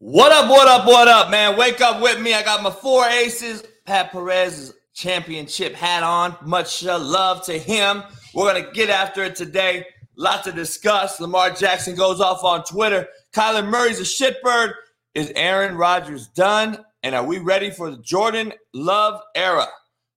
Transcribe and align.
What 0.00 0.30
up, 0.30 0.48
what 0.48 0.68
up, 0.68 0.86
what 0.86 1.08
up, 1.08 1.28
man? 1.28 1.56
Wake 1.58 1.80
up 1.80 2.00
with 2.00 2.20
me. 2.20 2.32
I 2.32 2.44
got 2.44 2.62
my 2.62 2.70
four 2.70 3.04
aces. 3.06 3.64
Pat 3.84 4.12
Perez's 4.12 4.72
championship 4.94 5.74
hat 5.74 6.04
on. 6.04 6.36
Much 6.40 6.84
love 6.84 7.44
to 7.46 7.58
him. 7.58 8.04
We're 8.32 8.52
going 8.52 8.64
to 8.64 8.70
get 8.70 8.90
after 8.90 9.24
it 9.24 9.34
today. 9.34 9.86
Lot 10.16 10.44
to 10.44 10.52
discuss. 10.52 11.18
Lamar 11.18 11.50
Jackson 11.50 11.96
goes 11.96 12.20
off 12.20 12.44
on 12.44 12.62
Twitter. 12.62 13.08
Kyler 13.34 13.66
Murray's 13.68 13.98
a 13.98 14.04
shitbird. 14.04 14.74
Is 15.16 15.32
Aaron 15.34 15.76
Rodgers 15.76 16.28
done? 16.28 16.84
And 17.02 17.16
are 17.16 17.26
we 17.26 17.38
ready 17.38 17.72
for 17.72 17.90
the 17.90 17.98
Jordan 17.98 18.52
Love 18.72 19.20
era? 19.34 19.66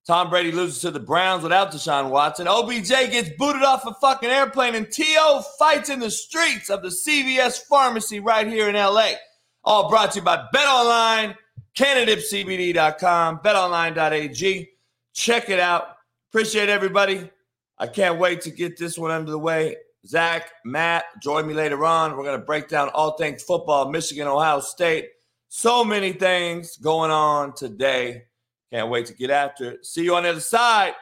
Tom 0.05 0.29
Brady 0.29 0.52
loses 0.52 0.79
to 0.81 0.91
the 0.91 0.99
Browns 0.99 1.41
without 1.41 1.71
Deshaun 1.71 2.11
Watson. 2.11 2.47
OBJ 2.47 2.89
gets 2.89 3.29
booted 3.35 3.63
off 3.63 3.87
a 3.87 3.95
fucking 3.95 4.29
airplane, 4.29 4.75
and 4.75 4.91
T.O. 4.91 5.43
fights 5.57 5.89
in 5.89 5.99
the 5.99 6.11
streets 6.11 6.69
of 6.69 6.83
the 6.83 6.89
CVS 6.89 7.61
pharmacy 7.67 8.19
right 8.19 8.45
here 8.45 8.69
in 8.69 8.75
LA. 8.75 9.13
All 9.64 9.90
brought 9.90 10.12
to 10.14 10.20
you 10.20 10.26
by 10.26 10.48
Bet 10.52 10.67
Online, 10.67 11.36
CanadipCBD.com, 11.76 13.40
BetOnline.ag. 13.40 14.70
Check 15.14 15.50
it 15.50 15.59
out. 15.59 15.98
Appreciate 16.31 16.70
everybody. 16.70 17.30
I 17.78 17.88
can't 17.88 18.17
wait 18.17 18.42
to 18.42 18.52
get 18.52 18.78
this 18.78 18.98
one 18.98 19.12
under 19.12 19.30
the 19.30 19.39
way. 19.39 19.76
Zach, 20.08 20.52
Matt, 20.66 21.06
join 21.22 21.45
me 21.45 21.54
later 21.54 21.86
on. 21.86 22.17
We're 22.17 22.23
going 22.23 22.39
to 22.39 22.45
break 22.45 22.70
down 22.70 22.89
all 22.89 23.12
things 23.17 23.44
football, 23.44 23.89
Michigan, 23.92 24.28
Ohio 24.28 24.62
State. 24.62 25.09
So 25.50 25.84
many 25.84 26.14
things 26.14 26.78
going 26.78 27.12
on 27.12 27.54
today. 27.54 28.23
Can't 28.72 28.89
wait 28.89 29.06
to 29.08 29.14
get 29.14 29.30
after 29.30 29.72
it. 29.72 29.86
See 29.86 30.04
you 30.04 30.16
on 30.16 30.23
the 30.23 30.30
other 30.30 30.39
side. 30.39 30.94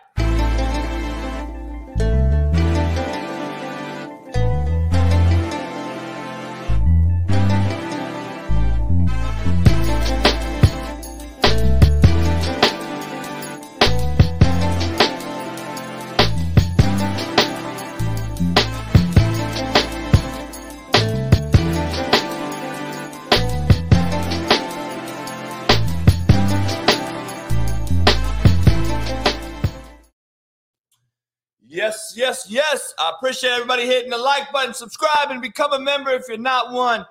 Yes, 32.19 32.47
yes. 32.49 32.93
I 32.99 33.13
appreciate 33.15 33.51
everybody 33.51 33.85
hitting 33.85 34.09
the 34.09 34.17
like 34.17 34.51
button, 34.51 34.73
subscribe, 34.73 35.31
and 35.31 35.41
become 35.41 35.71
a 35.71 35.79
member. 35.79 36.09
If 36.09 36.23
you're 36.27 36.37
not 36.37 36.73
one, 36.73 37.05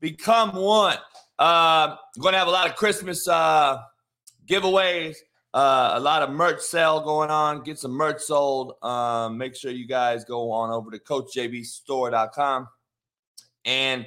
become 0.00 0.56
one. 0.56 0.96
Uh, 1.38 1.94
we're 2.16 2.22
going 2.22 2.32
to 2.32 2.40
have 2.40 2.48
a 2.48 2.50
lot 2.50 2.68
of 2.68 2.74
Christmas 2.74 3.28
uh, 3.28 3.80
giveaways, 4.48 5.14
uh, 5.54 5.92
a 5.94 6.00
lot 6.00 6.22
of 6.22 6.30
merch 6.30 6.58
sale 6.58 7.00
going 7.00 7.30
on. 7.30 7.62
Get 7.62 7.78
some 7.78 7.92
merch 7.92 8.20
sold. 8.20 8.82
Um, 8.82 9.38
make 9.38 9.54
sure 9.54 9.70
you 9.70 9.86
guys 9.86 10.24
go 10.24 10.50
on 10.50 10.70
over 10.70 10.90
to 10.90 10.98
CoachJBStore.com 10.98 12.66
and 13.64 14.06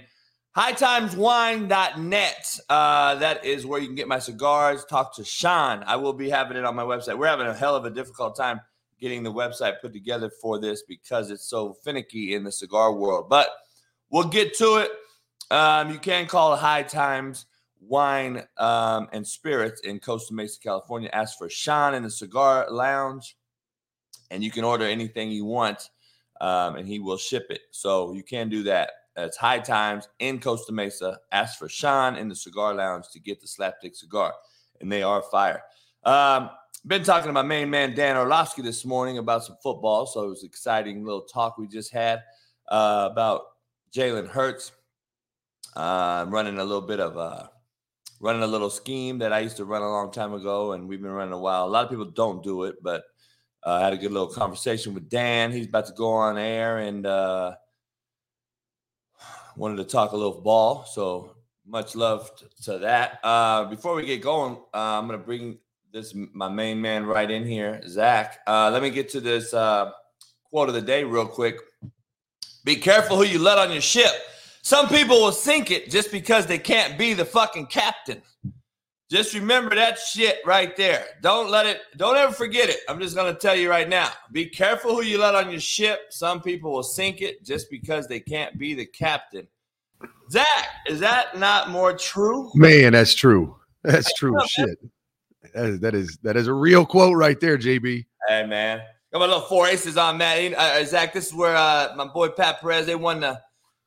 hightimeswine.net. 0.57 2.59
Uh, 2.69 3.15
that 3.15 3.45
is 3.45 3.65
where 3.65 3.79
you 3.79 3.87
can 3.87 3.95
get 3.95 4.09
my 4.09 4.19
cigars. 4.19 4.83
Talk 4.83 5.15
to 5.15 5.23
Sean. 5.23 5.85
I 5.87 5.95
will 5.95 6.11
be 6.11 6.29
having 6.29 6.57
it 6.57 6.65
on 6.65 6.75
my 6.75 6.83
website. 6.83 7.17
We're 7.17 7.27
having 7.27 7.47
a 7.47 7.53
hell 7.53 7.77
of 7.77 7.85
a 7.85 7.89
difficult 7.89 8.35
time 8.35 8.59
getting 9.01 9.23
the 9.23 9.33
website 9.33 9.81
put 9.81 9.91
together 9.91 10.29
for 10.41 10.59
this 10.59 10.83
because 10.83 11.31
it's 11.31 11.49
so 11.49 11.73
finicky 11.83 12.35
in 12.35 12.43
the 12.43 12.51
cigar 12.51 12.93
world. 12.93 13.27
But 13.27 13.49
we'll 14.09 14.27
get 14.27 14.55
to 14.59 14.77
it. 14.77 14.91
Um, 15.49 15.91
you 15.91 15.99
can 15.99 16.27
call 16.27 16.55
High 16.55 16.83
Times 16.83 17.47
Wine 17.81 18.43
um, 18.57 19.09
and 19.11 19.25
Spirits 19.25 19.81
in 19.81 19.99
Costa 19.99 20.33
Mesa, 20.33 20.59
California. 20.61 21.09
Ask 21.11 21.37
for 21.37 21.49
Sean 21.49 21.95
in 21.95 22.03
the 22.03 22.11
Cigar 22.11 22.67
Lounge, 22.69 23.35
and 24.29 24.43
you 24.43 24.51
can 24.51 24.63
order 24.63 24.85
anything 24.85 25.31
you 25.31 25.45
want, 25.45 25.89
um, 26.39 26.75
and 26.75 26.87
he 26.87 26.99
will 26.99 27.17
ship 27.17 27.47
it. 27.49 27.61
So 27.71 28.13
you 28.13 28.23
can 28.23 28.47
do 28.47 28.63
that. 28.63 28.91
It's 29.17 29.35
High 29.35 29.59
Times 29.59 30.07
in 30.19 30.39
Costa 30.39 30.71
Mesa. 30.71 31.19
Ask 31.31 31.59
for 31.59 31.67
Sean 31.67 32.15
in 32.15 32.29
the 32.29 32.35
Cigar 32.35 32.73
Lounge 32.73 33.09
to 33.11 33.19
get 33.19 33.41
the 33.41 33.47
slapstick 33.47 33.95
cigar, 33.95 34.33
and 34.79 34.89
they 34.89 35.03
are 35.03 35.21
fire. 35.23 35.63
Um, 36.03 36.49
been 36.85 37.03
talking 37.03 37.27
to 37.27 37.33
my 37.33 37.41
main 37.41 37.69
man 37.69 37.93
Dan 37.93 38.17
Orlovsky 38.17 38.61
this 38.61 38.85
morning 38.85 39.17
about 39.17 39.43
some 39.43 39.57
football, 39.61 40.05
so 40.05 40.23
it 40.23 40.29
was 40.29 40.43
an 40.43 40.47
exciting 40.47 41.03
little 41.05 41.21
talk 41.21 41.57
we 41.57 41.67
just 41.67 41.93
had 41.93 42.23
uh, 42.69 43.07
about 43.11 43.43
Jalen 43.93 44.27
Hurts. 44.27 44.71
Uh, 45.75 46.25
running 46.27 46.57
a 46.57 46.63
little 46.63 46.81
bit 46.81 46.99
of 46.99 47.15
a 47.15 47.49
running 48.19 48.43
a 48.43 48.47
little 48.47 48.69
scheme 48.69 49.17
that 49.19 49.31
I 49.31 49.39
used 49.39 49.57
to 49.57 49.65
run 49.65 49.81
a 49.81 49.89
long 49.89 50.11
time 50.11 50.33
ago, 50.33 50.73
and 50.73 50.87
we've 50.87 51.01
been 51.01 51.11
running 51.11 51.33
a 51.33 51.39
while. 51.39 51.65
A 51.65 51.69
lot 51.69 51.85
of 51.85 51.89
people 51.89 52.05
don't 52.05 52.43
do 52.43 52.63
it, 52.63 52.75
but 52.81 53.03
uh, 53.65 53.73
I 53.73 53.81
had 53.81 53.93
a 53.93 53.97
good 53.97 54.11
little 54.11 54.27
conversation 54.27 54.93
with 54.93 55.09
Dan. 55.09 55.51
He's 55.51 55.67
about 55.67 55.85
to 55.85 55.93
go 55.93 56.11
on 56.11 56.37
air 56.37 56.79
and 56.79 57.05
uh, 57.05 57.55
wanted 59.55 59.77
to 59.77 59.83
talk 59.83 60.11
a 60.11 60.17
little 60.17 60.41
ball. 60.41 60.85
So 60.85 61.35
much 61.65 61.95
love 61.95 62.31
to 62.63 62.79
that. 62.79 63.19
Uh, 63.23 63.65
before 63.65 63.95
we 63.95 64.05
get 64.05 64.21
going, 64.21 64.57
uh, 64.73 64.99
I'm 64.99 65.07
going 65.07 65.19
to 65.19 65.25
bring 65.25 65.57
this 65.91 66.13
my 66.15 66.47
main 66.47 66.79
man 66.79 67.05
right 67.05 67.29
in 67.29 67.45
here, 67.45 67.81
Zach. 67.87 68.39
Uh, 68.47 68.69
let 68.71 68.81
me 68.81 68.89
get 68.89 69.09
to 69.09 69.19
this 69.19 69.53
uh, 69.53 69.91
quote 70.49 70.69
of 70.69 70.75
the 70.75 70.81
day 70.81 71.03
real 71.03 71.27
quick. 71.27 71.57
Be 72.63 72.75
careful 72.75 73.17
who 73.17 73.23
you 73.23 73.39
let 73.39 73.57
on 73.57 73.71
your 73.71 73.81
ship. 73.81 74.11
Some 74.61 74.87
people 74.87 75.19
will 75.19 75.31
sink 75.31 75.71
it 75.71 75.89
just 75.89 76.11
because 76.11 76.45
they 76.45 76.59
can't 76.59 76.97
be 76.97 77.13
the 77.13 77.25
fucking 77.25 77.65
captain. 77.67 78.21
Just 79.09 79.33
remember 79.33 79.75
that 79.75 79.99
shit 79.99 80.37
right 80.45 80.77
there. 80.77 81.05
Don't 81.21 81.49
let 81.49 81.65
it, 81.65 81.81
don't 81.97 82.15
ever 82.15 82.31
forget 82.31 82.69
it. 82.69 82.77
I'm 82.87 82.99
just 83.01 83.15
going 83.15 83.33
to 83.33 83.37
tell 83.37 83.55
you 83.55 83.69
right 83.69 83.89
now. 83.89 84.09
Be 84.31 84.45
careful 84.45 84.95
who 84.95 85.01
you 85.01 85.17
let 85.17 85.35
on 85.35 85.51
your 85.51 85.59
ship. 85.59 85.99
Some 86.11 86.41
people 86.41 86.71
will 86.71 86.83
sink 86.83 87.21
it 87.21 87.43
just 87.43 87.69
because 87.69 88.07
they 88.07 88.21
can't 88.21 88.57
be 88.57 88.73
the 88.73 88.85
captain. 88.85 89.47
Zach, 90.29 90.47
is 90.87 91.01
that 91.01 91.37
not 91.37 91.71
more 91.71 91.91
true? 91.91 92.51
Man, 92.55 92.93
that's 92.93 93.13
true. 93.13 93.57
That's 93.83 94.13
true. 94.13 94.37
Shit. 94.47 94.79
That 95.53 95.65
is, 95.65 95.79
that 95.79 95.95
is 95.95 96.17
that 96.23 96.37
is 96.37 96.47
a 96.47 96.53
real 96.53 96.85
quote 96.85 97.15
right 97.15 97.39
there, 97.39 97.57
JB. 97.57 98.05
Hey 98.27 98.45
man, 98.45 98.81
got 99.11 99.19
my 99.19 99.25
little 99.25 99.41
four 99.41 99.67
aces 99.67 99.97
on 99.97 100.17
that. 100.19 100.53
Uh, 100.53 100.83
Zach, 100.85 101.13
this 101.13 101.27
is 101.27 101.33
where 101.33 101.55
uh, 101.55 101.93
my 101.95 102.05
boy 102.05 102.29
Pat 102.29 102.61
Perez 102.61 102.85
they 102.85 102.95
won 102.95 103.19
the 103.19 103.39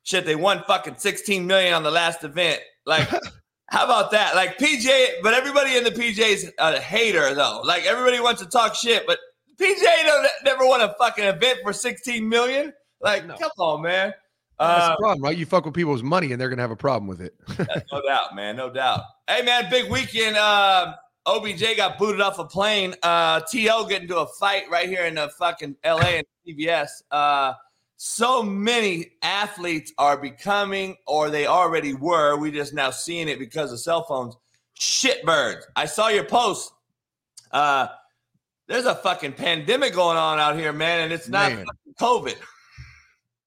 shit. 0.03 0.25
They 0.25 0.35
won 0.35 0.63
fucking 0.67 0.95
sixteen 0.97 1.47
million 1.47 1.73
on 1.73 1.83
the 1.83 1.91
last 1.91 2.23
event. 2.23 2.59
Like, 2.85 3.09
how 3.69 3.85
about 3.85 4.11
that? 4.11 4.35
Like 4.35 4.57
PGA, 4.57 5.21
but 5.23 5.33
everybody 5.33 5.75
in 5.75 5.83
the 5.83 5.91
PGA's 5.91 6.51
a 6.57 6.79
hater 6.79 7.33
though. 7.33 7.61
Like 7.63 7.85
everybody 7.85 8.19
wants 8.19 8.41
to 8.41 8.47
talk 8.47 8.75
shit, 8.75 9.07
but 9.07 9.19
PGA 9.59 10.03
don't, 10.05 10.27
never 10.43 10.65
won 10.65 10.81
a 10.81 10.93
fucking 10.99 11.25
event 11.25 11.59
for 11.63 11.73
sixteen 11.73 12.27
million. 12.27 12.73
Like, 13.01 13.25
no. 13.25 13.35
come 13.35 13.51
on, 13.59 13.81
man. 13.81 14.13
That's 14.59 14.83
uh, 14.83 14.89
the 14.91 14.95
problem, 14.97 15.23
right? 15.23 15.37
You 15.37 15.45
fuck 15.45 15.65
with 15.65 15.73
people's 15.73 16.03
money, 16.03 16.31
and 16.31 16.39
they're 16.39 16.49
gonna 16.49 16.61
have 16.61 16.71
a 16.71 16.75
problem 16.75 17.07
with 17.07 17.21
it. 17.21 17.35
no 17.91 18.01
doubt, 18.07 18.35
man. 18.35 18.55
No 18.55 18.69
doubt. 18.69 19.01
Hey, 19.27 19.41
man, 19.41 19.69
big 19.69 19.91
weekend. 19.91 20.37
Uh, 20.37 20.95
OBJ 21.25 21.77
got 21.77 21.97
booted 21.97 22.21
off 22.21 22.39
a 22.39 22.45
plane. 22.45 22.93
Uh, 23.01 23.41
TL 23.41 23.89
getting 23.89 24.03
into 24.03 24.19
a 24.19 24.27
fight 24.27 24.63
right 24.69 24.87
here 24.87 25.05
in 25.05 25.15
the 25.15 25.29
fucking 25.39 25.75
LA 25.83 26.19
and 26.19 26.25
CVS. 26.47 26.89
Uh, 27.09 27.53
so 27.97 28.43
many 28.43 29.13
athletes 29.21 29.93
are 29.97 30.17
becoming, 30.17 30.95
or 31.07 31.29
they 31.29 31.47
already 31.47 31.93
were. 31.93 32.37
We 32.37 32.51
just 32.51 32.73
now 32.73 32.91
seeing 32.91 33.27
it 33.27 33.39
because 33.39 33.71
of 33.71 33.79
cell 33.79 34.03
phones. 34.03 34.35
Shitbirds. 34.79 35.61
I 35.75 35.85
saw 35.85 36.09
your 36.09 36.25
post. 36.25 36.71
Uh, 37.51 37.87
there's 38.67 38.85
a 38.85 38.95
fucking 38.95 39.33
pandemic 39.33 39.93
going 39.93 40.17
on 40.17 40.39
out 40.39 40.57
here, 40.57 40.73
man, 40.73 41.01
and 41.01 41.13
it's 41.13 41.29
not 41.29 41.51
COVID. 41.99 42.35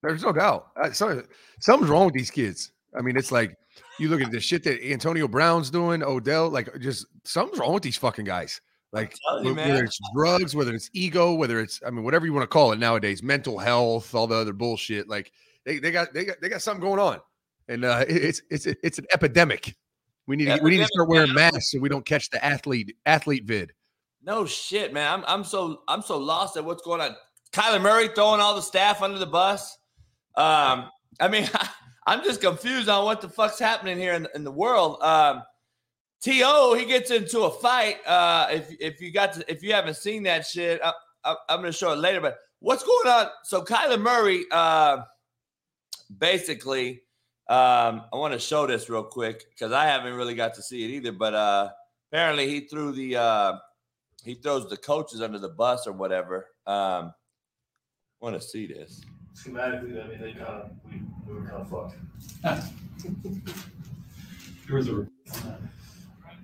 There's 0.02 0.22
no 0.22 0.32
doubt. 0.32 0.68
Uh, 0.76 0.90
something's 0.92 1.90
wrong 1.90 2.06
with 2.06 2.14
these 2.14 2.30
kids. 2.30 2.72
I 2.96 3.02
mean, 3.02 3.16
it's 3.16 3.32
like 3.32 3.56
you 3.98 4.08
look 4.08 4.20
at 4.20 4.30
the 4.30 4.40
shit 4.40 4.64
that 4.64 4.84
Antonio 4.84 5.28
Brown's 5.28 5.70
doing, 5.70 6.02
Odell, 6.02 6.48
like 6.48 6.68
just 6.78 7.06
something's 7.24 7.58
wrong 7.58 7.74
with 7.74 7.82
these 7.82 7.96
fucking 7.96 8.24
guys. 8.24 8.60
Like 8.92 9.14
you, 9.42 9.54
whether 9.54 9.84
it's 9.84 9.98
drugs, 10.14 10.54
whether 10.54 10.74
it's 10.74 10.88
ego, 10.94 11.34
whether 11.34 11.60
it's 11.60 11.80
I 11.86 11.90
mean 11.90 12.04
whatever 12.04 12.24
you 12.24 12.32
want 12.32 12.44
to 12.44 12.48
call 12.48 12.72
it 12.72 12.78
nowadays, 12.78 13.22
mental 13.22 13.58
health, 13.58 14.14
all 14.14 14.26
the 14.26 14.34
other 14.34 14.54
bullshit. 14.54 15.08
Like 15.08 15.30
they, 15.64 15.78
they 15.78 15.90
got 15.90 16.14
they 16.14 16.24
got 16.24 16.40
they 16.40 16.48
got 16.48 16.62
something 16.62 16.80
going 16.80 16.98
on, 16.98 17.20
and 17.68 17.84
uh, 17.84 18.04
it's 18.08 18.40
it's 18.50 18.66
it's 18.66 18.98
an 18.98 19.06
epidemic. 19.12 19.76
We 20.26 20.36
need 20.36 20.48
epidemic, 20.48 20.64
we 20.64 20.70
need 20.70 20.82
to 20.82 20.86
start 20.86 21.08
wearing 21.08 21.34
masks 21.34 21.72
so 21.72 21.80
we 21.80 21.90
don't 21.90 22.04
catch 22.04 22.30
the 22.30 22.42
athlete 22.42 22.96
athlete 23.04 23.44
vid. 23.44 23.72
No 24.22 24.46
shit, 24.46 24.94
man. 24.94 25.20
I'm 25.20 25.24
I'm 25.28 25.44
so 25.44 25.82
I'm 25.86 26.00
so 26.00 26.16
lost 26.16 26.56
at 26.56 26.64
what's 26.64 26.82
going 26.82 27.02
on. 27.02 27.14
Kyler 27.52 27.80
Murray 27.80 28.08
throwing 28.14 28.40
all 28.40 28.54
the 28.54 28.62
staff 28.62 29.02
under 29.02 29.18
the 29.18 29.26
bus. 29.26 29.76
Um, 30.34 30.90
I 31.20 31.28
mean, 31.28 31.48
I'm 32.08 32.24
just 32.24 32.40
confused 32.40 32.88
on 32.88 33.04
what 33.04 33.20
the 33.20 33.28
fuck's 33.28 33.58
happening 33.58 33.98
here 33.98 34.14
in, 34.14 34.26
in 34.34 34.42
the 34.42 34.50
world. 34.50 35.02
Um, 35.02 35.42
To 36.22 36.32
he 36.74 36.84
gets 36.86 37.10
into 37.10 37.42
a 37.42 37.50
fight. 37.50 37.98
Uh, 38.06 38.46
if 38.50 38.64
if 38.80 39.00
you 39.00 39.12
got 39.12 39.34
to, 39.34 39.40
if 39.46 39.62
you 39.62 39.74
haven't 39.74 39.96
seen 39.96 40.22
that 40.24 40.46
shit, 40.46 40.80
I, 40.82 40.92
I, 41.24 41.36
I'm 41.48 41.60
going 41.60 41.72
to 41.72 41.78
show 41.78 41.92
it 41.92 41.98
later. 41.98 42.20
But 42.20 42.38
what's 42.60 42.82
going 42.82 43.08
on? 43.08 43.26
So 43.44 43.62
Kyler 43.62 44.00
Murray, 44.00 44.44
uh, 44.50 45.02
basically, 46.18 47.02
Um, 47.48 48.04
I 48.12 48.16
want 48.16 48.34
to 48.34 48.38
show 48.38 48.66
this 48.66 48.90
real 48.90 49.04
quick 49.04 49.46
because 49.50 49.72
I 49.72 49.86
haven't 49.86 50.14
really 50.14 50.34
got 50.34 50.52
to 50.54 50.62
see 50.62 50.84
it 50.84 50.90
either. 50.90 51.12
But 51.12 51.34
uh, 51.34 51.70
apparently, 52.10 52.46
he 52.48 52.68
threw 52.68 52.92
the 52.92 53.16
uh, 53.16 53.52
he 54.24 54.34
throws 54.34 54.68
the 54.68 54.76
coaches 54.76 55.22
under 55.22 55.38
the 55.38 55.48
bus 55.48 55.86
or 55.86 55.92
whatever. 55.92 56.48
Um, 56.66 57.14
want 58.20 58.34
to 58.34 58.46
see 58.46 58.66
this 58.66 59.00
schematically, 59.38 60.04
I 60.04 60.08
mean, 60.08 60.20
they 60.20 60.32
kind 60.32 60.62
of 60.62 60.70
we, 60.84 61.00
we 61.26 61.34
were 61.34 61.46
kind 61.46 61.62
of 61.62 61.68
fucked. 61.68 61.96
Yours 64.68 64.88
are. 64.88 65.08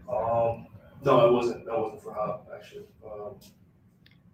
Um, 0.08 0.67
no, 1.02 1.26
it 1.26 1.32
wasn't. 1.32 1.64
That 1.67 1.79
wasn't 1.79 2.02
for 2.02 2.14
Hop 2.14 2.49
actually. 2.55 2.85
Um, 3.05 3.35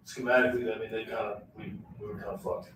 schematically, 0.05 0.75
I 0.75 0.79
mean, 0.79 0.91
they 0.91 1.03
kind 1.05 1.15
of 1.15 1.43
we, 1.57 1.73
we 1.99 2.07
were 2.07 2.19
kind 2.19 2.33
of 2.33 2.41
fucked. 2.41 2.69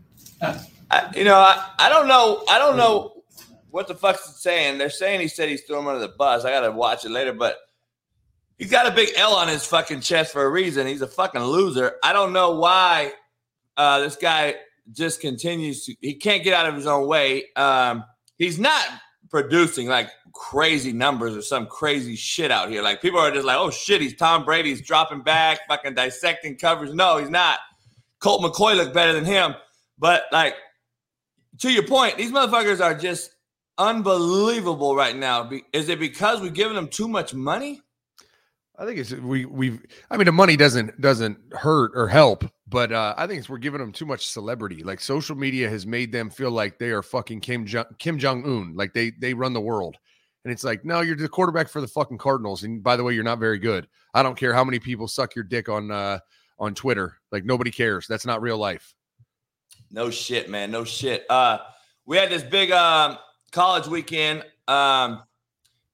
I, 0.92 1.12
you 1.16 1.24
know, 1.24 1.36
I, 1.36 1.72
I 1.78 1.90
don't 1.90 2.08
know. 2.08 2.44
I 2.50 2.58
don't 2.58 2.78
know 2.78 3.24
what 3.70 3.88
the 3.88 3.96
fuck's 3.96 4.28
it 4.30 4.36
saying. 4.36 4.78
They're 4.78 4.90
saying 4.90 5.20
he 5.20 5.28
said 5.28 5.50
he's 5.50 5.64
throwing 5.64 5.88
under 5.88 6.00
the 6.00 6.14
bus. 6.18 6.46
I 6.46 6.52
gotta 6.52 6.72
watch 6.72 7.06
it 7.06 7.12
later, 7.12 7.34
but 7.34 7.58
he's 8.58 8.72
got 8.72 8.88
a 8.88 8.92
big 8.92 9.10
L 9.18 9.34
on 9.34 9.48
his 9.48 9.66
fucking 9.66 10.02
chest 10.02 10.32
for 10.32 10.44
a 10.44 10.50
reason. 10.50 10.88
He's 10.88 11.02
a 11.02 11.08
fucking 11.08 11.42
loser. 11.42 11.96
I 12.04 12.14
don't 12.14 12.34
know 12.34 12.52
why 12.52 13.14
uh, 13.78 14.00
this 14.00 14.16
guy 14.16 14.56
just 14.92 15.22
continues 15.22 15.86
to. 15.86 15.96
He 16.02 16.14
can't 16.16 16.44
get 16.44 16.54
out 16.54 16.68
of 16.68 16.76
his 16.76 16.88
own 16.88 17.08
way. 17.08 17.46
Um, 17.56 18.04
he's 18.38 18.60
not 18.60 18.86
producing 19.30 19.88
like 19.88 20.10
crazy 20.34 20.94
numbers 20.94 21.36
or 21.36 21.42
some 21.42 21.66
crazy 21.68 22.16
shit 22.16 22.52
out 22.52 22.70
here. 22.70 22.82
Like 22.82 23.02
people 23.02 23.20
are 23.20 23.32
just 23.32 23.46
like, 23.46 23.58
oh 23.58 23.72
shit, 23.72 24.02
he's 24.02 24.16
Tom 24.16 24.46
Brady. 24.46 24.70
He's 24.70 24.82
dropping 24.82 25.22
back, 25.22 25.60
fucking 25.68 25.96
dissecting 25.96 26.58
covers. 26.58 26.94
No, 26.94 27.18
he's 27.18 27.30
not. 27.30 27.60
Colt 28.20 28.42
McCoy 28.42 28.76
looked 28.76 28.94
better 28.94 29.14
than 29.14 29.26
him. 29.26 29.56
But 29.98 30.24
like 30.32 30.56
to 31.60 31.72
your 31.72 31.84
point, 31.84 32.18
these 32.18 32.32
motherfuckers 32.32 32.84
are 32.84 32.94
just 32.94 33.36
unbelievable 33.78 34.96
right 34.96 35.16
now. 35.16 35.50
Is 35.74 35.90
it 35.90 36.00
because 36.00 36.42
we're 36.42 36.50
giving 36.50 36.76
them 36.76 36.88
too 36.88 37.08
much 37.08 37.34
money? 37.34 37.82
I 38.78 38.86
think 38.86 39.00
it's 39.00 39.12
we 39.12 39.46
we've 39.46 39.82
I 40.12 40.18
mean 40.18 40.26
the 40.26 40.32
money 40.32 40.58
doesn't 40.58 41.00
doesn't 41.00 41.38
hurt 41.54 41.92
or 41.96 42.08
help, 42.08 42.44
but 42.76 42.92
uh, 42.92 43.16
I 43.18 43.26
think 43.26 43.48
we're 43.48 43.58
giving 43.58 43.80
them 43.80 43.94
too 43.94 44.06
much 44.06 44.28
celebrity. 44.28 44.84
Like 44.84 45.00
social 45.00 45.34
media 45.34 45.70
has 45.70 45.88
made 45.88 46.12
them 46.12 46.30
feel 46.30 46.52
like 46.52 46.78
they 46.78 46.90
are 46.90 47.02
fucking 47.02 47.40
Kim 47.40 47.66
Jong, 47.66 47.86
Kim 48.00 48.20
Jong 48.20 48.44
Un, 48.44 48.76
like 48.76 48.94
they 48.94 49.12
they 49.12 49.34
run 49.34 49.54
the 49.54 49.62
world. 49.62 49.96
And 50.44 50.52
it's 50.52 50.66
like, 50.66 50.84
no, 50.84 51.00
you're 51.00 51.16
the 51.16 51.30
quarterback 51.30 51.70
for 51.70 51.80
the 51.80 51.88
fucking 51.88 52.18
Cardinals, 52.18 52.64
and 52.64 52.84
by 52.84 52.98
the 52.98 53.04
way, 53.06 53.14
you're 53.14 53.24
not 53.24 53.40
very 53.40 53.60
good. 53.60 53.88
I 54.14 54.24
don't 54.24 54.36
care 54.38 54.54
how 54.54 54.66
many 54.66 54.80
people 54.80 55.08
suck 55.08 55.36
your 55.36 55.46
dick 55.46 55.70
on 55.70 55.90
uh 55.90 56.20
on 56.60 56.76
Twitter. 56.76 57.16
Like 57.32 57.46
nobody 57.46 57.72
cares. 57.72 58.08
That's 58.08 58.26
not 58.26 58.42
real 58.42 58.58
life. 58.58 58.94
No 59.90 60.10
shit, 60.10 60.50
man. 60.50 60.70
No 60.70 60.84
shit. 60.84 61.26
Uh, 61.30 61.60
we 62.06 62.18
had 62.18 62.30
this 62.30 62.44
big 62.44 62.72
um 62.72 63.18
college 63.54 63.88
weekend. 63.88 64.42
Um, 64.68 65.24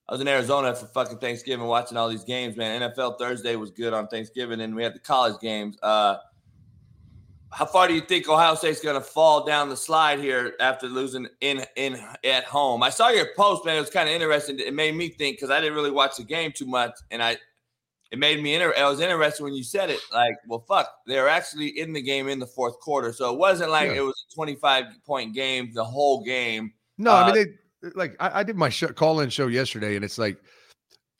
I 0.09 0.13
was 0.13 0.19
in 0.19 0.27
Arizona 0.27 0.73
for 0.73 0.87
fucking 0.87 1.19
Thanksgiving 1.19 1.67
watching 1.67 1.95
all 1.95 2.09
these 2.09 2.23
games, 2.23 2.57
man. 2.57 2.81
NFL 2.81 3.19
Thursday 3.19 3.55
was 3.55 3.69
good 3.69 3.93
on 3.93 4.07
Thanksgiving, 4.07 4.61
and 4.61 4.73
we 4.73 4.81
had 4.81 4.95
the 4.95 4.99
college 4.99 5.39
games. 5.39 5.77
Uh, 5.83 6.17
how 7.51 7.65
far 7.65 7.87
do 7.87 7.93
you 7.93 8.01
think 8.01 8.29
Ohio 8.29 8.55
State's 8.55 8.81
going 8.81 8.95
to 8.95 9.05
fall 9.05 9.45
down 9.45 9.69
the 9.69 9.77
slide 9.77 10.19
here 10.19 10.53
after 10.59 10.87
losing 10.87 11.27
in 11.41 11.65
in 11.75 11.99
at 12.23 12.45
home? 12.45 12.81
I 12.81 12.89
saw 12.89 13.09
your 13.09 13.27
post, 13.35 13.65
man. 13.65 13.77
It 13.77 13.81
was 13.81 13.89
kind 13.89 14.07
of 14.07 14.15
interesting. 14.15 14.59
It 14.59 14.73
made 14.73 14.95
me 14.95 15.09
think 15.09 15.37
because 15.37 15.49
I 15.49 15.59
didn't 15.59 15.75
really 15.75 15.91
watch 15.91 16.17
the 16.17 16.23
game 16.23 16.51
too 16.53 16.65
much, 16.65 16.93
and 17.11 17.21
I 17.21 17.37
it 18.11 18.19
made 18.19 18.41
me 18.41 18.53
inter- 18.53 18.73
I 18.77 18.89
was 18.89 18.99
interested 18.99 19.43
when 19.43 19.53
you 19.53 19.63
said 19.63 19.89
it. 19.89 19.99
Like, 20.13 20.35
well, 20.47 20.63
fuck, 20.67 20.89
they're 21.07 21.29
actually 21.29 21.79
in 21.79 21.93
the 21.93 22.01
game 22.01 22.27
in 22.27 22.39
the 22.39 22.47
fourth 22.47 22.79
quarter, 22.79 23.13
so 23.13 23.33
it 23.33 23.37
wasn't 23.37 23.71
like 23.71 23.89
yeah. 23.89 23.97
it 23.97 24.01
was 24.01 24.25
a 24.29 24.33
twenty 24.33 24.55
five 24.55 24.85
point 25.05 25.33
game 25.33 25.71
the 25.73 25.83
whole 25.83 26.23
game. 26.23 26.73
No, 26.97 27.11
uh, 27.11 27.15
I 27.15 27.33
mean 27.33 27.35
they 27.81 27.89
like 27.95 28.15
I, 28.19 28.39
I 28.39 28.43
did 28.43 28.55
my 28.55 28.69
show, 28.69 28.87
call-in 28.87 29.29
show 29.29 29.47
yesterday, 29.47 29.95
and 29.95 30.05
it's 30.05 30.17
like, 30.17 30.37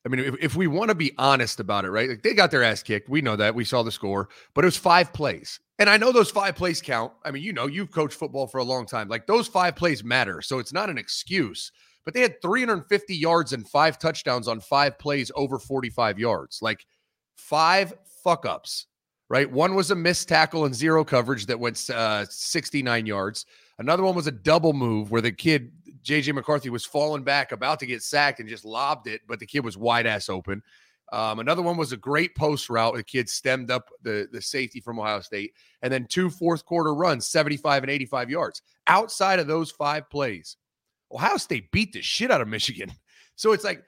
I 0.06 0.10
mean, 0.10 0.20
if, 0.20 0.36
if 0.40 0.56
we 0.56 0.68
want 0.68 0.90
to 0.90 0.96
be 0.96 1.12
honest 1.18 1.60
about 1.60 1.86
it, 1.86 1.92
right? 1.92 2.10
Like 2.10 2.24
they 2.24 2.34
got 2.34 2.52
their 2.52 2.64
ass 2.64 2.82
kicked. 2.82 3.10
We 3.10 3.22
know 3.22 3.36
that. 3.36 3.54
We 3.54 3.66
saw 3.66 3.84
the 3.84 3.92
score, 3.92 4.30
but 4.54 4.64
it 4.64 4.68
was 4.68 4.78
five 4.78 5.14
plays. 5.14 5.60
And 5.78 5.90
I 5.90 5.98
know 5.98 6.12
those 6.12 6.32
five 6.32 6.56
plays 6.56 6.82
count. 6.82 7.12
I 7.24 7.32
mean, 7.32 7.44
you 7.44 7.54
know, 7.54 7.68
you've 7.68 7.92
coached 7.92 8.18
football 8.18 8.48
for 8.48 8.60
a 8.60 8.64
long 8.64 8.86
time. 8.86 9.10
Like 9.10 9.28
those 9.28 9.48
five 9.48 9.76
plays 9.76 10.04
matter. 10.04 10.42
So 10.42 10.60
it's 10.60 10.74
not 10.74 10.90
an 10.90 10.98
excuse. 10.98 11.72
But 12.04 12.14
they 12.14 12.22
had 12.22 12.42
350 12.42 13.16
yards 13.16 13.54
and 13.54 13.68
five 13.68 14.00
touchdowns 14.00 14.48
on 14.48 14.60
five 14.60 14.98
plays 14.98 15.32
over 15.36 15.60
45 15.60 16.18
yards. 16.18 16.60
Like 16.62 16.86
five 17.36 17.94
fuck 18.24 18.46
ups, 18.46 18.88
right? 19.30 19.50
One 19.50 19.76
was 19.76 19.92
a 19.92 19.96
missed 19.96 20.28
tackle 20.28 20.66
and 20.66 20.74
zero 20.74 21.04
coverage 21.04 21.46
that 21.48 21.60
went 21.60 21.90
uh, 21.90 22.26
69 22.28 23.06
yards. 23.06 23.46
Another 23.78 24.04
one 24.04 24.16
was 24.16 24.28
a 24.28 24.32
double 24.32 24.74
move 24.74 25.12
where 25.12 25.22
the 25.22 25.32
kid 25.32 25.72
JJ 26.04 26.34
McCarthy 26.34 26.70
was 26.70 26.86
falling 26.86 27.24
back, 27.24 27.52
about 27.52 27.80
to 27.80 27.86
get 27.86 28.04
sacked, 28.04 28.40
and 28.40 28.50
just 28.50 28.66
lobbed 28.66 29.08
it, 29.08 29.22
but 29.28 29.40
the 29.40 29.46
kid 29.46 29.64
was 29.64 29.78
wide 29.78 30.06
ass 30.06 30.30
open. 30.30 30.64
Um, 31.12 31.40
another 31.40 31.62
one 31.62 31.76
was 31.76 31.92
a 31.92 31.98
great 31.98 32.36
post 32.36 32.70
route. 32.70 32.96
The 32.96 33.04
kid 33.04 33.30
stemmed 33.30 33.70
up 33.70 33.90
the, 34.02 34.30
the 34.32 34.42
safety 34.42 34.80
from 34.80 34.98
Ohio 34.98 35.20
State. 35.20 35.54
And 35.82 35.92
then 35.92 36.08
two 36.10 36.30
fourth 36.30 36.66
quarter 36.66 36.94
runs, 36.94 37.28
75 37.28 37.84
and 37.84 37.92
85 37.92 38.30
yards. 38.30 38.62
Outside 38.88 39.40
of 39.40 39.48
those 39.48 39.72
five 39.72 40.10
plays, 40.10 40.56
Ohio 41.12 41.38
State 41.38 41.72
beat 41.72 41.92
the 41.92 42.02
shit 42.02 42.32
out 42.32 42.42
of 42.42 42.48
Michigan. 42.48 42.92
So 43.38 43.54
it's 43.54 43.64
like 43.64 43.82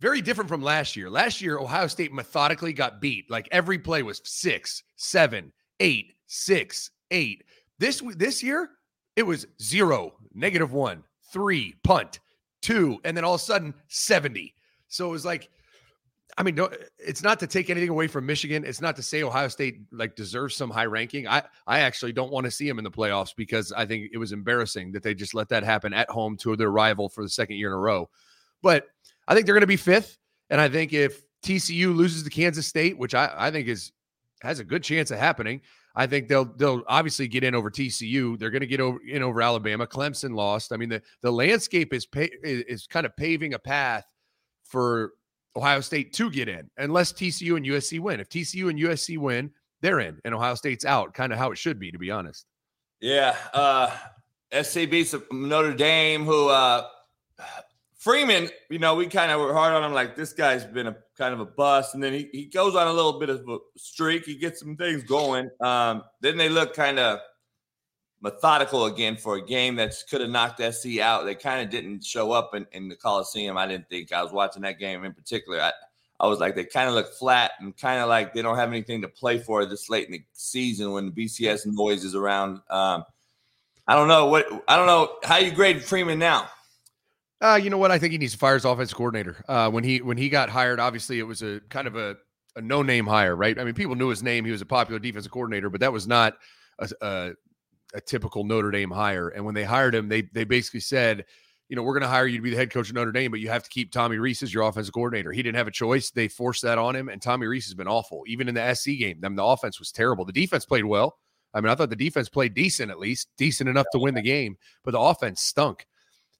very 0.00 0.22
different 0.22 0.48
from 0.48 0.62
last 0.62 0.96
year. 0.96 1.10
Last 1.10 1.42
year, 1.42 1.58
Ohio 1.58 1.86
State 1.86 2.14
methodically 2.14 2.72
got 2.72 2.98
beat. 2.98 3.30
Like 3.30 3.46
every 3.52 3.78
play 3.78 4.02
was 4.02 4.22
six, 4.24 4.82
seven, 4.96 5.52
eight, 5.80 6.14
six, 6.26 6.90
eight. 7.10 7.44
This 7.78 8.02
this 8.16 8.42
year, 8.42 8.70
it 9.16 9.24
was 9.24 9.46
zero, 9.60 10.14
negative 10.32 10.72
one, 10.72 11.04
three, 11.34 11.74
punt, 11.82 12.20
two, 12.62 12.98
and 13.04 13.14
then 13.14 13.24
all 13.24 13.34
of 13.34 13.40
a 13.40 13.44
sudden 13.44 13.74
70. 13.88 14.54
So 14.88 15.06
it 15.08 15.10
was 15.10 15.24
like, 15.24 15.50
I 16.38 16.42
mean, 16.42 16.58
it's 16.98 17.22
not 17.22 17.38
to 17.40 17.46
take 17.46 17.70
anything 17.70 17.90
away 17.90 18.06
from 18.06 18.24
Michigan. 18.24 18.64
It's 18.64 18.80
not 18.80 18.96
to 18.96 19.02
say 19.02 19.22
Ohio 19.22 19.48
State 19.48 19.80
like 19.92 20.16
deserves 20.16 20.56
some 20.56 20.70
high 20.70 20.86
ranking. 20.86 21.28
I 21.28 21.42
I 21.66 21.80
actually 21.80 22.12
don't 22.12 22.32
want 22.32 22.44
to 22.44 22.50
see 22.50 22.66
them 22.66 22.78
in 22.78 22.84
the 22.84 22.90
playoffs 22.90 23.36
because 23.36 23.72
I 23.72 23.84
think 23.84 24.10
it 24.12 24.18
was 24.18 24.32
embarrassing 24.32 24.92
that 24.92 25.02
they 25.02 25.14
just 25.14 25.34
let 25.34 25.48
that 25.50 25.62
happen 25.62 25.92
at 25.92 26.10
home 26.10 26.36
to 26.38 26.56
their 26.56 26.70
rival 26.70 27.08
for 27.08 27.22
the 27.22 27.28
second 27.28 27.56
year 27.56 27.68
in 27.68 27.74
a 27.74 27.78
row. 27.78 28.08
But 28.62 28.86
I 29.28 29.34
think 29.34 29.46
they're 29.46 29.54
going 29.54 29.60
to 29.60 29.66
be 29.66 29.76
fifth, 29.76 30.18
and 30.50 30.60
I 30.60 30.68
think 30.68 30.92
if 30.92 31.22
TCU 31.44 31.94
loses 31.94 32.24
to 32.24 32.30
Kansas 32.30 32.66
State, 32.66 32.98
which 32.98 33.14
I 33.14 33.32
I 33.36 33.50
think 33.52 33.68
is 33.68 33.92
has 34.42 34.58
a 34.58 34.64
good 34.64 34.82
chance 34.82 35.12
of 35.12 35.18
happening, 35.18 35.60
I 35.94 36.06
think 36.06 36.28
they'll 36.28 36.44
they'll 36.44 36.82
obviously 36.88 37.28
get 37.28 37.44
in 37.44 37.54
over 37.54 37.70
TCU. 37.70 38.38
They're 38.38 38.50
going 38.50 38.60
to 38.60 38.66
get 38.66 38.80
over 38.80 38.98
in 39.06 39.22
over 39.22 39.40
Alabama. 39.40 39.86
Clemson 39.86 40.34
lost. 40.34 40.72
I 40.72 40.76
mean 40.76 40.88
the 40.88 41.02
the 41.22 41.30
landscape 41.30 41.92
is 41.92 42.06
is 42.42 42.86
kind 42.86 43.06
of 43.06 43.16
paving 43.16 43.54
a 43.54 43.58
path 43.58 44.04
for 44.64 45.12
Ohio 45.56 45.80
State 45.80 46.12
to 46.14 46.30
get 46.30 46.48
in, 46.48 46.68
unless 46.78 47.12
TCU 47.12 47.56
and 47.56 47.64
USC 47.64 48.00
win. 48.00 48.20
If 48.20 48.28
TCU 48.28 48.70
and 48.70 48.78
USC 48.78 49.18
win, 49.18 49.50
they're 49.82 50.00
in, 50.00 50.18
and 50.24 50.34
Ohio 50.34 50.56
State's 50.56 50.84
out. 50.84 51.14
Kind 51.14 51.32
of 51.32 51.38
how 51.38 51.52
it 51.52 51.58
should 51.58 51.78
be, 51.78 51.92
to 51.92 51.98
be 51.98 52.10
honest. 52.10 52.46
Yeah, 53.00 53.36
uh, 53.52 53.90
SC 54.62 54.90
beats 54.90 55.14
Notre 55.30 55.74
Dame, 55.74 56.24
who 56.24 56.48
uh, 56.48 56.86
Freeman, 58.04 58.50
you 58.68 58.78
know, 58.78 58.94
we 58.96 59.06
kind 59.06 59.32
of 59.32 59.40
were 59.40 59.54
hard 59.54 59.72
on 59.72 59.82
him, 59.82 59.94
like 59.94 60.14
this 60.14 60.34
guy's 60.34 60.62
been 60.62 60.88
a 60.88 60.96
kind 61.16 61.32
of 61.32 61.40
a 61.40 61.46
bust, 61.46 61.94
and 61.94 62.04
then 62.04 62.12
he, 62.12 62.28
he 62.32 62.44
goes 62.44 62.76
on 62.76 62.86
a 62.86 62.92
little 62.92 63.18
bit 63.18 63.30
of 63.30 63.48
a 63.48 63.56
streak. 63.78 64.26
He 64.26 64.36
gets 64.36 64.60
some 64.60 64.76
things 64.76 65.02
going. 65.04 65.48
Um, 65.58 66.02
then 66.20 66.36
they 66.36 66.50
look 66.50 66.74
kind 66.74 66.98
of 66.98 67.20
methodical 68.20 68.84
again 68.84 69.16
for 69.16 69.36
a 69.36 69.42
game 69.46 69.76
that 69.76 69.94
could 70.10 70.20
have 70.20 70.28
knocked 70.28 70.60
SC 70.60 70.98
out. 70.98 71.24
They 71.24 71.34
kind 71.34 71.62
of 71.62 71.70
didn't 71.70 72.04
show 72.04 72.30
up 72.30 72.54
in, 72.54 72.66
in 72.72 72.90
the 72.90 72.94
Coliseum. 72.94 73.56
I 73.56 73.66
didn't 73.66 73.88
think 73.88 74.12
I 74.12 74.22
was 74.22 74.32
watching 74.32 74.60
that 74.64 74.78
game 74.78 75.02
in 75.02 75.14
particular. 75.14 75.62
I, 75.62 75.72
I 76.20 76.26
was 76.26 76.40
like, 76.40 76.54
they 76.56 76.64
kind 76.64 76.90
of 76.90 76.94
look 76.94 77.10
flat 77.14 77.52
and 77.58 77.74
kind 77.74 78.02
of 78.02 78.10
like 78.10 78.34
they 78.34 78.42
don't 78.42 78.58
have 78.58 78.68
anything 78.68 79.00
to 79.00 79.08
play 79.08 79.38
for 79.38 79.64
this 79.64 79.88
late 79.88 80.08
in 80.08 80.12
the 80.12 80.24
season 80.34 80.92
when 80.92 81.06
the 81.06 81.24
BCS 81.24 81.64
noise 81.64 82.04
is 82.04 82.14
around. 82.14 82.60
Um, 82.68 83.04
I 83.88 83.94
don't 83.94 84.08
know 84.08 84.26
what 84.26 84.46
I 84.68 84.76
don't 84.76 84.86
know 84.86 85.16
how 85.22 85.38
you 85.38 85.52
grade 85.52 85.82
Freeman 85.82 86.18
now. 86.18 86.50
Uh, 87.40 87.58
you 87.62 87.68
know 87.68 87.78
what? 87.78 87.90
I 87.90 87.98
think 87.98 88.12
he 88.12 88.18
needs 88.18 88.32
to 88.32 88.38
fire 88.38 88.54
his 88.54 88.64
offense 88.64 88.92
coordinator. 88.94 89.44
Uh, 89.48 89.70
when 89.70 89.84
he 89.84 90.00
when 90.00 90.16
he 90.16 90.28
got 90.28 90.48
hired, 90.48 90.80
obviously 90.80 91.18
it 91.18 91.24
was 91.24 91.42
a 91.42 91.60
kind 91.68 91.86
of 91.86 91.96
a, 91.96 92.16
a 92.56 92.62
no 92.62 92.82
name 92.82 93.06
hire, 93.06 93.36
right? 93.36 93.58
I 93.58 93.64
mean, 93.64 93.74
people 93.74 93.96
knew 93.96 94.08
his 94.08 94.22
name. 94.22 94.44
He 94.44 94.52
was 94.52 94.62
a 94.62 94.66
popular 94.66 94.98
defensive 94.98 95.32
coordinator, 95.32 95.68
but 95.68 95.80
that 95.80 95.92
was 95.92 96.06
not 96.06 96.34
a, 96.78 96.88
a, 97.02 97.32
a 97.94 98.00
typical 98.00 98.44
Notre 98.44 98.70
Dame 98.70 98.90
hire. 98.90 99.28
And 99.28 99.44
when 99.44 99.54
they 99.54 99.64
hired 99.64 99.94
him, 99.94 100.08
they 100.08 100.22
they 100.22 100.44
basically 100.44 100.80
said, 100.80 101.24
you 101.68 101.76
know, 101.76 101.82
we're 101.82 101.94
going 101.94 102.02
to 102.02 102.08
hire 102.08 102.26
you 102.26 102.38
to 102.38 102.42
be 102.42 102.50
the 102.50 102.56
head 102.56 102.70
coach 102.70 102.88
of 102.88 102.94
Notre 102.94 103.12
Dame, 103.12 103.30
but 103.30 103.40
you 103.40 103.48
have 103.48 103.64
to 103.64 103.70
keep 103.70 103.90
Tommy 103.90 104.18
Rees 104.18 104.42
as 104.42 104.54
your 104.54 104.62
offensive 104.62 104.94
coordinator. 104.94 105.32
He 105.32 105.42
didn't 105.42 105.56
have 105.56 105.66
a 105.66 105.72
choice. 105.72 106.10
They 106.10 106.28
forced 106.28 106.62
that 106.62 106.78
on 106.78 106.94
him, 106.94 107.08
and 107.08 107.20
Tommy 107.20 107.46
Rees 107.46 107.66
has 107.66 107.74
been 107.74 107.88
awful. 107.88 108.22
Even 108.26 108.48
in 108.48 108.54
the 108.54 108.74
SC 108.74 108.90
game, 108.98 109.20
I 109.24 109.28
mean, 109.28 109.36
the 109.36 109.44
offense 109.44 109.78
was 109.78 109.90
terrible. 109.90 110.24
The 110.24 110.32
defense 110.32 110.64
played 110.64 110.84
well. 110.84 111.18
I 111.54 111.60
mean, 111.60 111.70
I 111.70 111.74
thought 111.74 111.90
the 111.90 111.96
defense 111.96 112.28
played 112.28 112.54
decent, 112.54 112.90
at 112.90 112.98
least 112.98 113.28
decent 113.38 113.68
enough 113.68 113.86
to 113.92 113.98
win 113.98 114.14
the 114.14 114.22
game, 114.22 114.56
but 114.84 114.90
the 114.90 115.00
offense 115.00 115.40
stunk. 115.40 115.86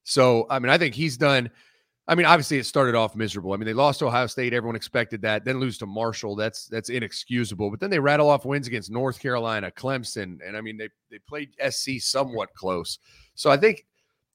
So, 0.05 0.47
I 0.49 0.59
mean, 0.59 0.71
I 0.71 0.79
think 0.79 0.95
he's 0.95 1.17
done. 1.17 1.51
I 2.07 2.15
mean, 2.15 2.27
obviously 2.27 2.59
it 2.59 2.67
started 2.67 2.95
off 2.95 3.17
miserable. 3.17 3.55
I 3.55 3.57
mean, 3.57 3.65
they 3.65 3.73
lost 3.73 4.01
to 4.01 4.07
Ohio 4.07 4.27
State. 4.27 4.53
Everyone 4.53 4.77
expected 4.77 5.23
that. 5.23 5.45
Then 5.45 5.59
lose 5.59 5.79
to 5.79 5.87
Marshall. 5.87 6.37
That's 6.37 6.67
that's 6.67 6.91
inexcusable. 6.91 7.71
But 7.71 7.81
then 7.81 7.91
they 7.91 7.99
rattle 7.99 8.29
off 8.29 8.45
wins 8.45 8.67
against 8.67 8.91
North 8.91 9.19
Carolina, 9.19 9.71
Clemson, 9.71 10.39
and 10.47 10.57
I 10.57 10.61
mean 10.61 10.77
they 10.77 10.91
they 11.11 11.19
played 11.27 11.51
SC 11.71 11.93
somewhat 11.99 12.53
close. 12.55 12.99
So 13.35 13.51
I 13.51 13.57
think 13.57 13.87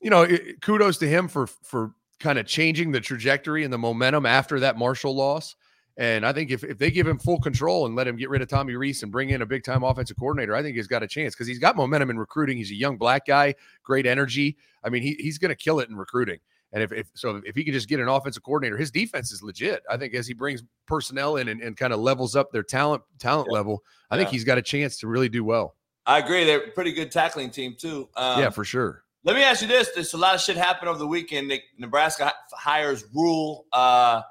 you 0.02 0.10
know, 0.10 0.24
it, 0.24 0.62
kudos 0.62 0.98
to 1.00 1.08
him 1.08 1.28
for 1.28 1.48
for 1.48 1.94
kind 2.20 2.40
of 2.40 2.46
changing 2.46 2.92
the 2.92 3.00
trajectory 3.00 3.64
and 3.64 3.72
the 3.72 3.78
momentum 3.78 4.26
after 4.26 4.60
that 4.62 4.78
Marshall 4.78 5.16
loss. 5.16 5.56
And 6.00 6.26
I 6.26 6.32
think 6.32 6.50
if, 6.50 6.64
if 6.64 6.78
they 6.78 6.92
give 6.92 7.06
him 7.06 7.20
full 7.20 7.42
control 7.42 7.86
and 7.86 7.94
let 7.94 8.08
him 8.08 8.16
get 8.16 8.30
rid 8.30 8.42
of 8.42 8.48
Tommy 8.48 8.74
Rees 8.74 9.04
and 9.04 9.12
bring 9.12 9.32
in 9.32 9.42
a 9.42 9.46
big 9.46 9.66
time 9.66 9.84
offensive 9.84 10.16
coordinator, 10.18 10.56
I 10.56 10.64
think 10.64 10.78
he's 10.78 10.88
got 10.88 11.04
a 11.04 11.08
chance 11.08 11.36
because 11.36 11.46
he's 11.46 11.60
got 11.60 11.76
momentum 11.76 12.10
in 12.10 12.18
recruiting. 12.18 12.58
He's 12.58 12.72
a 12.72 12.76
young 12.76 12.98
black 12.98 13.26
guy, 13.26 13.54
great 13.84 14.06
energy. 14.06 14.56
I 14.82 14.88
mean, 14.88 15.04
he, 15.04 15.16
he's 15.20 15.38
going 15.38 15.50
to 15.50 15.56
kill 15.56 15.82
it 15.82 15.90
in 15.90 15.98
recruiting. 15.98 16.40
And 16.72 16.82
if, 16.82 16.94
if 16.94 17.10
so, 17.16 17.42
if 17.44 17.54
he 17.54 17.66
can 17.66 17.74
just 17.74 17.90
get 17.90 18.00
an 18.00 18.08
offensive 18.08 18.44
coordinator, 18.44 18.78
his 18.78 18.92
defense 18.92 19.34
is 19.34 19.44
legit. 19.44 19.84
I 19.90 19.98
think 19.98 20.14
as 20.14 20.26
he 20.26 20.34
brings 20.34 20.64
personnel 20.88 21.36
in 21.36 21.50
and, 21.50 21.62
and 21.62 21.76
kind 21.76 21.92
of 21.92 22.00
levels 22.00 22.34
up 22.34 22.54
their 22.54 22.64
talent 22.64 23.04
talent 23.20 23.50
yeah. 23.52 23.58
level, 23.58 23.84
I 24.10 24.16
yeah. 24.16 24.20
think 24.22 24.30
he's 24.30 24.46
got 24.46 24.58
a 24.58 24.62
chance 24.62 25.00
to 25.00 25.08
really 25.08 25.28
do 25.28 25.44
well. 25.44 25.76
I 26.06 26.20
agree. 26.20 26.46
They're 26.46 26.64
a 26.64 26.72
pretty 26.72 26.94
good 26.94 27.12
tackling 27.12 27.50
team 27.50 27.76
too. 27.78 28.08
Um, 28.16 28.40
yeah, 28.40 28.52
for 28.52 28.64
sure. 28.64 29.04
Let 29.26 29.36
me 29.36 29.44
ask 29.44 29.62
you 29.62 29.68
this: 29.68 29.90
There's 29.94 30.14
a 30.14 30.18
lot 30.18 30.36
of 30.36 30.40
shit 30.40 30.56
happened 30.56 30.88
over 30.88 31.00
the 31.00 31.08
weekend. 31.08 31.52
Nebraska 31.78 32.32
hires 32.54 33.04
Rhule. 33.14 33.66
Uh, 33.74 34.22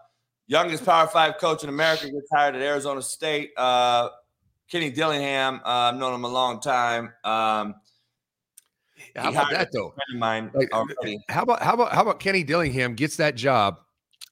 youngest 0.49 0.85
Power 0.85 1.07
Five 1.07 1.39
coach 1.39 1.63
in 1.63 1.69
America, 1.69 2.11
gets 2.11 2.29
hired 2.33 2.57
at 2.57 2.63
Arizona 2.63 3.01
State. 3.01 3.53
Uh, 3.57 4.09
Kenny 4.69 4.91
Dillingham, 4.91 5.61
uh, 5.65 5.69
I've 5.93 5.97
known 5.97 6.15
him 6.15 6.25
a 6.25 6.29
long 6.29 6.61
time. 6.61 7.13
Um, 7.23 7.77
how 9.17 9.31
about 9.31 9.51
that 9.53 9.73
though? 9.73 9.95
Mine 10.17 10.51
like, 10.53 10.69
how 11.29 11.43
about 11.43 11.63
how 11.63 11.75
about 11.75 11.93
how 11.93 12.03
about 12.03 12.21
Kenny 12.21 12.43
Dillingham 12.43 12.95
gets 12.95 13.17
that 13.17 13.37
job? 13.37 13.79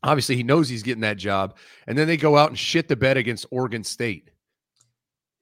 Obviously, 0.02 0.36
he 0.36 0.42
knows 0.42 0.68
he's 0.68 0.82
getting 0.82 1.00
that 1.02 1.16
job, 1.16 1.56
and 1.86 1.96
then 1.96 2.06
they 2.06 2.16
go 2.16 2.36
out 2.36 2.48
and 2.50 2.58
shit 2.58 2.88
the 2.88 2.96
bed 2.96 3.16
against 3.16 3.46
Oregon 3.50 3.82
State. 3.84 4.30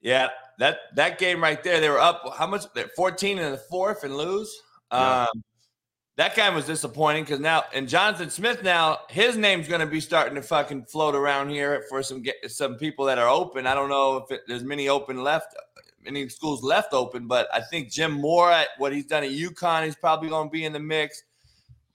Yeah, 0.01 0.29
that 0.59 0.79
that 0.95 1.19
game 1.19 1.43
right 1.43 1.63
there, 1.65 1.81
they 1.81 1.89
were 1.89 1.99
up 1.99 2.23
how 2.37 2.47
much? 2.47 2.65
Fourteen 2.95 3.39
in 3.39 3.51
the 3.51 3.59
fourth 3.59 4.05
and 4.05 4.17
lose. 4.17 4.55
Yeah. 4.93 5.23
Um, 5.23 5.43
that 6.17 6.37
guy 6.37 6.49
was 6.51 6.67
disappointing 6.67 7.25
because 7.25 7.41
now 7.41 7.65
and 7.73 7.89
Jonathan 7.89 8.31
Smith 8.31 8.63
now 8.63 9.01
his 9.09 9.37
name's 9.37 9.69
going 9.69 9.81
to 9.81 9.87
be 9.87 10.01
starting 10.01 10.35
to 10.37 10.43
fucking 10.43 10.85
float 10.85 11.15
around 11.15 11.49
here 11.49 11.85
for 11.89 12.03
some 12.03 12.23
some 12.47 12.77
people 12.77 13.05
that 13.07 13.19
are 13.19 13.29
open. 13.29 13.67
I 13.67 13.75
don't 13.75 13.89
know 13.89 14.19
if 14.19 14.31
it, 14.31 14.43
there's 14.47 14.65
many 14.65 14.89
open 14.89 15.23
left, 15.23 15.55
many 16.05 16.29
schools 16.29 16.63
left 16.63 16.93
open, 16.93 17.27
but 17.27 17.49
I 17.53 17.61
think 17.61 17.91
Jim 17.91 18.13
Mora 18.13 18.61
at 18.61 18.69
what 18.79 18.93
he's 18.93 19.07
done 19.07 19.25
at 19.25 19.31
UConn, 19.31 19.85
he's 19.85 19.97
probably 19.97 20.29
going 20.29 20.49
to 20.49 20.53
be 20.53 20.65
in 20.65 20.73
the 20.73 20.81
mix. 20.81 21.23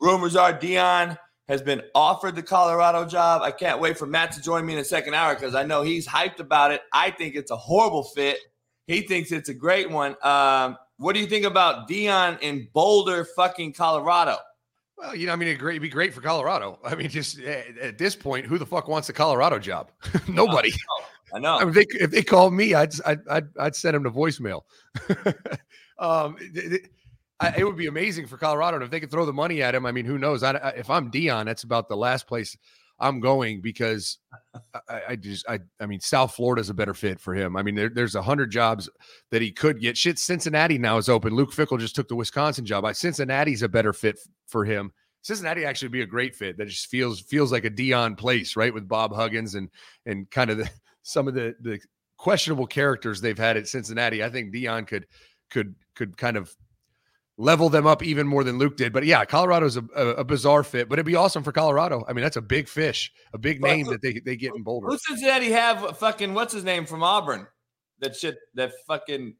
Rumors 0.02 0.36
are 0.36 0.54
Deion 0.54 1.18
has 1.48 1.62
been 1.62 1.82
offered 1.96 2.36
the 2.36 2.44
Colorado 2.44 3.06
job. 3.06 3.42
I 3.42 3.52
can't 3.52 3.80
wait 3.80 3.98
for 3.98 4.06
Matt 4.06 4.32
to 4.34 4.42
join 4.42 4.66
me 4.66 4.74
in 4.74 4.80
the 4.80 4.86
second 4.86 5.16
hour 5.16 5.34
because 5.34 5.56
I 5.56 5.64
know 5.64 5.82
he's 5.82 6.08
hyped 6.08 6.40
about 6.40 6.72
it. 6.72 6.82
I 6.94 7.10
think 7.10 7.36
it's 7.36 7.52
a 7.52 7.58
horrible 7.58 8.04
fit. 8.04 8.38
He 8.86 9.02
thinks 9.02 9.32
it's 9.32 9.50
a 9.50 9.54
great 9.54 9.90
one. 9.90 10.16
Um, 10.24 10.78
what 11.00 11.14
do 11.14 11.22
you 11.22 11.28
think 11.28 11.46
about 11.46 11.90
Deion 11.90 12.40
in 12.42 12.68
Boulder, 12.74 13.26
fucking 13.36 13.74
Colorado? 13.74 14.38
Well, 14.98 15.16
you 15.16 15.28
know, 15.28 15.34
I 15.34 15.38
mean, 15.38 15.48
it'd, 15.48 15.82
be 15.82 15.88
great 15.88 16.14
for 16.14 16.20
Colorado. 16.20 16.78
I 16.84 16.94
mean, 16.96 17.08
just 17.08 17.40
at, 17.40 17.78
at 17.78 17.98
this 17.98 18.18
point, 18.18 18.46
who 18.46 18.58
the 18.58 18.66
fuck 18.66 18.90
wants 18.90 19.08
a 19.08 19.14
Colorado 19.14 19.60
job? 19.60 19.92
Nobody. 20.28 20.74
I 21.34 21.40
know. 21.40 21.56
I 21.56 21.64
mean, 21.64 21.70
if 21.70 21.76
they, 21.76 22.04
if 22.04 22.12
they 22.12 22.22
called 22.22 22.54
me, 22.54 22.74
I'd 22.74 22.92
I'd 23.06 23.20
I'd, 23.30 23.48
I'd 23.58 23.76
send 23.76 23.96
them 23.96 24.04
to 24.04 24.12
voicemail. 24.12 24.64
um, 26.00 26.36
it, 26.40 26.90
it, 27.58 27.64
would 27.64 27.78
be 27.78 27.88
amazing 27.88 28.28
for 28.28 28.36
Colorado 28.36 28.76
and 28.76 28.84
if 28.84 28.92
they 28.92 29.00
could 29.00 29.10
throw 29.10 29.26
the 29.26 29.32
money 29.32 29.62
at 29.64 29.74
him. 29.74 29.86
I 29.86 29.94
mean, 29.94 30.06
who 30.06 30.18
knows? 30.18 30.44
I, 30.44 30.74
if 30.76 30.90
I'm 30.90 31.10
Deion, 31.10 31.46
that's 31.46 31.64
about 31.64 31.88
the 31.88 31.96
last 31.96 32.28
place 32.28 32.58
I'm 33.00 33.20
going 33.20 33.62
because 33.62 34.18
I, 34.90 35.02
I, 35.10 35.16
just 35.16 35.48
I 35.48 35.60
I 35.80 35.86
mean 35.86 36.00
South 36.00 36.34
Florida's 36.34 36.70
a 36.70 36.74
better 36.74 36.94
fit 36.94 37.20
for 37.20 37.34
him. 37.34 37.56
I 37.56 37.64
mean 37.64 37.76
there, 37.76 37.90
there's 37.90 38.16
a 38.16 38.22
hundred 38.22 38.52
jobs 38.52 38.90
that 39.32 39.42
he 39.42 39.52
could 39.52 39.80
get. 39.80 39.98
Shit, 39.98 40.20
Cincinnati 40.20 40.78
now 40.78 40.98
is 40.98 41.10
open. 41.10 41.34
Luke 41.34 41.52
Fickell 41.52 41.80
just 41.80 41.96
took 41.96 42.08
the 42.08 42.16
Wisconsin 42.16 42.66
job. 42.66 42.86
I, 42.86 42.92
Cincinnati's 42.92 43.64
a 43.64 43.70
better 43.70 43.94
fit 43.94 44.20
for 44.48 44.66
him. 44.66 44.92
Cincinnati 45.22 45.66
actually 45.66 45.90
be 45.90 46.02
a 46.02 46.08
great 46.08 46.36
fit. 46.36 46.58
That 46.58 46.68
just 46.68 46.88
feels 46.88 47.22
feels 47.22 47.52
like 47.52 47.66
a 47.66 47.70
Deion 47.70 48.18
place, 48.18 48.56
right? 48.56 48.74
With 48.74 48.88
Bob 48.88 49.14
Huggins 49.14 49.56
and 49.56 49.70
and 50.06 50.30
kind 50.32 50.50
of 50.50 50.58
the 50.58 50.70
some 51.04 51.28
of 51.28 51.34
the 51.34 51.56
the 51.62 51.80
questionable 52.18 52.68
characters 52.68 53.22
they've 53.22 53.38
had 53.38 53.58
at 53.58 53.68
Cincinnati. 53.68 54.24
I 54.24 54.30
think 54.30 54.54
Deion 54.54 54.88
could 54.88 55.08
could 55.50 55.76
could 55.96 56.18
kind 56.18 56.38
of 56.38 56.56
level 57.40 57.70
them 57.70 57.88
up 57.88 58.04
even 58.04 58.28
more 58.28 58.44
than 58.44 58.60
Luke 58.60 58.78
did. 58.78 58.94
But 58.94 59.06
yeah, 59.06 59.24
Colorado's 59.26 59.78
a, 59.78 59.84
a, 59.96 60.08
a, 60.08 60.24
bizarre 60.24 60.64
fit, 60.64 60.90
but 60.90 61.00
it'd 61.00 61.06
be 61.06 61.16
awesome 61.16 61.42
for 61.42 61.54
Colorado. 61.54 62.04
I 62.08 62.14
mean, 62.14 62.22
that's 62.22 62.36
a 62.36 62.42
big 62.42 62.68
fish, 62.68 63.12
a 63.34 63.38
big 63.38 63.62
name 63.62 63.88
that 63.88 64.02
they, 64.02 64.20
they 64.20 64.36
get 64.36 64.54
in 64.56 64.62
Boulder. 64.62 64.88
Who 64.88 64.98
Cincinnati 64.98 65.50
have 65.52 65.98
fucking 65.98 66.34
what's 66.34 66.54
his 66.54 66.66
name 66.66 66.86
from 66.86 67.02
Auburn? 67.02 67.48
That 68.00 68.16
shit, 68.16 68.38
that 68.56 68.74
fucking 68.86 69.36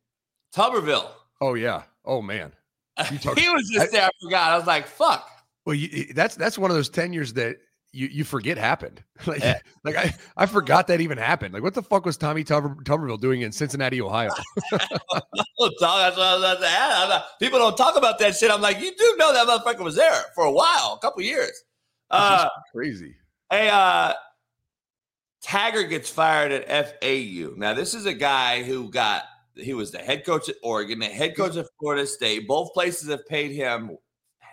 Tuberville. 0.56 1.10
Oh 1.42 1.54
yeah. 1.54 1.84
Oh 2.06 2.22
man. 2.22 2.54
he 3.10 3.50
was 3.50 3.70
just 3.70 3.90
I, 3.90 3.92
there. 3.92 4.06
I 4.06 4.10
forgot. 4.22 4.52
I 4.52 4.58
was 4.58 4.68
like, 4.68 4.88
fuck. 4.88 5.30
Well, 5.66 5.76
you, 5.76 6.14
that's 6.14 6.36
that's 6.36 6.58
one 6.58 6.72
of 6.72 6.78
those 6.78 6.90
tenures 6.90 7.34
that 7.34 7.58
you 7.92 8.08
you 8.08 8.24
forget 8.24 8.58
happened. 8.58 9.04
like 9.26 9.42
yeah. 9.42 9.60
like 9.84 9.96
I 9.96 10.14
I 10.38 10.46
forgot 10.46 10.88
that 10.88 11.02
even 11.02 11.18
happened. 11.18 11.54
Like 11.54 11.64
what 11.64 11.74
the 11.74 11.84
fuck 11.84 12.06
was 12.06 12.18
Tommy 12.18 12.44
Tuber, 12.44 12.76
Tuberville 12.84 13.20
doing 13.20 13.42
in 13.42 13.52
Cincinnati, 13.52 14.02
Ohio? 14.02 14.30
People 17.40 17.60
don't 17.60 17.78
talk 17.78 17.98
about 17.98 18.20
that 18.20 18.36
shit. 18.36 18.52
I'm 18.52 18.62
like, 18.62 18.80
you 18.80 18.92
do 18.96 19.16
know 19.18 19.34
that 19.34 19.48
motherfucker 19.48 19.84
was 19.84 19.96
there 19.96 20.22
for 20.36 20.46
a 20.46 20.52
while, 20.52 20.98
a 20.98 21.00
couple 21.02 21.22
years. 21.24 21.52
Uh, 22.12 22.50
crazy. 22.72 23.16
Hey, 23.52 23.70
uh, 23.70 24.14
Taggart 25.44 25.90
gets 25.90 26.10
fired 26.10 26.52
at 26.52 27.00
FAU. 27.00 27.54
Now, 27.56 27.76
this 27.76 27.94
is 27.94 28.08
a 28.08 28.16
guy 28.16 28.64
who 28.64 28.90
got 28.90 29.26
he 29.56 29.74
was 29.74 29.92
the 29.92 30.00
head 30.00 30.26
coach 30.26 30.50
at 30.50 30.56
Oregon, 30.64 30.98
the 30.98 31.06
head 31.06 31.36
coach 31.36 31.56
at 31.56 31.68
Florida 31.80 32.08
State. 32.08 32.48
Both 32.48 32.74
places 32.74 33.10
have 33.10 33.28
paid 33.28 33.52
him 33.52 33.98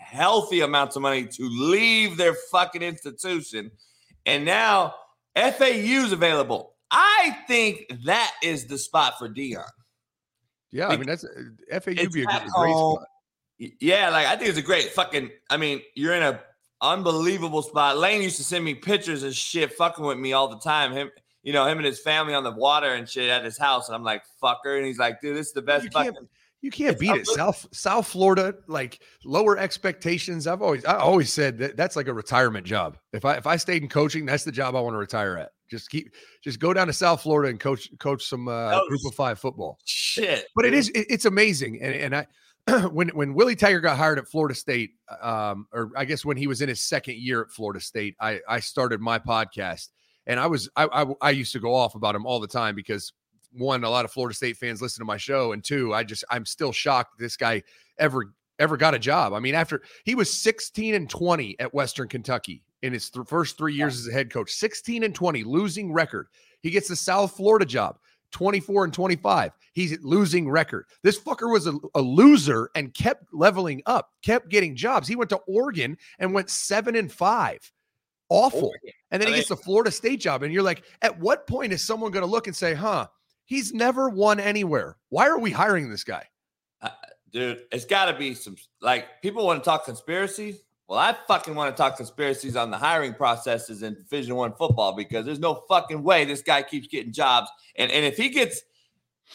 healthy 0.07 0.61
amounts 0.61 0.97
of 0.97 1.03
money 1.03 1.27
to 1.27 1.49
leave 1.49 2.17
their 2.17 2.35
fucking 2.51 2.83
institution. 2.83 3.71
And 4.25 4.45
now 4.45 4.95
FAU's 5.37 6.13
available. 6.13 6.75
I 6.91 7.37
think 7.49 7.91
that 8.05 8.33
is 8.43 8.67
the 8.67 8.79
spot 8.79 9.19
for 9.19 9.29
Deion. 9.29 9.65
Yeah, 10.71 10.89
I 10.89 10.97
mean 10.97 11.07
that's 11.07 11.25
uh, 11.25 11.81
FAU 11.81 11.95
be 11.95 12.03
a 12.03 12.07
great, 12.07 12.27
great 12.27 12.47
spot. 12.49 13.07
Yeah, 13.59 14.11
like 14.11 14.27
I 14.27 14.37
think 14.37 14.51
it's 14.51 14.59
a 14.59 14.63
great 14.63 14.91
fucking. 14.91 15.31
I 15.49 15.57
mean, 15.57 15.81
you're 15.95 16.15
in 16.15 16.23
a 16.23 16.41
unbelievable 16.83 17.63
spot. 17.63 17.97
Lane 17.97 18.23
used 18.23 18.37
to 18.37 18.45
send 18.45 18.65
me 18.65 18.75
pictures 18.75 19.23
of 19.23 19.35
shit, 19.35 19.73
fucking 19.73 20.05
with 20.05 20.19
me 20.19 20.33
all 20.33 20.49
the 20.49 20.59
time. 20.59 20.93
Him, 20.93 21.11
you 21.43 21.53
know, 21.53 21.67
him 21.67 21.79
and 21.79 21.87
his 21.87 22.01
family 22.01 22.35
on 22.35 22.45
the 22.45 22.53
water 22.53 22.89
and 22.89 23.09
shit 23.09 23.31
at 23.31 23.45
his 23.45 23.57
house, 23.57 23.89
and 23.89 23.97
I'm 23.97 24.05
like, 24.05 24.23
fucker, 24.43 24.77
and 24.77 24.87
he's 24.87 24.99
like, 24.99 25.21
dude, 25.21 25.37
this 25.37 25.49
is 25.49 25.53
the 25.53 25.63
best 25.63 25.85
you 25.85 25.91
fucking. 25.91 26.29
You 26.63 26.71
can't 26.71 26.93
it's 26.93 27.01
beat 27.01 27.15
it. 27.15 27.27
South 27.27 27.67
South 27.73 28.07
Florida, 28.07 28.55
like 28.67 29.01
lower 29.25 29.59
expectations. 29.59 30.47
I've 30.47 30.63
always 30.63 30.85
I 30.85 30.97
always 30.97 31.33
said 31.33 31.59
that 31.59 31.77
that's 31.77 31.97
like 31.97 32.09
a 32.09 32.15
retirement 32.15 32.67
job. 32.67 32.99
If 33.13 33.25
I 33.25 33.35
if 33.35 33.47
I 33.47 33.57
stayed 33.57 33.83
in 33.83 33.89
coaching, 33.89 34.27
that's 34.27 34.45
the 34.45 34.53
job 34.53 34.75
I 34.75 34.81
want 34.81 34.95
to 34.95 34.99
retire 34.99 35.37
at. 35.37 35.51
Just 35.71 35.91
keep 35.91 36.13
just 36.43 36.59
go 36.59 36.73
down 36.73 36.87
to 36.87 36.93
South 36.93 37.23
Florida 37.23 37.51
and 37.51 37.61
coach 37.61 37.91
coach 37.99 38.25
some 38.25 38.49
uh, 38.49 38.81
group 38.89 39.01
of 39.07 39.15
five 39.15 39.39
football. 39.39 39.79
Shit. 39.85 40.47
But 40.55 40.65
it 40.65 40.75
is 40.75 40.89
it, 40.91 41.07
it's 41.11 41.25
amazing. 41.25 41.83
And 41.83 41.95
and 41.95 42.17
I 42.17 42.27
when 42.91 43.09
when 43.11 43.35
Willie 43.35 43.57
Taggart 43.57 43.83
got 43.83 43.97
hired 43.97 44.19
at 44.19 44.27
Florida 44.27 44.55
State, 44.55 44.93
um, 45.21 45.67
or 45.73 45.91
I 45.97 46.05
guess 46.05 46.25
when 46.25 46.37
he 46.37 46.47
was 46.47 46.63
in 46.63 46.69
his 46.69 46.81
second 46.81 47.17
year 47.19 47.43
at 47.43 47.51
Florida 47.51 47.81
State, 47.81 48.17
I 48.21 48.41
I 48.49 48.61
started 48.61 49.01
my 49.01 49.19
podcast 49.19 49.89
and 50.27 50.41
I 50.41 50.47
was 50.47 50.69
I, 50.77 50.89
I 50.93 51.07
I 51.21 51.31
used 51.31 51.53
to 51.53 51.61
go 51.61 51.75
off 51.75 51.95
about 51.95 52.15
him 52.15 52.27
all 52.27 52.41
the 52.41 52.49
time 52.49 52.75
because 52.75 53.13
one, 53.57 53.85
a 53.85 53.91
lot 53.91 54.05
of 54.05 54.13
Florida 54.13 54.35
State 54.35 54.57
fans 54.57 54.83
listen 54.83 55.01
to 55.01 55.07
my 55.07 55.17
show, 55.17 55.53
and 55.53 55.63
two, 55.63 55.95
I 55.95 56.05
just 56.05 56.25
I'm 56.31 56.45
still 56.47 56.73
shocked 56.73 57.19
this 57.19 57.37
guy 57.37 57.63
ever 57.99 58.33
ever 58.59 58.77
got 58.77 58.95
a 58.95 58.99
job. 58.99 59.33
I 59.33 59.41
mean, 59.41 59.55
after 59.55 59.83
he 60.05 60.15
was 60.15 60.33
16 60.33 60.95
and 60.95 61.09
20 61.11 61.57
at 61.61 61.75
Western 61.75 62.09
Kentucky 62.09 62.63
in 62.83 62.93
his 62.93 63.11
th- 63.11 63.27
first 63.27 63.59
three 63.59 63.75
years 63.75 63.99
as 63.99 64.09
a 64.09 64.13
head 64.13 64.31
coach, 64.31 64.51
16 64.53 65.03
and 65.03 65.15
20, 65.15 65.45
losing 65.45 65.93
record. 65.93 66.29
He 66.63 66.71
gets 66.71 66.89
the 66.89 66.97
South 66.97 67.37
Florida 67.37 67.67
job, 67.67 67.99
24 68.33 68.85
and 68.85 68.95
25. 68.95 69.53
He's 69.73 69.99
losing 70.03 70.49
record. 70.49 70.87
This 71.03 71.19
fucker 71.19 71.53
was 71.53 71.67
a, 71.67 71.75
a 71.95 72.01
loser 72.01 72.71
and 72.75 72.95
kept 72.95 73.33
leveling 73.33 73.83
up, 73.87 74.13
kept 74.23 74.49
getting 74.49 74.75
jobs. 74.75 75.07
He 75.07 75.17
went 75.17 75.31
to 75.31 75.41
Oregon 75.47 75.97
and 76.19 76.33
went 76.33 76.51
seven 76.51 76.97
and 76.97 77.13
five. 77.13 77.61
Awful. 78.29 78.73
And 79.11 79.23
then 79.23 79.29
he 79.29 79.37
gets 79.37 79.51
the 79.51 79.57
Florida 79.57 79.91
State 79.91 80.21
job. 80.21 80.43
And 80.43 80.53
you're 80.53 80.63
like, 80.63 80.83
at 81.03 81.17
what 81.21 81.47
point 81.47 81.73
is 81.73 81.83
someone 81.83 82.11
going 82.11 82.25
to 82.25 82.31
look 82.31 82.49
and 82.49 82.57
say, 82.57 82.75
huh, 82.75 83.07
He's 83.47 83.73
never 83.73 84.09
won 84.09 84.41
anywhere. 84.41 84.97
Why 85.09 85.29
are 85.29 85.39
we 85.39 85.53
hiring 85.53 85.89
this 85.89 86.05
guy? 86.05 86.25
Uh, 86.83 86.91
dude, 87.31 87.63
it's 87.73 87.85
got 87.85 88.07
to 88.07 88.19
be 88.19 88.35
some 88.35 88.57
like 88.81 89.23
people 89.23 89.47
want 89.47 89.63
to 89.63 89.65
talk 89.65 89.85
conspiracies. 89.85 90.63
Well, 90.89 90.99
I 90.99 91.17
fucking 91.27 91.55
want 91.55 91.75
to 91.75 91.81
talk 91.81 91.97
conspiracies 91.97 92.55
on 92.55 92.71
the 92.71 92.77
hiring 92.77 93.15
processes 93.15 93.83
in 93.83 93.95
Division 93.95 94.37
One 94.37 94.53
football 94.53 94.95
because 94.95 95.25
there's 95.25 95.39
no 95.39 95.63
fucking 95.69 96.03
way 96.03 96.25
this 96.25 96.43
guy 96.43 96.63
keeps 96.63 96.89
getting 96.89 97.13
jobs. 97.13 97.49
And 97.77 97.91
and 97.91 98.05
if 98.05 98.17
he 98.17 98.29
gets 98.29 98.63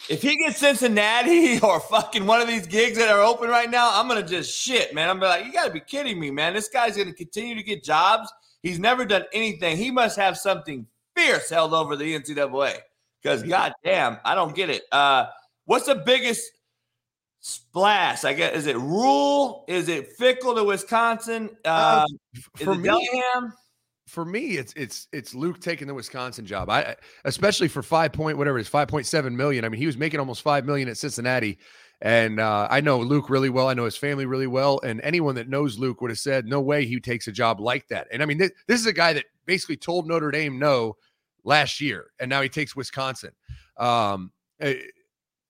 if 0.08 0.22
he 0.22 0.36
gets 0.36 0.58
Cincinnati 0.58 1.58
or 1.62 1.80
fucking 1.80 2.26
one 2.26 2.40
of 2.40 2.48
these 2.48 2.66
gigs 2.66 2.98
that 2.98 3.08
are 3.08 3.20
open 3.20 3.48
right 3.48 3.70
now, 3.70 3.90
I'm 3.92 4.08
gonna 4.08 4.22
just 4.22 4.54
shit, 4.54 4.94
man. 4.94 5.08
I'm 5.08 5.20
like, 5.20 5.46
you 5.46 5.52
gotta 5.52 5.72
be 5.72 5.80
kidding 5.80 6.20
me, 6.20 6.30
man. 6.30 6.54
This 6.54 6.68
guy's 6.68 6.96
gonna 6.96 7.14
continue 7.14 7.54
to 7.54 7.62
get 7.62 7.82
jobs. 7.82 8.30
He's 8.62 8.78
never 8.78 9.04
done 9.04 9.24
anything. 9.32 9.76
He 9.76 9.90
must 9.90 10.18
have 10.18 10.38
something 10.38 10.86
fierce 11.16 11.50
held 11.50 11.74
over 11.74 11.96
the 11.96 12.18
NCAA. 12.18 12.76
Because 13.22 13.42
goddamn, 13.42 14.18
I 14.24 14.34
don't 14.34 14.54
get 14.54 14.70
it. 14.70 14.82
Uh, 14.90 15.26
what's 15.64 15.86
the 15.86 15.94
biggest 15.94 16.50
Splash. 17.44 18.24
I 18.24 18.34
guess 18.34 18.54
is 18.54 18.66
it 18.66 18.76
Rhule? 18.76 19.64
Is 19.66 19.88
it 19.88 20.16
Fickell 20.16 20.54
to 20.54 20.62
Wisconsin? 20.62 21.50
Uh, 21.64 22.06
for 22.54 22.76
me, 22.76 22.84
Dillingham? 22.84 23.52
for 24.06 24.24
me, 24.24 24.58
it's 24.58 24.72
it's 24.74 25.08
it's 25.12 25.34
Luke 25.34 25.60
taking 25.60 25.88
the 25.88 25.94
Wisconsin 25.94 26.46
job. 26.46 26.70
I 26.70 26.94
especially 27.24 27.66
for 27.66 27.82
five 27.82 28.12
point 28.12 28.38
whatever 28.38 28.58
it 28.58 28.60
is, 28.60 28.68
five 28.68 28.86
point 28.86 29.06
seven 29.06 29.36
million. 29.36 29.64
I 29.64 29.70
mean, 29.70 29.80
he 29.80 29.86
was 29.86 29.96
making 29.96 30.20
almost 30.20 30.42
five 30.42 30.64
million 30.64 30.88
at 30.88 30.96
Cincinnati, 30.96 31.58
and 32.00 32.38
uh, 32.38 32.68
I 32.70 32.80
know 32.80 33.00
Luke 33.00 33.28
really 33.28 33.50
well. 33.50 33.68
I 33.68 33.74
know 33.74 33.86
his 33.86 33.96
family 33.96 34.24
really 34.24 34.46
well, 34.46 34.78
and 34.84 35.00
anyone 35.00 35.34
that 35.34 35.48
knows 35.48 35.78
Luke 35.78 36.00
would 36.00 36.12
have 36.12 36.20
said, 36.20 36.46
"No 36.46 36.60
way 36.60 36.86
he 36.86 37.00
takes 37.00 37.26
a 37.26 37.32
job 37.32 37.58
like 37.58 37.88
that." 37.88 38.06
And 38.12 38.22
I 38.22 38.26
mean, 38.26 38.38
this, 38.38 38.52
this 38.68 38.78
is 38.78 38.86
a 38.86 38.92
guy 38.92 39.14
that 39.14 39.24
basically 39.46 39.78
told 39.78 40.06
Notre 40.06 40.30
Dame 40.30 40.60
no 40.60 40.96
last 41.44 41.80
year, 41.80 42.06
and 42.20 42.28
now 42.28 42.42
he 42.42 42.48
takes 42.48 42.76
Wisconsin. 42.76 43.32
Um, 43.76 44.32
eh, 44.60 44.74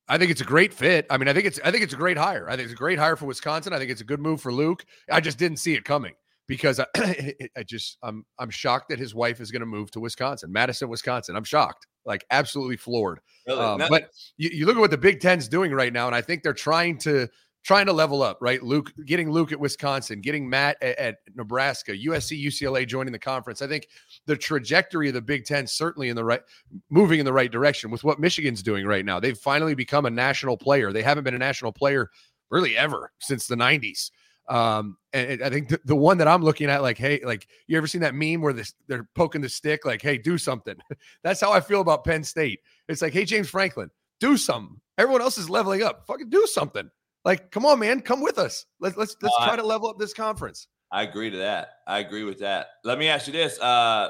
I 0.09 0.19
think 0.19 0.31
it's 0.31 0.41
a 0.41 0.45
great 0.45 0.75
fit. 0.75 1.07
I 1.09 1.17
mean, 1.17 1.29
I 1.29 1.33
think 1.33 1.47
it's 1.47 1.61
I 1.65 1.71
think 1.71 1.83
it's 1.83 1.95
a 1.95 1.97
great 1.97 2.17
hire. 2.17 2.49
I 2.49 2.57
think 2.57 2.65
it's 2.65 2.73
a 2.73 2.77
great 2.77 2.99
hire 2.99 3.17
for 3.17 3.27
Wisconsin. 3.27 3.73
I 3.73 3.79
think 3.79 3.91
it's 3.91 4.01
a 4.01 4.05
good 4.05 4.21
move 4.21 4.41
for 4.41 4.53
Luke. 4.53 4.85
I 5.11 5.21
just 5.21 5.39
didn't 5.39 5.59
see 5.59 5.75
it 5.75 5.85
coming 5.85 6.15
because 6.47 6.81
I, 6.81 6.87
I 7.57 7.63
just 7.63 7.99
I'm 8.03 8.25
I'm 8.39 8.51
shocked 8.51 8.89
that 8.91 8.99
his 8.99 9.15
wife 9.15 9.41
is 9.41 9.51
going 9.51 9.61
to 9.61 9.67
move 9.67 9.91
to 9.93 10.01
Wisconsin, 10.01 10.53
Madison, 10.53 10.89
Wisconsin. 10.89 11.37
I'm 11.37 11.45
shocked, 11.45 11.87
like 12.05 12.25
absolutely 12.31 12.77
floored. 12.77 13.21
Really? 13.47 13.61
Um, 13.61 13.83
but 13.89 14.11
you, 14.37 14.51
you 14.53 14.67
look 14.67 14.77
at 14.77 14.81
what 14.81 14.91
the 14.91 14.99
Big 14.99 15.21
Ten's 15.21 15.49
doing 15.49 15.73
right 15.73 15.93
now, 15.93 16.07
and 16.07 16.17
I 16.17 16.21
think 16.21 16.43
they're 16.43 16.53
trying 16.53 16.99
to 16.99 17.29
trying 17.62 17.87
to 17.87 17.92
level 17.92 18.23
up, 18.23 18.38
right? 18.40 18.62
Luke 18.62 18.92
getting 19.04 19.31
Luke 19.31 19.52
at 19.52 19.61
Wisconsin, 19.61 20.21
getting 20.21 20.49
Matt 20.49 20.76
at, 20.83 20.99
at, 20.99 21.16
Nebraska, 21.35 21.92
USC, 21.92 22.45
UCLA 22.45 22.87
joining 22.87 23.12
the 23.12 23.19
conference. 23.19 23.62
I 23.62 23.66
think 23.66 23.88
the 24.26 24.37
trajectory 24.37 25.09
of 25.09 25.14
the 25.14 25.23
Big 25.23 25.45
Ten 25.45 25.66
certainly 25.66 26.09
in 26.09 26.16
the 26.16 26.25
right, 26.25 26.42
moving 26.90 27.21
in 27.21 27.25
the 27.25 27.33
right 27.33 27.50
direction 27.50 27.90
with 27.90 28.04
what 28.04 28.21
Michigan's 28.21 28.62
doing 28.62 28.87
right 28.87 29.04
now. 29.04 29.21
They've 29.21 29.38
finally 29.38 29.75
become 29.75 30.07
a 30.07 30.11
national 30.11 30.57
player. 30.57 30.92
They 30.92 31.02
haven't 31.02 31.25
been 31.25 31.35
a 31.35 31.38
national 31.38 31.73
player 31.73 32.11
really 32.50 32.76
ever 32.76 33.13
since 33.21 33.47
the 33.47 33.56
'90s. 33.56 34.10
Um, 34.49 34.97
and 35.13 35.43
I 35.43 35.50
think 35.50 35.69
the, 35.69 35.80
the 35.84 35.97
one 35.97 36.19
that 36.19 36.28
I'm 36.28 36.43
looking 36.43 36.69
at, 36.69 36.82
like, 36.82 36.99
hey, 36.99 37.21
like, 37.25 37.47
you 37.69 37.76
ever 37.76 37.87
seen 37.87 38.00
that 38.00 38.15
meme 38.15 38.43
where 38.43 38.52
this, 38.52 38.75
they're 38.89 39.08
poking 39.15 39.41
the 39.41 39.49
stick, 39.49 39.84
like, 39.84 40.02
hey, 40.02 40.19
do 40.19 40.37
something? 40.37 40.76
That's 41.23 41.41
how 41.41 41.52
I 41.52 41.60
feel 41.60 41.80
about 41.80 42.04
Penn 42.04 42.25
State. 42.25 42.60
It's 42.89 43.02
like, 43.02 43.13
hey, 43.13 43.25
James 43.25 43.49
Franklin, 43.49 43.89
do 44.21 44.37
something. 44.37 44.80
Everyone 44.99 45.23
else 45.23 45.39
is 45.39 45.49
leveling 45.49 45.82
up. 45.82 46.06
Fucking 46.06 46.28
do 46.28 46.47
something. 46.47 46.91
Like, 47.25 47.50
come 47.50 47.65
on, 47.65 47.78
man, 47.78 48.00
come 48.00 48.21
with 48.21 48.39
us. 48.39 48.67
Let's 48.80 48.97
let's 48.97 49.17
let's 49.23 49.35
uh, 49.39 49.47
try 49.47 49.56
to 49.56 49.63
level 49.63 49.89
up 49.89 49.99
this 49.99 50.13
conference. 50.13 50.69
I 50.91 51.02
agree 51.04 51.30
to 51.30 51.39
that. 51.39 51.69
I 51.87 52.00
agree 52.00 52.25
with 52.25 52.41
that. 52.41 52.67
Let 52.85 52.99
me 52.99 53.08
ask 53.08 53.26
you 53.26 53.32
this: 53.32 53.61
uh 53.61 54.08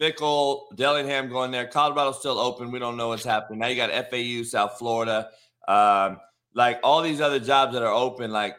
Fickell, 0.00 0.74
Dillingham 0.76 1.28
going 1.28 1.50
there. 1.50 1.66
Colorado's 1.66 2.18
still 2.18 2.38
open. 2.38 2.70
We 2.70 2.78
don't 2.78 2.96
know 2.96 3.08
what's 3.08 3.24
happening. 3.24 3.58
Now 3.58 3.66
you 3.66 3.76
got 3.76 3.90
FAU, 4.10 4.42
South 4.44 4.78
Florida, 4.78 5.28
um, 5.68 6.18
like 6.54 6.80
all 6.82 7.02
these 7.02 7.20
other 7.20 7.38
jobs 7.38 7.74
that 7.74 7.82
are 7.82 7.92
open. 7.92 8.30
Like, 8.30 8.56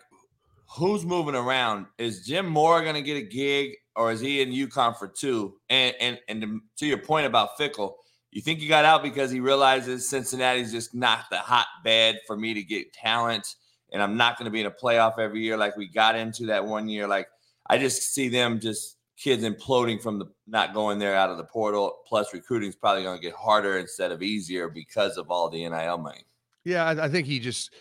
who's 0.78 1.04
moving 1.04 1.36
around? 1.36 1.88
Is 1.98 2.26
Jim 2.26 2.46
Mora 2.46 2.84
going 2.84 2.96
to 2.96 3.02
get 3.02 3.18
a 3.18 3.26
gig, 3.26 3.72
or 3.96 4.12
is 4.12 4.20
he 4.20 4.42
in 4.42 4.52
UConn 4.52 4.96
for 4.98 5.08
two? 5.08 5.56
And 5.70 5.96
and 6.00 6.20
and 6.28 6.62
to 6.78 6.86
your 6.86 7.00
point 7.00 7.26
about 7.26 7.58
Fickell, 7.60 7.94
you 8.32 8.42
think 8.42 8.60
he 8.60 8.68
got 8.68 8.86
out 8.86 9.04
because 9.04 9.30
he 9.30 9.40
realizes 9.40 10.08
Cincinnati's 10.08 10.72
just 10.72 10.96
not 10.96 11.26
the 11.30 11.38
hotbed 11.38 12.20
for 12.26 12.38
me 12.38 12.54
to 12.54 12.64
get 12.64 12.94
talent, 12.94 13.56
and 13.92 14.02
I'm 14.02 14.18
not 14.18 14.38
going 14.38 14.46
to 14.46 14.52
be 14.52 14.62
in 14.62 14.68
a 14.68 14.72
playoff 14.72 15.20
every 15.20 15.42
year 15.42 15.58
like 15.58 15.76
we 15.76 15.88
got 15.88 16.16
into 16.16 16.46
that 16.48 16.66
one 16.66 16.88
year. 16.88 17.08
Like 17.08 17.28
I 17.68 17.78
just 17.78 18.14
see 18.14 18.30
them 18.30 18.60
just 18.60 18.98
kids 19.18 19.44
imploding 19.44 20.02
from 20.02 20.18
the 20.18 20.26
not 20.48 20.74
going 20.74 20.98
there 20.98 21.16
out 21.16 21.30
of 21.30 21.38
the 21.38 21.44
portal. 21.44 22.00
Plus, 22.08 22.34
recruiting 22.34 22.70
is 22.70 22.76
probably 22.76 23.04
going 23.04 23.18
to 23.18 23.22
get 23.22 23.34
harder 23.34 23.78
instead 23.78 24.12
of 24.12 24.22
easier 24.22 24.70
because 24.70 25.18
of 25.18 25.30
all 25.30 25.50
the 25.50 25.68
NIL 25.68 25.98
money. 25.98 26.24
Yeah, 26.64 26.86
I, 26.86 27.06
I 27.06 27.10
think 27.10 27.28
he 27.28 27.40
just 27.40 27.74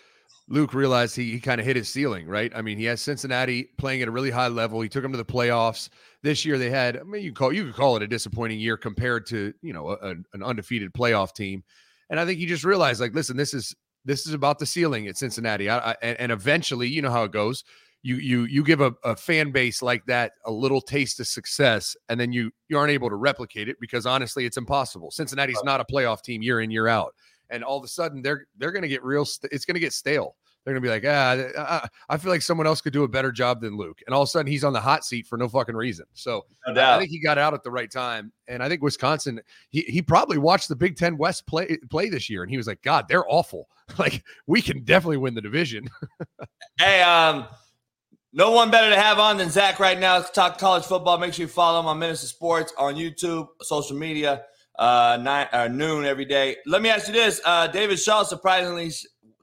Luke 0.48 0.74
realized 0.74 1.14
he, 1.14 1.30
he 1.30 1.40
kind 1.40 1.60
of 1.60 1.66
hit 1.66 1.76
his 1.76 1.88
ceiling, 1.88 2.26
right? 2.26 2.52
I 2.54 2.60
mean, 2.60 2.76
he 2.76 2.84
has 2.86 3.00
Cincinnati 3.00 3.70
playing 3.78 4.02
at 4.02 4.08
a 4.08 4.10
really 4.10 4.30
high 4.30 4.48
level. 4.48 4.80
He 4.80 4.88
took 4.88 5.02
them 5.02 5.12
to 5.12 5.18
the 5.18 5.24
playoffs. 5.24 5.88
This 6.22 6.44
year 6.44 6.58
they 6.58 6.70
had, 6.70 6.98
I 6.98 7.02
mean, 7.02 7.22
you 7.22 7.32
call 7.32 7.52
you 7.52 7.64
could 7.64 7.74
call 7.74 7.96
it 7.96 8.02
a 8.02 8.08
disappointing 8.08 8.60
year 8.60 8.76
compared 8.76 9.26
to 9.26 9.54
you 9.62 9.72
know 9.72 9.90
a, 9.90 10.10
an 10.10 10.42
undefeated 10.42 10.92
playoff 10.92 11.34
team. 11.34 11.64
And 12.10 12.18
I 12.18 12.26
think 12.26 12.38
he 12.38 12.46
just 12.46 12.64
realized, 12.64 13.00
like, 13.00 13.14
listen, 13.14 13.36
this 13.36 13.54
is 13.54 13.74
this 14.04 14.26
is 14.26 14.34
about 14.34 14.58
the 14.58 14.66
ceiling 14.66 15.06
at 15.06 15.16
Cincinnati. 15.16 15.70
I, 15.70 15.92
I, 15.92 15.94
and 16.02 16.32
eventually, 16.32 16.88
you 16.88 17.02
know 17.02 17.10
how 17.10 17.24
it 17.24 17.32
goes. 17.32 17.64
You 18.02 18.16
you 18.16 18.44
you 18.44 18.64
give 18.64 18.80
a, 18.80 18.92
a 19.04 19.16
fan 19.16 19.50
base 19.50 19.82
like 19.82 20.04
that 20.06 20.32
a 20.44 20.50
little 20.50 20.80
taste 20.80 21.20
of 21.20 21.26
success, 21.26 21.96
and 22.08 22.18
then 22.18 22.32
you 22.32 22.50
you 22.68 22.76
aren't 22.76 22.92
able 22.92 23.08
to 23.08 23.16
replicate 23.16 23.68
it 23.68 23.76
because 23.80 24.06
honestly, 24.06 24.44
it's 24.44 24.56
impossible. 24.56 25.10
Cincinnati's 25.10 25.62
not 25.64 25.80
a 25.80 25.84
playoff 25.84 26.22
team 26.22 26.42
year 26.42 26.60
in 26.60 26.70
year 26.70 26.88
out 26.88 27.14
and 27.50 27.64
all 27.64 27.76
of 27.76 27.84
a 27.84 27.88
sudden 27.88 28.22
they're 28.22 28.46
they're 28.56 28.72
going 28.72 28.82
to 28.82 28.88
get 28.88 29.04
real. 29.04 29.24
St- 29.24 29.52
it's 29.52 29.64
going 29.64 29.74
to 29.74 29.80
get 29.80 29.92
stale. 29.92 30.36
They're 30.64 30.74
going 30.74 30.82
to 30.82 30.86
be 30.86 30.92
like, 30.92 31.04
ah, 31.06 31.88
I 32.08 32.16
feel 32.18 32.30
like 32.30 32.42
someone 32.42 32.66
else 32.66 32.80
could 32.80 32.92
do 32.92 33.04
a 33.04 33.08
better 33.08 33.32
job 33.32 33.60
than 33.60 33.76
Luke, 33.76 34.00
and 34.06 34.14
all 34.14 34.22
of 34.22 34.26
a 34.26 34.30
sudden 34.30 34.50
he's 34.50 34.64
on 34.64 34.72
the 34.72 34.80
hot 34.80 35.04
seat 35.04 35.26
for 35.26 35.38
no 35.38 35.48
fucking 35.48 35.74
reason. 35.74 36.04
So 36.12 36.44
no 36.68 36.90
I 36.90 36.98
think 36.98 37.10
he 37.10 37.20
got 37.20 37.38
out 37.38 37.54
at 37.54 37.62
the 37.62 37.70
right 37.70 37.90
time, 37.90 38.32
and 38.46 38.62
I 38.62 38.68
think 38.68 38.82
Wisconsin. 38.82 39.40
He 39.70 39.82
he 39.82 40.02
probably 40.02 40.38
watched 40.38 40.68
the 40.68 40.76
Big 40.76 40.96
Ten 40.96 41.16
West 41.16 41.46
play 41.46 41.78
play 41.88 42.10
this 42.10 42.28
year, 42.28 42.42
and 42.42 42.50
he 42.50 42.56
was 42.56 42.66
like, 42.66 42.82
God, 42.82 43.06
they're 43.08 43.28
awful. 43.28 43.68
Like 43.98 44.22
we 44.46 44.62
can 44.62 44.84
definitely 44.84 45.16
win 45.16 45.34
the 45.34 45.40
division. 45.40 45.88
hey, 46.78 47.02
um. 47.02 47.46
No 48.32 48.52
one 48.52 48.70
better 48.70 48.90
to 48.90 48.96
have 48.96 49.18
on 49.18 49.38
than 49.38 49.50
Zach 49.50 49.80
right 49.80 49.98
now. 49.98 50.18
Let's 50.18 50.30
talk 50.30 50.56
college 50.58 50.84
football. 50.84 51.18
Make 51.18 51.34
sure 51.34 51.42
you 51.42 51.48
follow 51.48 51.80
him 51.80 51.86
on 51.86 51.98
Minister 51.98 52.28
Sports 52.28 52.72
on 52.78 52.94
YouTube, 52.94 53.48
social 53.60 53.96
media 53.96 54.44
uh, 54.80 55.18
nine, 55.20 55.46
uh, 55.52 55.68
noon 55.68 56.06
every 56.06 56.24
day. 56.24 56.56
Let 56.66 56.82
me 56.82 56.88
ask 56.88 57.06
you 57.06 57.12
this: 57.12 57.40
uh, 57.44 57.66
David 57.68 57.98
Shaw 57.98 58.22
surprisingly 58.22 58.90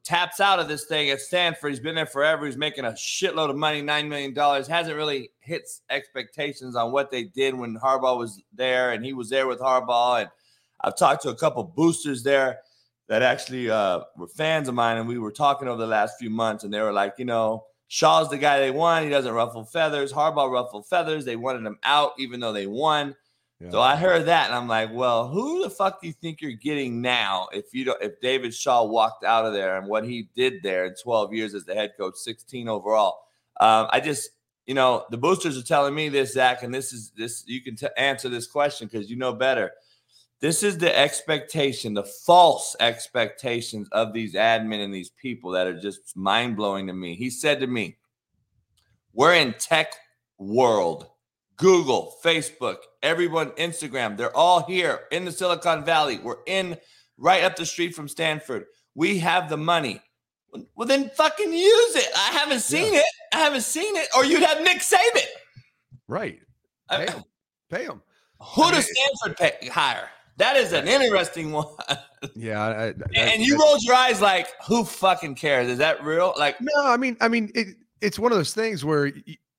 taps 0.07 0.39
out 0.39 0.57
of 0.57 0.69
this 0.69 0.85
thing 0.85 1.09
at 1.09 1.19
Stanford. 1.19 1.71
He's 1.71 1.81
been 1.81 1.95
there 1.95 2.05
forever. 2.05 2.45
He's 2.45 2.55
making 2.55 2.85
a 2.85 2.91
shitload 2.91 3.49
of 3.49 3.57
money, 3.57 3.81
nine 3.81 4.07
million 4.07 4.33
dollars. 4.33 4.65
Hasn't 4.65 4.95
really 4.95 5.31
hit 5.41 5.69
expectations 5.89 6.77
on 6.77 6.93
what 6.93 7.11
they 7.11 7.25
did 7.25 7.53
when 7.53 7.77
Harbaugh 7.77 8.17
was 8.17 8.41
there, 8.53 8.91
and 8.91 9.03
he 9.03 9.11
was 9.11 9.29
there 9.29 9.47
with 9.47 9.59
Harbaugh. 9.59 10.21
And 10.21 10.29
I've 10.79 10.97
talked 10.97 11.23
to 11.23 11.29
a 11.29 11.35
couple 11.35 11.61
boosters 11.65 12.23
there 12.23 12.59
that 13.09 13.21
actually 13.21 13.69
uh, 13.69 14.01
were 14.15 14.29
fans 14.29 14.69
of 14.69 14.75
mine, 14.75 14.97
and 14.97 15.09
we 15.09 15.19
were 15.19 15.31
talking 15.31 15.67
over 15.67 15.81
the 15.81 15.87
last 15.87 16.17
few 16.17 16.29
months, 16.29 16.63
and 16.63 16.73
they 16.73 16.81
were 16.81 16.93
like, 16.93 17.15
you 17.17 17.25
know. 17.25 17.65
Shaw's 17.89 18.29
the 18.29 18.37
guy 18.37 18.59
they 18.59 18.69
want. 18.69 19.05
He 19.05 19.09
doesn't 19.09 19.31
ruffle 19.31 19.63
feathers. 19.63 20.11
Harbaugh 20.11 20.51
ruffled 20.51 20.85
feathers. 20.87 21.23
They 21.23 21.37
wanted 21.37 21.65
him 21.65 21.79
out, 21.83 22.11
even 22.19 22.41
though 22.41 22.51
they 22.51 22.67
won. 22.67 23.15
So 23.71 23.81
I 23.81 23.95
heard 23.95 24.27
that 24.27 24.47
and 24.47 24.55
I'm 24.55 24.67
like, 24.67 24.91
well, 24.93 25.27
who 25.27 25.63
the 25.63 25.69
fuck 25.69 25.99
do 25.99 26.07
you 26.07 26.13
think 26.13 26.41
you're 26.41 26.51
getting 26.51 27.01
now 27.01 27.47
if 27.51 27.73
you 27.73 27.85
don't 27.85 28.01
if 28.03 28.21
David 28.21 28.53
Shaw 28.53 28.83
walked 28.83 29.23
out 29.23 29.45
of 29.45 29.53
there 29.53 29.77
and 29.77 29.87
what 29.87 30.05
he 30.05 30.29
did 30.35 30.61
there 30.61 30.85
in 30.85 30.93
12 31.01 31.33
years 31.33 31.55
as 31.55 31.65
the 31.65 31.73
head 31.73 31.93
coach, 31.97 32.17
16 32.17 32.69
overall? 32.69 33.17
Um, 33.59 33.87
I 33.89 33.99
just, 33.99 34.29
you 34.67 34.75
know, 34.75 35.05
the 35.09 35.17
boosters 35.17 35.57
are 35.57 35.63
telling 35.63 35.95
me 35.95 36.07
this, 36.07 36.33
Zach, 36.33 36.61
and 36.61 36.73
this 36.73 36.93
is 36.93 37.11
this 37.17 37.45
you 37.47 37.61
can 37.63 37.75
t- 37.75 37.87
answer 37.97 38.29
this 38.29 38.45
question 38.45 38.87
because 38.91 39.09
you 39.09 39.15
know 39.15 39.33
better. 39.33 39.71
This 40.39 40.61
is 40.61 40.77
the 40.77 40.95
expectation, 40.95 41.95
the 41.95 42.03
false 42.03 42.75
expectations 42.79 43.89
of 43.91 44.13
these 44.13 44.35
admin 44.35 44.83
and 44.83 44.93
these 44.93 45.09
people 45.09 45.49
that 45.51 45.65
are 45.65 45.79
just 45.79 46.15
mind 46.15 46.57
blowing 46.57 46.85
to 46.87 46.93
me. 46.93 47.15
He 47.15 47.31
said 47.31 47.59
to 47.61 47.67
me, 47.67 47.97
We're 49.13 49.33
in 49.33 49.55
tech 49.57 49.95
world 50.37 51.07
Google, 51.57 52.15
Facebook, 52.23 52.77
everyone, 53.01 53.49
Instagram, 53.51 54.15
they're 54.15 54.35
all 54.35 54.63
here 54.63 55.01
in 55.11 55.25
the 55.25 55.31
Silicon 55.31 55.83
Valley. 55.83 56.19
We're 56.19 56.43
in 56.45 56.77
right 57.17 57.43
up 57.43 57.55
the 57.55 57.65
street 57.65 57.95
from 57.95 58.07
Stanford. 58.07 58.65
We 58.93 59.19
have 59.19 59.49
the 59.49 59.57
money. 59.57 60.01
Well, 60.75 60.87
then 60.87 61.09
fucking 61.09 61.51
use 61.51 61.95
it. 61.95 62.07
I 62.15 62.31
haven't 62.31 62.61
seen 62.61 62.93
yeah. 62.93 62.99
it. 62.99 63.05
I 63.33 63.37
haven't 63.39 63.61
seen 63.61 63.95
it. 63.95 64.07
Or 64.15 64.23
you'd 64.23 64.43
have 64.43 64.61
Nick 64.61 64.77
Saban. 64.79 65.25
Right. 66.07 66.39
Pay 66.89 67.05
him. 67.07 67.23
Pay 67.69 67.83
him. 67.83 68.01
Who 68.39 68.63
I 68.63 68.71
does 68.71 68.89
Stanford 68.89 69.37
pay, 69.37 69.67
hire? 69.67 70.09
That 70.37 70.55
is 70.55 70.73
an 70.73 70.87
interesting 70.87 71.51
one. 71.51 71.67
Yeah, 72.35 72.59
I, 72.59 72.87
I, 72.87 72.93
and 73.15 73.43
you 73.43 73.59
rolled 73.59 73.83
your 73.83 73.93
eyes 73.93 74.21
like, 74.21 74.47
who 74.67 74.83
fucking 74.83 75.35
cares? 75.35 75.69
Is 75.69 75.77
that 75.77 76.03
real? 76.03 76.33
Like, 76.35 76.59
no, 76.59 76.71
I 76.83 76.97
mean, 76.97 77.15
I 77.21 77.27
mean, 77.27 77.51
it, 77.53 77.77
it's 78.01 78.17
one 78.17 78.31
of 78.31 78.39
those 78.39 78.55
things 78.55 78.83
where 78.83 79.11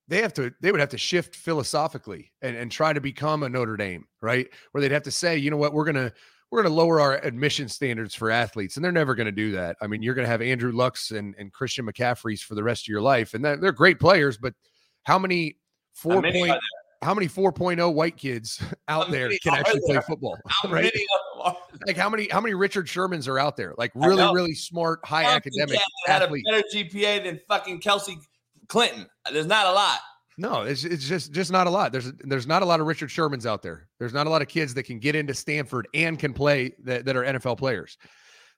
they 0.09 0.23
have 0.23 0.33
to 0.35 0.53
they 0.61 0.73
would 0.73 0.81
have 0.81 0.88
to 0.90 0.99
shift 0.99 1.37
philosophically 1.37 2.33
and, 2.42 2.57
and 2.57 2.73
try 2.73 2.92
to 2.92 3.01
become 3.01 3.42
a 3.42 3.49
Notre 3.49 3.77
Dame, 3.77 4.07
right? 4.21 4.49
Where 4.73 4.81
they'd 4.81 4.92
have 4.92 5.03
to 5.05 5.11
say, 5.11 5.37
you 5.37 5.51
know 5.51 5.57
what, 5.57 5.73
we're 5.73 5.85
gonna 5.85 6.12
we're 6.51 6.62
gonna 6.62 6.75
lower 6.75 7.01
our 7.01 7.18
admission 7.18 7.68
standards 7.68 8.14
for 8.14 8.31
athletes, 8.31 8.77
and 8.77 8.85
they're 8.85 8.90
never 8.90 9.14
gonna 9.14 9.33
do 9.33 9.53
that. 9.53 9.77
I 9.83 9.87
mean, 9.87 10.03
you're 10.03 10.14
gonna 10.14 10.29
have 10.29 10.42
Andrew 10.42 10.73
Lucks 10.73 11.11
and, 11.11 11.35
and 11.38 11.53
Christian 11.53 11.87
McCaffrey's 11.87 12.42
for 12.42 12.55
the 12.55 12.62
rest 12.62 12.85
of 12.85 12.88
your 12.88 13.03
life, 13.03 13.35
and 13.35 13.44
they're, 13.44 13.57
they're 13.57 13.73
great 13.73 14.01
players, 14.01 14.38
but 14.38 14.55
how 15.03 15.18
many 15.18 15.59
four 15.94 16.14
how 16.14 16.21
many 16.21 16.40
point 16.40 16.61
how 17.03 17.14
many 17.14 17.29
4.0 17.29 17.94
white 17.94 18.16
kids 18.16 18.61
out 18.88 19.11
there 19.11 19.31
can 19.42 19.55
actually 19.55 19.81
play 19.87 20.01
football? 20.01 20.37
How 20.49 20.68
right? 20.73 20.92
Like 21.87 21.97
how 21.97 22.11
many 22.11 22.29
how 22.29 22.40
many 22.40 22.55
Richard 22.55 22.87
Shermans 22.87 23.29
are 23.29 23.38
out 23.38 23.57
there? 23.57 23.75
Like 23.79 23.92
really 23.94 24.25
really 24.35 24.55
smart 24.55 25.01
high 25.05 25.25
academic 25.25 25.79
had 26.07 26.23
a 26.23 26.27
better 26.27 26.64
GPA 26.75 27.25
than 27.25 27.40
fucking 27.47 27.81
Chelsea 27.81 28.18
Clinton. 28.68 29.07
There's 29.33 29.46
not 29.46 29.66
a 29.66 29.72
lot. 29.72 29.98
No, 30.40 30.62
it's, 30.62 30.85
it's 30.85 31.07
just 31.07 31.33
just 31.33 31.50
not 31.50 31.66
a 31.66 31.70
lot. 31.70 31.90
There's 31.90 32.12
there's 32.20 32.46
not 32.46 32.62
a 32.62 32.64
lot 32.64 32.81
of 32.81 32.87
Richard 32.87 33.09
Shermans 33.09 33.44
out 33.44 33.61
there. 33.61 33.88
There's 33.98 34.14
not 34.14 34.28
a 34.28 34.31
lot 34.31 34.40
of 34.40 34.46
kids 34.46 34.72
that 34.74 34.85
can 34.85 35.00
get 35.00 35.16
into 35.16 35.35
Stanford 35.35 35.88
and 35.94 36.16
can 36.16 36.33
play 36.33 36.74
that, 36.85 37.04
that 37.07 37.16
are 37.16 37.24
NFL 37.24 37.59
players. 37.59 37.98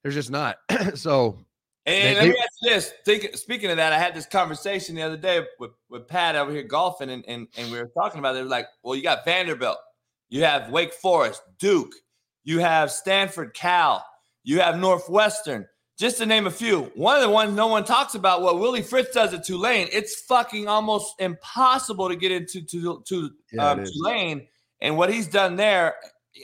There's 0.03 0.14
just 0.14 0.31
not. 0.31 0.57
so 0.94 1.38
And 1.87 2.18
they, 2.18 2.20
let 2.20 2.29
me 2.29 2.37
ask 2.38 2.53
you 2.61 2.70
this. 2.70 2.92
Think, 3.07 3.37
speaking 3.37 3.70
of 3.70 3.79
that, 3.79 3.94
I 3.94 3.99
had 3.99 4.14
this 4.14 4.27
conversation 4.27 4.94
the 4.94 5.03
other 5.03 5.16
day 5.16 5.46
with, 5.59 5.70
with 5.88 6.07
Pat 6.07 6.37
over 6.37 6.53
here 6.53 6.62
golfing, 6.62 7.11
and, 7.11 7.25
and, 7.27 7.49
and 7.57 7.73
we 7.73 7.79
were 7.79 7.90
talking 7.96 8.18
about 8.18 8.37
it. 8.37 8.40
it 8.40 8.42
was 8.42 8.51
like, 8.51 8.66
well, 8.83 8.94
you 8.94 9.03
got 9.03 9.25
Vanderbilt, 9.25 9.79
you 10.29 10.44
have 10.44 10.70
Wake 10.70 10.92
Forest, 10.92 11.42
Duke, 11.59 11.94
you 12.44 12.59
have 12.59 12.90
Stanford, 12.90 13.55
Cal, 13.55 14.05
you 14.44 14.61
have 14.61 14.79
Northwestern, 14.79 15.66
just 16.01 16.19
to 16.19 16.27
name 16.27 16.47
a 16.47 16.51
few. 16.51 16.91
One 16.95 17.15
of 17.15 17.23
the 17.23 17.31
ones 17.31 17.55
no 17.55 17.67
one 17.67 17.85
talks 17.85 18.15
about, 18.15 18.43
what 18.43 18.59
Willie 18.59 18.83
Fritz 18.83 19.15
does 19.15 19.35
at 19.35 19.45
Tulane, 19.45 19.89
it's 19.93 20.23
fucking 20.23 20.67
almost 20.67 21.21
impossible 21.21 22.09
to 22.09 22.17
get 22.17 22.33
into 22.33 22.63
to, 22.63 23.03
to 23.07 23.31
yeah, 23.53 23.71
um, 23.71 23.85
Tulane. 23.85 24.49
And 24.81 24.97
what 24.97 25.13
he's 25.13 25.29
done 25.29 25.57
there, 25.57 25.95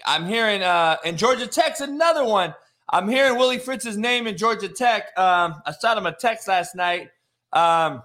I'm 0.05 0.27
hearing, 0.27 0.62
uh, 0.62 0.99
and 1.05 1.16
Georgia 1.16 1.47
Tech's 1.47 1.81
another 1.81 2.25
one 2.25 2.55
I'm 2.88 3.09
hearing 3.09 3.37
Willie 3.37 3.59
Fritz's 3.59 3.97
name 3.97 4.27
in 4.27 4.37
Georgia 4.37 4.69
Tech. 4.69 5.07
Um, 5.19 5.61
I 5.66 5.73
shot 5.81 5.99
him 5.99 6.07
a 6.07 6.12
text 6.12 6.47
last 6.47 6.77
night. 6.77 7.11
Um, 7.53 8.03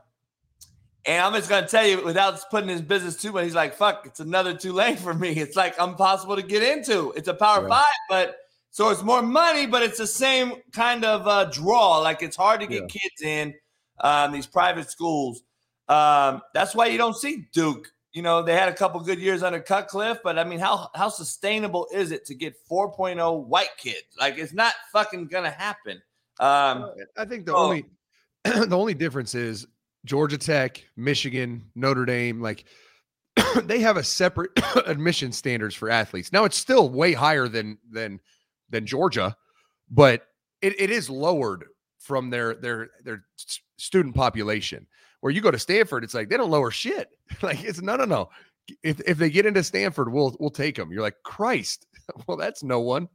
and 1.06 1.22
I'm 1.24 1.34
just 1.34 1.50
gonna 1.50 1.68
tell 1.68 1.86
you, 1.86 2.04
without 2.04 2.40
putting 2.50 2.70
his 2.70 2.82
business 2.82 3.16
too 3.16 3.32
much, 3.32 3.44
he's 3.44 3.56
like, 3.56 3.76
"Fuck, 3.76 4.06
it's 4.06 4.20
another 4.20 4.56
Tulane 4.56 4.98
for 4.98 5.14
me. 5.14 5.32
It's 5.32 5.56
like 5.56 5.78
impossible 5.80 6.36
to 6.36 6.42
get 6.42 6.64
into. 6.64 7.12
It's 7.16 7.28
a 7.28 7.34
Power 7.34 7.68
Five, 7.68 7.86
but 8.10 8.38
so 8.71 8.89
it's 8.89 9.03
more 9.03 9.21
money, 9.21 9.67
but 9.67 9.84
it's 9.84 9.97
the 9.97 10.07
same 10.07 10.53
kind 10.73 11.05
of 11.05 11.27
uh, 11.27 11.45
draw. 11.45 11.99
Like 11.99 12.23
it's 12.23 12.36
hard 12.36 12.62
to 12.62 12.67
get 12.67 12.81
yeah. 12.81 12.88
kids 12.88 13.21
in 13.23 13.53
um, 13.99 14.31
these 14.31 14.47
private 14.47 14.89
schools. 14.89 15.43
Um, 15.88 16.41
that's 16.53 16.73
why 16.73 16.88
you 16.88 16.97
don't 16.97 17.15
see 17.15 17.47
Duke 17.53 17.91
you 18.13 18.21
know, 18.21 18.41
they 18.41 18.53
had 18.53 18.67
a 18.67 18.73
couple 18.73 18.99
good 18.99 19.19
years 19.19 19.41
under 19.41 19.60
Cutcliffe, 19.60 20.19
but 20.23 20.38
I 20.38 20.43
mean, 20.43 20.60
how 20.60 20.89
how 20.93 21.10
sustainable 21.10 21.88
is 21.93 22.12
it 22.12 22.25
to 22.25 22.36
get 22.36 22.55
4.0 22.69 23.45
white 23.45 23.69
kids? 23.77 24.03
Like, 24.19 24.38
it's 24.38 24.53
not 24.53 24.73
fucking 24.91 25.27
gonna 25.27 25.49
happen. 25.49 26.01
Um, 26.39 26.91
I 27.17 27.25
think 27.25 27.45
the 27.45 27.55
only 27.55 27.86
the 28.43 28.77
only 28.77 28.93
difference 28.93 29.34
is 29.34 29.65
Georgia 30.03 30.38
Tech, 30.38 30.84
Michigan, 30.97 31.63
Notre 31.75 32.05
Dame, 32.05 32.41
like 32.41 32.65
they 33.63 33.79
have 33.79 33.95
a 33.95 34.03
separate 34.03 34.51
admission 34.86 35.31
standards 35.31 35.75
for 35.75 35.89
athletes. 35.89 36.34
Now 36.34 36.43
it's 36.43 36.57
still 36.57 36.89
way 36.89 37.13
higher 37.13 37.47
than 37.47 37.77
than 37.89 38.19
than 38.71 38.86
Georgia, 38.86 39.36
but 39.89 40.25
it, 40.62 40.79
it 40.79 40.89
is 40.89 41.10
lowered 41.10 41.65
from 41.99 42.29
their 42.29 42.55
their 42.55 42.89
their 43.03 43.25
student 43.77 44.15
population. 44.15 44.88
Where 45.21 45.31
you 45.31 45.41
go 45.41 45.51
to 45.51 45.60
Stanford, 45.60 46.03
it's 46.03 46.13
like 46.13 46.29
they 46.29 46.38
don't 46.38 46.49
lower 46.49 46.71
shit. 46.71 47.10
like 47.41 47.63
it's 47.63 47.81
no, 47.81 47.95
no, 47.95 48.05
no. 48.05 48.29
If 48.84 48.99
if 49.01 49.17
they 49.17 49.29
get 49.29 49.45
into 49.45 49.63
Stanford, 49.63 50.12
we'll 50.12 50.36
we'll 50.39 50.49
take 50.49 50.75
them. 50.75 50.91
You're 50.91 51.03
like 51.03 51.21
Christ. 51.23 51.86
well, 52.27 52.38
that's 52.38 52.63
no 52.63 52.79
one. 52.79 53.07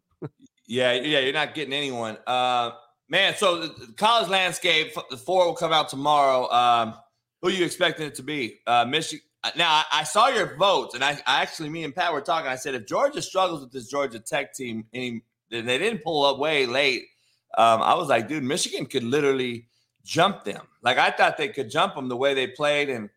yeah, 0.67 0.93
yeah, 0.93 1.19
you're 1.21 1.33
not 1.33 1.55
getting 1.55 1.73
anyone. 1.73 2.17
Uh, 2.27 2.73
man. 3.09 3.35
So 3.37 3.67
the 3.67 3.93
college 3.97 4.29
landscape, 4.29 4.95
the 5.11 5.17
four 5.17 5.47
will 5.47 5.55
come 5.55 5.73
out 5.73 5.89
tomorrow. 5.89 6.51
Um, 6.51 6.95
who 7.43 7.49
are 7.49 7.53
you 7.53 7.65
expecting 7.65 8.07
it 8.07 8.15
to 8.17 8.23
be? 8.23 8.61
Uh, 8.67 8.85
Michigan. 8.85 9.23
Uh, 9.45 9.51
now 9.57 9.83
I, 9.93 10.03
saw 10.03 10.29
your 10.29 10.57
votes, 10.57 10.95
and 10.95 11.05
I, 11.05 11.13
I, 11.27 11.43
actually, 11.43 11.69
me 11.69 11.85
and 11.85 11.95
Pat 11.95 12.13
were 12.13 12.21
talking. 12.21 12.49
I 12.49 12.57
said 12.57 12.75
if 12.75 12.87
Georgia 12.87 13.23
struggles 13.23 13.61
with 13.61 13.71
this 13.71 13.87
Georgia 13.87 14.19
Tech 14.19 14.55
team, 14.55 14.87
and 15.53 15.69
they 15.69 15.79
didn't 15.79 16.03
pull 16.03 16.25
up 16.25 16.39
way 16.39 16.67
late. 16.67 17.05
Um, 17.57 17.83
I 17.83 17.95
was 17.95 18.09
like, 18.09 18.29
dude, 18.29 18.43
Michigan 18.43 18.87
could 18.87 19.05
literally 19.05 19.69
jump 20.05 20.45
them. 20.45 20.67
Like 20.83 20.99
I 20.99 21.11
thought 21.11 21.37
they 21.37 21.49
could 21.49 21.71
jump 21.71 21.95
them 21.95 22.09
the 22.09 22.17
way 22.17 22.35
they 22.35 22.47
played 22.47 22.89
and 22.89 23.11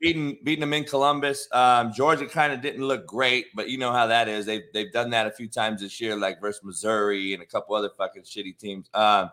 beating 0.00 0.38
beating 0.44 0.60
them 0.60 0.72
in 0.72 0.84
Columbus. 0.84 1.48
Um, 1.52 1.92
Georgia 1.92 2.26
kind 2.26 2.52
of 2.52 2.60
didn't 2.60 2.84
look 2.84 3.06
great, 3.06 3.46
but 3.54 3.68
you 3.68 3.78
know 3.78 3.92
how 3.92 4.06
that 4.06 4.28
is. 4.28 4.46
They've 4.46 4.64
they've 4.74 4.92
done 4.92 5.10
that 5.10 5.26
a 5.26 5.30
few 5.30 5.48
times 5.48 5.80
this 5.80 6.00
year, 6.00 6.16
like 6.16 6.40
versus 6.40 6.62
Missouri 6.62 7.34
and 7.34 7.42
a 7.42 7.46
couple 7.46 7.74
other 7.74 7.90
fucking 7.96 8.22
shitty 8.22 8.58
teams. 8.58 8.88
Um, 8.94 9.30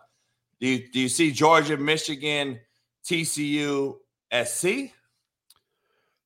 do 0.60 0.67
you 0.67 0.91
do 0.91 0.99
you 0.99 1.10
see 1.10 1.32
Georgia, 1.32 1.77
Michigan, 1.77 2.60
TCU, 3.06 3.97
SC? 4.45 4.93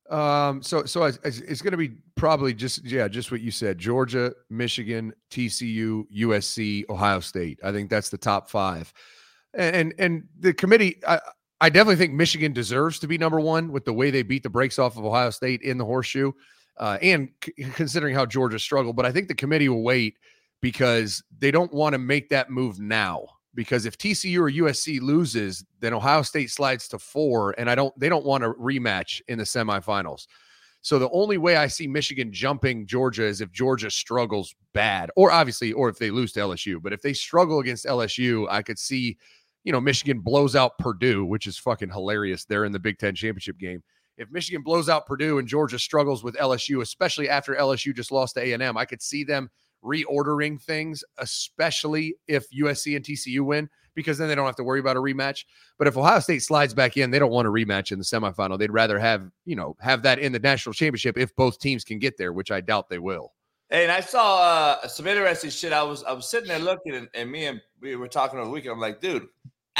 Um, 0.09 0.61
so 0.61 0.85
so 0.85 1.03
it's, 1.03 1.19
it's 1.23 1.61
going 1.61 1.71
to 1.71 1.77
be 1.77 1.97
probably 2.15 2.53
just 2.53 2.85
yeah, 2.85 3.07
just 3.07 3.31
what 3.31 3.41
you 3.41 3.51
said: 3.51 3.77
Georgia, 3.77 4.33
Michigan, 4.49 5.13
TCU, 5.31 6.05
USC, 6.15 6.89
Ohio 6.89 7.19
State. 7.19 7.59
I 7.63 7.71
think 7.71 7.89
that's 7.89 8.09
the 8.09 8.17
top 8.17 8.49
five 8.49 8.93
and 9.57 9.93
and 9.97 10.23
the 10.39 10.53
committee 10.53 10.99
I, 11.07 11.19
I 11.59 11.69
definitely 11.69 11.95
think 11.95 12.13
Michigan 12.13 12.53
deserves 12.53 12.99
to 12.99 13.07
be 13.07 13.17
number 13.17 13.39
one 13.39 13.71
with 13.71 13.85
the 13.85 13.93
way 13.93 14.11
they 14.11 14.21
beat 14.21 14.43
the 14.43 14.49
brakes 14.49 14.77
off 14.77 14.97
of 14.97 15.03
Ohio 15.03 15.31
State 15.31 15.61
in 15.63 15.77
the 15.77 15.85
horseshoe, 15.85 16.31
uh, 16.77 16.99
and 17.01 17.29
c- 17.43 17.53
considering 17.73 18.13
how 18.13 18.25
Georgia 18.25 18.59
struggled. 18.59 18.95
But 18.95 19.05
I 19.05 19.11
think 19.11 19.27
the 19.27 19.35
committee 19.35 19.67
will 19.67 19.83
wait 19.83 20.17
because 20.61 21.23
they 21.39 21.49
don't 21.49 21.73
want 21.73 21.93
to 21.93 21.99
make 21.99 22.29
that 22.29 22.51
move 22.51 22.79
now. 22.79 23.25
Because 23.57 23.85
if 23.85 23.97
TCU 23.97 24.39
or 24.39 24.69
USC 24.69 25.01
loses, 25.01 25.65
then 25.81 25.93
Ohio 25.93 26.21
State 26.21 26.49
slides 26.49 26.87
to 26.89 26.99
four, 26.99 27.53
and 27.57 27.69
I 27.69 27.75
don't. 27.75 27.93
They 27.99 28.07
don't 28.07 28.25
want 28.25 28.45
a 28.45 28.51
rematch 28.51 29.19
in 29.27 29.37
the 29.37 29.43
semifinals. 29.43 30.27
So 30.81 30.99
the 30.99 31.09
only 31.09 31.37
way 31.37 31.57
I 31.57 31.67
see 31.67 31.87
Michigan 31.87 32.31
jumping 32.31 32.85
Georgia 32.87 33.25
is 33.25 33.41
if 33.41 33.51
Georgia 33.51 33.91
struggles 33.91 34.55
bad, 34.73 35.09
or 35.17 35.31
obviously, 35.31 35.73
or 35.73 35.89
if 35.89 35.97
they 35.97 36.11
lose 36.11 36.31
to 36.33 36.39
LSU. 36.39 36.81
But 36.81 36.93
if 36.93 37.01
they 37.01 37.13
struggle 37.13 37.59
against 37.59 37.85
LSU, 37.85 38.47
I 38.49 38.61
could 38.61 38.79
see 38.79 39.17
you 39.67 39.73
know, 39.73 39.81
Michigan 39.81 40.21
blows 40.21 40.55
out 40.55 40.77
Purdue, 40.77 41.25
which 41.25 41.45
is 41.45 41.57
fucking 41.57 41.89
hilarious. 41.89 42.45
They're 42.45 42.63
in 42.63 42.71
the 42.71 42.79
Big 42.79 42.99
Ten 42.99 43.13
championship 43.13 43.57
game. 43.57 43.83
If 44.17 44.31
Michigan 44.31 44.61
blows 44.61 44.87
out 44.87 45.05
Purdue 45.05 45.39
and 45.39 45.47
Georgia 45.47 45.77
struggles 45.77 46.23
with 46.23 46.37
LSU, 46.37 46.81
especially 46.81 47.27
after 47.27 47.53
LSU 47.53 47.93
just 47.93 48.09
lost 48.09 48.35
to 48.35 48.41
A&M, 48.41 48.77
I 48.77 48.85
could 48.85 49.01
see 49.01 49.25
them 49.25 49.49
reordering 49.83 50.61
things, 50.61 51.03
especially 51.17 52.15
if 52.27 52.49
USC 52.51 52.95
and 52.95 53.05
TCU 53.05 53.41
win, 53.41 53.69
because 53.95 54.17
then 54.17 54.27
they 54.27 54.35
don't 54.35 54.45
have 54.45 54.55
to 54.57 54.63
worry 54.63 54.79
about 54.79 54.95
a 54.95 55.01
rematch. 55.01 55.45
But 55.77 55.87
if 55.87 55.97
Ohio 55.97 56.19
State 56.19 56.43
slides 56.43 56.73
back 56.73 56.97
in, 56.97 57.11
they 57.11 57.19
don't 57.19 57.31
want 57.31 57.47
a 57.47 57.51
rematch 57.51 57.91
in 57.91 57.99
the 57.99 58.05
semifinal. 58.05 58.59
They'd 58.59 58.71
rather 58.71 58.99
have, 58.99 59.29
you 59.45 59.55
know, 59.55 59.75
have 59.79 60.03
that 60.03 60.19
in 60.19 60.31
the 60.31 60.39
national 60.39 60.73
championship 60.73 61.17
if 61.17 61.35
both 61.35 61.59
teams 61.59 61.83
can 61.83 61.99
get 61.99 62.17
there, 62.17 62.31
which 62.31 62.51
I 62.51 62.61
doubt 62.61 62.89
they 62.89 62.99
will. 62.99 63.33
Hey, 63.69 63.83
and 63.83 63.91
I 63.91 63.99
saw 63.99 64.41
uh, 64.41 64.87
some 64.87 65.07
interesting 65.07 65.49
shit. 65.49 65.73
I 65.73 65.83
was 65.83 66.03
I 66.05 66.13
was 66.13 66.29
sitting 66.29 66.47
there 66.47 66.59
looking, 66.59 66.95
and, 66.95 67.09
and 67.13 67.29
me 67.29 67.47
and 67.47 67.59
we 67.81 67.97
were 67.97 68.07
talking 68.07 68.39
over 68.39 68.45
the 68.45 68.51
weekend. 68.51 68.71
I'm 68.71 68.79
like, 68.79 69.01
dude, 69.01 69.27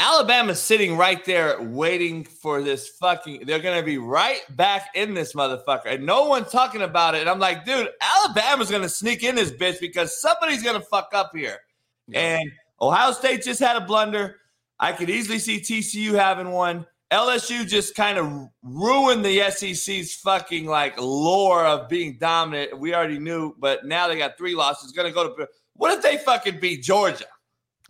Alabama's 0.00 0.62
sitting 0.62 0.96
right 0.96 1.24
there 1.24 1.60
waiting 1.60 2.22
for 2.22 2.62
this 2.62 2.88
fucking. 2.88 3.44
They're 3.44 3.58
gonna 3.58 3.82
be 3.82 3.98
right 3.98 4.42
back 4.56 4.90
in 4.94 5.12
this 5.12 5.32
motherfucker, 5.32 5.86
and 5.86 6.06
no 6.06 6.26
one's 6.26 6.52
talking 6.52 6.82
about 6.82 7.16
it. 7.16 7.22
And 7.22 7.28
I'm 7.28 7.40
like, 7.40 7.64
dude, 7.64 7.88
Alabama's 8.00 8.70
gonna 8.70 8.88
sneak 8.88 9.24
in 9.24 9.34
this 9.34 9.50
bitch 9.50 9.80
because 9.80 10.20
somebody's 10.20 10.62
gonna 10.62 10.80
fuck 10.80 11.10
up 11.14 11.32
here. 11.34 11.58
Yeah. 12.06 12.36
And 12.36 12.52
Ohio 12.80 13.10
State 13.10 13.42
just 13.42 13.58
had 13.58 13.76
a 13.76 13.80
blunder. 13.80 14.36
I 14.78 14.92
could 14.92 15.10
easily 15.10 15.40
see 15.40 15.58
TCU 15.58 16.12
having 16.12 16.52
one. 16.52 16.86
LSU 17.10 17.66
just 17.66 17.96
kind 17.96 18.18
of 18.18 18.48
ruined 18.62 19.24
the 19.24 19.50
SEC's 19.50 20.14
fucking 20.14 20.66
like 20.66 20.94
lore 21.00 21.66
of 21.66 21.88
being 21.88 22.18
dominant. 22.20 22.78
We 22.78 22.94
already 22.94 23.18
knew, 23.18 23.56
but 23.58 23.84
now 23.84 24.06
they 24.06 24.16
got 24.16 24.38
three 24.38 24.54
losses. 24.54 24.92
Gonna 24.92 25.10
go 25.10 25.34
to. 25.34 25.48
What 25.74 25.92
if 25.96 26.04
they 26.04 26.18
fucking 26.18 26.60
beat 26.60 26.84
Georgia? 26.84 27.24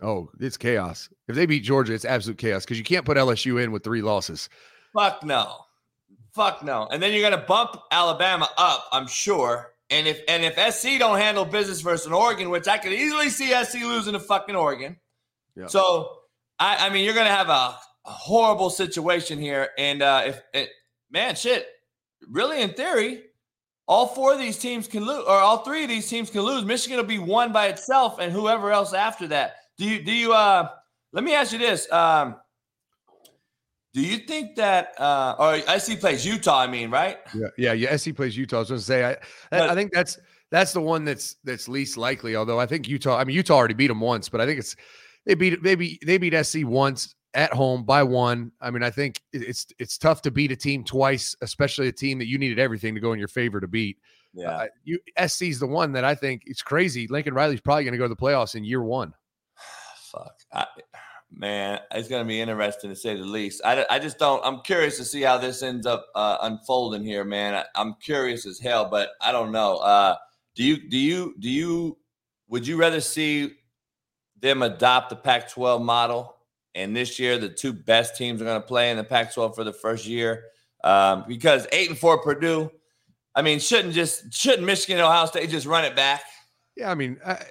Oh, 0.01 0.29
it's 0.39 0.57
chaos. 0.57 1.09
If 1.27 1.35
they 1.35 1.45
beat 1.45 1.63
Georgia, 1.63 1.93
it's 1.93 2.05
absolute 2.05 2.37
chaos 2.37 2.63
because 2.63 2.77
you 2.77 2.83
can't 2.83 3.05
put 3.05 3.17
LSU 3.17 3.61
in 3.61 3.71
with 3.71 3.83
three 3.83 4.01
losses. 4.01 4.49
Fuck 4.93 5.23
no. 5.23 5.57
Fuck 6.33 6.63
no. 6.63 6.87
And 6.91 7.03
then 7.03 7.11
you're 7.13 7.29
gonna 7.29 7.43
bump 7.45 7.75
Alabama 7.91 8.49
up, 8.57 8.85
I'm 8.91 9.07
sure. 9.07 9.73
And 9.89 10.07
if 10.07 10.21
and 10.27 10.43
if 10.45 10.73
SC 10.73 10.99
don't 10.99 11.17
handle 11.17 11.43
business 11.43 11.81
versus 11.81 12.11
Oregon, 12.11 12.49
which 12.49 12.67
I 12.67 12.77
could 12.77 12.93
easily 12.93 13.29
see 13.29 13.51
SC 13.63 13.81
losing 13.81 14.13
to 14.13 14.19
fucking 14.19 14.55
Oregon. 14.55 14.97
Yep. 15.55 15.69
So 15.69 16.19
I, 16.59 16.87
I 16.87 16.89
mean 16.91 17.03
you're 17.03 17.15
gonna 17.15 17.29
have 17.29 17.49
a, 17.49 17.51
a 17.51 17.79
horrible 18.05 18.69
situation 18.69 19.39
here. 19.39 19.69
And 19.77 20.01
uh 20.01 20.23
if 20.27 20.41
it, 20.53 20.69
man, 21.11 21.35
shit, 21.35 21.67
really 22.29 22.61
in 22.61 22.69
theory, 22.69 23.23
all 23.89 24.07
four 24.07 24.33
of 24.33 24.39
these 24.39 24.57
teams 24.59 24.87
can 24.87 25.03
lose, 25.03 25.25
or 25.25 25.33
all 25.33 25.57
three 25.57 25.83
of 25.83 25.89
these 25.89 26.07
teams 26.07 26.29
can 26.29 26.41
lose. 26.41 26.63
Michigan 26.63 26.97
will 26.97 27.05
be 27.05 27.17
one 27.17 27.51
by 27.51 27.67
itself, 27.67 28.19
and 28.19 28.31
whoever 28.31 28.71
else 28.71 28.93
after 28.93 29.27
that. 29.27 29.55
Do 29.79 29.85
you 29.85 30.03
do 30.03 30.11
you 30.11 30.33
uh 30.33 30.67
let 31.13 31.23
me 31.23 31.33
ask 31.33 31.53
you 31.53 31.57
this. 31.57 31.89
Um 31.91 32.35
do 33.93 34.01
you 34.01 34.17
think 34.17 34.57
that 34.57 34.93
uh 34.99 35.35
or 35.39 35.79
SC 35.79 35.99
plays 35.99 36.25
Utah, 36.25 36.59
I 36.59 36.67
mean, 36.67 36.91
right? 36.91 37.17
Yeah, 37.33 37.47
yeah, 37.57 37.73
yeah. 37.73 37.95
SC 37.95 38.13
plays 38.13 38.35
Utah. 38.35 38.57
I 38.57 38.59
was 38.59 38.69
gonna 38.69 38.81
say 38.81 39.05
I 39.05 39.15
but, 39.49 39.69
I 39.69 39.75
think 39.75 39.93
that's 39.93 40.19
that's 40.51 40.73
the 40.73 40.81
one 40.81 41.05
that's 41.05 41.37
that's 41.45 41.69
least 41.69 41.95
likely. 41.95 42.35
Although 42.35 42.59
I 42.59 42.65
think 42.65 42.89
Utah, 42.89 43.17
I 43.17 43.23
mean 43.23 43.37
Utah 43.37 43.55
already 43.55 43.73
beat 43.73 43.87
them 43.87 44.01
once, 44.01 44.27
but 44.27 44.41
I 44.41 44.45
think 44.45 44.59
it's 44.59 44.75
they 45.25 45.33
beat 45.33 45.63
maybe 45.63 45.97
they 46.05 46.17
beat 46.17 46.33
SC 46.45 46.59
once 46.63 47.15
at 47.33 47.53
home 47.53 47.85
by 47.85 48.03
one. 48.03 48.51
I 48.59 48.71
mean, 48.71 48.83
I 48.83 48.89
think 48.89 49.21
it's 49.31 49.65
it's 49.79 49.97
tough 49.97 50.21
to 50.23 50.31
beat 50.31 50.51
a 50.51 50.57
team 50.57 50.83
twice, 50.83 51.37
especially 51.41 51.87
a 51.87 51.93
team 51.93 52.19
that 52.19 52.27
you 52.27 52.37
needed 52.37 52.59
everything 52.59 52.95
to 52.95 53.01
go 53.01 53.13
in 53.13 53.19
your 53.19 53.29
favor 53.29 53.61
to 53.61 53.67
beat. 53.67 53.97
Yeah, 54.33 54.51
uh, 54.51 54.67
you 54.83 54.99
SC's 55.25 55.57
the 55.57 55.67
one 55.67 55.93
that 55.93 56.03
I 56.03 56.15
think 56.15 56.43
it's 56.47 56.61
crazy. 56.61 57.07
Lincoln 57.07 57.33
Riley's 57.33 57.61
probably 57.61 57.85
going 57.85 57.93
to 57.93 57.97
go 57.97 58.05
to 58.05 58.09
the 58.09 58.15
playoffs 58.17 58.55
in 58.55 58.65
year 58.65 58.83
one 58.83 59.13
fuck. 60.11 60.33
I, 60.51 60.65
man, 61.31 61.79
it's 61.91 62.07
going 62.07 62.23
to 62.23 62.27
be 62.27 62.41
interesting 62.41 62.89
to 62.89 62.95
say 62.95 63.15
the 63.15 63.23
least. 63.23 63.61
I, 63.63 63.85
I 63.89 63.99
just 63.99 64.17
don't. 64.17 64.43
I'm 64.45 64.61
curious 64.61 64.97
to 64.97 65.05
see 65.05 65.21
how 65.21 65.37
this 65.37 65.63
ends 65.63 65.85
up 65.85 66.07
uh, 66.15 66.37
unfolding 66.41 67.03
here, 67.03 67.23
man. 67.23 67.63
I, 67.75 67.81
am 67.81 67.95
curious 68.01 68.45
as 68.45 68.59
hell, 68.59 68.89
but 68.89 69.09
I 69.21 69.31
don't 69.31 69.51
know. 69.51 69.77
Uh, 69.77 70.15
do 70.55 70.63
you 70.63 70.89
do 70.89 70.97
you 70.97 71.35
do 71.39 71.49
you 71.49 71.97
would 72.47 72.67
you 72.67 72.77
rather 72.77 73.01
see 73.01 73.53
them 74.39 74.61
adopt 74.61 75.09
the 75.09 75.15
Pac-12 75.15 75.83
model 75.83 76.35
and 76.75 76.95
this 76.95 77.19
year 77.19 77.37
the 77.37 77.49
two 77.49 77.73
best 77.73 78.15
teams 78.15 78.41
are 78.41 78.45
going 78.45 78.61
to 78.61 78.67
play 78.67 78.89
in 78.89 78.97
the 78.97 79.03
Pac-12 79.03 79.53
for 79.53 79.63
the 79.63 79.73
first 79.73 80.05
year 80.05 80.45
um, 80.83 81.25
because 81.27 81.67
eight 81.71 81.89
and 81.89 81.97
four 81.97 82.21
Purdue. 82.21 82.71
I 83.35 83.41
mean, 83.41 83.59
shouldn't 83.59 83.93
just 83.93 84.33
shouldn't 84.33 84.65
Michigan 84.65 84.97
and 84.97 85.05
Ohio 85.05 85.25
State 85.25 85.49
just 85.49 85.65
run 85.65 85.85
it 85.85 85.95
back? 85.95 86.21
Yeah, 86.75 86.91
I 86.91 86.95
mean, 86.95 87.19
I, 87.25 87.43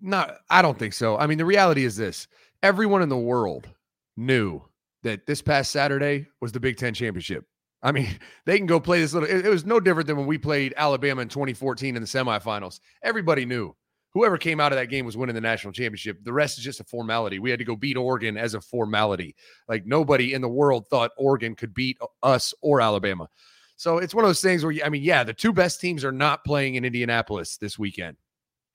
not. 0.00 0.38
I 0.50 0.62
don't 0.62 0.78
think 0.78 0.92
so. 0.92 1.16
I 1.18 1.26
mean, 1.26 1.38
the 1.38 1.44
reality 1.44 1.84
is 1.84 1.96
this: 1.96 2.28
everyone 2.62 3.02
in 3.02 3.08
the 3.08 3.16
world 3.16 3.68
knew 4.16 4.62
that 5.02 5.26
this 5.26 5.42
past 5.42 5.70
Saturday 5.70 6.26
was 6.40 6.52
the 6.52 6.60
Big 6.60 6.76
Ten 6.76 6.94
championship. 6.94 7.44
I 7.82 7.92
mean, 7.92 8.08
they 8.46 8.58
can 8.58 8.66
go 8.66 8.80
play 8.80 9.00
this 9.00 9.14
little. 9.14 9.28
It, 9.28 9.46
it 9.46 9.50
was 9.50 9.64
no 9.64 9.80
different 9.80 10.06
than 10.06 10.16
when 10.16 10.26
we 10.26 10.38
played 10.38 10.74
Alabama 10.76 11.22
in 11.22 11.28
2014 11.28 11.96
in 11.96 12.02
the 12.02 12.08
semifinals. 12.08 12.80
Everybody 13.02 13.44
knew 13.44 13.74
whoever 14.16 14.38
came 14.38 14.60
out 14.60 14.72
of 14.72 14.78
that 14.78 14.86
game 14.86 15.04
was 15.04 15.14
winning 15.14 15.34
the 15.34 15.40
national 15.42 15.74
championship. 15.74 16.24
The 16.24 16.32
rest 16.32 16.56
is 16.56 16.64
just 16.64 16.80
a 16.80 16.84
formality. 16.84 17.38
We 17.38 17.50
had 17.50 17.58
to 17.58 17.66
go 17.66 17.76
beat 17.76 17.98
Oregon 17.98 18.38
as 18.38 18.54
a 18.54 18.62
formality. 18.62 19.36
Like 19.68 19.84
nobody 19.84 20.32
in 20.32 20.40
the 20.40 20.48
world 20.48 20.86
thought 20.88 21.10
Oregon 21.18 21.54
could 21.54 21.74
beat 21.74 21.98
us 22.22 22.54
or 22.62 22.80
Alabama. 22.80 23.28
So 23.76 23.98
it's 23.98 24.14
one 24.14 24.24
of 24.24 24.30
those 24.30 24.40
things 24.40 24.64
where, 24.64 24.74
I 24.82 24.88
mean, 24.88 25.02
yeah, 25.02 25.22
the 25.22 25.34
two 25.34 25.52
best 25.52 25.82
teams 25.82 26.02
are 26.02 26.12
not 26.12 26.44
playing 26.46 26.76
in 26.76 26.84
Indianapolis 26.86 27.58
this 27.58 27.78
weekend, 27.78 28.16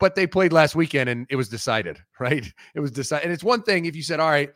but 0.02 0.16
they 0.16 0.26
played 0.26 0.52
last 0.52 0.76
weekend 0.76 1.10
and 1.10 1.28
it 1.30 1.38
was 1.38 1.48
decided, 1.48 2.00
right? 2.20 2.52
It 2.76 2.82
was 2.82 2.92
decided. 2.92 3.26
And 3.26 3.34
it's 3.34 3.44
one 3.44 3.62
thing 3.62 3.86
if 3.86 3.96
you 3.96 4.04
said, 4.04 4.20
all 4.20 4.30
right, 4.30 4.50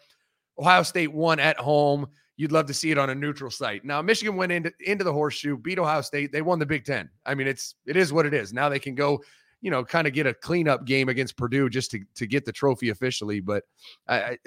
Ohio 0.59 0.83
State 0.83 1.13
won 1.13 1.39
at 1.39 1.57
home. 1.57 2.07
You'd 2.35 2.51
love 2.51 2.65
to 2.65 2.73
see 2.73 2.91
it 2.91 2.97
on 2.97 3.11
a 3.11 3.15
neutral 3.15 3.51
site. 3.51 3.85
Now 3.85 4.01
Michigan 4.01 4.35
went 4.35 4.51
into 4.51 4.73
into 4.81 5.05
the 5.05 5.13
horseshoe, 5.13 5.55
beat 5.57 5.79
Ohio 5.79 6.01
State. 6.01 6.33
They 6.33 6.41
won 6.41 6.59
the 6.59 6.65
Big 6.65 6.83
Ten. 6.83 7.09
I 7.25 7.33
mean, 7.33 7.47
it's 7.47 7.75
it 7.85 7.95
is 7.95 8.11
what 8.11 8.25
it 8.25 8.33
is. 8.33 8.51
Now 8.51 8.67
they 8.67 8.79
can 8.79 8.93
go, 8.93 9.23
you 9.61 9.71
know, 9.71 9.85
kind 9.85 10.05
of 10.05 10.11
get 10.11 10.27
a 10.27 10.33
cleanup 10.33 10.85
game 10.85 11.07
against 11.07 11.37
Purdue 11.37 11.69
just 11.69 11.91
to 11.91 12.01
to 12.15 12.27
get 12.27 12.43
the 12.43 12.51
trophy 12.51 12.89
officially. 12.89 13.39
But 13.39 13.63
I 14.09 14.37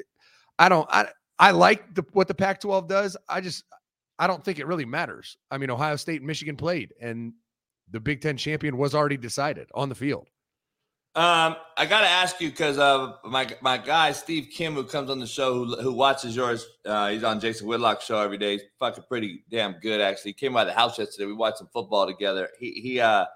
I, 0.59 0.69
don't 0.69 0.87
I 0.91 1.07
I 1.39 1.53
like 1.53 1.95
the, 1.95 2.05
what 2.13 2.29
the 2.29 2.35
Pac-12 2.35 2.89
does. 2.89 3.17
I 3.27 3.41
just 3.41 3.65
I 4.19 4.27
don't 4.27 4.45
think 4.45 4.59
it 4.59 4.67
really 4.67 4.85
matters. 4.85 5.39
I 5.51 5.57
mean, 5.57 5.71
Ohio 5.71 5.97
State 5.97 6.21
and 6.21 6.27
Michigan 6.27 6.57
played, 6.57 6.93
and 7.01 7.33
the 7.91 8.01
Big 8.01 8.21
Ten 8.21 8.37
champion 8.37 8.77
was 8.77 8.95
already 8.95 9.17
decided 9.17 9.69
on 9.75 9.89
the 9.89 9.95
field. 9.95 10.29
Um, 11.19 11.57
I 11.77 11.85
got 11.85 12.03
to 12.03 12.07
ask 12.07 12.41
you 12.41 12.49
because 12.49 12.79
uh, 12.79 13.15
my 13.25 13.49
my 13.61 13.77
guy 13.77 14.13
Steve 14.13 14.51
Kim, 14.53 14.75
who 14.75 14.85
comes 14.85 15.11
on 15.11 15.19
the 15.19 15.27
show, 15.27 15.53
who, 15.53 15.75
who 15.83 15.93
watches 15.93 16.37
yours, 16.37 16.65
uh, 16.87 17.09
he's 17.09 17.25
on 17.25 17.41
Jason 17.41 17.67
Whitlock's 17.67 18.05
show 18.05 18.21
every 18.21 18.39
day. 18.39 18.53
He's 18.53 18.63
fucking 18.79 19.03
pretty 19.09 19.43
damn 19.51 19.73
good, 19.81 20.01
actually. 20.01 20.31
He 20.31 20.35
came 20.35 20.53
by 20.53 20.63
the 20.63 20.73
house 20.73 20.97
yesterday. 20.97 21.27
We 21.27 21.33
watched 21.33 21.59
some 21.59 21.71
football 21.73 22.07
together. 22.07 22.51
He 22.61 22.71
he 22.71 23.01
uh 23.01 23.27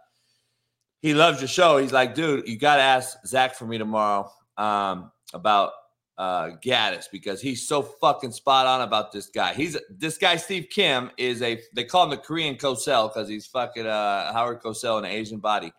he 1.00 1.12
loves 1.12 1.40
your 1.40 1.48
show. 1.48 1.78
He's 1.78 1.92
like, 1.92 2.14
dude, 2.14 2.46
you 2.46 2.56
got 2.56 2.76
to 2.76 2.82
ask 2.82 3.18
Zach 3.26 3.56
for 3.56 3.66
me 3.66 3.78
tomorrow 3.78 4.30
um, 4.56 5.10
about 5.34 5.72
uh, 6.16 6.50
Gattis 6.64 7.06
because 7.10 7.40
he's 7.40 7.66
so 7.66 7.82
fucking 7.82 8.30
spot 8.30 8.68
on 8.68 8.82
about 8.82 9.10
this 9.10 9.26
guy. 9.26 9.54
He's 9.54 9.76
this 9.90 10.18
guy 10.18 10.36
Steve 10.36 10.68
Kim 10.70 11.10
is 11.18 11.42
a 11.42 11.60
they 11.74 11.82
call 11.82 12.04
him 12.04 12.10
the 12.10 12.18
Korean 12.18 12.54
Cosell 12.54 13.12
because 13.12 13.28
he's 13.28 13.46
fucking 13.46 13.88
uh, 13.88 14.32
Howard 14.32 14.62
Cosell 14.62 15.00
in 15.00 15.04
an 15.04 15.10
Asian 15.10 15.40
body. 15.40 15.72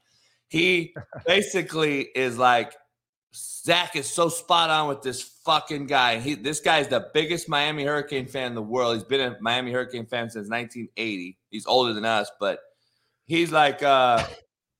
He 0.53 0.93
basically 1.25 2.01
is 2.01 2.37
like 2.37 2.75
Zach 3.33 3.95
is 3.95 4.07
so 4.07 4.29
spot 4.29 4.69
on 4.69 4.87
with 4.87 5.01
this 5.01 5.23
fucking 5.43 5.87
guy. 5.87 6.19
He 6.19 6.35
this 6.35 6.59
guy 6.59 6.77
is 6.77 6.87
the 6.87 7.09
biggest 7.11 7.49
Miami 7.49 7.83
Hurricane 7.83 8.27
fan 8.27 8.49
in 8.49 8.53
the 8.53 8.61
world. 8.61 8.93
He's 8.93 9.03
been 9.03 9.21
a 9.21 9.35
Miami 9.41 9.71
Hurricane 9.71 10.05
fan 10.05 10.29
since 10.29 10.47
1980. 10.47 11.39
He's 11.49 11.65
older 11.65 11.93
than 11.93 12.05
us, 12.05 12.29
but 12.39 12.59
he's 13.25 13.51
like 13.51 13.81
uh 13.81 14.23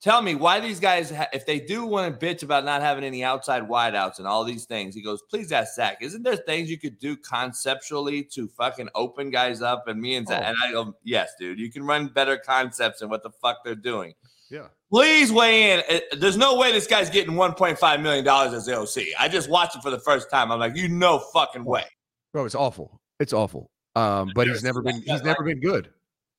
tell 0.00 0.22
me 0.22 0.36
why 0.36 0.60
these 0.60 0.78
guys, 0.78 1.12
if 1.32 1.44
they 1.44 1.58
do 1.58 1.84
want 1.84 2.20
to 2.20 2.24
bitch 2.24 2.44
about 2.44 2.64
not 2.64 2.80
having 2.80 3.02
any 3.02 3.24
outside 3.24 3.64
wideouts 3.64 4.18
and 4.18 4.28
all 4.28 4.44
these 4.44 4.66
things, 4.66 4.94
he 4.94 5.02
goes, 5.02 5.22
please 5.28 5.50
ask 5.50 5.74
Zach, 5.74 5.98
isn't 6.02 6.22
there 6.22 6.36
things 6.36 6.70
you 6.70 6.78
could 6.78 7.00
do 7.00 7.16
conceptually 7.16 8.22
to 8.22 8.46
fucking 8.46 8.90
open 8.94 9.30
guys 9.30 9.60
up? 9.60 9.88
And 9.88 10.00
me 10.00 10.14
and 10.14 10.28
Zach, 10.28 10.42
oh. 10.44 10.48
and 10.48 10.56
I 10.62 10.70
go, 10.70 10.94
yes, 11.02 11.32
dude, 11.36 11.58
you 11.58 11.72
can 11.72 11.84
run 11.84 12.06
better 12.08 12.36
concepts 12.36 13.00
than 13.00 13.08
what 13.08 13.24
the 13.24 13.30
fuck 13.30 13.64
they're 13.64 13.74
doing. 13.74 14.14
Yeah. 14.50 14.66
Please 14.90 15.32
weigh 15.32 15.72
in. 15.72 16.00
There's 16.18 16.36
no 16.36 16.56
way 16.56 16.72
this 16.72 16.86
guy's 16.86 17.10
getting 17.10 17.34
1.5 17.34 18.02
million 18.02 18.24
dollars 18.24 18.52
as 18.52 18.68
OC. 18.68 19.06
I 19.18 19.28
just 19.28 19.48
watched 19.48 19.76
it 19.76 19.82
for 19.82 19.90
the 19.90 19.98
first 19.98 20.30
time. 20.30 20.52
I'm 20.52 20.58
like, 20.58 20.76
you 20.76 20.88
know, 20.88 21.18
fucking 21.32 21.64
way, 21.64 21.84
bro. 22.32 22.44
It's 22.44 22.54
awful. 22.54 23.00
It's 23.18 23.32
awful. 23.32 23.70
Um, 23.96 24.30
but 24.34 24.46
he's 24.46 24.62
never 24.62 24.82
been. 24.82 25.02
He's 25.02 25.22
never 25.22 25.42
been 25.42 25.60
good. 25.60 25.90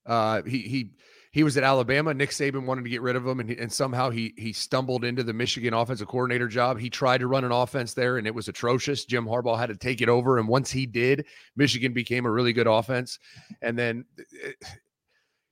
Uh, 0.05 0.41
he 0.43 0.59
he 0.59 0.91
he 1.31 1.43
was 1.43 1.57
at 1.57 1.63
Alabama. 1.63 2.13
Nick 2.13 2.29
Saban 2.29 2.65
wanted 2.65 2.83
to 2.83 2.89
get 2.89 3.01
rid 3.01 3.17
of 3.17 3.27
him, 3.27 3.41
and, 3.41 3.51
and 3.51 3.71
somehow 3.71 4.09
he 4.09 4.33
he 4.37 4.53
stumbled 4.53 5.03
into 5.03 5.23
the 5.23 5.33
Michigan 5.33 5.73
offensive 5.73 6.07
coordinator 6.07 6.47
job. 6.47 6.79
He 6.79 6.89
tried 6.89 7.17
to 7.17 7.27
run 7.27 7.43
an 7.43 7.51
offense 7.51 7.93
there, 7.93 8.17
and 8.17 8.25
it 8.25 8.33
was 8.33 8.47
atrocious. 8.47 9.03
Jim 9.03 9.25
Harbaugh 9.25 9.57
had 9.57 9.67
to 9.67 9.75
take 9.75 10.01
it 10.01 10.07
over, 10.07 10.37
and 10.37 10.47
once 10.47 10.71
he 10.71 10.85
did, 10.85 11.25
Michigan 11.57 11.91
became 11.91 12.25
a 12.25 12.31
really 12.31 12.53
good 12.53 12.67
offense. 12.67 13.19
And 13.61 13.77
then, 13.77 14.05
eh, 14.17 14.51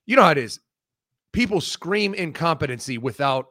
you 0.05 0.15
know 0.15 0.23
how 0.23 0.31
it 0.31 0.37
is. 0.37 0.61
People 1.33 1.59
scream 1.59 2.13
incompetency 2.13 2.97
without 2.97 3.47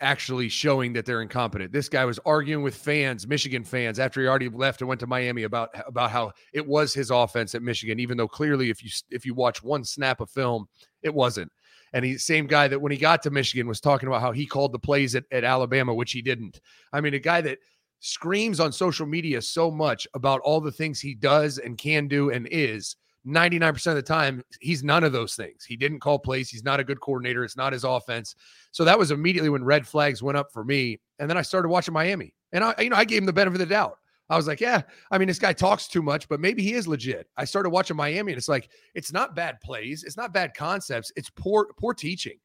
actually 0.00 0.48
showing 0.48 0.92
that 0.92 1.06
they're 1.06 1.22
incompetent. 1.22 1.72
This 1.72 1.88
guy 1.88 2.04
was 2.04 2.18
arguing 2.26 2.62
with 2.62 2.74
fans, 2.74 3.26
Michigan 3.26 3.64
fans, 3.64 3.98
after 3.98 4.20
he 4.20 4.26
already 4.26 4.48
left 4.48 4.80
and 4.80 4.88
went 4.88 5.00
to 5.00 5.06
Miami 5.06 5.44
about 5.44 5.70
about 5.86 6.10
how 6.10 6.32
it 6.52 6.66
was 6.66 6.92
his 6.92 7.10
offense 7.10 7.54
at 7.54 7.62
Michigan, 7.62 7.98
even 7.98 8.16
though 8.16 8.28
clearly, 8.28 8.70
if 8.70 8.84
you 8.84 8.90
if 9.10 9.24
you 9.24 9.34
watch 9.34 9.62
one 9.62 9.84
snap 9.84 10.20
of 10.20 10.30
film, 10.30 10.66
it 11.02 11.12
wasn't. 11.14 11.50
And 11.92 12.04
he's 12.04 12.26
same 12.26 12.46
guy 12.46 12.68
that 12.68 12.80
when 12.80 12.92
he 12.92 12.98
got 12.98 13.22
to 13.22 13.30
Michigan 13.30 13.66
was 13.66 13.80
talking 13.80 14.08
about 14.08 14.20
how 14.20 14.32
he 14.32 14.46
called 14.46 14.72
the 14.72 14.78
plays 14.78 15.14
at, 15.14 15.24
at 15.30 15.44
Alabama, 15.44 15.94
which 15.94 16.12
he 16.12 16.22
didn't. 16.22 16.60
I 16.92 17.00
mean, 17.00 17.14
a 17.14 17.18
guy 17.18 17.40
that 17.42 17.58
screams 18.00 18.60
on 18.60 18.72
social 18.72 19.06
media 19.06 19.40
so 19.40 19.70
much 19.70 20.06
about 20.14 20.40
all 20.40 20.60
the 20.60 20.72
things 20.72 21.00
he 21.00 21.14
does 21.14 21.58
and 21.58 21.78
can 21.78 22.08
do 22.08 22.30
and 22.30 22.46
is 22.50 22.96
99% 23.26 23.86
of 23.86 23.94
the 23.94 24.02
time, 24.02 24.42
he's 24.60 24.84
none 24.84 25.04
of 25.04 25.12
those 25.12 25.34
things. 25.34 25.64
He 25.64 25.76
didn't 25.76 26.00
call 26.00 26.18
plays. 26.18 26.50
He's 26.50 26.64
not 26.64 26.80
a 26.80 26.84
good 26.84 27.00
coordinator. 27.00 27.44
It's 27.44 27.56
not 27.56 27.72
his 27.72 27.84
offense. 27.84 28.34
So 28.70 28.84
that 28.84 28.98
was 28.98 29.10
immediately 29.10 29.50
when 29.50 29.64
red 29.64 29.86
flags 29.86 30.22
went 30.22 30.36
up 30.36 30.52
for 30.52 30.64
me. 30.64 31.00
And 31.18 31.28
then 31.28 31.36
I 31.36 31.42
started 31.42 31.68
watching 31.68 31.94
Miami. 31.94 32.34
And 32.52 32.62
I, 32.62 32.74
you 32.78 32.90
know, 32.90 32.96
I 32.96 33.04
gave 33.04 33.18
him 33.18 33.26
the 33.26 33.32
benefit 33.32 33.60
of 33.60 33.68
the 33.68 33.74
doubt. 33.74 33.98
I 34.30 34.36
was 34.36 34.46
like, 34.46 34.60
yeah, 34.60 34.82
I 35.10 35.18
mean, 35.18 35.28
this 35.28 35.38
guy 35.38 35.52
talks 35.52 35.86
too 35.86 36.02
much, 36.02 36.28
but 36.28 36.40
maybe 36.40 36.62
he 36.62 36.74
is 36.74 36.88
legit. 36.88 37.28
I 37.36 37.44
started 37.44 37.70
watching 37.70 37.96
Miami 37.96 38.32
and 38.32 38.38
it's 38.38 38.48
like, 38.48 38.70
it's 38.94 39.12
not 39.12 39.34
bad 39.34 39.60
plays, 39.60 40.02
it's 40.02 40.16
not 40.16 40.32
bad 40.32 40.54
concepts, 40.54 41.12
it's 41.14 41.28
poor, 41.28 41.68
poor 41.78 41.92
teaching. 41.92 42.38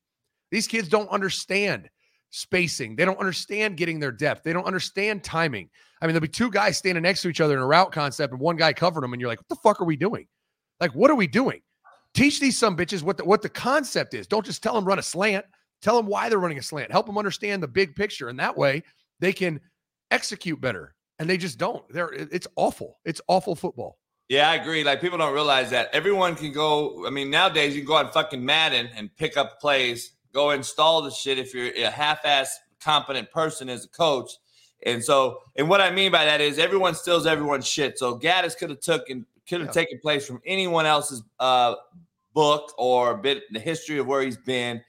These 0.51 0.67
kids 0.67 0.89
don't 0.89 1.09
understand 1.09 1.89
spacing. 2.31 2.95
They 2.95 3.05
don't 3.05 3.19
understand 3.19 3.77
getting 3.77 3.99
their 3.99 4.11
depth. 4.11 4.43
They 4.43 4.53
don't 4.53 4.65
understand 4.65 5.23
timing. 5.23 5.69
I 6.01 6.05
mean, 6.05 6.13
there'll 6.13 6.21
be 6.21 6.27
two 6.27 6.51
guys 6.51 6.77
standing 6.77 7.03
next 7.03 7.21
to 7.23 7.29
each 7.29 7.41
other 7.41 7.55
in 7.55 7.59
a 7.59 7.65
route 7.65 7.91
concept 7.91 8.33
and 8.33 8.41
one 8.41 8.55
guy 8.55 8.73
covering 8.73 9.01
them, 9.01 9.13
and 9.13 9.21
you're 9.21 9.29
like, 9.29 9.39
what 9.39 9.49
the 9.49 9.55
fuck 9.55 9.81
are 9.81 9.85
we 9.85 9.95
doing? 9.95 10.27
Like, 10.79 10.91
what 10.91 11.11
are 11.11 11.15
we 11.15 11.27
doing? 11.27 11.61
Teach 12.13 12.39
these 12.39 12.57
some 12.57 12.75
bitches 12.75 13.03
what 13.03 13.17
the 13.17 13.25
what 13.25 13.41
the 13.41 13.49
concept 13.49 14.13
is. 14.13 14.27
Don't 14.27 14.45
just 14.45 14.63
tell 14.63 14.73
them 14.73 14.85
run 14.85 14.99
a 14.99 15.03
slant. 15.03 15.45
Tell 15.81 15.95
them 15.95 16.07
why 16.07 16.29
they're 16.29 16.39
running 16.39 16.57
a 16.57 16.63
slant. 16.63 16.91
Help 16.91 17.05
them 17.05 17.17
understand 17.17 17.63
the 17.63 17.67
big 17.67 17.95
picture. 17.95 18.29
And 18.29 18.39
that 18.39 18.57
way 18.57 18.83
they 19.19 19.31
can 19.31 19.59
execute 20.11 20.59
better 20.59 20.95
and 21.19 21.29
they 21.29 21.37
just 21.37 21.57
don't. 21.57 21.87
They're 21.89 22.11
it's 22.11 22.47
awful. 22.55 22.99
It's 23.05 23.21
awful 23.27 23.55
football. 23.55 23.99
Yeah, 24.29 24.49
I 24.49 24.55
agree. 24.55 24.83
Like 24.83 25.01
people 25.01 25.17
don't 25.17 25.33
realize 25.33 25.69
that 25.71 25.89
everyone 25.93 26.35
can 26.35 26.51
go. 26.51 27.05
I 27.05 27.09
mean, 27.09 27.29
nowadays 27.29 27.75
you 27.75 27.81
can 27.81 27.87
go 27.87 27.95
on 27.95 28.11
fucking 28.11 28.43
Madden 28.43 28.89
and 28.95 29.15
pick 29.15 29.37
up 29.37 29.59
plays, 29.59 30.13
go 30.33 30.51
install 30.51 31.01
the 31.01 31.11
shit 31.11 31.39
if 31.39 31.53
you're 31.53 31.71
a 31.73 31.89
half-ass 31.89 32.59
competent 32.79 33.31
person 33.31 33.69
as 33.69 33.85
a 33.85 33.89
coach. 33.89 34.31
And 34.85 35.03
so, 35.03 35.39
and 35.57 35.67
what 35.67 35.81
I 35.81 35.91
mean 35.91 36.11
by 36.11 36.25
that 36.25 36.41
is 36.41 36.57
everyone 36.57 36.95
steals 36.95 37.25
everyone's 37.25 37.67
shit. 37.67 37.99
So 37.99 38.17
Gattis 38.17 38.57
could 38.57 38.69
have 38.69 38.79
took 38.79 39.09
and 39.09 39.25
could 39.49 39.61
have 39.61 39.69
yeah. 39.69 39.81
taken 39.81 39.99
place 39.99 40.25
from 40.25 40.41
anyone 40.45 40.85
else's 40.85 41.23
uh, 41.39 41.75
book 42.33 42.73
or 42.77 43.17
bit 43.17 43.43
the 43.51 43.59
history 43.59 43.97
of 43.97 44.07
where 44.07 44.21
he's 44.21 44.37
been, 44.37 44.81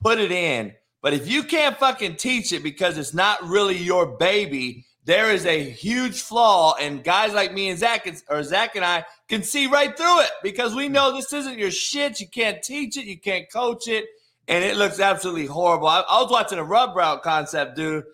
put 0.00 0.18
it 0.18 0.32
in. 0.32 0.72
But 1.02 1.14
if 1.14 1.30
you 1.30 1.44
can't 1.44 1.76
fucking 1.78 2.16
teach 2.16 2.52
it 2.52 2.62
because 2.62 2.98
it's 2.98 3.14
not 3.14 3.42
really 3.42 3.76
your 3.76 4.18
baby, 4.18 4.84
there 5.04 5.30
is 5.32 5.46
a 5.46 5.62
huge 5.62 6.20
flaw, 6.20 6.74
and 6.78 7.02
guys 7.02 7.32
like 7.32 7.54
me 7.54 7.70
and 7.70 7.78
Zach 7.78 8.06
or 8.28 8.42
Zach 8.42 8.76
and 8.76 8.84
I 8.84 9.06
can 9.28 9.42
see 9.42 9.66
right 9.66 9.96
through 9.96 10.20
it 10.20 10.30
because 10.42 10.74
we 10.74 10.88
know 10.88 11.12
this 11.12 11.32
isn't 11.32 11.58
your 11.58 11.70
shit. 11.70 12.20
You 12.20 12.28
can't 12.28 12.62
teach 12.62 12.98
it, 12.98 13.06
you 13.06 13.18
can't 13.18 13.50
coach 13.50 13.88
it, 13.88 14.04
and 14.46 14.62
it 14.62 14.76
looks 14.76 15.00
absolutely 15.00 15.46
horrible. 15.46 15.88
I, 15.88 16.00
I 16.00 16.20
was 16.20 16.30
watching 16.30 16.58
a 16.58 16.64
rub 16.64 16.94
route 16.94 17.22
concept, 17.22 17.76
dude. 17.76 18.04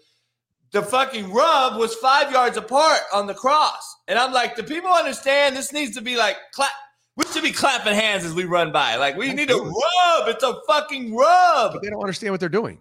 The 0.77 0.83
fucking 0.83 1.33
rub 1.33 1.79
was 1.79 1.95
five 1.95 2.31
yards 2.31 2.59
apart 2.59 3.01
on 3.11 3.27
the 3.27 3.33
cross, 3.33 3.97
and 4.09 4.19
I'm 4.19 4.31
like, 4.31 4.57
do 4.57 4.63
people 4.63 4.91
understand 4.91 5.57
this 5.57 5.73
needs 5.73 5.97
to 5.97 6.03
be 6.03 6.19
like 6.19 6.37
clap? 6.53 6.71
We 7.17 7.25
should 7.33 7.43
be 7.45 7.51
clapping 7.51 7.95
hands 7.95 8.27
as 8.27 8.35
we 8.35 8.45
run 8.45 8.73
by. 8.73 8.97
Like 8.97 9.17
we 9.17 9.33
need 9.33 9.51
a 9.51 9.57
rub. 9.57 10.29
It's 10.29 10.45
a 10.45 10.61
fucking 10.67 11.17
rub. 11.17 11.73
But 11.73 11.81
they 11.81 11.89
don't 11.89 12.03
understand 12.03 12.33
what 12.33 12.41
they're 12.41 12.51
doing. 12.51 12.81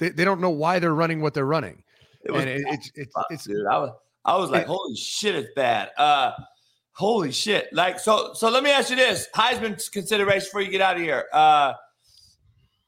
They, 0.00 0.08
they 0.08 0.24
don't 0.24 0.40
know 0.40 0.50
why 0.50 0.80
they're 0.80 0.92
running 0.92 1.20
what 1.20 1.34
they're 1.34 1.46
running. 1.46 1.84
It 2.24 2.32
was 2.32 2.40
and 2.40 2.50
it, 2.50 2.64
it's 2.66 2.90
it's 2.96 3.14
it's 3.30 3.44
dude. 3.44 3.64
I 3.64 3.78
was 3.78 3.90
I 4.24 4.36
was 4.38 4.50
like, 4.50 4.62
it, 4.62 4.66
holy 4.66 4.96
shit, 4.96 5.36
it's 5.36 5.50
bad. 5.54 5.90
Uh, 5.96 6.32
holy 6.94 7.30
shit. 7.30 7.72
Like 7.72 8.00
so. 8.00 8.32
So 8.34 8.50
let 8.50 8.64
me 8.64 8.72
ask 8.72 8.90
you 8.90 8.96
this: 8.96 9.28
Heisman 9.36 9.80
consideration 9.92 10.48
before 10.48 10.62
you 10.62 10.70
get 10.72 10.80
out 10.80 10.96
of 10.96 11.02
here. 11.02 11.26
Uh, 11.32 11.74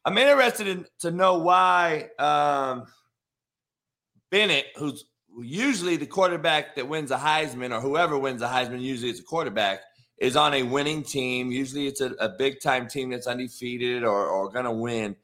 I'm 0.05 0.19
interested 0.19 0.67
in 0.67 0.85
to 0.99 1.13
know 1.13 1.39
why 1.39 2.09
um, 2.19 2.87
Bennett, 4.31 4.67
who's 4.77 5.05
usually 5.41 5.97
the 5.97 6.07
quarterback 6.07 6.75
that 6.77 6.89
wins 6.89 7.11
a 7.11 7.17
Heisman 7.17 7.77
or 7.77 7.81
whoever 7.81 8.19
wins 8.19 8.43
a 8.43 8.49
Heisman, 8.49 8.81
usually 8.81 9.11
it's 9.11 9.21
a 9.21 9.25
quarterback, 9.25 9.81
is 10.19 10.37
on 10.37 10.55
a 10.55 10.63
winning 10.63 11.03
team. 11.03 11.53
Usually 11.53 11.87
it's 11.87 12.01
a, 12.01 12.13
a 12.19 12.29
big 12.29 12.61
time 12.61 12.89
team 12.89 13.11
that's 13.11 13.27
undefeated 13.27 14.03
or, 14.03 14.27
or 14.27 14.51
going 14.51 14.65
to 14.65 14.73
win. 14.73 15.17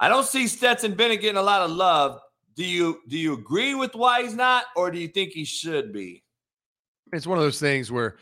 I 0.00 0.08
don't 0.08 0.26
see 0.26 0.46
Stetson 0.46 0.94
Bennett 0.94 1.20
getting 1.20 1.38
a 1.38 1.42
lot 1.42 1.62
of 1.62 1.70
love. 1.70 2.20
Do 2.54 2.64
you 2.64 3.00
do 3.08 3.16
you 3.16 3.34
agree 3.34 3.74
with 3.74 3.94
why 3.94 4.22
he's 4.22 4.34
not, 4.34 4.64
or 4.74 4.90
do 4.90 4.98
you 4.98 5.08
think 5.08 5.32
he 5.32 5.44
should 5.44 5.92
be? 5.92 6.24
It's 7.12 7.26
one 7.26 7.38
of 7.38 7.44
those 7.44 7.60
things 7.60 7.90
where, 7.90 8.16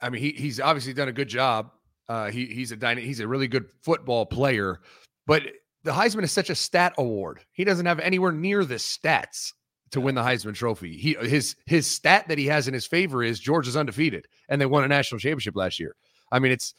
I 0.00 0.08
mean, 0.08 0.22
he 0.22 0.32
he's 0.32 0.58
obviously 0.58 0.94
done 0.94 1.08
a 1.08 1.12
good 1.12 1.28
job. 1.28 1.70
Uh, 2.08 2.30
he 2.30 2.46
he's 2.46 2.72
a 2.72 2.76
dyna- 2.76 3.02
he's 3.02 3.20
a 3.20 3.28
really 3.28 3.48
good 3.48 3.66
football 3.82 4.24
player, 4.24 4.80
but 5.26 5.42
the 5.88 5.94
Heisman 5.94 6.22
is 6.22 6.32
such 6.32 6.50
a 6.50 6.54
stat 6.54 6.92
award. 6.98 7.40
He 7.52 7.64
doesn't 7.64 7.86
have 7.86 7.98
anywhere 7.98 8.30
near 8.30 8.62
the 8.62 8.74
stats 8.74 9.54
to 9.92 10.02
win 10.02 10.14
the 10.14 10.22
Heisman 10.22 10.54
Trophy. 10.54 10.98
He 10.98 11.14
his 11.14 11.56
his 11.64 11.86
stat 11.86 12.28
that 12.28 12.36
he 12.36 12.44
has 12.44 12.68
in 12.68 12.74
his 12.74 12.86
favor 12.86 13.22
is 13.22 13.40
Georgia's 13.40 13.74
undefeated, 13.74 14.26
and 14.50 14.60
they 14.60 14.66
won 14.66 14.84
a 14.84 14.88
national 14.88 15.18
championship 15.18 15.56
last 15.56 15.80
year. 15.80 15.96
I 16.30 16.40
mean, 16.40 16.52
it's 16.52 16.74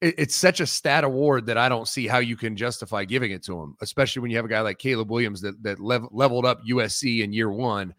it, 0.00 0.16
it's 0.18 0.34
such 0.34 0.58
a 0.58 0.66
stat 0.66 1.04
award 1.04 1.46
that 1.46 1.56
I 1.56 1.68
don't 1.68 1.86
see 1.86 2.08
how 2.08 2.18
you 2.18 2.36
can 2.36 2.56
justify 2.56 3.04
giving 3.04 3.30
it 3.30 3.44
to 3.44 3.62
him, 3.62 3.76
especially 3.80 4.22
when 4.22 4.32
you 4.32 4.38
have 4.38 4.44
a 4.44 4.48
guy 4.48 4.60
like 4.60 4.78
Caleb 4.78 5.08
Williams 5.08 5.40
that 5.42 5.62
that 5.62 5.78
lev- 5.78 6.08
leveled 6.10 6.44
up 6.44 6.64
USC 6.68 7.22
in 7.22 7.32
year 7.32 7.52
one 7.52 7.94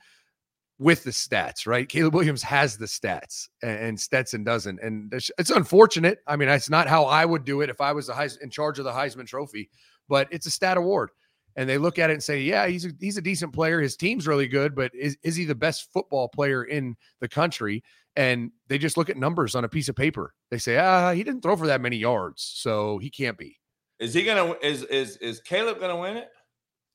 with 0.77 1.05
the 1.05 1.11
stats, 1.11 1.65
right? 1.65 1.87
Caleb 1.87 2.15
Williams 2.15 2.43
has 2.43 2.77
the 2.77 2.85
stats 2.85 3.47
and, 3.61 3.79
and 3.79 3.99
Stetson 3.99 4.43
doesn't. 4.43 4.81
And 4.81 5.13
it's, 5.13 5.31
it's, 5.37 5.51
unfortunate. 5.51 6.19
I 6.27 6.35
mean, 6.35 6.49
it's 6.49 6.69
not 6.69 6.87
how 6.87 7.05
I 7.05 7.23
would 7.25 7.45
do 7.45 7.61
it 7.61 7.69
if 7.69 7.79
I 7.79 7.93
was 7.93 8.07
the 8.07 8.13
Heis- 8.13 8.41
in 8.41 8.49
charge 8.49 8.79
of 8.79 8.85
the 8.85 8.91
Heisman 8.91 9.27
Trophy, 9.27 9.69
but 10.07 10.27
it's 10.31 10.45
a 10.45 10.51
stat 10.51 10.77
award. 10.77 11.09
And 11.55 11.69
they 11.69 11.77
look 11.77 11.99
at 11.99 12.09
it 12.09 12.13
and 12.13 12.23
say, 12.23 12.41
yeah, 12.41 12.65
he's 12.65 12.85
a, 12.85 12.91
he's 12.99 13.17
a 13.17 13.21
decent 13.21 13.53
player. 13.53 13.79
His 13.79 13.95
team's 13.95 14.25
really 14.25 14.47
good, 14.47 14.73
but 14.73 14.93
is, 14.95 15.17
is 15.21 15.35
he 15.35 15.45
the 15.45 15.53
best 15.53 15.91
football 15.93 16.27
player 16.27 16.63
in 16.63 16.95
the 17.19 17.27
country? 17.27 17.83
and 18.15 18.51
they 18.67 18.77
just 18.77 18.97
look 18.97 19.09
at 19.09 19.17
numbers 19.17 19.55
on 19.55 19.63
a 19.63 19.69
piece 19.69 19.89
of 19.89 19.95
paper. 19.95 20.33
They 20.51 20.57
say, 20.57 20.77
ah, 20.77 21.13
he 21.13 21.23
didn't 21.23 21.41
throw 21.41 21.55
for 21.55 21.67
that 21.67 21.81
many 21.81 21.97
yards, 21.97 22.43
so 22.55 22.97
he 22.99 23.09
can't 23.09 23.37
be. 23.37 23.59
Is 23.99 24.13
he 24.13 24.23
gonna? 24.23 24.55
Is 24.61 24.83
is 24.83 25.17
is 25.17 25.39
Caleb 25.39 25.79
gonna 25.79 25.97
win 25.97 26.17
it? 26.17 26.29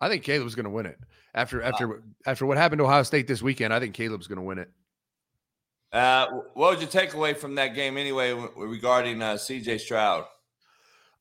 I 0.00 0.08
think 0.08 0.22
Caleb's 0.22 0.54
gonna 0.54 0.70
win 0.70 0.86
it 0.86 0.98
after 1.34 1.62
after 1.62 1.88
wow. 1.88 1.94
after 2.26 2.46
what 2.46 2.56
happened 2.56 2.80
to 2.80 2.84
Ohio 2.84 3.02
State 3.02 3.26
this 3.26 3.42
weekend. 3.42 3.72
I 3.72 3.80
think 3.80 3.94
Caleb's 3.94 4.26
gonna 4.26 4.42
win 4.42 4.58
it. 4.58 4.70
Uh, 5.92 6.26
what 6.54 6.70
would 6.70 6.80
you 6.80 6.86
take 6.86 7.14
away 7.14 7.32
from 7.32 7.54
that 7.54 7.74
game 7.74 7.96
anyway 7.96 8.32
regarding 8.56 9.22
uh, 9.22 9.38
C.J. 9.38 9.78
Stroud? 9.78 10.26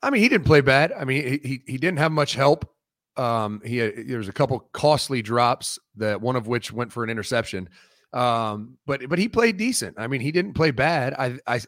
I 0.01 0.09
mean, 0.09 0.21
he 0.21 0.29
didn't 0.29 0.45
play 0.45 0.61
bad. 0.61 0.91
I 0.91 1.05
mean, 1.05 1.39
he 1.43 1.61
he 1.65 1.77
didn't 1.77 1.97
have 1.97 2.11
much 2.11 2.35
help. 2.35 2.71
Um, 3.15 3.61
he 3.65 3.77
had, 3.77 4.07
there 4.07 4.19
was 4.19 4.27
a 4.27 4.33
couple 4.33 4.59
costly 4.71 5.23
drops 5.23 5.79
that 5.95 6.21
one 6.21 6.35
of 6.35 6.47
which 6.47 6.71
went 6.71 6.91
for 6.91 7.03
an 7.03 7.09
interception. 7.09 7.67
Um, 8.13 8.77
but 8.85 9.09
but 9.09 9.19
he 9.19 9.27
played 9.27 9.57
decent. 9.57 9.95
I 9.99 10.07
mean, 10.07 10.21
he 10.21 10.31
didn't 10.31 10.53
play 10.53 10.71
bad. 10.71 11.13
I 11.13 11.39
I 11.47 11.61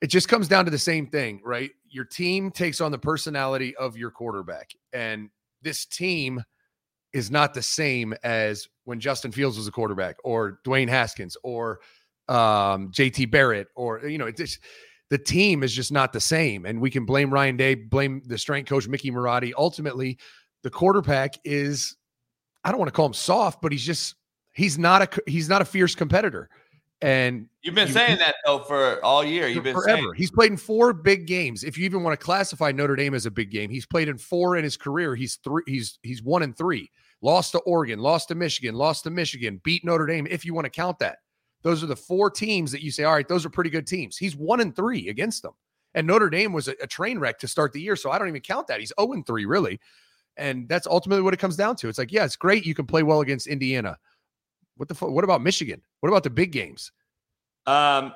it 0.00 0.08
just 0.08 0.28
comes 0.28 0.48
down 0.48 0.64
to 0.66 0.70
the 0.70 0.78
same 0.78 1.06
thing, 1.06 1.40
right? 1.44 1.70
Your 1.88 2.04
team 2.04 2.50
takes 2.50 2.80
on 2.80 2.92
the 2.92 2.98
personality 2.98 3.74
of 3.76 3.96
your 3.96 4.10
quarterback. 4.10 4.72
And 4.92 5.30
this 5.62 5.86
team 5.86 6.42
is 7.14 7.30
not 7.30 7.54
the 7.54 7.62
same 7.62 8.14
as 8.22 8.68
when 8.84 9.00
Justin 9.00 9.32
Fields 9.32 9.56
was 9.56 9.66
a 9.66 9.72
quarterback 9.72 10.16
or 10.24 10.60
Dwayne 10.66 10.88
Haskins 10.88 11.36
or 11.42 11.80
um, 12.28 12.90
JT 12.90 13.30
Barrett 13.30 13.68
or 13.76 14.06
you 14.06 14.18
know, 14.18 14.26
it's 14.26 14.58
the 15.10 15.18
team 15.18 15.62
is 15.62 15.72
just 15.72 15.92
not 15.92 16.12
the 16.12 16.20
same. 16.20 16.66
And 16.66 16.80
we 16.80 16.90
can 16.90 17.04
blame 17.04 17.32
Ryan 17.32 17.56
Day, 17.56 17.74
blame 17.74 18.22
the 18.26 18.38
strength 18.38 18.68
coach 18.68 18.88
Mickey 18.88 19.10
Marotti. 19.10 19.52
Ultimately, 19.56 20.18
the 20.62 20.70
quarterback 20.70 21.34
is 21.44 21.96
I 22.64 22.70
don't 22.70 22.78
want 22.78 22.88
to 22.88 22.92
call 22.92 23.06
him 23.06 23.14
soft, 23.14 23.60
but 23.60 23.72
he's 23.72 23.84
just 23.84 24.14
he's 24.52 24.78
not 24.78 25.02
a 25.02 25.30
he's 25.30 25.48
not 25.48 25.62
a 25.62 25.64
fierce 25.64 25.94
competitor. 25.94 26.48
And 27.02 27.48
you've 27.62 27.74
been 27.74 27.88
you, 27.88 27.92
saying 27.92 28.18
that 28.18 28.36
though 28.46 28.60
for 28.60 29.04
all 29.04 29.22
year. 29.22 29.46
You've 29.46 29.64
been 29.64 29.74
forever. 29.74 30.00
Saying. 30.00 30.12
He's 30.16 30.30
played 30.30 30.52
in 30.52 30.56
four 30.56 30.94
big 30.94 31.26
games. 31.26 31.62
If 31.62 31.76
you 31.76 31.84
even 31.84 32.02
want 32.02 32.18
to 32.18 32.24
classify 32.24 32.72
Notre 32.72 32.96
Dame 32.96 33.14
as 33.14 33.26
a 33.26 33.30
big 33.30 33.50
game, 33.50 33.68
he's 33.68 33.84
played 33.84 34.08
in 34.08 34.16
four 34.16 34.56
in 34.56 34.64
his 34.64 34.78
career. 34.78 35.14
He's 35.14 35.36
three. 35.36 35.62
He's 35.66 35.98
he's 36.02 36.22
one 36.22 36.42
and 36.42 36.56
three. 36.56 36.90
Lost 37.20 37.52
to 37.52 37.58
Oregon, 37.60 37.98
lost 37.98 38.28
to 38.28 38.34
Michigan, 38.34 38.74
lost 38.74 39.04
to 39.04 39.10
Michigan, 39.10 39.60
beat 39.64 39.84
Notre 39.84 40.06
Dame. 40.06 40.26
If 40.30 40.44
you 40.44 40.54
want 40.54 40.64
to 40.64 40.70
count 40.70 40.98
that, 41.00 41.18
those 41.64 41.82
are 41.82 41.86
the 41.86 41.96
four 41.96 42.30
teams 42.30 42.70
that 42.70 42.82
you 42.82 42.92
say, 42.92 43.04
all 43.04 43.14
right, 43.14 43.26
those 43.26 43.44
are 43.44 43.50
pretty 43.50 43.70
good 43.70 43.86
teams. 43.86 44.16
He's 44.16 44.36
one 44.36 44.60
and 44.60 44.76
three 44.76 45.08
against 45.08 45.42
them. 45.42 45.52
And 45.94 46.06
Notre 46.06 46.28
Dame 46.28 46.52
was 46.52 46.68
a, 46.68 46.74
a 46.82 46.86
train 46.86 47.18
wreck 47.18 47.38
to 47.38 47.48
start 47.48 47.72
the 47.72 47.80
year. 47.80 47.96
So 47.96 48.10
I 48.10 48.18
don't 48.18 48.28
even 48.28 48.42
count 48.42 48.66
that. 48.66 48.80
He's 48.80 48.92
0 49.00 49.12
and 49.12 49.26
3, 49.26 49.46
really. 49.46 49.80
And 50.36 50.68
that's 50.68 50.86
ultimately 50.86 51.22
what 51.22 51.32
it 51.32 51.38
comes 51.38 51.56
down 51.56 51.76
to. 51.76 51.88
It's 51.88 51.98
like, 51.98 52.12
yeah, 52.12 52.24
it's 52.24 52.36
great. 52.36 52.66
You 52.66 52.74
can 52.74 52.86
play 52.86 53.02
well 53.02 53.22
against 53.22 53.46
Indiana. 53.46 53.96
What 54.76 54.88
the 54.88 54.94
fuck? 54.94 55.10
What 55.10 55.24
about 55.24 55.40
Michigan? 55.40 55.80
What 56.00 56.08
about 56.08 56.24
the 56.24 56.30
big 56.30 56.52
games? 56.52 56.90
Um, 57.66 58.12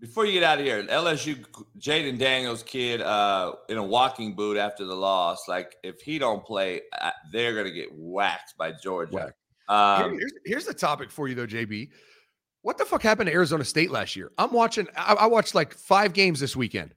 before 0.00 0.24
you 0.24 0.32
get 0.32 0.42
out 0.42 0.58
of 0.58 0.64
here, 0.64 0.82
LSU 0.84 1.44
Jayden 1.78 2.18
Daniels 2.18 2.62
kid 2.62 3.02
uh, 3.02 3.52
in 3.68 3.76
a 3.76 3.82
walking 3.82 4.34
boot 4.34 4.56
after 4.56 4.86
the 4.86 4.94
loss. 4.94 5.46
Like 5.46 5.76
if 5.84 6.00
he 6.00 6.18
don't 6.18 6.42
play, 6.44 6.80
uh, 6.98 7.10
they're 7.30 7.54
gonna 7.54 7.70
get 7.70 7.90
whacked 7.92 8.56
by 8.56 8.72
Georgia. 8.72 9.34
Um, 9.68 10.16
here's, 10.18 10.32
here's 10.46 10.64
the 10.64 10.72
topic 10.72 11.10
for 11.10 11.28
you 11.28 11.34
though, 11.34 11.46
JB. 11.46 11.90
What 12.62 12.78
the 12.78 12.84
fuck 12.84 13.02
happened 13.02 13.28
to 13.28 13.32
Arizona 13.32 13.64
State 13.64 13.90
last 13.90 14.16
year? 14.16 14.32
I'm 14.38 14.52
watching. 14.52 14.88
I, 14.96 15.14
I 15.14 15.26
watched 15.26 15.54
like 15.54 15.74
five 15.74 16.12
games 16.12 16.40
this 16.40 16.56
weekend, 16.56 16.94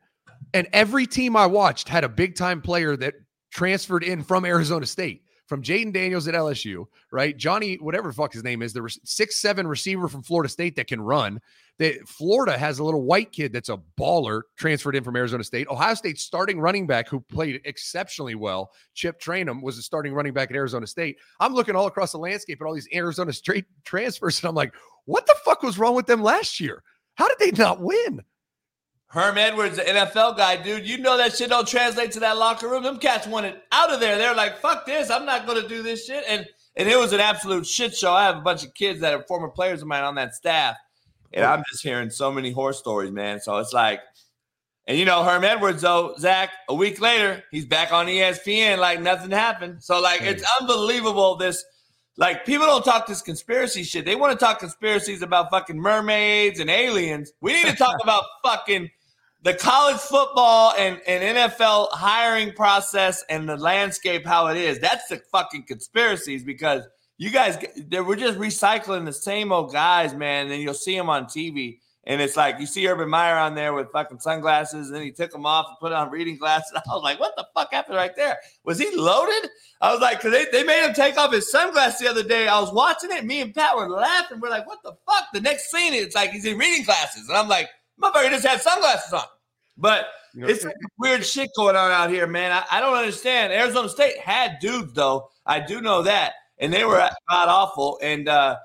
and 0.53 0.67
every 0.73 1.05
team 1.05 1.35
I 1.35 1.45
watched 1.45 1.87
had 1.87 2.03
a 2.03 2.09
big 2.09 2.35
time 2.35 2.61
player 2.61 2.95
that 2.97 3.13
transferred 3.51 4.03
in 4.03 4.23
from 4.23 4.45
Arizona 4.45 4.85
State 4.85 5.23
from 5.51 5.61
Jayden 5.61 5.91
Daniels 5.91 6.29
at 6.29 6.33
LSU, 6.33 6.85
right? 7.11 7.35
Johnny, 7.35 7.75
whatever 7.75 8.07
the 8.07 8.13
fuck 8.13 8.31
his 8.31 8.41
name 8.41 8.61
is, 8.61 8.71
the 8.71 8.87
six 9.03 9.35
seven 9.41 9.67
receiver 9.67 10.07
from 10.07 10.23
Florida 10.23 10.47
State 10.47 10.77
that 10.77 10.87
can 10.87 11.01
run. 11.01 11.41
That 11.77 12.07
Florida 12.07 12.57
has 12.57 12.79
a 12.79 12.85
little 12.85 13.01
white 13.01 13.33
kid 13.33 13.51
that's 13.51 13.67
a 13.67 13.77
baller 13.99 14.43
transferred 14.57 14.95
in 14.95 15.03
from 15.03 15.17
Arizona 15.17 15.43
State. 15.43 15.67
Ohio 15.67 15.93
State's 15.95 16.23
starting 16.23 16.57
running 16.57 16.87
back 16.87 17.09
who 17.09 17.19
played 17.19 17.59
exceptionally 17.65 18.33
well, 18.33 18.71
Chip 18.93 19.19
Trayanum, 19.19 19.61
was 19.61 19.77
a 19.77 19.81
starting 19.81 20.13
running 20.13 20.31
back 20.31 20.51
at 20.51 20.55
Arizona 20.55 20.87
State. 20.87 21.17
I'm 21.41 21.53
looking 21.53 21.75
all 21.75 21.87
across 21.87 22.13
the 22.13 22.17
landscape 22.17 22.61
at 22.61 22.65
all 22.65 22.73
these 22.73 22.87
Arizona 22.93 23.33
State 23.33 23.65
transfers, 23.83 24.39
and 24.41 24.47
I'm 24.47 24.55
like, 24.55 24.73
what 25.05 25.25
the 25.25 25.35
fuck 25.43 25.63
was 25.63 25.77
wrong 25.77 25.95
with 25.95 26.07
them 26.07 26.21
last 26.21 26.59
year? 26.59 26.83
How 27.15 27.27
did 27.27 27.37
they 27.39 27.51
not 27.51 27.81
win? 27.81 28.21
Herm 29.07 29.37
Edwards, 29.37 29.75
the 29.75 29.83
NFL 29.83 30.37
guy, 30.37 30.55
dude, 30.55 30.87
you 30.87 30.97
know 30.97 31.17
that 31.17 31.35
shit 31.35 31.49
don't 31.49 31.67
translate 31.67 32.11
to 32.13 32.21
that 32.21 32.37
locker 32.37 32.69
room. 32.69 32.83
Them 32.83 32.97
cats 32.97 33.27
wanted 33.27 33.59
out 33.73 33.91
of 33.91 33.99
there. 33.99 34.17
They're 34.17 34.33
like, 34.33 34.59
fuck 34.59 34.85
this. 34.85 35.09
I'm 35.09 35.25
not 35.25 35.45
going 35.45 35.61
to 35.61 35.67
do 35.67 35.83
this 35.83 36.05
shit. 36.05 36.23
And 36.29 36.47
and 36.77 36.87
it 36.87 36.97
was 36.97 37.11
an 37.11 37.19
absolute 37.19 37.67
shit 37.67 37.93
show. 37.95 38.13
I 38.13 38.23
have 38.23 38.37
a 38.37 38.41
bunch 38.41 38.63
of 38.63 38.73
kids 38.73 39.01
that 39.01 39.13
are 39.13 39.23
former 39.23 39.49
players 39.49 39.81
of 39.81 39.87
mine 39.89 40.03
on 40.03 40.15
that 40.15 40.35
staff. 40.35 40.77
And 41.33 41.45
I'm 41.45 41.63
just 41.69 41.83
hearing 41.83 42.09
so 42.09 42.31
many 42.31 42.51
horror 42.51 42.73
stories, 42.73 43.11
man. 43.11 43.39
So 43.39 43.57
it's 43.57 43.73
like, 43.73 44.01
and 44.87 44.97
you 44.97 45.05
know, 45.05 45.23
Herm 45.23 45.43
Edwards, 45.43 45.81
though, 45.81 46.15
Zach, 46.17 46.51
a 46.67 46.73
week 46.73 46.99
later, 46.99 47.43
he's 47.51 47.65
back 47.65 47.93
on 47.93 48.07
ESPN 48.07 48.77
like 48.79 49.01
nothing 49.01 49.31
happened. 49.31 49.83
So, 49.83 50.01
like, 50.01 50.21
it's 50.21 50.43
unbelievable. 50.59 51.35
This, 51.35 51.63
like, 52.17 52.45
people 52.45 52.65
don't 52.65 52.83
talk 52.83 53.07
this 53.07 53.21
conspiracy 53.21 53.83
shit. 53.83 54.05
They 54.05 54.15
want 54.15 54.37
to 54.37 54.43
talk 54.43 54.59
conspiracies 54.59 55.21
about 55.21 55.49
fucking 55.49 55.77
mermaids 55.77 56.59
and 56.59 56.69
aliens. 56.69 57.31
We 57.41 57.53
need 57.53 57.67
to 57.67 57.75
talk 57.75 57.95
about 58.03 58.23
fucking 58.43 58.89
the 59.43 59.53
college 59.53 59.97
football 59.97 60.73
and, 60.77 61.01
and 61.07 61.37
NFL 61.37 61.89
hiring 61.91 62.53
process 62.53 63.23
and 63.29 63.49
the 63.49 63.57
landscape 63.57 64.25
how 64.25 64.47
it 64.47 64.57
is. 64.57 64.79
That's 64.79 65.07
the 65.07 65.21
fucking 65.31 65.63
conspiracies 65.63 66.43
because 66.43 66.83
you 67.17 67.29
guys 67.29 67.57
we're 67.91 68.15
just 68.15 68.37
recycling 68.37 69.05
the 69.05 69.13
same 69.13 69.51
old 69.51 69.71
guys, 69.71 70.13
man. 70.13 70.51
And 70.51 70.61
you'll 70.61 70.73
see 70.73 70.95
them 70.95 71.09
on 71.09 71.25
TV. 71.25 71.79
And 72.11 72.19
it's 72.19 72.35
like 72.35 72.59
you 72.59 72.65
see 72.65 72.85
Urban 72.89 73.07
Meyer 73.07 73.37
on 73.37 73.55
there 73.55 73.73
with 73.73 73.89
fucking 73.93 74.19
sunglasses, 74.19 74.87
and 74.87 74.97
then 74.97 75.01
he 75.01 75.11
took 75.11 75.31
them 75.31 75.45
off 75.45 75.67
and 75.69 75.77
put 75.79 75.93
on 75.93 76.11
reading 76.11 76.35
glasses. 76.35 76.73
I 76.75 76.93
was 76.93 77.01
like, 77.01 77.21
what 77.21 77.37
the 77.37 77.47
fuck 77.55 77.71
happened 77.71 77.95
right 77.95 78.13
there? 78.17 78.37
Was 78.65 78.79
he 78.79 78.93
loaded? 78.93 79.49
I 79.79 79.93
was 79.93 80.01
like, 80.01 80.17
because 80.17 80.33
they, 80.33 80.45
they 80.51 80.65
made 80.65 80.85
him 80.85 80.93
take 80.93 81.17
off 81.17 81.31
his 81.31 81.49
sunglasses 81.49 82.01
the 82.01 82.09
other 82.09 82.23
day. 82.23 82.49
I 82.49 82.59
was 82.59 82.73
watching 82.73 83.11
it. 83.11 83.23
Me 83.23 83.39
and 83.39 83.53
Pat 83.53 83.77
were 83.77 83.87
laughing. 83.87 84.41
We're 84.41 84.49
like, 84.49 84.67
what 84.67 84.83
the 84.83 84.91
fuck? 85.07 85.27
The 85.31 85.39
next 85.39 85.71
scene, 85.71 85.93
it's 85.93 86.13
like 86.13 86.31
he's 86.31 86.43
in 86.43 86.57
reading 86.57 86.83
glasses. 86.83 87.29
And 87.29 87.37
I'm 87.37 87.47
like, 87.47 87.69
motherfucker 87.97 88.29
just 88.29 88.45
had 88.45 88.59
sunglasses 88.59 89.13
on. 89.13 89.23
But 89.77 90.07
you 90.33 90.41
know, 90.41 90.47
it's 90.49 90.65
weird 90.99 91.25
shit 91.25 91.49
going 91.55 91.77
on 91.77 91.91
out 91.91 92.09
here, 92.09 92.27
man. 92.27 92.51
I, 92.51 92.65
I, 92.71 92.81
don't 92.81 92.97
understand. 92.97 93.53
Arizona 93.53 93.87
State 93.87 94.17
had 94.17 94.57
dudes, 94.59 94.91
though. 94.91 95.29
I 95.45 95.61
do 95.61 95.79
know 95.79 96.01
that, 96.01 96.33
and 96.57 96.73
they 96.73 96.83
were 96.83 97.09
god 97.29 97.47
awful. 97.47 97.99
And 98.01 98.27
uh, 98.27 98.57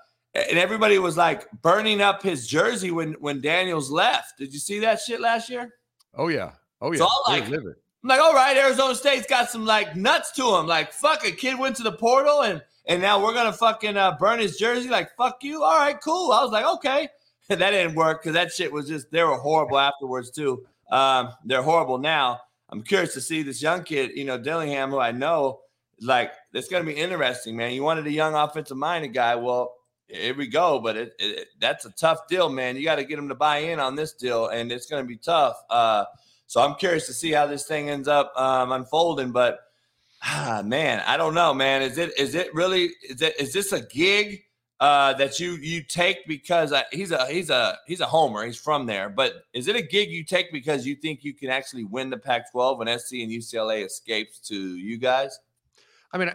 and 0.48 0.58
everybody 0.58 0.98
was 0.98 1.16
like 1.16 1.50
burning 1.62 2.00
up 2.00 2.22
his 2.22 2.46
jersey 2.46 2.90
when 2.90 3.12
when 3.14 3.40
Daniels 3.40 3.90
left. 3.90 4.38
Did 4.38 4.52
you 4.52 4.58
see 4.58 4.78
that 4.80 5.00
shit 5.00 5.20
last 5.20 5.48
year? 5.48 5.74
Oh 6.14 6.28
yeah, 6.28 6.52
oh 6.80 6.92
yeah. 6.92 6.98
So 6.98 7.08
I'm 7.26 7.40
like, 7.40 7.52
I'm 7.52 7.74
like, 8.02 8.20
all 8.20 8.34
right, 8.34 8.56
Arizona 8.56 8.94
State's 8.94 9.26
got 9.26 9.50
some 9.50 9.64
like 9.64 9.96
nuts 9.96 10.32
to 10.32 10.56
him. 10.56 10.66
Like, 10.66 10.92
fuck, 10.92 11.24
a 11.24 11.32
kid 11.32 11.58
went 11.58 11.76
to 11.76 11.82
the 11.82 11.92
portal 11.92 12.42
and 12.42 12.62
and 12.86 13.02
now 13.02 13.22
we're 13.22 13.34
gonna 13.34 13.52
fucking 13.52 13.96
uh, 13.96 14.16
burn 14.18 14.38
his 14.38 14.56
jersey. 14.56 14.88
Like, 14.88 15.14
fuck 15.16 15.42
you. 15.42 15.62
All 15.62 15.78
right, 15.78 16.00
cool. 16.00 16.32
I 16.32 16.42
was 16.42 16.52
like, 16.52 16.64
okay. 16.64 17.08
that 17.48 17.58
didn't 17.58 17.94
work 17.94 18.22
because 18.22 18.34
that 18.34 18.50
shit 18.50 18.72
was 18.72 18.88
just 18.88 19.10
they 19.10 19.22
were 19.22 19.36
horrible 19.36 19.78
afterwards 19.78 20.30
too. 20.30 20.66
Um, 20.90 21.30
they're 21.44 21.62
horrible 21.62 21.98
now. 21.98 22.40
I'm 22.70 22.82
curious 22.82 23.14
to 23.14 23.20
see 23.20 23.42
this 23.42 23.62
young 23.62 23.84
kid, 23.84 24.12
you 24.16 24.24
know, 24.24 24.38
Dillingham, 24.38 24.90
who 24.90 24.98
I 24.98 25.12
know, 25.12 25.60
like 26.00 26.32
it's 26.52 26.68
going 26.68 26.84
to 26.84 26.92
be 26.92 26.98
interesting, 26.98 27.56
man. 27.56 27.72
You 27.72 27.82
wanted 27.82 28.06
a 28.06 28.10
young 28.10 28.34
offensive 28.34 28.76
minded 28.76 29.14
guy. 29.14 29.36
Well, 29.36 29.74
here 30.08 30.34
we 30.34 30.46
go. 30.46 30.80
But 30.80 30.96
it, 30.96 31.14
it, 31.18 31.48
that's 31.58 31.84
a 31.84 31.90
tough 31.90 32.28
deal, 32.28 32.48
man. 32.48 32.76
You 32.76 32.84
got 32.84 32.96
to 32.96 33.04
get 33.04 33.16
them 33.16 33.28
to 33.28 33.34
buy 33.34 33.58
in 33.58 33.80
on 33.80 33.96
this 33.96 34.12
deal, 34.12 34.48
and 34.48 34.70
it's 34.70 34.86
going 34.86 35.02
to 35.02 35.08
be 35.08 35.16
tough. 35.16 35.56
Uh, 35.70 36.04
so 36.46 36.62
I'm 36.62 36.74
curious 36.76 37.06
to 37.06 37.12
see 37.12 37.32
how 37.32 37.46
this 37.46 37.66
thing 37.66 37.90
ends 37.90 38.08
up 38.08 38.32
um, 38.36 38.72
unfolding. 38.72 39.32
But 39.32 39.60
ah, 40.22 40.62
man, 40.64 41.02
I 41.06 41.16
don't 41.16 41.34
know, 41.34 41.52
man. 41.52 41.82
Is 41.82 41.98
it 41.98 42.18
is 42.18 42.34
it 42.34 42.54
really 42.54 42.90
is 43.08 43.22
it 43.22 43.38
is 43.38 43.52
this 43.52 43.72
a 43.72 43.80
gig 43.82 44.42
uh, 44.78 45.14
that 45.14 45.40
you 45.40 45.52
you 45.54 45.82
take 45.82 46.26
because 46.26 46.72
I, 46.72 46.84
he's 46.92 47.10
a 47.10 47.26
he's 47.26 47.50
a 47.50 47.78
he's 47.86 48.00
a 48.00 48.06
homer. 48.06 48.44
He's 48.44 48.58
from 48.58 48.86
there, 48.86 49.08
but 49.08 49.44
is 49.54 49.68
it 49.68 49.76
a 49.76 49.82
gig 49.82 50.10
you 50.10 50.24
take 50.24 50.52
because 50.52 50.86
you 50.86 50.94
think 50.94 51.24
you 51.24 51.34
can 51.34 51.50
actually 51.50 51.84
win 51.84 52.10
the 52.10 52.18
Pac-12 52.18 52.78
when 52.78 52.98
SC 52.98 53.14
and 53.14 53.30
UCLA 53.30 53.84
escapes 53.84 54.38
to 54.40 54.76
you 54.76 54.98
guys? 54.98 55.38
I 56.12 56.18
mean, 56.18 56.30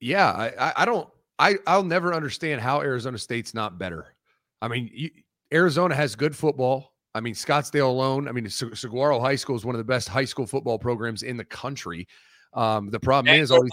yeah, 0.00 0.30
I 0.30 0.72
I 0.82 0.84
don't 0.84 1.08
I 1.38 1.56
I'll 1.66 1.82
never 1.82 2.14
understand 2.14 2.60
how 2.60 2.80
Arizona 2.80 3.18
State's 3.18 3.54
not 3.54 3.78
better. 3.78 4.14
I 4.62 4.68
mean, 4.68 4.90
you, 4.92 5.10
Arizona 5.52 5.94
has 5.94 6.16
good 6.16 6.34
football. 6.34 6.92
I 7.14 7.20
mean, 7.20 7.34
Scottsdale 7.34 7.88
alone. 7.88 8.28
I 8.28 8.32
mean, 8.32 8.48
Saguaro 8.48 9.20
High 9.20 9.36
School 9.36 9.56
is 9.56 9.64
one 9.64 9.74
of 9.74 9.78
the 9.78 9.84
best 9.84 10.08
high 10.08 10.24
school 10.24 10.46
football 10.46 10.78
programs 10.78 11.22
in 11.22 11.36
the 11.36 11.44
country. 11.44 12.06
Um, 12.52 12.88
the 12.88 13.00
problem 13.00 13.34
is 13.34 13.50
always 13.50 13.70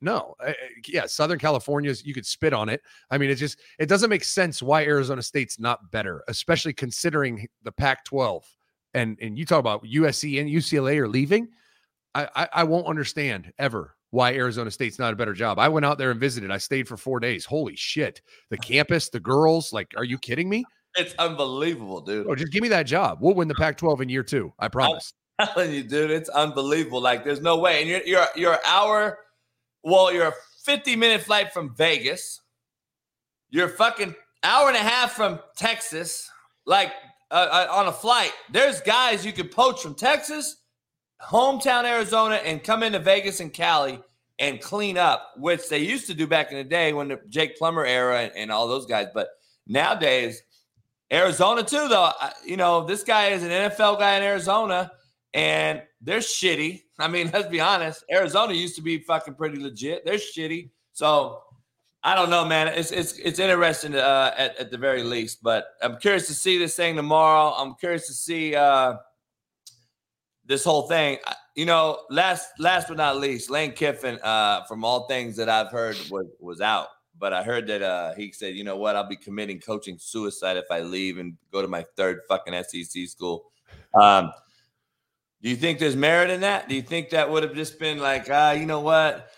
no, 0.00 0.36
uh, 0.44 0.52
yeah, 0.86 1.06
Southern 1.06 1.38
California 1.38 1.92
you 2.04 2.14
could 2.14 2.26
spit 2.26 2.52
on 2.52 2.68
it. 2.68 2.80
I 3.10 3.18
mean, 3.18 3.30
it 3.30 3.34
just 3.34 3.58
it 3.78 3.86
doesn't 3.86 4.10
make 4.10 4.24
sense 4.24 4.62
why 4.62 4.84
Arizona 4.84 5.22
State's 5.22 5.58
not 5.58 5.90
better, 5.90 6.22
especially 6.28 6.72
considering 6.72 7.48
the 7.64 7.72
Pac-12 7.72 8.44
and 8.94 9.18
and 9.20 9.38
you 9.38 9.44
talk 9.44 9.58
about 9.58 9.84
USC 9.84 10.40
and 10.40 10.48
UCLA 10.48 10.98
are 10.98 11.08
leaving. 11.08 11.48
I, 12.14 12.28
I, 12.34 12.48
I 12.52 12.64
won't 12.64 12.86
understand 12.86 13.52
ever 13.58 13.96
why 14.10 14.34
Arizona 14.34 14.70
State's 14.70 14.98
not 14.98 15.12
a 15.12 15.16
better 15.16 15.34
job. 15.34 15.58
I 15.58 15.68
went 15.68 15.84
out 15.84 15.98
there 15.98 16.10
and 16.10 16.18
visited. 16.18 16.50
I 16.50 16.58
stayed 16.58 16.88
for 16.88 16.96
four 16.96 17.20
days. 17.20 17.44
Holy 17.44 17.76
shit. 17.76 18.22
The 18.50 18.56
campus, 18.58 19.08
the 19.08 19.20
girls, 19.20 19.72
like, 19.72 19.92
are 19.96 20.04
you 20.04 20.18
kidding 20.18 20.48
me? 20.48 20.64
It's 20.96 21.14
unbelievable, 21.18 22.00
dude. 22.00 22.26
Oh, 22.26 22.34
just 22.34 22.52
give 22.52 22.62
me 22.62 22.68
that 22.68 22.84
job. 22.84 23.18
We'll 23.20 23.34
win 23.34 23.48
the 23.48 23.54
Pac 23.54 23.76
12 23.76 24.02
in 24.02 24.08
year 24.08 24.22
two. 24.22 24.52
I 24.58 24.68
promise. 24.68 25.12
I'm 25.38 25.48
telling 25.48 25.72
you, 25.72 25.84
dude, 25.84 26.10
it's 26.10 26.28
unbelievable. 26.30 27.00
Like, 27.00 27.24
there's 27.24 27.40
no 27.40 27.58
way. 27.58 27.80
And 27.80 27.88
you're 27.88 28.02
you're 28.04 28.26
you're 28.34 28.52
an 28.54 28.60
hour, 28.64 29.18
well, 29.84 30.12
you're 30.12 30.28
a 30.28 30.34
50 30.64 30.96
minute 30.96 31.20
flight 31.20 31.52
from 31.52 31.74
Vegas. 31.76 32.40
You're 33.50 33.68
fucking 33.68 34.14
hour 34.42 34.68
and 34.68 34.76
a 34.76 34.80
half 34.80 35.12
from 35.12 35.38
Texas. 35.56 36.28
Like 36.66 36.92
uh, 37.30 37.48
uh, 37.50 37.72
on 37.72 37.86
a 37.86 37.92
flight, 37.92 38.32
there's 38.50 38.80
guys 38.80 39.24
you 39.24 39.32
could 39.32 39.50
poach 39.50 39.80
from 39.80 39.94
Texas 39.94 40.56
hometown 41.22 41.84
Arizona 41.84 42.36
and 42.36 42.62
come 42.62 42.82
into 42.82 42.98
Vegas 42.98 43.40
and 43.40 43.52
Cali 43.52 44.00
and 44.38 44.60
clean 44.60 44.96
up, 44.96 45.32
which 45.36 45.68
they 45.68 45.78
used 45.78 46.06
to 46.06 46.14
do 46.14 46.26
back 46.26 46.52
in 46.52 46.58
the 46.58 46.64
day 46.64 46.92
when 46.92 47.08
the 47.08 47.20
Jake 47.28 47.58
Plummer 47.58 47.84
era 47.84 48.22
and, 48.22 48.32
and 48.36 48.52
all 48.52 48.68
those 48.68 48.86
guys. 48.86 49.08
But 49.12 49.28
nowadays, 49.66 50.42
Arizona 51.12 51.62
too, 51.62 51.88
though. 51.88 52.10
You 52.44 52.56
know, 52.56 52.84
this 52.84 53.02
guy 53.02 53.28
is 53.28 53.42
an 53.42 53.50
NFL 53.50 53.98
guy 53.98 54.16
in 54.16 54.22
Arizona, 54.22 54.92
and 55.34 55.82
they're 56.00 56.18
shitty. 56.18 56.82
I 56.98 57.08
mean, 57.08 57.30
let's 57.32 57.48
be 57.48 57.60
honest. 57.60 58.04
Arizona 58.10 58.54
used 58.54 58.76
to 58.76 58.82
be 58.82 58.98
fucking 58.98 59.34
pretty 59.34 59.58
legit. 59.58 60.04
They're 60.04 60.14
shitty. 60.14 60.70
So 60.92 61.42
I 62.02 62.14
don't 62.14 62.30
know, 62.30 62.44
man. 62.44 62.68
It's 62.68 62.90
it's 62.92 63.18
it's 63.18 63.38
interesting 63.38 63.94
uh, 63.94 64.32
at 64.36 64.56
at 64.58 64.70
the 64.70 64.78
very 64.78 65.02
least. 65.02 65.42
But 65.42 65.66
I'm 65.82 65.96
curious 65.98 66.26
to 66.28 66.34
see 66.34 66.58
this 66.58 66.76
thing 66.76 66.96
tomorrow. 66.96 67.54
I'm 67.56 67.74
curious 67.74 68.06
to 68.06 68.12
see. 68.12 68.54
Uh, 68.54 68.96
this 70.48 70.64
whole 70.64 70.88
thing. 70.88 71.18
You 71.54 71.66
know, 71.66 72.00
last 72.10 72.48
last 72.58 72.88
but 72.88 72.96
not 72.96 73.18
least, 73.18 73.50
Lane 73.50 73.72
Kiffin, 73.72 74.18
uh, 74.22 74.64
from 74.64 74.84
all 74.84 75.06
things 75.06 75.36
that 75.36 75.48
I've 75.48 75.70
heard, 75.70 75.96
was 76.10 76.26
was 76.40 76.60
out. 76.60 76.88
But 77.20 77.32
I 77.32 77.42
heard 77.42 77.66
that 77.66 77.82
uh, 77.82 78.14
he 78.14 78.32
said, 78.32 78.54
you 78.54 78.64
know 78.64 78.76
what, 78.76 78.96
I'll 78.96 79.08
be 79.08 79.16
committing 79.16 79.60
coaching 79.60 79.98
suicide 79.98 80.56
if 80.56 80.66
I 80.70 80.80
leave 80.80 81.18
and 81.18 81.36
go 81.52 81.62
to 81.62 81.68
my 81.68 81.84
third 81.96 82.20
fucking 82.28 82.54
SEC 82.64 83.08
school. 83.08 83.50
Um, 84.00 84.32
do 85.42 85.48
you 85.48 85.56
think 85.56 85.78
there's 85.78 85.96
merit 85.96 86.30
in 86.30 86.40
that? 86.40 86.68
Do 86.68 86.74
you 86.76 86.82
think 86.82 87.10
that 87.10 87.28
would 87.28 87.42
have 87.42 87.54
just 87.54 87.78
been 87.78 87.98
like, 87.98 88.28
ah, 88.30 88.52
you 88.52 88.66
know 88.66 88.80
what? 88.80 89.30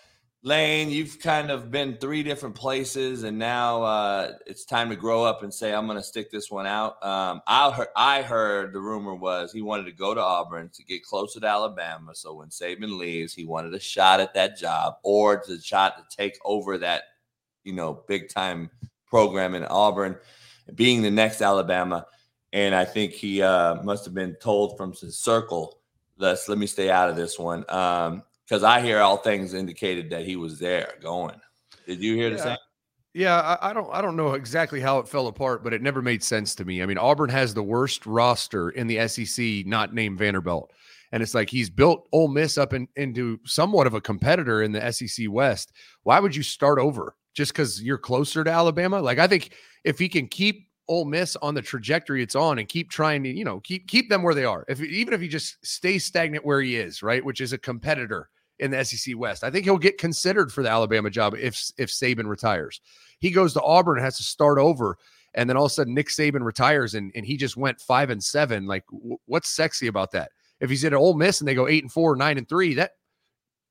Lane, 0.43 0.89
you've 0.89 1.21
kind 1.21 1.51
of 1.51 1.71
been 1.71 1.99
three 1.99 2.23
different 2.23 2.55
places, 2.55 3.25
and 3.25 3.39
now 3.39 3.83
uh, 3.83 4.33
it's 4.47 4.65
time 4.65 4.89
to 4.89 4.97
grow 4.97 5.23
up 5.23 5.43
and 5.43 5.53
say, 5.53 5.75
"I'm 5.75 5.85
going 5.85 5.99
to 5.99 6.03
stick 6.03 6.31
this 6.31 6.51
one 6.51 6.67
out." 6.67 7.03
Um, 7.05 7.43
I 7.47 7.71
heard, 7.71 7.89
I 7.95 8.23
heard 8.23 8.73
the 8.73 8.81
rumor 8.81 9.15
was 9.15 9.53
he 9.53 9.61
wanted 9.61 9.85
to 9.85 9.93
go 9.93 10.15
to 10.15 10.21
Auburn 10.23 10.71
to 10.73 10.85
get 10.85 11.05
closer 11.05 11.41
to 11.41 11.47
Alabama, 11.47 12.15
so 12.15 12.33
when 12.33 12.49
Saban 12.49 12.97
leaves, 12.97 13.35
he 13.35 13.45
wanted 13.45 13.75
a 13.75 13.81
shot 13.81 14.19
at 14.19 14.33
that 14.33 14.57
job 14.57 14.95
or 15.03 15.43
the 15.47 15.61
shot 15.61 15.97
to 15.99 16.17
take 16.17 16.39
over 16.43 16.79
that, 16.79 17.03
you 17.65 17.75
know, 17.75 18.03
big 18.09 18.31
time 18.31 18.71
program 19.07 19.55
in 19.55 19.65
Auburn, 19.67 20.17
being 20.75 21.03
the 21.03 21.11
next 21.11 21.43
Alabama. 21.43 22.07
And 22.55 22.75
I 22.75 22.87
think 22.87 23.13
he 23.13 23.43
uh, 23.43 23.83
must 23.83 24.07
have 24.07 24.15
been 24.15 24.37
told 24.37 24.79
from 24.79 24.95
his 24.95 25.19
circle, 25.19 25.81
"Let's 26.17 26.49
let 26.49 26.57
me 26.57 26.67
stay 26.67 26.89
out 26.89 27.11
of 27.11 27.17
this 27.17 27.39
one." 27.39 27.67
Um, 27.69 28.23
because 28.51 28.65
I 28.65 28.81
hear 28.81 28.99
all 28.99 29.17
things 29.17 29.55
indicated 29.55 30.11
that 30.11 30.25
he 30.25 30.35
was 30.35 30.59
there 30.59 30.95
going. 31.01 31.41
Did 31.87 32.03
you 32.03 32.17
hear 32.17 32.31
yeah. 32.31 32.37
the 32.37 32.43
same? 32.43 32.57
Yeah, 33.15 33.41
I, 33.41 33.71
I, 33.71 33.73
don't 33.73 33.89
I 33.93 34.01
don't 34.01 34.17
know 34.17 34.35
exactly 34.35 34.81
how 34.81 34.99
it 34.99 35.09
fell 35.09 35.29
apart, 35.29 35.63
but 35.63 35.73
it 35.73 35.83
never 35.83 36.03
made 36.03 36.23
sense 36.23 36.55
to 36.57 36.65
me. 36.65 36.83
I 36.83 36.87
mean, 36.87 36.99
Auburn 36.99 37.31
has 37.31 37.55
the 37.55 37.63
worst 37.63 38.07
roster 38.07 38.71
in 38.71 38.89
the 38.89 39.07
SEC, 39.09 39.67
not 39.67 39.95
named 39.95 40.19
Vanderbilt. 40.19 40.73
And 41.13 41.23
it's 41.23 41.35
like 41.35 41.51
he's 41.51 41.71
built 41.71 42.09
Ole 42.13 42.29
Miss 42.29 42.59
up 42.59 42.73
in, 42.73 42.87
into 42.97 43.39
somewhat 43.45 43.87
of 43.87 43.95
a 43.95 44.01
competitor 44.01 44.63
in 44.63 44.73
the 44.73 44.93
SEC 44.93 45.27
West. 45.29 45.73
Why 46.03 46.21
would 46.21 46.35
you 46.35 46.45
start 46.45 46.79
over 46.79 47.17
just 47.35 47.53
because 47.53 47.83
you're 47.83 47.99
closer 47.99 48.45
to 48.45 48.51
Alabama? 48.51 49.01
Like, 49.01 49.19
I 49.19 49.27
think 49.27 49.55
if 49.83 49.99
he 49.99 50.09
can 50.09 50.29
keep 50.29 50.69
Ole 50.87 51.05
Miss 51.05 51.37
on 51.37 51.55
the 51.55 51.63
trajectory 51.63 52.23
it's 52.23 52.37
on 52.37 52.59
and 52.59 52.69
keep 52.69 52.91
trying 52.91 53.25
to, 53.25 53.29
you 53.29 53.45
know, 53.45 53.61
keep 53.61 53.89
keep 53.89 54.09
them 54.09 54.23
where 54.23 54.35
they 54.35 54.45
are. 54.45 54.65
If 54.69 54.81
even 54.81 55.15
if 55.15 55.21
he 55.21 55.29
just 55.29 55.65
stays 55.65 56.05
stagnant 56.05 56.45
where 56.45 56.61
he 56.61 56.77
is, 56.77 57.03
right, 57.03 57.25
which 57.25 57.41
is 57.41 57.53
a 57.53 57.59
competitor 57.59 58.29
in 58.61 58.71
the 58.71 58.85
SEC 58.85 59.17
West. 59.17 59.43
I 59.43 59.51
think 59.51 59.65
he'll 59.65 59.79
get 59.79 59.99
considered 59.99 60.53
for 60.53 60.63
the 60.63 60.71
Alabama 60.71 61.11
job 61.11 61.35
if 61.35 61.73
if 61.79 61.91
Saban 61.91 62.27
retires. 62.27 62.81
He 63.19 63.31
goes 63.31 63.53
to 63.55 63.63
Auburn 63.63 63.97
and 63.97 64.05
has 64.05 64.19
to 64.19 64.23
start 64.23 64.59
over, 64.59 64.97
and 65.35 65.49
then 65.49 65.57
all 65.57 65.65
of 65.65 65.71
a 65.71 65.75
sudden 65.75 65.95
Nick 65.95 66.09
Saban 66.09 66.45
retires 66.45 66.95
and, 66.95 67.11
and 67.15 67.27
he 67.27 67.37
just 67.37 67.57
went 67.57 67.81
five 67.81 68.11
and 68.11 68.23
seven. 68.23 68.67
Like, 68.67 68.85
w- 68.87 69.17
what's 69.27 69.49
sexy 69.49 69.89
about 69.89 70.13
that? 70.13 70.31
If 70.61 70.71
he's 70.71 70.85
at 70.85 70.95
Ole 70.95 71.15
Miss 71.15 71.41
and 71.41 71.49
they 71.49 71.55
go 71.55 71.69
eight 71.69 71.83
and 71.83 71.91
four, 71.91 72.15
nine 72.17 72.39
and 72.39 72.49
three, 72.49 72.75
that 72.75 72.93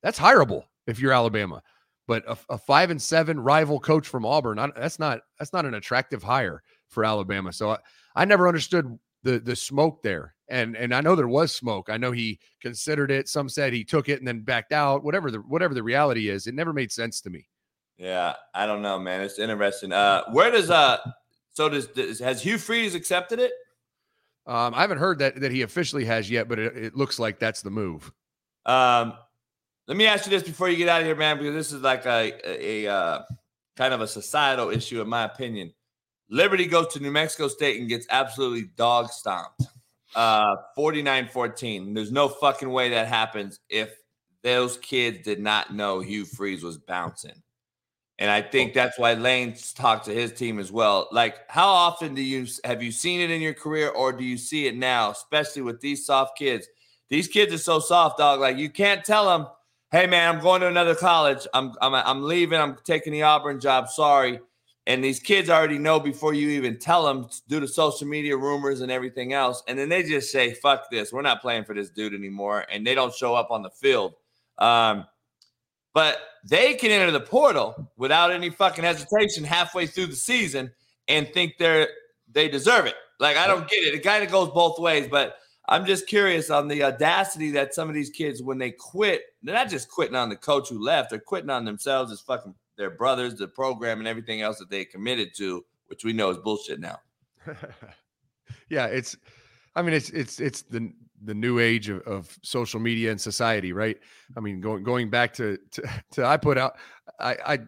that's 0.02 0.20
hireable 0.20 0.64
if 0.88 1.00
you're 1.00 1.14
Alabama. 1.14 1.62
But 2.08 2.24
a, 2.28 2.38
a 2.50 2.58
five 2.58 2.90
and 2.90 3.02
seven 3.02 3.40
rival 3.40 3.80
coach 3.80 4.08
from 4.08 4.26
Auburn, 4.26 4.58
I, 4.58 4.72
that's 4.76 5.00
not 5.00 5.22
that's 5.38 5.54
not 5.54 5.66
an 5.66 5.76
attractive 5.76 6.24
hire 6.24 6.64
for 6.88 7.06
Alabama. 7.06 7.54
So 7.54 7.72
I, 7.72 7.78
I 8.16 8.26
never 8.26 8.48
understood 8.48 8.98
the 9.24 9.40
the 9.40 9.56
smoke 9.56 10.02
there. 10.02 10.36
And 10.50 10.76
and 10.76 10.94
I 10.94 11.02
know 11.02 11.16
there 11.16 11.28
was 11.28 11.54
smoke. 11.54 11.90
I 11.90 11.98
know 11.98 12.12
he 12.12 12.40
considered 12.62 13.12
it. 13.12 13.28
Some 13.28 13.50
said 13.50 13.72
he 13.72 13.84
took 13.84 14.10
it 14.10 14.20
and 14.20 14.28
then 14.28 14.42
backed 14.42 14.74
out. 14.74 15.04
Whatever 15.04 15.30
the 15.30 15.40
whatever 15.40 15.74
the 15.74 15.84
reality 15.84 16.30
is, 16.30 16.48
it 16.48 16.56
never 16.56 16.74
made 16.74 16.92
sense 16.92 17.22
to 17.22 17.30
me. 17.30 17.48
Yeah, 17.98 18.36
I 18.56 18.66
don't 18.66 18.82
know, 18.82 18.98
man. 18.98 19.22
It's 19.22 19.38
interesting. 19.40 19.92
Uh, 19.92 20.24
where 20.32 20.50
does 20.50 20.72
uh, 20.72 20.98
so 21.52 21.70
does, 21.70 21.88
does 21.88 22.20
has 22.20 22.42
Hugh 22.42 22.58
Freeze 22.58 22.96
accepted 22.96 23.40
it? 23.40 23.52
Um, 24.48 24.74
I 24.74 24.82
haven't 24.82 24.98
heard 24.98 25.20
that 25.20 25.40
that 25.42 25.52
he 25.52 25.62
officially 25.62 26.06
has 26.06 26.32
yet, 26.32 26.48
but 26.48 26.58
it, 26.58 26.78
it 26.78 26.96
looks 26.96 27.20
like 27.20 27.38
that's 27.38 27.62
the 27.62 27.70
move. 27.70 28.12
Um, 28.66 29.14
let 29.88 29.98
me 29.98 30.08
ask 30.08 30.26
you 30.26 30.32
this 30.32 30.44
before 30.44 30.70
you 30.70 30.78
get 30.78 30.90
out 30.90 31.02
of 31.02 31.08
here, 31.08 31.16
man, 31.16 31.38
because 31.38 31.54
this 31.54 31.72
is 31.72 31.82
like 31.82 32.06
a 32.06 32.32
a, 32.44 32.86
a 32.86 32.92
uh, 32.92 33.22
kind 33.76 33.94
of 33.94 34.02
a 34.02 34.08
societal 34.08 34.70
issue, 34.70 35.02
in 35.02 35.10
my 35.10 35.26
opinion. 35.26 35.74
Liberty 36.30 36.66
goes 36.66 36.88
to 36.94 37.00
New 37.00 37.12
Mexico 37.12 37.48
State 37.48 37.80
and 37.80 37.90
gets 37.90 38.06
absolutely 38.10 38.70
dog 38.76 39.10
stomped. 39.10 39.64
Uh 40.16 40.56
49-14. 40.78 41.94
There's 41.94 42.12
no 42.12 42.28
fucking 42.28 42.70
way 42.70 42.90
that 42.90 43.08
happens 43.08 43.60
if 43.70 43.96
those 44.44 44.78
kids 44.78 45.20
did 45.24 45.40
not 45.40 45.74
know 45.74 46.00
Hugh 46.00 46.26
Freeze 46.26 46.64
was 46.64 46.78
bouncing. 46.78 47.42
And 48.18 48.30
I 48.30 48.42
think 48.42 48.74
that's 48.74 49.00
why 49.00 49.14
Lane's 49.14 49.72
talked 49.72 50.06
to 50.06 50.14
his 50.14 50.34
team 50.34 50.60
as 50.60 50.72
well. 50.74 51.08
Like, 51.12 51.50
how 51.50 51.70
often 51.70 52.16
do 52.16 52.22
you 52.22 52.48
have 52.66 52.84
you 52.84 52.92
seen 52.92 53.22
it 53.22 53.32
in 53.32 53.42
your 53.42 53.54
career, 53.54 53.90
or 53.90 54.12
do 54.12 54.24
you 54.26 54.38
see 54.38 54.68
it 54.68 54.76
now, 54.76 55.12
especially 55.12 55.62
with 55.62 55.80
these 55.80 56.06
soft 56.06 56.38
kids? 56.38 56.68
These 57.08 57.30
kids 57.30 57.54
are 57.54 57.58
so 57.58 57.80
soft, 57.80 58.18
dog. 58.18 58.40
Like, 58.42 58.58
you 58.58 58.70
can't 58.70 59.06
tell 59.06 59.26
them, 59.26 59.48
"Hey, 59.92 60.06
man, 60.06 60.36
I'm 60.36 60.42
going 60.42 60.60
to 60.62 60.68
another 60.68 60.96
college. 60.96 61.48
I'm 61.54 61.74
I'm 61.82 61.94
I'm 61.96 62.24
leaving. 62.24 62.60
I'm 62.60 62.76
taking 62.84 63.14
the 63.14 63.24
Auburn 63.24 63.60
job. 63.62 63.88
Sorry." 63.90 64.40
And 64.90 65.04
these 65.04 65.20
kids 65.20 65.52
already 65.52 65.78
know 65.78 66.00
before 66.00 66.34
you 66.34 66.50
even 66.50 66.80
tell 66.80 67.06
them 67.06 67.30
due 67.48 67.60
to 67.60 67.68
social 67.68 68.08
media 68.08 68.36
rumors 68.36 68.82
and 68.82 68.92
everything 68.92 69.34
else. 69.34 69.62
And 69.68 69.78
then 69.78 69.88
they 69.88 70.02
just 70.02 70.32
say, 70.32 70.56
fuck 70.56 70.90
this. 70.90 71.14
We're 71.14 71.22
not 71.22 71.42
playing 71.42 71.66
for 71.66 71.76
this 71.76 71.92
dude 71.92 72.16
anymore. 72.16 72.66
And 72.72 72.88
they 72.88 72.96
don't 72.96 73.14
show 73.14 73.36
up 73.36 73.52
on 73.52 73.62
the 73.62 73.70
field. 73.70 74.16
Um, 74.58 75.06
but 75.94 76.18
they 76.44 76.74
can 76.74 76.90
enter 76.90 77.12
the 77.12 77.20
portal 77.20 77.92
without 77.98 78.32
any 78.32 78.50
fucking 78.50 78.84
hesitation 78.84 79.44
halfway 79.44 79.86
through 79.86 80.08
the 80.08 80.16
season 80.16 80.72
and 81.08 81.32
think 81.36 81.60
they're 81.60 81.90
they 82.32 82.48
deserve 82.48 82.88
it. 82.88 82.96
Like 83.20 83.38
I 83.38 83.46
don't 83.46 83.70
get 83.70 83.84
it. 83.84 83.94
It 83.94 84.04
kind 84.04 84.24
of 84.24 84.32
goes 84.32 84.50
both 84.50 84.80
ways, 84.80 85.08
but 85.08 85.36
I'm 85.68 85.86
just 85.86 86.08
curious 86.08 86.50
on 86.50 86.68
the 86.68 86.82
audacity 86.82 87.52
that 87.52 87.76
some 87.76 87.90
of 87.90 87.94
these 87.96 88.10
kids, 88.10 88.42
when 88.42 88.58
they 88.58 88.72
quit, 88.72 89.22
they're 89.44 89.54
not 89.54 89.70
just 89.70 89.88
quitting 89.88 90.16
on 90.16 90.30
the 90.30 90.36
coach 90.36 90.70
who 90.70 90.84
left, 90.84 91.12
they're 91.12 91.20
quitting 91.20 91.52
on 91.52 91.64
themselves 91.64 92.12
as 92.12 92.22
fucking 92.22 92.56
their 92.80 92.90
brothers, 92.90 93.36
the 93.36 93.48
program, 93.48 94.00
and 94.00 94.08
everything 94.08 94.42
else 94.42 94.58
that 94.58 94.70
they 94.70 94.86
committed 94.86 95.36
to, 95.36 95.64
which 95.88 96.04
we 96.04 96.14
know 96.14 96.32
is 96.32 96.38
bullshit 96.38 96.80
now. 96.80 96.98
yeah, 98.70 98.86
it's. 98.88 99.16
I 99.76 99.84
mean, 99.84 99.94
it's 99.94 100.10
it's 100.10 100.40
it's 100.40 100.64
the 100.64 100.92
the 101.26 101.36
new 101.36 101.60
age 101.60 101.90
of, 101.90 102.02
of 102.04 102.40
social 102.42 102.80
media 102.80 103.12
and 103.12 103.22
society, 103.22 103.74
right? 103.74 103.98
I 104.36 104.40
mean, 104.40 104.62
going 104.62 104.84
going 104.84 105.10
back 105.10 105.34
to 105.34 105.60
to, 105.72 105.84
to 106.14 106.26
I 106.26 106.38
put 106.38 106.58
out, 106.58 106.78
I 107.20 107.38
I 107.46 107.60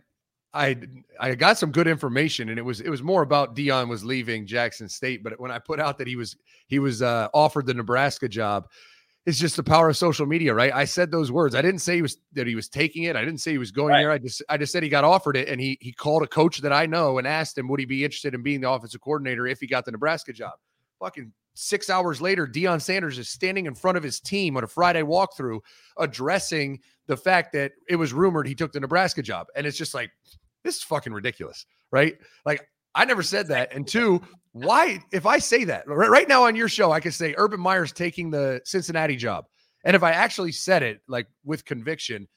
I 0.53 0.77
I 1.19 1.35
got 1.35 1.57
some 1.57 1.71
good 1.71 1.87
information, 1.87 2.49
and 2.49 2.57
it 2.57 2.63
was 2.63 2.79
it 2.81 2.89
was 2.89 3.03
more 3.03 3.21
about 3.21 3.55
Deion 3.55 3.89
was 3.89 4.03
leaving 4.03 4.47
Jackson 4.47 4.87
State. 4.89 5.23
But 5.23 5.39
when 5.39 5.51
I 5.51 5.59
put 5.59 5.79
out 5.79 5.97
that 5.97 6.07
he 6.07 6.15
was 6.15 6.37
he 6.67 6.79
was 6.79 7.01
uh, 7.01 7.27
offered 7.33 7.65
the 7.65 7.73
Nebraska 7.73 8.29
job, 8.29 8.69
it's 9.25 9.37
just 9.37 9.55
the 9.55 9.63
power 9.63 9.89
of 9.89 9.97
social 9.97 10.25
media, 10.25 10.53
right? 10.53 10.73
I 10.73 10.85
said 10.85 11.11
those 11.11 11.31
words. 11.31 11.53
I 11.53 11.61
didn't 11.61 11.81
say 11.81 11.95
he 11.95 12.01
was 12.01 12.17
that 12.33 12.47
he 12.47 12.55
was 12.55 12.67
taking 12.67 13.03
it. 13.03 13.15
I 13.15 13.23
didn't 13.23 13.39
say 13.39 13.51
he 13.51 13.59
was 13.59 13.71
going 13.71 13.89
right. 13.89 14.01
there. 14.01 14.11
I 14.11 14.17
just 14.17 14.41
I 14.49 14.57
just 14.57 14.71
said 14.71 14.81
he 14.81 14.89
got 14.89 15.03
offered 15.03 15.37
it, 15.37 15.47
and 15.47 15.61
he 15.61 15.77
he 15.79 15.91
called 15.91 16.23
a 16.23 16.27
coach 16.27 16.57
that 16.59 16.73
I 16.73 16.87
know 16.87 17.19
and 17.19 17.27
asked 17.27 17.57
him 17.57 17.67
would 17.67 17.79
he 17.79 17.85
be 17.85 18.03
interested 18.03 18.33
in 18.33 18.41
being 18.41 18.61
the 18.61 18.69
offensive 18.69 19.01
coordinator 19.01 19.45
if 19.45 19.59
he 19.59 19.67
got 19.67 19.85
the 19.85 19.91
Nebraska 19.91 20.33
job. 20.33 20.53
Fucking 20.99 21.31
six 21.53 21.89
hours 21.89 22.19
later, 22.19 22.47
Deion 22.47 22.81
Sanders 22.81 23.19
is 23.19 23.29
standing 23.29 23.67
in 23.67 23.75
front 23.75 23.97
of 23.97 24.03
his 24.03 24.19
team 24.19 24.57
on 24.57 24.63
a 24.63 24.67
Friday 24.67 25.03
walkthrough, 25.03 25.59
addressing 25.97 26.79
the 27.05 27.17
fact 27.17 27.53
that 27.53 27.73
it 27.87 27.97
was 27.97 28.13
rumored 28.13 28.47
he 28.47 28.55
took 28.55 28.71
the 28.71 28.79
Nebraska 28.79 29.21
job, 29.21 29.47
and 29.55 29.67
it's 29.67 29.77
just 29.77 29.93
like 29.93 30.09
this 30.63 30.77
is 30.77 30.83
fucking 30.83 31.13
ridiculous, 31.13 31.67
right? 31.91 32.15
Like 32.43 32.67
I 32.95 33.05
never 33.05 33.23
said 33.23 33.47
that. 33.47 33.73
And 33.73 33.87
two, 33.87 34.21
why, 34.51 34.99
if 35.11 35.25
I 35.25 35.39
say 35.39 35.63
that 35.65 35.87
right, 35.87 36.27
now 36.27 36.43
on 36.45 36.55
your 36.55 36.67
show, 36.67 36.91
I 36.91 36.99
could 36.99 37.13
say 37.13 37.33
Urban 37.37 37.59
Meyer's 37.59 37.91
taking 37.91 38.29
the 38.29 38.61
Cincinnati 38.65 39.15
job. 39.15 39.45
And 39.85 39.95
if 39.95 40.03
I 40.03 40.11
actually 40.11 40.51
said 40.51 40.83
it 40.83 41.01
like 41.07 41.27
with 41.45 41.65
conviction, 41.65 42.27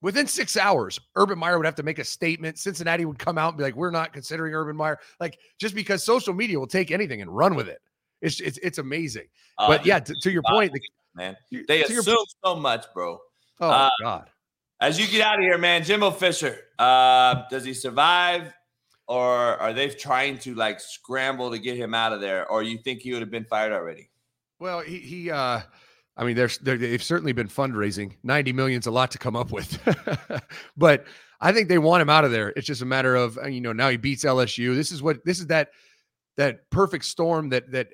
within 0.00 0.26
six 0.26 0.56
hours, 0.56 0.98
Urban 1.16 1.38
Meyer 1.38 1.58
would 1.58 1.66
have 1.66 1.74
to 1.74 1.82
make 1.82 1.98
a 1.98 2.04
statement. 2.04 2.58
Cincinnati 2.58 3.04
would 3.04 3.18
come 3.18 3.36
out 3.36 3.48
and 3.48 3.58
be 3.58 3.64
like, 3.64 3.74
we're 3.74 3.90
not 3.90 4.12
considering 4.12 4.54
Urban 4.54 4.76
Meyer. 4.76 4.98
Like 5.18 5.38
just 5.58 5.74
because 5.74 6.04
social 6.04 6.32
media 6.32 6.58
will 6.58 6.66
take 6.66 6.90
anything 6.90 7.20
and 7.20 7.34
run 7.34 7.54
with 7.54 7.68
it. 7.68 7.80
It's 8.22 8.40
it's, 8.40 8.58
it's 8.58 8.78
amazing. 8.78 9.26
Uh, 9.58 9.68
but 9.68 9.84
yeah, 9.84 9.98
to, 9.98 10.14
to 10.22 10.30
your 10.30 10.42
point, 10.48 10.72
the, 10.72 10.80
man, 11.14 11.36
they 11.68 11.82
assume 11.82 12.04
your, 12.06 12.24
so 12.44 12.54
much, 12.54 12.86
bro. 12.94 13.18
Oh 13.60 13.68
uh, 13.68 13.90
God. 14.02 14.30
As 14.80 14.98
you 14.98 15.06
get 15.06 15.20
out 15.20 15.34
of 15.34 15.42
here, 15.42 15.58
man, 15.58 15.84
Jimbo 15.84 16.10
Fisher, 16.12 16.56
uh, 16.78 17.42
does 17.50 17.64
he 17.64 17.74
survive, 17.74 18.52
or 19.10 19.60
are 19.60 19.72
they 19.72 19.88
trying 19.88 20.38
to 20.38 20.54
like 20.54 20.78
scramble 20.78 21.50
to 21.50 21.58
get 21.58 21.76
him 21.76 21.94
out 21.94 22.12
of 22.12 22.20
there, 22.20 22.48
or 22.48 22.62
you 22.62 22.78
think 22.78 23.00
he 23.00 23.12
would 23.12 23.22
have 23.22 23.30
been 23.30 23.44
fired 23.44 23.72
already? 23.72 24.08
Well, 24.60 24.80
he 24.80 24.98
he. 24.98 25.30
uh 25.30 25.60
I 26.16 26.24
mean, 26.24 26.36
there's 26.36 26.58
they've 26.58 27.02
certainly 27.02 27.32
been 27.32 27.48
fundraising. 27.48 28.16
Ninety 28.22 28.52
million's 28.52 28.86
a 28.86 28.90
lot 28.90 29.10
to 29.12 29.18
come 29.18 29.34
up 29.34 29.50
with, 29.50 29.78
but 30.76 31.06
I 31.40 31.50
think 31.52 31.68
they 31.68 31.78
want 31.78 32.02
him 32.02 32.10
out 32.10 32.24
of 32.24 32.30
there. 32.30 32.50
It's 32.50 32.66
just 32.66 32.82
a 32.82 32.86
matter 32.86 33.16
of 33.16 33.36
uh, 33.38 33.48
you 33.48 33.60
know 33.60 33.72
now 33.72 33.88
he 33.88 33.96
beats 33.96 34.24
LSU. 34.24 34.76
This 34.76 34.92
is 34.92 35.02
what 35.02 35.24
this 35.24 35.40
is 35.40 35.48
that 35.48 35.70
that 36.36 36.70
perfect 36.70 37.04
storm 37.04 37.48
that 37.48 37.70
that 37.72 37.88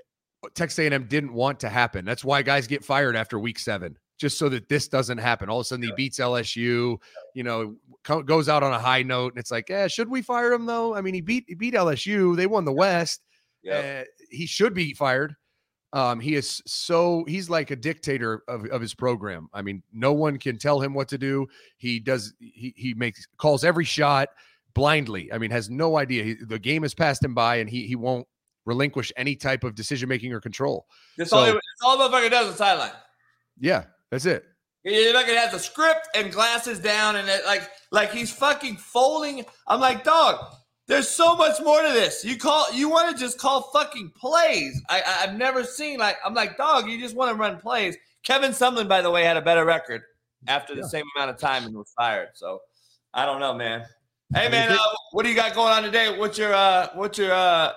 Texas 0.54 0.78
A&M 0.78 1.06
didn't 1.06 1.32
want 1.32 1.60
to 1.60 1.70
happen. 1.70 2.04
That's 2.04 2.24
why 2.24 2.42
guys 2.42 2.66
get 2.66 2.84
fired 2.84 3.16
after 3.16 3.38
week 3.38 3.58
seven 3.58 3.96
just 4.18 4.38
so 4.38 4.48
that 4.48 4.68
this 4.68 4.88
doesn't 4.88 5.18
happen. 5.18 5.48
All 5.48 5.60
of 5.60 5.62
a 5.62 5.64
sudden, 5.64 5.84
he 5.84 5.92
beats 5.96 6.18
LSU. 6.18 6.98
You 7.34 7.42
know, 7.42 7.76
goes 8.02 8.48
out 8.48 8.62
on 8.62 8.72
a 8.72 8.78
high 8.78 9.02
note, 9.02 9.32
and 9.32 9.38
it's 9.38 9.50
like, 9.50 9.68
yeah, 9.68 9.86
should 9.86 10.08
we 10.08 10.22
fire 10.22 10.52
him 10.52 10.66
though? 10.66 10.94
I 10.94 11.00
mean, 11.00 11.14
he 11.14 11.20
beat 11.20 11.44
he 11.48 11.54
beat 11.54 11.74
LSU. 11.74 12.36
They 12.36 12.46
won 12.46 12.64
the 12.64 12.72
West. 12.72 13.22
Yeah, 13.62 14.02
uh, 14.02 14.04
he 14.30 14.46
should 14.46 14.74
be 14.74 14.94
fired. 14.94 15.34
Um, 15.92 16.20
he 16.20 16.34
is 16.34 16.62
so 16.66 17.24
he's 17.28 17.48
like 17.48 17.70
a 17.70 17.76
dictator 17.76 18.42
of, 18.48 18.66
of 18.66 18.80
his 18.80 18.94
program. 18.94 19.48
I 19.54 19.62
mean, 19.62 19.82
no 19.92 20.12
one 20.12 20.38
can 20.38 20.58
tell 20.58 20.80
him 20.80 20.94
what 20.94 21.08
to 21.08 21.18
do. 21.18 21.46
He 21.76 22.00
does 22.00 22.34
he 22.38 22.74
he 22.76 22.94
makes 22.94 23.26
calls 23.38 23.64
every 23.64 23.84
shot 23.84 24.28
blindly. 24.74 25.32
I 25.32 25.38
mean, 25.38 25.50
has 25.50 25.70
no 25.70 25.96
idea. 25.96 26.24
He, 26.24 26.34
the 26.34 26.58
game 26.58 26.82
has 26.82 26.94
passed 26.94 27.24
him 27.24 27.34
by, 27.34 27.56
and 27.56 27.70
he 27.70 27.86
he 27.86 27.96
won't 27.96 28.26
relinquish 28.66 29.12
any 29.16 29.36
type 29.36 29.64
of 29.64 29.74
decision 29.74 30.08
making 30.08 30.32
or 30.32 30.40
control. 30.40 30.86
That's 31.16 31.30
so, 31.30 31.38
all. 31.38 31.44
That's 31.46 31.60
all 31.82 31.96
the 31.98 32.04
motherfucker 32.04 32.30
does 32.30 32.50
on 32.50 32.56
sideline. 32.56 32.92
Yeah, 33.58 33.84
that's 34.16 34.24
it. 34.24 34.44
He 34.82 35.12
like 35.12 35.28
it 35.28 35.36
has 35.36 35.52
a 35.52 35.58
script 35.58 36.08
and 36.14 36.32
glasses 36.32 36.78
down, 36.78 37.16
and 37.16 37.28
it, 37.28 37.44
like 37.44 37.68
like 37.90 38.12
he's 38.12 38.32
fucking 38.32 38.76
folding. 38.76 39.44
I'm 39.66 39.80
like, 39.80 40.04
dog. 40.04 40.54
There's 40.88 41.08
so 41.08 41.34
much 41.34 41.60
more 41.64 41.82
to 41.82 41.88
this. 41.88 42.24
You 42.24 42.38
call 42.38 42.72
you 42.72 42.88
want 42.88 43.14
to 43.14 43.20
just 43.20 43.38
call 43.38 43.62
fucking 43.72 44.12
plays. 44.16 44.80
I, 44.88 45.02
I 45.02 45.26
have 45.26 45.34
never 45.36 45.64
seen 45.64 45.98
like 45.98 46.16
I'm 46.24 46.32
like, 46.32 46.56
dog. 46.56 46.88
You 46.88 46.98
just 46.98 47.16
want 47.16 47.30
to 47.30 47.36
run 47.36 47.58
plays. 47.58 47.96
Kevin 48.22 48.52
Sumlin, 48.52 48.88
by 48.88 49.02
the 49.02 49.10
way, 49.10 49.24
had 49.24 49.36
a 49.36 49.42
better 49.42 49.64
record 49.64 50.02
after 50.46 50.74
the 50.74 50.82
yeah. 50.82 50.86
same 50.86 51.04
amount 51.16 51.30
of 51.30 51.38
time 51.38 51.64
and 51.64 51.74
was 51.74 51.92
fired. 51.96 52.28
So 52.34 52.60
I 53.12 53.26
don't 53.26 53.40
know, 53.40 53.52
man. 53.52 53.84
Hey 54.32 54.48
man, 54.48 54.72
uh, 54.72 54.78
what 55.10 55.24
do 55.24 55.28
you 55.28 55.34
got 55.34 55.54
going 55.54 55.72
on 55.72 55.82
today? 55.82 56.16
What's 56.16 56.38
your 56.38 56.54
uh 56.54 56.88
what's 56.94 57.18
your 57.18 57.32
uh 57.32 57.72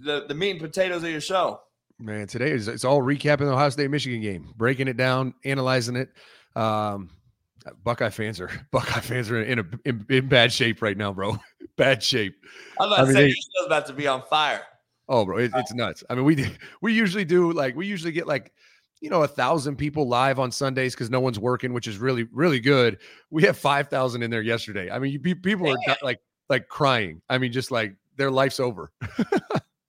the, 0.00 0.24
the 0.26 0.34
meat 0.34 0.52
and 0.52 0.60
potatoes 0.60 1.04
of 1.04 1.10
your 1.10 1.20
show? 1.20 1.60
Man, 2.00 2.26
today 2.26 2.50
is 2.50 2.66
it's 2.66 2.84
all 2.84 3.00
recapping 3.00 3.38
the 3.40 3.52
Ohio 3.52 3.70
State 3.70 3.90
Michigan 3.90 4.20
game, 4.20 4.52
breaking 4.56 4.88
it 4.88 4.96
down, 4.96 5.32
analyzing 5.44 5.94
it. 5.94 6.10
Um, 6.56 7.10
Buckeye 7.82 8.10
fans 8.10 8.40
are 8.40 8.50
Buckeye 8.72 9.00
fans 9.00 9.30
are 9.30 9.42
in 9.42 9.60
a 9.60 9.64
in, 9.84 10.04
in 10.08 10.28
bad 10.28 10.52
shape 10.52 10.82
right 10.82 10.96
now, 10.96 11.12
bro. 11.12 11.38
bad 11.76 12.02
shape. 12.02 12.34
I'm 12.80 12.88
about 12.88 13.00
I 13.00 13.02
mean, 13.04 13.14
to 13.14 13.14
say 13.14 13.26
your 13.28 13.36
show's 13.36 13.66
about 13.66 13.86
to 13.86 13.92
be 13.92 14.06
on 14.06 14.22
fire. 14.28 14.62
Oh, 15.08 15.24
bro, 15.24 15.38
it, 15.38 15.52
it's 15.54 15.72
nuts. 15.74 16.02
I 16.10 16.14
mean, 16.14 16.24
we 16.24 16.46
we 16.80 16.92
usually 16.92 17.24
do 17.24 17.52
like 17.52 17.76
we 17.76 17.86
usually 17.86 18.12
get 18.12 18.26
like 18.26 18.52
you 19.00 19.08
know 19.08 19.22
a 19.22 19.28
thousand 19.28 19.76
people 19.76 20.08
live 20.08 20.40
on 20.40 20.50
Sundays 20.50 20.94
because 20.94 21.10
no 21.10 21.20
one's 21.20 21.38
working, 21.38 21.72
which 21.72 21.86
is 21.86 21.98
really 21.98 22.24
really 22.32 22.60
good. 22.60 22.98
We 23.30 23.44
have 23.44 23.56
five 23.56 23.88
thousand 23.88 24.24
in 24.24 24.30
there 24.30 24.42
yesterday. 24.42 24.90
I 24.90 24.98
mean, 24.98 25.12
you, 25.12 25.36
people 25.36 25.70
are 25.70 25.78
like 26.02 26.20
like 26.48 26.68
crying. 26.68 27.22
I 27.28 27.38
mean, 27.38 27.52
just 27.52 27.70
like 27.70 27.94
their 28.16 28.30
life's 28.32 28.58
over. 28.58 28.90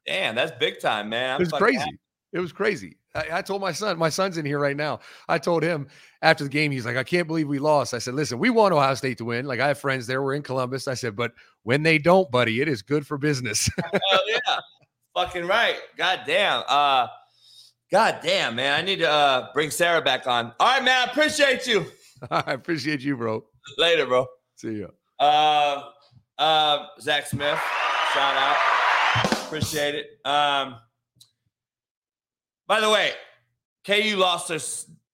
Damn, 0.06 0.36
that's 0.36 0.52
big 0.60 0.80
time, 0.80 1.10
man. 1.10 1.36
I'm 1.36 1.42
it 1.42 1.52
was 1.52 1.62
crazy. 1.62 1.78
Happy. 1.80 2.00
It 2.36 2.40
was 2.40 2.52
crazy. 2.52 2.98
I, 3.16 3.38
I, 3.38 3.42
told 3.42 3.62
my 3.62 3.72
son, 3.72 3.98
my 3.98 4.10
son's 4.10 4.38
in 4.38 4.46
here 4.46 4.60
right 4.60 4.76
now. 4.76 5.00
I 5.30 5.38
told 5.38 5.64
him 5.64 5.88
after 6.22 6.44
the 6.44 6.50
game, 6.50 6.70
he's 6.70 6.86
like, 6.86 6.98
I 6.98 7.04
can't 7.04 7.28
believe 7.28 7.48
we 7.48 7.60
lost. 7.60 7.94
I 7.94 7.98
said, 7.98 8.14
listen, 8.14 8.40
we 8.40 8.50
want 8.50 8.74
Ohio 8.74 8.94
State 8.96 9.18
to 9.20 9.26
win. 9.26 9.46
Like 9.46 9.62
I 9.62 9.70
have 9.70 9.80
friends 9.80 10.06
there. 10.06 10.22
We're 10.22 10.34
in 10.34 10.42
Columbus. 10.42 10.90
I 10.90 10.96
said, 10.96 11.16
but 11.16 11.32
when 11.64 11.82
they 11.82 11.98
don't, 11.98 12.30
buddy, 12.30 12.60
it 12.60 12.68
is 12.68 12.82
good 12.82 13.08
for 13.08 13.18
business. 13.18 13.70
Hell 13.94 14.22
yeah. 14.28 14.60
Fucking 15.16 15.48
right. 15.48 15.78
God 15.96 16.22
damn. 16.28 16.64
Uh 16.68 17.08
God 17.90 18.20
damn, 18.22 18.56
man. 18.56 18.78
I 18.78 18.82
need 18.82 19.00
to 19.00 19.10
uh 19.10 19.48
bring 19.54 19.72
Sarah 19.72 20.02
back 20.02 20.28
on. 20.28 20.52
All 20.60 20.68
right, 20.68 20.84
man. 20.84 21.08
I 21.08 21.12
appreciate 21.12 21.66
you. 21.66 21.86
I 22.30 22.52
appreciate 22.52 23.00
you, 23.00 23.16
bro. 23.16 23.46
Later, 23.78 24.06
bro. 24.06 24.28
See 24.56 24.74
you. 24.74 24.92
Uh 25.20 25.84
uh 26.38 26.88
Zach 27.00 27.28
Smith. 27.28 27.60
Shout 28.14 28.36
out. 28.36 28.58
Appreciate 29.24 29.96
it. 29.96 30.20
Um, 30.26 30.76
by 32.68 32.80
the 32.80 32.90
way, 32.90 33.12
KU 33.86 34.16
lost 34.18 34.48
their. 34.48 34.60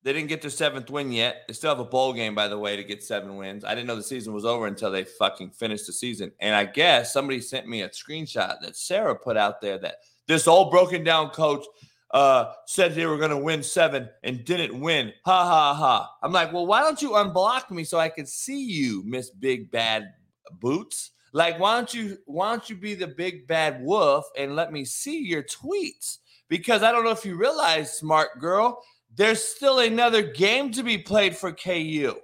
They 0.03 0.13
didn't 0.13 0.29
get 0.29 0.41
their 0.41 0.49
seventh 0.49 0.89
win 0.89 1.11
yet. 1.11 1.43
They 1.47 1.53
still 1.53 1.69
have 1.69 1.79
a 1.79 1.85
bowl 1.85 2.11
game, 2.13 2.33
by 2.33 2.47
the 2.47 2.57
way, 2.57 2.75
to 2.75 2.83
get 2.83 3.03
seven 3.03 3.35
wins. 3.35 3.63
I 3.63 3.75
didn't 3.75 3.85
know 3.85 3.95
the 3.95 4.01
season 4.01 4.33
was 4.33 4.45
over 4.45 4.65
until 4.65 4.89
they 4.89 5.03
fucking 5.03 5.51
finished 5.51 5.85
the 5.85 5.93
season. 5.93 6.31
And 6.39 6.55
I 6.55 6.65
guess 6.65 7.13
somebody 7.13 7.39
sent 7.39 7.67
me 7.67 7.83
a 7.83 7.89
screenshot 7.89 8.59
that 8.61 8.75
Sarah 8.75 9.15
put 9.15 9.37
out 9.37 9.61
there 9.61 9.77
that 9.77 9.97
this 10.27 10.47
old 10.47 10.71
broken 10.71 11.03
down 11.03 11.29
coach 11.29 11.63
uh, 12.11 12.53
said 12.65 12.95
they 12.95 13.05
were 13.05 13.17
going 13.17 13.29
to 13.29 13.37
win 13.37 13.61
seven 13.61 14.09
and 14.23 14.43
didn't 14.43 14.79
win. 14.79 15.13
Ha 15.25 15.45
ha 15.45 15.73
ha. 15.75 16.15
I'm 16.23 16.31
like, 16.31 16.51
well, 16.51 16.65
why 16.65 16.81
don't 16.81 17.01
you 17.01 17.11
unblock 17.11 17.69
me 17.69 17.83
so 17.83 17.99
I 17.99 18.09
can 18.09 18.25
see 18.25 18.63
you, 18.63 19.03
Miss 19.05 19.29
Big 19.29 19.69
Bad 19.69 20.13
Boots? 20.59 21.11
Like, 21.33 21.59
why 21.59 21.75
don't 21.75 21.93
you 21.93 22.17
why 22.25 22.49
don't 22.49 22.69
you 22.69 22.75
be 22.75 22.93
the 22.93 23.07
big 23.07 23.47
bad 23.47 23.81
wolf 23.81 24.25
and 24.37 24.55
let 24.55 24.71
me 24.71 24.83
see 24.85 25.19
your 25.19 25.43
tweets? 25.43 26.17
Because 26.49 26.83
I 26.83 26.91
don't 26.91 27.05
know 27.05 27.11
if 27.11 27.25
you 27.25 27.35
realize, 27.35 27.97
smart 27.97 28.39
girl, 28.39 28.83
there's 29.15 29.43
still 29.43 29.79
another 29.79 30.21
game 30.21 30.71
to 30.73 30.83
be 30.83 30.97
played 30.97 31.35
for 31.35 31.53
KU. 31.53 32.15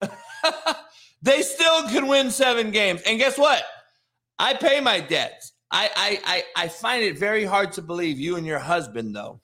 they 1.22 1.42
still 1.42 1.88
can 1.88 2.08
win 2.08 2.30
seven 2.30 2.72
games. 2.72 3.02
And 3.06 3.18
guess 3.18 3.38
what? 3.38 3.62
I 4.38 4.54
pay 4.54 4.80
my 4.80 4.98
debts. 4.98 5.52
I, 5.70 5.90
I 5.94 6.20
I 6.56 6.64
I 6.64 6.68
find 6.68 7.04
it 7.04 7.18
very 7.18 7.44
hard 7.44 7.72
to 7.72 7.82
believe 7.82 8.18
you 8.18 8.36
and 8.36 8.46
your 8.46 8.58
husband, 8.58 9.14
though, 9.14 9.40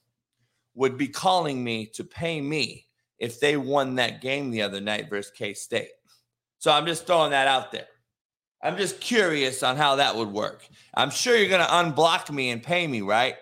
would 0.75 0.97
be 0.97 1.07
calling 1.07 1.63
me 1.63 1.87
to 1.93 2.03
pay 2.03 2.41
me 2.41 2.87
if 3.17 3.39
they 3.39 3.57
won 3.57 3.95
that 3.95 4.21
game 4.21 4.51
the 4.51 4.61
other 4.61 4.81
night 4.81 5.09
versus 5.09 5.31
K 5.35 5.53
State. 5.53 5.89
So 6.57 6.71
I'm 6.71 6.85
just 6.85 7.07
throwing 7.07 7.31
that 7.31 7.47
out 7.47 7.71
there. 7.71 7.87
I'm 8.61 8.77
just 8.77 8.99
curious 8.99 9.63
on 9.63 9.77
how 9.77 9.95
that 9.95 10.15
would 10.15 10.31
work. 10.31 10.67
I'm 10.93 11.09
sure 11.09 11.37
you're 11.37 11.49
going 11.49 11.65
to 11.65 11.67
unblock 11.67 12.29
me 12.29 12.49
and 12.49 12.61
pay 12.61 12.87
me, 12.87 13.01
right? 13.01 13.35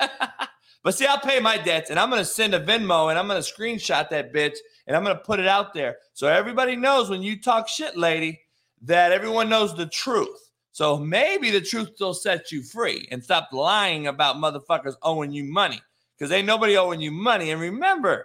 but 0.82 0.94
see, 0.94 1.06
I'll 1.06 1.20
pay 1.20 1.40
my 1.40 1.58
debts 1.58 1.90
and 1.90 1.98
I'm 1.98 2.08
going 2.08 2.22
to 2.22 2.28
send 2.28 2.54
a 2.54 2.60
Venmo 2.60 3.10
and 3.10 3.18
I'm 3.18 3.28
going 3.28 3.42
to 3.42 3.52
screenshot 3.52 4.08
that 4.08 4.32
bitch 4.32 4.56
and 4.86 4.96
I'm 4.96 5.04
going 5.04 5.16
to 5.16 5.22
put 5.22 5.40
it 5.40 5.46
out 5.46 5.74
there. 5.74 5.98
So 6.14 6.26
everybody 6.26 6.74
knows 6.74 7.10
when 7.10 7.22
you 7.22 7.40
talk 7.40 7.68
shit, 7.68 7.96
lady, 7.96 8.40
that 8.82 9.12
everyone 9.12 9.50
knows 9.50 9.76
the 9.76 9.86
truth. 9.86 10.50
So 10.72 10.96
maybe 10.96 11.50
the 11.50 11.60
truth 11.60 11.90
will 12.00 12.14
set 12.14 12.50
you 12.50 12.62
free 12.62 13.06
and 13.10 13.22
stop 13.22 13.48
lying 13.52 14.06
about 14.06 14.36
motherfuckers 14.36 14.94
owing 15.02 15.32
you 15.32 15.44
money 15.44 15.80
because 16.16 16.32
ain't 16.32 16.46
nobody 16.46 16.78
owing 16.78 17.00
you 17.00 17.10
money. 17.10 17.50
And 17.50 17.60
remember, 17.60 18.24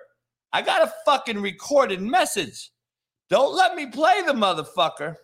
I 0.53 0.61
got 0.61 0.87
a 0.87 0.93
fucking 1.05 1.41
recorded 1.41 2.01
message. 2.01 2.71
Don't 3.29 3.55
let 3.55 3.75
me 3.75 3.87
play 3.87 4.21
the 4.25 4.33
motherfucker 4.33 5.17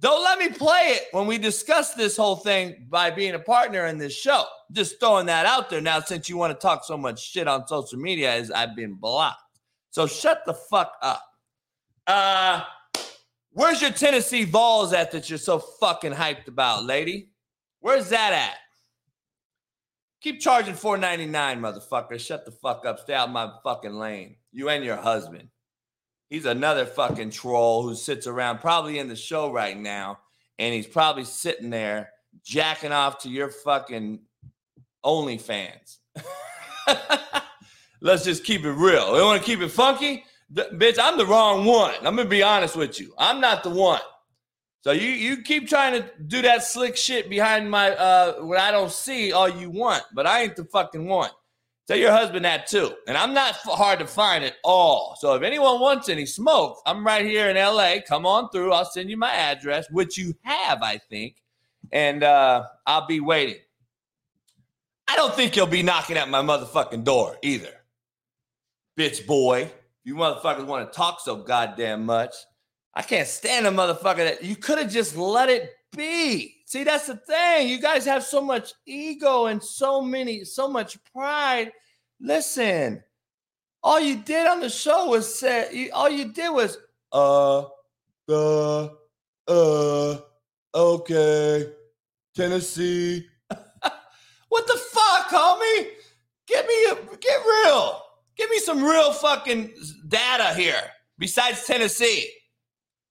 Don't 0.00 0.22
let 0.22 0.38
me 0.38 0.50
play 0.50 0.96
it 0.96 1.04
when 1.12 1.26
we 1.26 1.38
discuss 1.38 1.94
this 1.94 2.16
whole 2.16 2.36
thing 2.36 2.86
by 2.90 3.10
being 3.10 3.34
a 3.34 3.38
partner 3.38 3.86
in 3.86 3.96
this 3.96 4.12
show. 4.12 4.44
Just 4.72 5.00
throwing 5.00 5.26
that 5.26 5.46
out 5.46 5.70
there 5.70 5.80
now, 5.80 6.00
since 6.00 6.28
you 6.28 6.36
want 6.36 6.52
to 6.52 6.60
talk 6.60 6.84
so 6.84 6.96
much 6.96 7.22
shit 7.22 7.48
on 7.48 7.66
social 7.66 7.98
media, 7.98 8.32
as 8.32 8.50
I've 8.50 8.76
been 8.76 8.94
blocked. 8.94 9.40
So 9.90 10.06
shut 10.06 10.42
the 10.44 10.54
fuck 10.54 10.92
up. 11.00 11.22
Uh, 12.06 12.62
where's 13.52 13.80
your 13.80 13.92
Tennessee 13.92 14.44
Vols 14.44 14.92
at 14.92 15.12
that 15.12 15.30
you're 15.30 15.38
so 15.38 15.58
fucking 15.58 16.12
hyped 16.12 16.48
about, 16.48 16.84
lady? 16.84 17.30
Where's 17.80 18.08
that 18.10 18.32
at? 18.32 18.56
Keep 20.20 20.40
charging 20.40 20.74
four 20.74 20.96
ninety 20.96 21.26
nine, 21.26 21.60
motherfucker. 21.60 22.18
Shut 22.18 22.44
the 22.44 22.50
fuck 22.50 22.84
up. 22.84 22.98
Stay 22.98 23.14
out 23.14 23.30
my 23.30 23.52
fucking 23.62 23.94
lane. 23.94 24.36
You 24.52 24.70
and 24.70 24.84
your 24.84 24.96
husband. 24.96 25.48
He's 26.34 26.46
another 26.46 26.84
fucking 26.84 27.30
troll 27.30 27.84
who 27.84 27.94
sits 27.94 28.26
around 28.26 28.58
probably 28.58 28.98
in 28.98 29.06
the 29.06 29.14
show 29.14 29.52
right 29.52 29.78
now, 29.78 30.18
and 30.58 30.74
he's 30.74 30.84
probably 30.84 31.22
sitting 31.22 31.70
there 31.70 32.10
jacking 32.42 32.90
off 32.90 33.18
to 33.18 33.28
your 33.28 33.50
fucking 33.50 34.18
OnlyFans. 35.04 35.98
Let's 38.00 38.24
just 38.24 38.42
keep 38.42 38.64
it 38.64 38.72
real. 38.72 39.12
We 39.12 39.22
want 39.22 39.40
to 39.40 39.46
keep 39.46 39.60
it 39.60 39.68
funky? 39.68 40.24
bitch, 40.52 40.98
I'm 41.00 41.16
the 41.18 41.24
wrong 41.24 41.66
one. 41.66 41.94
I'm 41.98 42.16
gonna 42.16 42.24
be 42.24 42.42
honest 42.42 42.74
with 42.74 42.98
you. 42.98 43.14
I'm 43.16 43.40
not 43.40 43.62
the 43.62 43.70
one. 43.70 44.00
So 44.80 44.90
you 44.90 45.10
you 45.10 45.40
keep 45.42 45.68
trying 45.68 46.02
to 46.02 46.10
do 46.26 46.42
that 46.42 46.64
slick 46.64 46.96
shit 46.96 47.30
behind 47.30 47.70
my 47.70 47.92
uh 47.92 48.40
what 48.40 48.58
I 48.58 48.72
don't 48.72 48.90
see 48.90 49.30
all 49.30 49.48
you 49.48 49.70
want, 49.70 50.02
but 50.12 50.26
I 50.26 50.42
ain't 50.42 50.56
the 50.56 50.64
fucking 50.64 51.06
one. 51.06 51.30
Tell 51.86 51.98
your 51.98 52.12
husband 52.12 52.44
that 52.46 52.66
too. 52.66 52.94
And 53.06 53.16
I'm 53.16 53.34
not 53.34 53.54
hard 53.56 53.98
to 53.98 54.06
find 54.06 54.42
at 54.42 54.54
all. 54.64 55.16
So 55.20 55.34
if 55.34 55.42
anyone 55.42 55.80
wants 55.80 56.08
any 56.08 56.24
smoke, 56.24 56.80
I'm 56.86 57.04
right 57.04 57.24
here 57.24 57.50
in 57.50 57.56
LA. 57.56 57.96
Come 58.06 58.24
on 58.24 58.48
through. 58.50 58.72
I'll 58.72 58.86
send 58.86 59.10
you 59.10 59.18
my 59.18 59.32
address, 59.32 59.86
which 59.90 60.16
you 60.16 60.34
have, 60.42 60.82
I 60.82 60.96
think. 60.96 61.42
And 61.92 62.22
uh, 62.22 62.64
I'll 62.86 63.06
be 63.06 63.20
waiting. 63.20 63.56
I 65.06 65.16
don't 65.16 65.34
think 65.34 65.56
you'll 65.56 65.66
be 65.66 65.82
knocking 65.82 66.16
at 66.16 66.30
my 66.30 66.40
motherfucking 66.40 67.04
door 67.04 67.36
either. 67.42 67.72
Bitch 68.98 69.26
boy. 69.26 69.70
You 70.04 70.14
motherfuckers 70.14 70.66
want 70.66 70.90
to 70.90 70.96
talk 70.96 71.20
so 71.20 71.36
goddamn 71.36 72.06
much. 72.06 72.34
I 72.94 73.02
can't 73.02 73.28
stand 73.28 73.66
a 73.66 73.70
motherfucker 73.70 74.18
that 74.18 74.44
you 74.44 74.56
could 74.56 74.78
have 74.78 74.90
just 74.90 75.16
let 75.16 75.50
it 75.50 75.70
be. 75.94 76.53
See, 76.64 76.84
that's 76.84 77.06
the 77.06 77.16
thing. 77.16 77.68
You 77.68 77.80
guys 77.80 78.04
have 78.06 78.24
so 78.24 78.40
much 78.40 78.72
ego 78.86 79.46
and 79.46 79.62
so 79.62 80.00
many, 80.00 80.44
so 80.44 80.68
much 80.68 80.98
pride. 81.12 81.72
Listen, 82.20 83.02
all 83.82 84.00
you 84.00 84.16
did 84.16 84.46
on 84.46 84.60
the 84.60 84.70
show 84.70 85.08
was 85.08 85.38
say, 85.38 85.90
all 85.90 86.08
you 86.08 86.32
did 86.32 86.48
was, 86.50 86.78
uh, 87.12 87.64
the, 88.26 88.96
uh, 89.46 90.16
okay, 90.74 91.70
Tennessee. 92.34 93.26
what 94.48 94.66
the 94.66 94.80
fuck, 94.90 95.28
homie? 95.28 95.88
Get 96.46 96.66
me 96.66 96.84
a, 96.86 97.16
get 97.16 97.40
real. 97.44 98.00
Give 98.36 98.50
me 98.50 98.58
some 98.58 98.82
real 98.82 99.12
fucking 99.12 99.74
data 100.08 100.54
here 100.54 100.82
besides 101.18 101.66
Tennessee. 101.66 102.30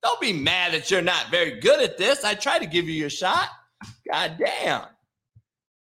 Don't 0.04 0.20
be 0.20 0.34
mad 0.34 0.74
that 0.74 0.91
you're 0.91 1.01
not 1.01 1.32
very 1.32 1.60
good 1.60 1.82
at 1.82 1.97
this. 1.97 2.24
I 2.24 2.36
try 2.36 2.60
to 2.60 2.66
give 2.66 2.88
you 2.88 2.93
your 2.93 3.10
shot. 3.10 3.49
God 4.12 4.38
damn. 4.38 4.84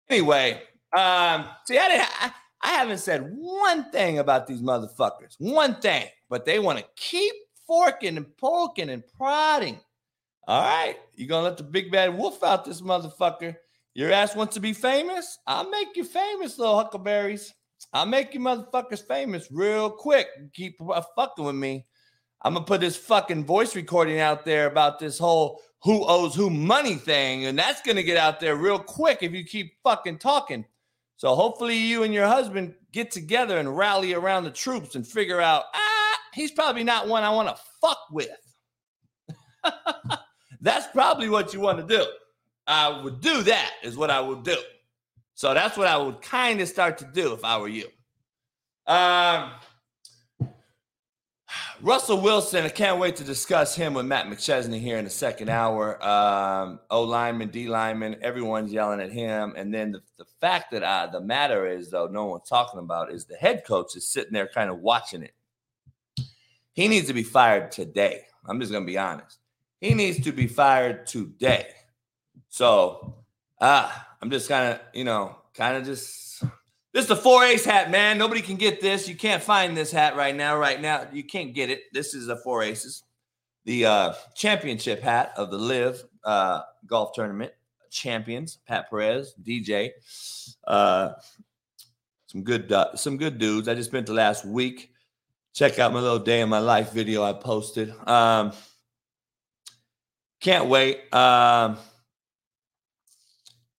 Anyway, 0.09 0.63
um, 0.97 1.47
see, 1.67 1.77
I, 1.77 1.89
didn't, 1.89 2.09
I, 2.21 2.33
I 2.63 2.69
haven't 2.69 2.99
said 2.99 3.29
one 3.35 3.91
thing 3.91 4.21
about 4.21 4.47
these 4.47 4.63
motherfuckers. 4.63 5.35
One 5.39 5.81
thing, 5.81 6.07
but 6.31 6.45
they 6.45 6.61
want 6.61 6.79
to 6.79 6.85
keep 6.97 7.35
forking 7.67 8.17
and 8.17 8.37
poking 8.37 8.91
and 8.91 9.03
prodding. 9.17 9.81
All 10.47 10.63
right, 10.63 10.97
you're 11.17 11.29
gonna 11.29 11.43
let 11.43 11.57
the 11.57 11.65
big 11.65 11.91
bad 11.91 12.17
wolf 12.17 12.45
out 12.45 12.65
this 12.65 12.81
motherfucker? 12.81 13.57
Your 13.95 14.13
ass 14.13 14.37
wants 14.37 14.55
to 14.55 14.61
be 14.61 14.73
famous? 14.73 15.39
I'll 15.47 15.69
make 15.69 15.97
you 15.97 16.05
famous, 16.05 16.59
little 16.59 16.77
huckleberries. 16.77 17.53
I'll 17.93 18.07
make 18.07 18.33
you 18.35 18.41
motherfuckers 18.41 19.05
famous 19.07 19.49
real 19.51 19.91
quick. 19.91 20.29
Keep 20.53 20.79
fucking 21.17 21.45
with 21.45 21.57
me. 21.57 21.85
I'm 22.47 22.55
gonna 22.55 22.65
put 22.65 22.81
this 22.81 22.97
fucking 22.97 23.45
voice 23.45 23.75
recording 23.75 24.21
out 24.21 24.45
there 24.45 24.69
about 24.69 25.01
this 25.01 25.19
whole 25.19 25.61
who 25.83 26.05
owes 26.07 26.33
who 26.33 26.49
money 26.49 26.95
thing, 26.95 27.47
and 27.47 27.59
that's 27.59 27.83
gonna 27.83 28.05
get 28.05 28.17
out 28.17 28.39
there 28.39 28.55
real 28.55 28.79
quick 28.79 29.25
if 29.25 29.33
you 29.33 29.45
keep 29.45 29.73
fucking 29.83 30.19
talking. 30.19 30.65
So 31.17 31.35
hopefully 31.35 31.77
you 31.77 32.05
and 32.05 32.15
your 32.15 32.29
husband 32.29 32.77
get 32.93 33.11
together 33.11 33.59
and 33.59 33.77
rally 33.77 34.15
around 34.15 34.45
the 34.45 34.53
troops 34.53 34.95
and 34.95 35.05
figure 35.05 35.41
out, 35.41 35.65
ah, 35.75 36.19
he's 36.35 36.53
probably 36.53 36.85
not 36.85 37.09
one 37.09 37.25
I 37.25 37.31
want 37.31 37.49
to 37.49 37.61
fuck 37.81 37.99
with. 38.13 38.29
that's 40.61 40.87
probably 40.93 41.29
what 41.29 41.53
you 41.53 41.59
want 41.59 41.79
to 41.79 41.97
do. 41.97 42.07
I 42.69 43.03
would 43.03 43.21
do 43.21 43.43
that, 43.43 43.73
is 43.83 43.97
what 43.97 44.09
I 44.11 44.21
would 44.21 44.45
do. 44.45 44.59
So 45.35 45.53
that's 45.53 45.77
what 45.77 45.89
I 45.89 45.97
would 45.97 46.23
kind 46.23 46.61
of 46.61 46.69
start 46.69 46.99
to 46.99 47.11
do 47.13 47.33
if 47.33 47.45
I 47.45 47.59
were 47.59 47.67
you. 47.67 47.89
Um, 48.87 49.51
Russell 51.83 52.21
Wilson, 52.21 52.65
I 52.65 52.71
can't 52.71 52.99
wait 52.99 53.17
to 53.17 53.25
discuss 53.25 53.77
him 53.77 53.93
with 53.93 54.07
Matt 54.07 54.27
McChesney 54.27 54.81
here 54.81 54.97
in 54.97 55.05
the 55.05 55.11
second 55.11 55.51
hour. 55.51 56.03
Um, 56.03 56.81
o 56.91 57.03
lineman, 57.03 57.49
D 57.49 57.69
lineman, 57.69 58.17
everyone's 58.23 58.73
yelling 58.73 59.01
at 59.01 59.13
him. 59.13 59.53
And 59.57 59.73
then 59.75 59.93
the, 59.93 60.01
the 60.17 60.25
fact 60.41 60.71
that 60.71 60.83
I, 60.83 61.07
the 61.07 61.21
matter 61.21 61.67
is, 61.67 61.91
though, 61.91 62.07
no 62.07 62.27
one's 62.27 62.49
talking 62.49 62.81
about 62.81 63.13
is 63.13 63.27
the 63.27 63.37
head 63.37 63.65
coach 63.67 63.95
is 63.95 64.09
sitting 64.09 64.33
there 64.33 64.49
kind 64.49 64.71
of 64.71 64.79
watching 64.79 65.23
it. 65.23 65.35
He 66.73 66.89
needs 66.89 67.09
to 67.09 67.15
be 67.15 67.23
fired 67.23 67.71
today. 67.73 68.23
I'm 68.47 68.59
just 68.59 68.73
going 68.73 68.85
to 68.85 68.91
be 68.91 68.99
honest. 68.99 69.39
He 69.81 69.93
needs 69.93 70.25
to 70.25 70.33
be 70.33 70.47
fired 70.47 71.07
today. 71.07 71.69
So, 72.49 73.17
ah, 73.61 74.09
I'm 74.23 74.31
just 74.31 74.49
kind 74.49 74.73
of, 74.73 74.81
you 74.95 75.05
know, 75.05 75.37
kind 75.53 75.77
of 75.77 75.85
just 75.85 76.26
this 76.97 77.03
is 77.03 77.09
the 77.11 77.17
four 77.17 77.45
ace 77.45 77.67
hat, 77.67 77.91
man. 77.91 78.17
Nobody 78.17 78.41
can 78.41 78.57
get 78.57 78.81
this. 78.81 79.07
You 79.07 79.17
can't 79.17 79.43
find 79.43 79.77
this 79.77 79.93
hat 79.93 80.17
right 80.17 80.35
now. 80.35 80.57
Right 80.57 80.81
now, 80.81 81.07
you 81.13 81.23
can't 81.23 81.53
get 81.53 81.69
it. 81.69 81.83
This 81.93 82.15
is 82.15 82.29
a 82.29 82.39
four 82.39 82.63
aces, 82.63 83.03
the 83.67 83.85
uh, 83.85 84.13
championship 84.35 85.03
hat 85.03 85.35
of 85.37 85.51
the 85.51 85.59
LIV 85.59 86.03
uh, 86.25 86.63
golf 86.87 87.13
tournament 87.13 87.53
champions. 87.91 88.61
Pat 88.67 88.89
Perez, 88.89 89.35
DJ, 89.43 89.91
uh, 90.67 91.11
some 92.29 92.43
good, 92.43 92.73
uh, 92.73 92.97
some 92.97 93.19
good 93.19 93.37
dudes. 93.37 93.69
I 93.69 93.75
just 93.75 93.91
spent 93.91 94.07
the 94.07 94.15
last 94.15 94.47
week. 94.47 94.91
Check 95.53 95.79
out 95.79 95.93
my 95.93 96.01
little 96.01 96.19
day 96.19 96.41
in 96.41 96.49
my 96.49 96.61
life 96.61 96.93
video 96.93 97.23
I 97.23 97.35
posted. 97.35 97.93
Um, 98.09 98.55
can't 100.41 100.65
wait. 100.65 101.13
Um, 101.13 101.77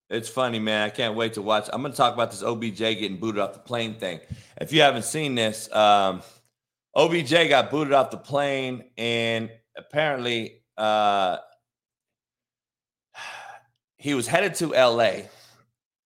it's 0.09 0.29
funny, 0.29 0.59
man. 0.59 0.83
I 0.85 0.89
can't 0.89 1.15
wait 1.15 1.33
to 1.33 1.41
watch. 1.41 1.69
I'm 1.71 1.81
going 1.81 1.91
to 1.91 1.97
talk 1.97 2.13
about 2.13 2.31
this 2.31 2.41
OBJ 2.41 2.77
getting 2.77 3.17
booted 3.17 3.41
off 3.41 3.53
the 3.53 3.59
plane 3.59 3.95
thing. 3.95 4.19
If 4.59 4.71
you 4.71 4.81
haven't 4.81 5.03
seen 5.03 5.35
this, 5.35 5.71
um, 5.73 6.21
OBJ 6.95 7.49
got 7.49 7.69
booted 7.69 7.93
off 7.93 8.11
the 8.11 8.17
plane, 8.17 8.85
and 8.97 9.51
apparently 9.75 10.63
uh, 10.77 11.37
he 13.97 14.13
was 14.13 14.27
headed 14.27 14.55
to 14.55 14.67
LA. 14.67 15.23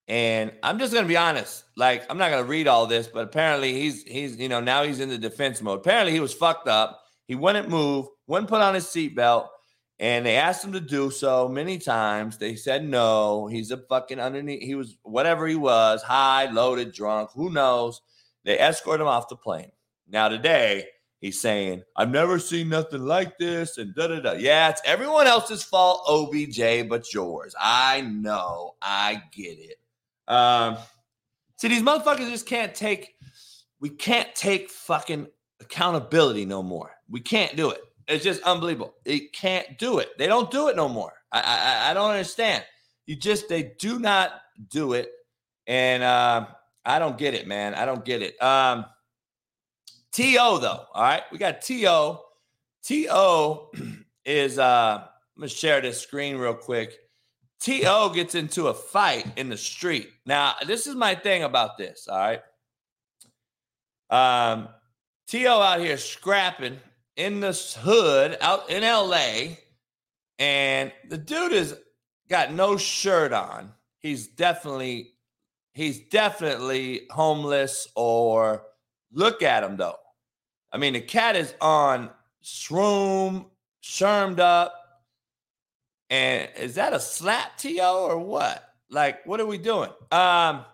And 0.08 0.52
I'm 0.64 0.80
just 0.80 0.92
going 0.92 1.06
to 1.06 1.08
be 1.10 1.16
honest. 1.16 1.64
Like, 1.78 2.04
I'm 2.10 2.18
not 2.18 2.32
going 2.32 2.44
to 2.44 2.50
read 2.50 2.68
all 2.68 2.88
this, 2.88 3.08
but 3.08 3.24
apparently 3.24 3.74
he's 3.74 4.04
he's 4.04 4.36
you 4.38 4.50
know 4.50 4.60
now 4.60 4.84
he's 4.84 5.00
in 5.00 5.10
the 5.10 5.18
defense 5.18 5.62
mode. 5.62 5.80
Apparently 5.80 6.12
he 6.12 6.20
was 6.20 6.34
fucked 6.34 6.68
up. 6.68 7.02
He 7.28 7.36
wouldn't 7.36 7.70
move, 7.70 8.08
wouldn't 8.28 8.50
put 8.50 8.62
on 8.62 8.74
his 8.74 8.86
seatbelt 8.86 9.48
and 10.02 10.26
they 10.26 10.36
asked 10.36 10.66
him 10.66 10.74
to 10.74 10.80
do 10.80 11.12
so 11.12 11.48
many 11.48 11.78
times. 11.78 12.40
They 12.40 12.56
said 12.56 12.84
no. 12.84 13.46
He's 13.46 13.70
a 13.70 13.78
fucking 13.78 14.20
underneath. 14.20 14.64
He 14.64 14.74
was 14.74 14.98
whatever 15.04 15.48
he 15.48 15.56
was, 15.56 16.02
high, 16.02 16.46
loaded, 16.46 16.92
drunk. 16.92 17.30
Who 17.36 17.52
knows? 17.52 18.02
They 18.44 18.58
escort 18.58 19.00
him 19.00 19.06
off 19.06 19.30
the 19.30 19.36
plane. 19.36 19.72
Now 20.10 20.28
today 20.28 20.88
he's 21.20 21.40
saying, 21.40 21.84
"I've 21.96 22.10
never 22.10 22.40
seen 22.40 22.68
nothing 22.68 23.06
like 23.06 23.38
this," 23.38 23.78
and 23.78 23.94
da 23.94 24.08
da 24.08 24.20
da. 24.20 24.32
Yeah, 24.32 24.70
it's 24.70 24.82
everyone 24.86 25.28
else's 25.28 25.62
fault, 25.62 26.02
OBJ, 26.08 26.90
but 26.90 27.14
yours. 27.14 27.54
I 27.60 28.02
know. 28.02 28.74
I 28.82 29.22
get 29.32 29.60
it. 29.60 29.78
Um, 30.28 30.78
see, 31.58 31.68
these 31.68 31.84
motherfuckers 31.84 32.28
just 32.32 32.48
can't 32.48 32.74
take. 32.74 33.14
We 33.80 33.90
can't 33.90 34.34
take 34.34 34.72
fucking 34.72 35.28
accountability 35.60 36.48
no 36.48 36.64
more. 36.64 36.90
We 37.08 37.20
can't 37.20 37.56
do 37.56 37.70
it. 37.70 37.82
It's 38.12 38.24
just 38.24 38.42
unbelievable. 38.44 38.94
It 39.06 39.34
can't 39.34 39.78
do 39.78 40.00
it. 40.00 40.10
They 40.18 40.28
don't 40.28 40.52
do 40.52 40.68
it 40.68 40.76
no 40.76 40.90
more. 40.90 41.14
I 41.32 41.40
I, 41.40 41.92
I 41.92 41.94
don't 41.94 42.12
understand. 42.12 42.64
You 43.06 43.16
just 43.16 43.50
they 43.50 43.74
do 43.80 44.00
not 44.00 44.34
do 44.70 44.94
it, 44.94 45.12
and 45.68 46.04
uh, 46.04 46.48
I 46.86 47.00
don't 47.00 47.18
get 47.18 47.34
it, 47.34 47.48
man. 47.48 47.74
I 47.74 47.86
don't 47.86 48.06
get 48.06 48.22
it. 48.22 48.42
Um, 48.42 48.86
T.O. 50.12 50.58
though, 50.60 50.86
all 50.94 51.04
right, 51.04 51.24
we 51.32 51.38
got 51.38 51.62
To. 51.62 52.18
T.O. 52.84 53.72
is 54.26 54.60
uh, 54.60 55.04
I'm 55.04 55.40
gonna 55.40 55.48
share 55.48 55.82
this 55.82 56.02
screen 56.02 56.38
real 56.38 56.54
quick. 56.54 56.98
T.O. 57.62 58.10
gets 58.10 58.36
into 58.36 58.68
a 58.68 58.74
fight 58.74 59.26
in 59.38 59.50
the 59.50 59.58
street. 59.58 60.10
Now, 60.26 60.56
this 60.66 60.88
is 60.88 60.96
my 60.96 61.14
thing 61.14 61.44
about 61.44 61.78
this. 61.78 62.08
All 62.10 62.18
right. 62.18 62.42
Um, 64.10 64.68
T.O. 65.28 65.62
out 65.62 65.80
here 65.80 65.98
scrapping 65.98 66.80
in 67.16 67.40
this 67.40 67.76
hood 67.76 68.38
out 68.42 68.70
in 68.70 68.84
LA. 68.84 69.56
and 70.40 70.92
the 71.10 71.18
dude 71.18 71.52
has 71.52 71.78
got 72.30 72.54
no 72.54 72.78
shirt 72.78 73.34
on. 73.34 73.72
He's 74.00 74.28
definitely 74.28 75.14
he's 75.74 76.00
definitely 76.10 77.08
homeless 77.12 77.88
or 77.96 78.64
look 79.12 79.44
at 79.44 79.64
him 79.64 79.78
though. 79.78 79.98
I 80.72 80.78
mean, 80.78 80.94
the 80.94 81.02
cat 81.02 81.36
is 81.36 81.54
on 81.60 82.10
shroom, 82.44 83.46
shermed 83.82 84.40
up. 84.40 84.74
And 86.10 86.50
is 86.58 86.76
that 86.76 86.94
a 86.94 87.00
slap 87.00 87.58
to 87.60 87.80
or 87.80 88.18
what? 88.20 88.64
Like, 88.90 89.26
what 89.26 89.40
are 89.40 89.46
we 89.46 89.58
doing? 89.58 89.90
Um, 90.12 90.66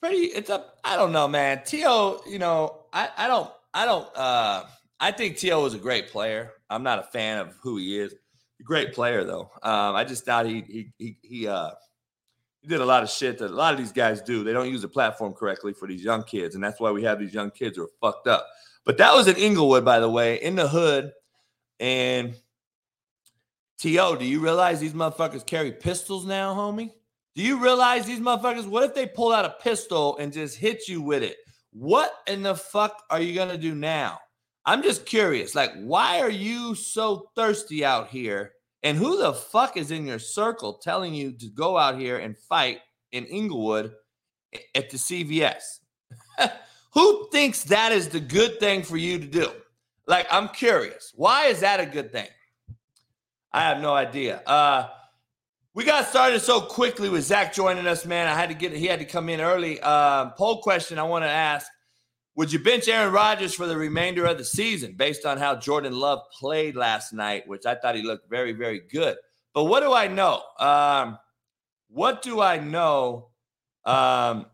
pretty, 0.00 0.26
it's 0.26 0.50
a, 0.50 0.64
I 0.82 0.96
don't 0.96 1.12
know, 1.12 1.28
man. 1.28 1.62
T.O., 1.64 2.22
you 2.28 2.38
know, 2.38 2.84
I, 2.92 3.08
I 3.16 3.28
don't, 3.28 3.50
I 3.72 3.84
don't, 3.84 4.08
uh, 4.16 4.64
I 5.00 5.12
think 5.12 5.36
T.O. 5.36 5.64
is 5.66 5.74
a 5.74 5.78
great 5.78 6.08
player. 6.08 6.52
I'm 6.70 6.82
not 6.82 6.98
a 6.98 7.02
fan 7.02 7.38
of 7.38 7.54
who 7.60 7.76
he 7.76 7.98
is. 7.98 8.14
Great 8.62 8.94
player 8.94 9.24
though. 9.24 9.50
Um, 9.62 9.94
I 9.94 10.04
just 10.04 10.24
thought 10.24 10.46
he 10.46 10.62
he 10.62 10.92
he 10.96 11.16
he 11.22 11.48
uh 11.48 11.70
he 12.62 12.68
did 12.68 12.80
a 12.80 12.84
lot 12.84 13.02
of 13.02 13.10
shit 13.10 13.36
that 13.38 13.50
a 13.50 13.54
lot 13.54 13.74
of 13.74 13.78
these 13.78 13.92
guys 13.92 14.22
do. 14.22 14.42
They 14.42 14.52
don't 14.52 14.70
use 14.70 14.80
the 14.82 14.88
platform 14.88 15.34
correctly 15.34 15.74
for 15.74 15.86
these 15.86 16.02
young 16.02 16.22
kids, 16.22 16.54
and 16.54 16.64
that's 16.64 16.80
why 16.80 16.90
we 16.90 17.02
have 17.02 17.18
these 17.18 17.34
young 17.34 17.50
kids 17.50 17.76
who 17.76 17.84
are 17.84 17.90
fucked 18.00 18.26
up. 18.26 18.46
But 18.86 18.96
that 18.98 19.12
was 19.12 19.26
in 19.26 19.36
Inglewood, 19.36 19.84
by 19.84 20.00
the 20.00 20.08
way, 20.08 20.40
in 20.40 20.54
the 20.56 20.68
hood. 20.68 21.12
And 21.80 22.36
T.O., 23.78 24.16
do 24.16 24.24
you 24.24 24.40
realize 24.40 24.80
these 24.80 24.94
motherfuckers 24.94 25.44
carry 25.44 25.72
pistols 25.72 26.24
now, 26.24 26.54
homie? 26.54 26.92
Do 27.34 27.42
you 27.42 27.58
realize 27.58 28.06
these 28.06 28.20
motherfuckers? 28.20 28.66
What 28.66 28.84
if 28.84 28.94
they 28.94 29.06
pull 29.06 29.32
out 29.32 29.44
a 29.44 29.56
pistol 29.60 30.16
and 30.18 30.32
just 30.32 30.56
hit 30.56 30.88
you 30.88 31.02
with 31.02 31.22
it? 31.22 31.36
What 31.72 32.14
in 32.28 32.42
the 32.42 32.54
fuck 32.54 33.02
are 33.10 33.20
you 33.20 33.34
gonna 33.34 33.58
do 33.58 33.74
now? 33.74 34.20
I'm 34.66 34.82
just 34.82 35.06
curious. 35.06 35.54
Like, 35.54 35.72
why 35.74 36.20
are 36.20 36.30
you 36.30 36.74
so 36.74 37.30
thirsty 37.36 37.84
out 37.84 38.08
here? 38.08 38.52
And 38.82 38.96
who 38.98 39.18
the 39.18 39.32
fuck 39.32 39.76
is 39.76 39.90
in 39.90 40.06
your 40.06 40.18
circle 40.18 40.74
telling 40.74 41.14
you 41.14 41.32
to 41.32 41.48
go 41.48 41.76
out 41.76 41.98
here 41.98 42.18
and 42.18 42.36
fight 42.36 42.80
in 43.12 43.24
Inglewood 43.26 43.92
at 44.74 44.90
the 44.90 44.96
CVS? 44.96 45.80
who 46.92 47.28
thinks 47.30 47.64
that 47.64 47.92
is 47.92 48.08
the 48.08 48.20
good 48.20 48.60
thing 48.60 48.82
for 48.82 48.96
you 48.96 49.18
to 49.18 49.26
do? 49.26 49.50
Like, 50.06 50.26
I'm 50.30 50.48
curious. 50.48 51.12
Why 51.14 51.46
is 51.46 51.60
that 51.60 51.80
a 51.80 51.86
good 51.86 52.12
thing? 52.12 52.28
I 53.52 53.60
have 53.60 53.80
no 53.80 53.94
idea. 53.94 54.42
Uh, 54.46 54.88
we 55.74 55.84
got 55.84 56.06
started 56.06 56.40
so 56.40 56.60
quickly 56.60 57.08
with 57.08 57.24
Zach 57.24 57.54
joining 57.54 57.86
us, 57.86 58.04
man. 58.04 58.28
I 58.28 58.34
had 58.34 58.48
to 58.48 58.54
get 58.54 58.72
he 58.72 58.86
had 58.86 58.98
to 59.00 59.04
come 59.04 59.28
in 59.28 59.40
early. 59.40 59.80
Uh, 59.80 60.30
poll 60.30 60.62
question 60.62 60.98
I 60.98 61.04
want 61.04 61.24
to 61.24 61.28
ask 61.28 61.66
would 62.36 62.52
you 62.52 62.58
bench 62.58 62.88
Aaron 62.88 63.12
Rodgers 63.12 63.54
for 63.54 63.66
the 63.66 63.76
remainder 63.76 64.26
of 64.26 64.38
the 64.38 64.44
season 64.44 64.94
based 64.94 65.24
on 65.24 65.38
how 65.38 65.54
Jordan 65.54 65.94
Love 65.94 66.20
played 66.38 66.74
last 66.74 67.12
night, 67.12 67.46
which 67.46 67.64
I 67.64 67.76
thought 67.76 67.94
he 67.94 68.02
looked 68.02 68.28
very, 68.28 68.52
very 68.52 68.80
good? 68.80 69.16
But 69.52 69.64
what 69.64 69.80
do 69.80 69.92
I 69.92 70.08
know? 70.08 70.42
Um, 70.58 71.18
what 71.88 72.22
do 72.22 72.40
I 72.40 72.58
know? 72.58 73.28
Um, 73.84 74.46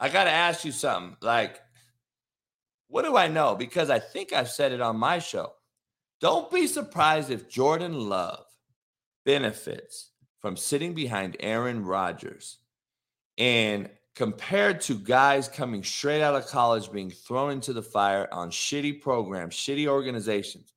I 0.00 0.08
got 0.08 0.24
to 0.24 0.30
ask 0.30 0.64
you 0.64 0.72
something. 0.72 1.16
Like, 1.22 1.60
what 2.88 3.04
do 3.04 3.16
I 3.16 3.28
know? 3.28 3.54
Because 3.54 3.88
I 3.88 4.00
think 4.00 4.32
I've 4.32 4.50
said 4.50 4.72
it 4.72 4.80
on 4.80 4.96
my 4.96 5.20
show. 5.20 5.52
Don't 6.20 6.50
be 6.50 6.66
surprised 6.66 7.30
if 7.30 7.48
Jordan 7.48 8.08
Love 8.08 8.44
benefits 9.24 10.10
from 10.40 10.56
sitting 10.56 10.94
behind 10.94 11.36
Aaron 11.38 11.84
Rodgers 11.84 12.58
and 13.36 13.88
compared 14.18 14.80
to 14.80 14.98
guys 14.98 15.46
coming 15.46 15.84
straight 15.84 16.22
out 16.22 16.34
of 16.34 16.44
college 16.48 16.90
being 16.90 17.08
thrown 17.08 17.52
into 17.52 17.72
the 17.72 17.80
fire 17.80 18.26
on 18.32 18.50
shitty 18.50 19.00
programs, 19.00 19.54
shitty 19.54 19.86
organizations. 19.86 20.72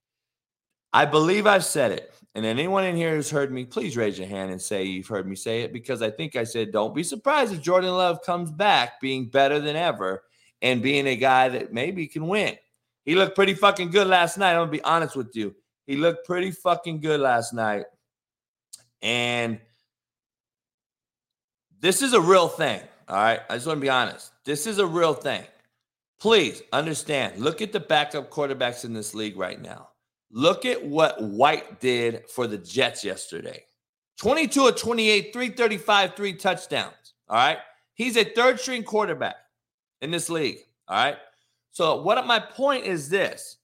I 0.94 1.06
believe 1.06 1.48
I've 1.48 1.66
said 1.66 1.92
it. 1.92 2.14
And 2.36 2.46
anyone 2.46 2.84
in 2.84 2.96
here 2.96 3.16
who's 3.16 3.32
heard 3.32 3.52
me, 3.52 3.66
please 3.66 3.98
raise 3.98 4.20
your 4.20 4.28
hand 4.28 4.52
and 4.52 4.62
say 4.62 4.84
you've 4.84 5.08
heard 5.08 5.28
me 5.28 5.36
say 5.36 5.62
it 5.62 5.74
because 5.74 6.04
I 6.04 6.12
think 6.12 6.36
I 6.36 6.44
said, 6.44 6.72
don't 6.72 6.94
be 6.94 7.02
surprised 7.02 7.52
if 7.52 7.64
Jordan 7.64 7.89
Love 7.89 8.22
comes 8.22 8.52
back 8.52 9.02
being 9.02 9.26
better 9.28 9.60
than 9.60 9.76
ever 9.76 10.22
and 10.62 10.84
being 10.84 11.08
a 11.08 11.16
guy 11.16 11.50
that 11.50 11.74
maybe 11.74 12.06
can 12.06 12.28
win. 12.28 12.56
He 13.06 13.16
looked 13.16 13.34
pretty 13.34 13.56
fucking 13.56 13.89
good 13.89 14.06
last 14.06 14.38
night. 14.38 14.52
I'm 14.52 14.60
going 14.60 14.68
to 14.68 14.78
be 14.78 14.84
honest 14.84 15.16
with 15.16 15.36
you. 15.36 15.56
He 15.88 15.96
looked 15.96 16.28
pretty 16.28 16.52
fucking 16.52 17.02
good 17.02 17.20
last 17.20 17.56
night. 17.56 17.86
And 19.02 19.60
this 21.80 22.04
is 22.04 22.14
a 22.14 22.22
real 22.22 22.48
thing. 22.48 22.82
All 23.12 23.18
right. 23.18 23.41
I 23.49 23.55
just 23.55 23.68
want 23.68 23.78
to 23.78 23.82
be 23.82 23.89
honest. 23.89 24.32
This 24.45 24.66
is 24.66 24.80
a 24.80 24.86
real 24.86 25.14
thing. 25.14 25.43
Please 26.22 26.62
understand. 26.72 27.41
Look 27.41 27.62
at 27.62 27.74
the 27.74 27.80
backup 27.82 28.32
quarterbacks 28.32 28.86
in 28.86 28.93
this 28.93 29.14
league 29.14 29.38
right 29.38 29.62
now. 29.62 29.89
Look 30.32 30.66
at 30.66 30.86
what 30.86 31.22
White 31.22 31.82
did 31.82 32.30
for 32.30 32.47
the 32.47 32.57
Jets 32.57 33.03
yesterday 33.03 33.66
22 34.18 34.68
of 34.68 34.78
28, 34.78 35.34
335, 35.34 36.16
three 36.16 36.34
touchdowns. 36.34 37.14
All 37.28 37.36
right. 37.36 37.57
He's 37.95 38.16
a 38.16 38.24
third 38.24 38.59
string 38.62 38.84
quarterback 38.84 39.36
in 40.01 40.09
this 40.09 40.30
league. 40.30 40.59
All 40.88 40.95
right. 40.95 41.18
So, 41.72 42.01
what 42.01 42.26
my 42.26 42.39
point 42.39 42.86
is 42.86 43.09
this 43.09 43.57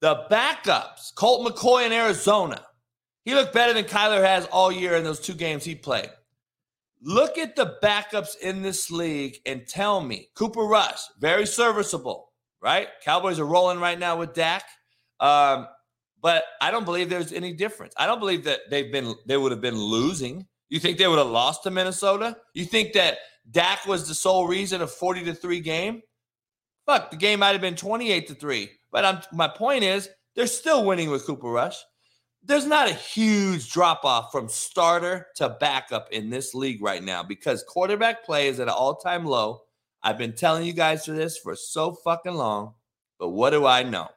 the 0.00 0.26
backups, 0.30 1.14
Colt 1.14 1.46
McCoy 1.46 1.86
in 1.86 1.92
Arizona, 1.92 2.60
he 3.24 3.34
looked 3.34 3.54
better 3.54 3.72
than 3.72 3.84
Kyler 3.84 4.24
has 4.24 4.46
all 4.46 4.72
year 4.72 4.96
in 4.96 5.04
those 5.04 5.20
two 5.20 5.34
games 5.34 5.64
he 5.64 5.76
played. 5.76 6.10
Look 7.06 7.36
at 7.36 7.54
the 7.54 7.76
backups 7.82 8.38
in 8.38 8.62
this 8.62 8.90
league 8.90 9.36
and 9.44 9.66
tell 9.66 10.00
me 10.00 10.30
Cooper 10.34 10.62
Rush, 10.62 11.00
very 11.18 11.46
serviceable, 11.46 12.32
right? 12.62 12.88
Cowboys 13.04 13.38
are 13.38 13.44
rolling 13.44 13.78
right 13.78 13.98
now 13.98 14.16
with 14.16 14.32
Dak. 14.32 14.64
Um, 15.20 15.68
but 16.22 16.44
I 16.62 16.70
don't 16.70 16.86
believe 16.86 17.10
there's 17.10 17.34
any 17.34 17.52
difference. 17.52 17.92
I 17.98 18.06
don't 18.06 18.20
believe 18.20 18.44
that 18.44 18.60
they've 18.70 18.90
been 18.90 19.14
they 19.26 19.36
would 19.36 19.52
have 19.52 19.60
been 19.60 19.78
losing. 19.78 20.46
You 20.70 20.80
think 20.80 20.96
they 20.96 21.06
would 21.06 21.18
have 21.18 21.26
lost 21.26 21.62
to 21.64 21.70
Minnesota? 21.70 22.38
You 22.54 22.64
think 22.64 22.94
that 22.94 23.18
Dak 23.50 23.84
was 23.84 24.08
the 24.08 24.14
sole 24.14 24.46
reason 24.46 24.80
of 24.80 24.90
40 24.90 25.24
to 25.24 25.34
3 25.34 25.60
game? 25.60 26.00
Fuck, 26.86 27.10
the 27.10 27.18
game 27.18 27.40
might 27.40 27.52
have 27.52 27.60
been 27.60 27.76
28 27.76 28.28
to 28.28 28.34
3. 28.34 28.70
But 28.90 29.04
I'm, 29.04 29.20
my 29.30 29.48
point 29.48 29.84
is, 29.84 30.08
they're 30.34 30.46
still 30.46 30.86
winning 30.86 31.10
with 31.10 31.26
Cooper 31.26 31.48
Rush 31.48 31.76
there's 32.46 32.66
not 32.66 32.90
a 32.90 32.94
huge 32.94 33.72
drop 33.72 34.04
off 34.04 34.30
from 34.30 34.48
starter 34.48 35.28
to 35.36 35.56
backup 35.60 36.10
in 36.12 36.28
this 36.28 36.54
league 36.54 36.82
right 36.82 37.02
now 37.02 37.22
because 37.22 37.64
quarterback 37.66 38.24
play 38.24 38.48
is 38.48 38.60
at 38.60 38.68
an 38.68 38.74
all 38.74 38.96
time 38.96 39.24
low. 39.24 39.62
I've 40.02 40.18
been 40.18 40.34
telling 40.34 40.66
you 40.66 40.74
guys 40.74 41.06
for 41.06 41.12
this 41.12 41.38
for 41.38 41.56
so 41.56 41.92
fucking 41.92 42.34
long, 42.34 42.74
but 43.18 43.30
what 43.30 43.50
do 43.50 43.64
I 43.64 43.82
know? 43.82 44.08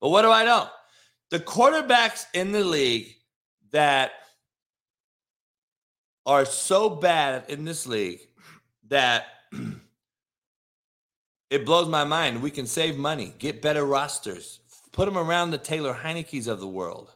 But 0.00 0.10
what 0.10 0.22
do 0.22 0.30
I 0.30 0.44
know? 0.44 0.68
The 1.30 1.40
quarterbacks 1.40 2.26
in 2.32 2.52
the 2.52 2.62
league 2.62 3.16
that 3.72 4.12
are 6.24 6.44
so 6.44 6.88
bad 6.88 7.44
in 7.48 7.64
this 7.64 7.86
league 7.86 8.20
that 8.86 9.26
it 11.50 11.66
blows 11.66 11.88
my 11.88 12.04
mind. 12.04 12.40
We 12.40 12.52
can 12.52 12.66
save 12.66 12.96
money, 12.96 13.34
get 13.38 13.60
better 13.60 13.84
rosters, 13.84 14.60
Put 14.98 15.06
him 15.06 15.16
around 15.16 15.52
the 15.52 15.58
Taylor 15.58 15.94
Heinicke's 15.94 16.48
of 16.48 16.58
the 16.58 16.66
world. 16.66 17.12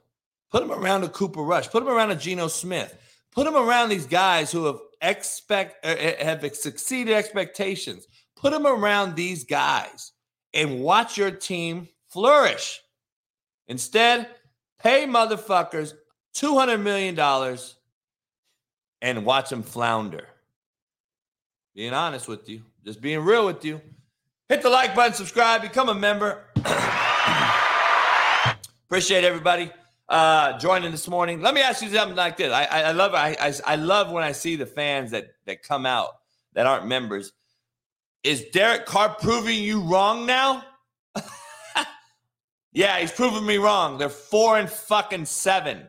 Put 0.52 0.62
him 0.62 0.70
around 0.70 1.02
a 1.02 1.08
Cooper 1.08 1.42
Rush. 1.42 1.68
Put 1.68 1.82
him 1.82 1.88
around 1.88 2.12
a 2.12 2.14
Geno 2.14 2.46
Smith. 2.46 2.96
Put 3.32 3.44
him 3.44 3.56
around 3.56 3.88
these 3.88 4.06
guys 4.06 4.52
who 4.52 4.66
have 4.66 4.78
expect 5.00 5.84
uh, 5.84 5.96
have 6.24 6.48
succeeded 6.54 7.12
expectations. 7.12 8.06
Put 8.36 8.52
him 8.52 8.68
around 8.68 9.16
these 9.16 9.42
guys 9.42 10.12
and 10.54 10.80
watch 10.80 11.18
your 11.18 11.32
team 11.32 11.88
flourish. 12.08 12.80
Instead, 13.66 14.28
pay 14.80 15.04
motherfuckers 15.04 15.94
$200 16.36 16.80
million 16.80 17.18
and 19.00 19.26
watch 19.26 19.50
them 19.50 19.64
flounder. 19.64 20.28
Being 21.74 21.94
honest 21.94 22.28
with 22.28 22.48
you, 22.48 22.62
just 22.84 23.00
being 23.00 23.18
real 23.24 23.44
with 23.44 23.64
you. 23.64 23.80
Hit 24.48 24.62
the 24.62 24.70
like 24.70 24.94
button, 24.94 25.14
subscribe, 25.14 25.62
become 25.62 25.88
a 25.88 25.94
member. 25.96 26.44
Appreciate 28.92 29.24
everybody 29.24 29.70
uh, 30.10 30.58
joining 30.58 30.90
this 30.90 31.08
morning. 31.08 31.40
Let 31.40 31.54
me 31.54 31.62
ask 31.62 31.80
you 31.82 31.88
something 31.88 32.14
like 32.14 32.36
this. 32.36 32.52
I, 32.52 32.64
I, 32.64 32.80
I 32.82 32.92
love 32.92 33.14
I, 33.14 33.34
I, 33.40 33.54
I 33.64 33.76
love 33.76 34.12
when 34.12 34.22
I 34.22 34.32
see 34.32 34.54
the 34.54 34.66
fans 34.66 35.12
that 35.12 35.28
that 35.46 35.62
come 35.62 35.86
out 35.86 36.10
that 36.52 36.66
aren't 36.66 36.86
members. 36.86 37.32
Is 38.22 38.44
Derek 38.52 38.84
Carr 38.84 39.16
proving 39.18 39.62
you 39.62 39.80
wrong 39.80 40.26
now? 40.26 40.62
yeah, 42.74 42.98
he's 42.98 43.12
proving 43.12 43.46
me 43.46 43.56
wrong. 43.56 43.96
They're 43.96 44.10
four 44.10 44.58
and 44.58 44.68
fucking 44.68 45.24
seven. 45.24 45.88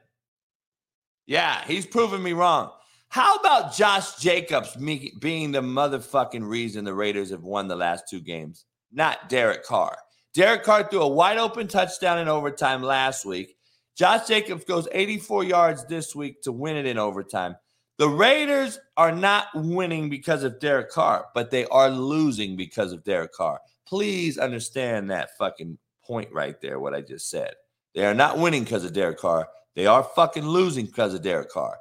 Yeah, 1.26 1.62
he's 1.66 1.86
proving 1.86 2.24
me 2.24 2.32
wrong. 2.32 2.72
How 3.10 3.36
about 3.36 3.76
Josh 3.76 4.16
Jacobs 4.16 4.78
being 4.78 5.52
the 5.52 5.60
motherfucking 5.60 6.48
reason 6.48 6.86
the 6.86 6.94
Raiders 6.94 7.32
have 7.32 7.44
won 7.44 7.68
the 7.68 7.76
last 7.76 8.06
two 8.10 8.22
games, 8.22 8.64
not 8.94 9.28
Derek 9.28 9.66
Carr? 9.66 9.98
Derek 10.34 10.64
Carr 10.64 10.88
threw 10.90 11.02
a 11.02 11.08
wide 11.08 11.38
open 11.38 11.68
touchdown 11.68 12.18
in 12.18 12.28
overtime 12.28 12.82
last 12.82 13.24
week. 13.24 13.56
Josh 13.96 14.28
Jacobs 14.28 14.64
goes 14.64 14.88
84 14.92 15.44
yards 15.44 15.86
this 15.86 16.16
week 16.16 16.42
to 16.42 16.52
win 16.52 16.76
it 16.76 16.88
in 16.88 16.98
overtime. 16.98 17.56
The 18.00 18.10
Raiders 18.10 18.80
are 18.98 19.12
not 19.12 19.50
winning 19.54 20.10
because 20.10 20.44
of 20.44 20.60
Derek 20.60 20.90
Carr, 20.90 21.28
but 21.36 21.52
they 21.52 21.66
are 21.68 21.92
losing 21.92 22.56
because 22.56 22.92
of 22.92 23.04
Derek 23.04 23.34
Carr. 23.34 23.60
Please 23.86 24.40
understand 24.40 25.12
that 25.12 25.38
fucking 25.38 25.78
point 26.04 26.32
right 26.34 26.60
there, 26.60 26.80
what 26.80 26.96
I 26.96 27.02
just 27.02 27.30
said. 27.30 27.54
They 27.94 28.04
are 28.04 28.16
not 28.16 28.40
winning 28.40 28.64
because 28.64 28.84
of 28.84 28.94
Derek 28.94 29.20
Carr. 29.20 29.48
They 29.76 29.86
are 29.86 30.04
fucking 30.04 30.48
losing 30.48 30.88
because 30.88 31.14
of 31.14 31.22
Derek 31.22 31.52
Carr. 31.52 31.78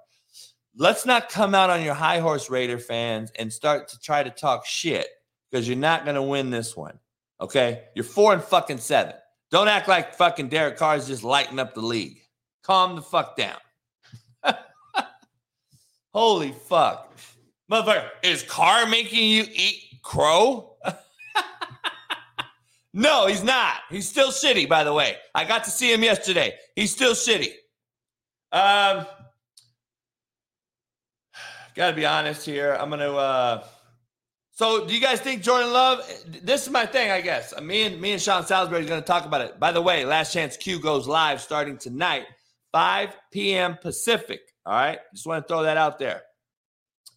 Let's 0.76 1.07
not 1.07 1.30
come 1.30 1.55
out 1.55 1.70
on 1.70 1.82
your 1.82 1.94
high 1.94 2.18
horse 2.18 2.50
Raider 2.50 2.78
fans 2.78 3.32
and 3.38 3.50
start 3.50 3.88
to 3.88 3.98
try 3.98 4.22
to 4.22 4.30
talk 4.30 4.66
shit 4.66 5.07
because 5.50 5.66
you're 5.66 5.78
not 5.78 6.05
going 6.05 6.16
to 6.16 6.22
win 6.22 6.50
this 6.50 6.76
one. 6.76 6.98
Okay? 7.43 7.82
You're 7.95 8.05
four 8.05 8.32
and 8.32 8.43
fucking 8.43 8.78
seven. 8.78 9.14
Don't 9.51 9.68
act 9.68 9.88
like 9.88 10.14
fucking 10.14 10.49
Derek 10.49 10.78
Carr 10.78 10.97
is 10.97 11.09
just 11.09 11.24
lighting 11.24 11.59
up 11.59 11.74
the 11.74 11.82
league. 11.82 12.20
Calm 12.62 12.95
the 12.95 13.03
fuck 13.03 13.36
down. 13.36 13.59
Holy 16.14 16.53
fuck. 16.53 17.12
Motherfucker, 17.70 18.09
is 18.22 18.45
Carr 18.45 18.86
making 18.86 19.28
you 19.28 19.45
eat 19.53 19.82
crow? 20.03 20.76
no, 22.95 23.26
he's 23.26 23.43
not. 23.43 23.78
He's 23.90 24.09
still 24.09 24.30
shitty, 24.30 24.68
by 24.68 24.84
the 24.84 24.93
way. 24.93 25.16
I 25.34 25.45
got 25.45 25.64
to 25.64 25.70
see 25.70 25.93
him 25.93 26.03
yesterday. 26.03 26.55
He's 26.76 26.93
still 26.93 27.12
shitty. 27.12 27.53
Um, 28.53 29.07
gotta 31.74 31.97
be 31.97 32.07
honest 32.07 32.47
here. 32.47 32.76
I'm 32.78 32.90
gonna 32.90 33.12
uh 33.12 33.64
so, 34.55 34.86
do 34.86 34.94
you 34.94 35.00
guys 35.00 35.18
think 35.18 35.42
Jordan 35.42 35.72
Love? 35.72 36.07
This 36.42 36.64
is 36.64 36.70
my 36.70 36.84
thing, 36.84 37.11
I 37.11 37.22
guess. 37.22 37.59
Me 37.62 37.84
and 37.84 37.98
me 37.98 38.12
and 38.12 38.20
Sean 38.20 38.44
Salisbury 38.44 38.84
are 38.84 38.88
going 38.88 39.00
to 39.00 39.07
talk 39.07 39.24
about 39.24 39.40
it. 39.40 39.59
By 39.59 39.72
the 39.72 39.80
way, 39.80 40.05
Last 40.05 40.34
Chance 40.34 40.59
Q 40.59 40.78
goes 40.78 41.09
live 41.09 41.40
starting 41.40 41.78
tonight, 41.78 42.26
5 42.72 43.16
p.m. 43.32 43.78
Pacific. 43.80 44.40
All 44.66 44.74
right, 44.74 44.98
just 45.14 45.26
want 45.26 45.42
to 45.42 45.48
throw 45.48 45.62
that 45.62 45.78
out 45.78 45.98
there. 45.98 46.20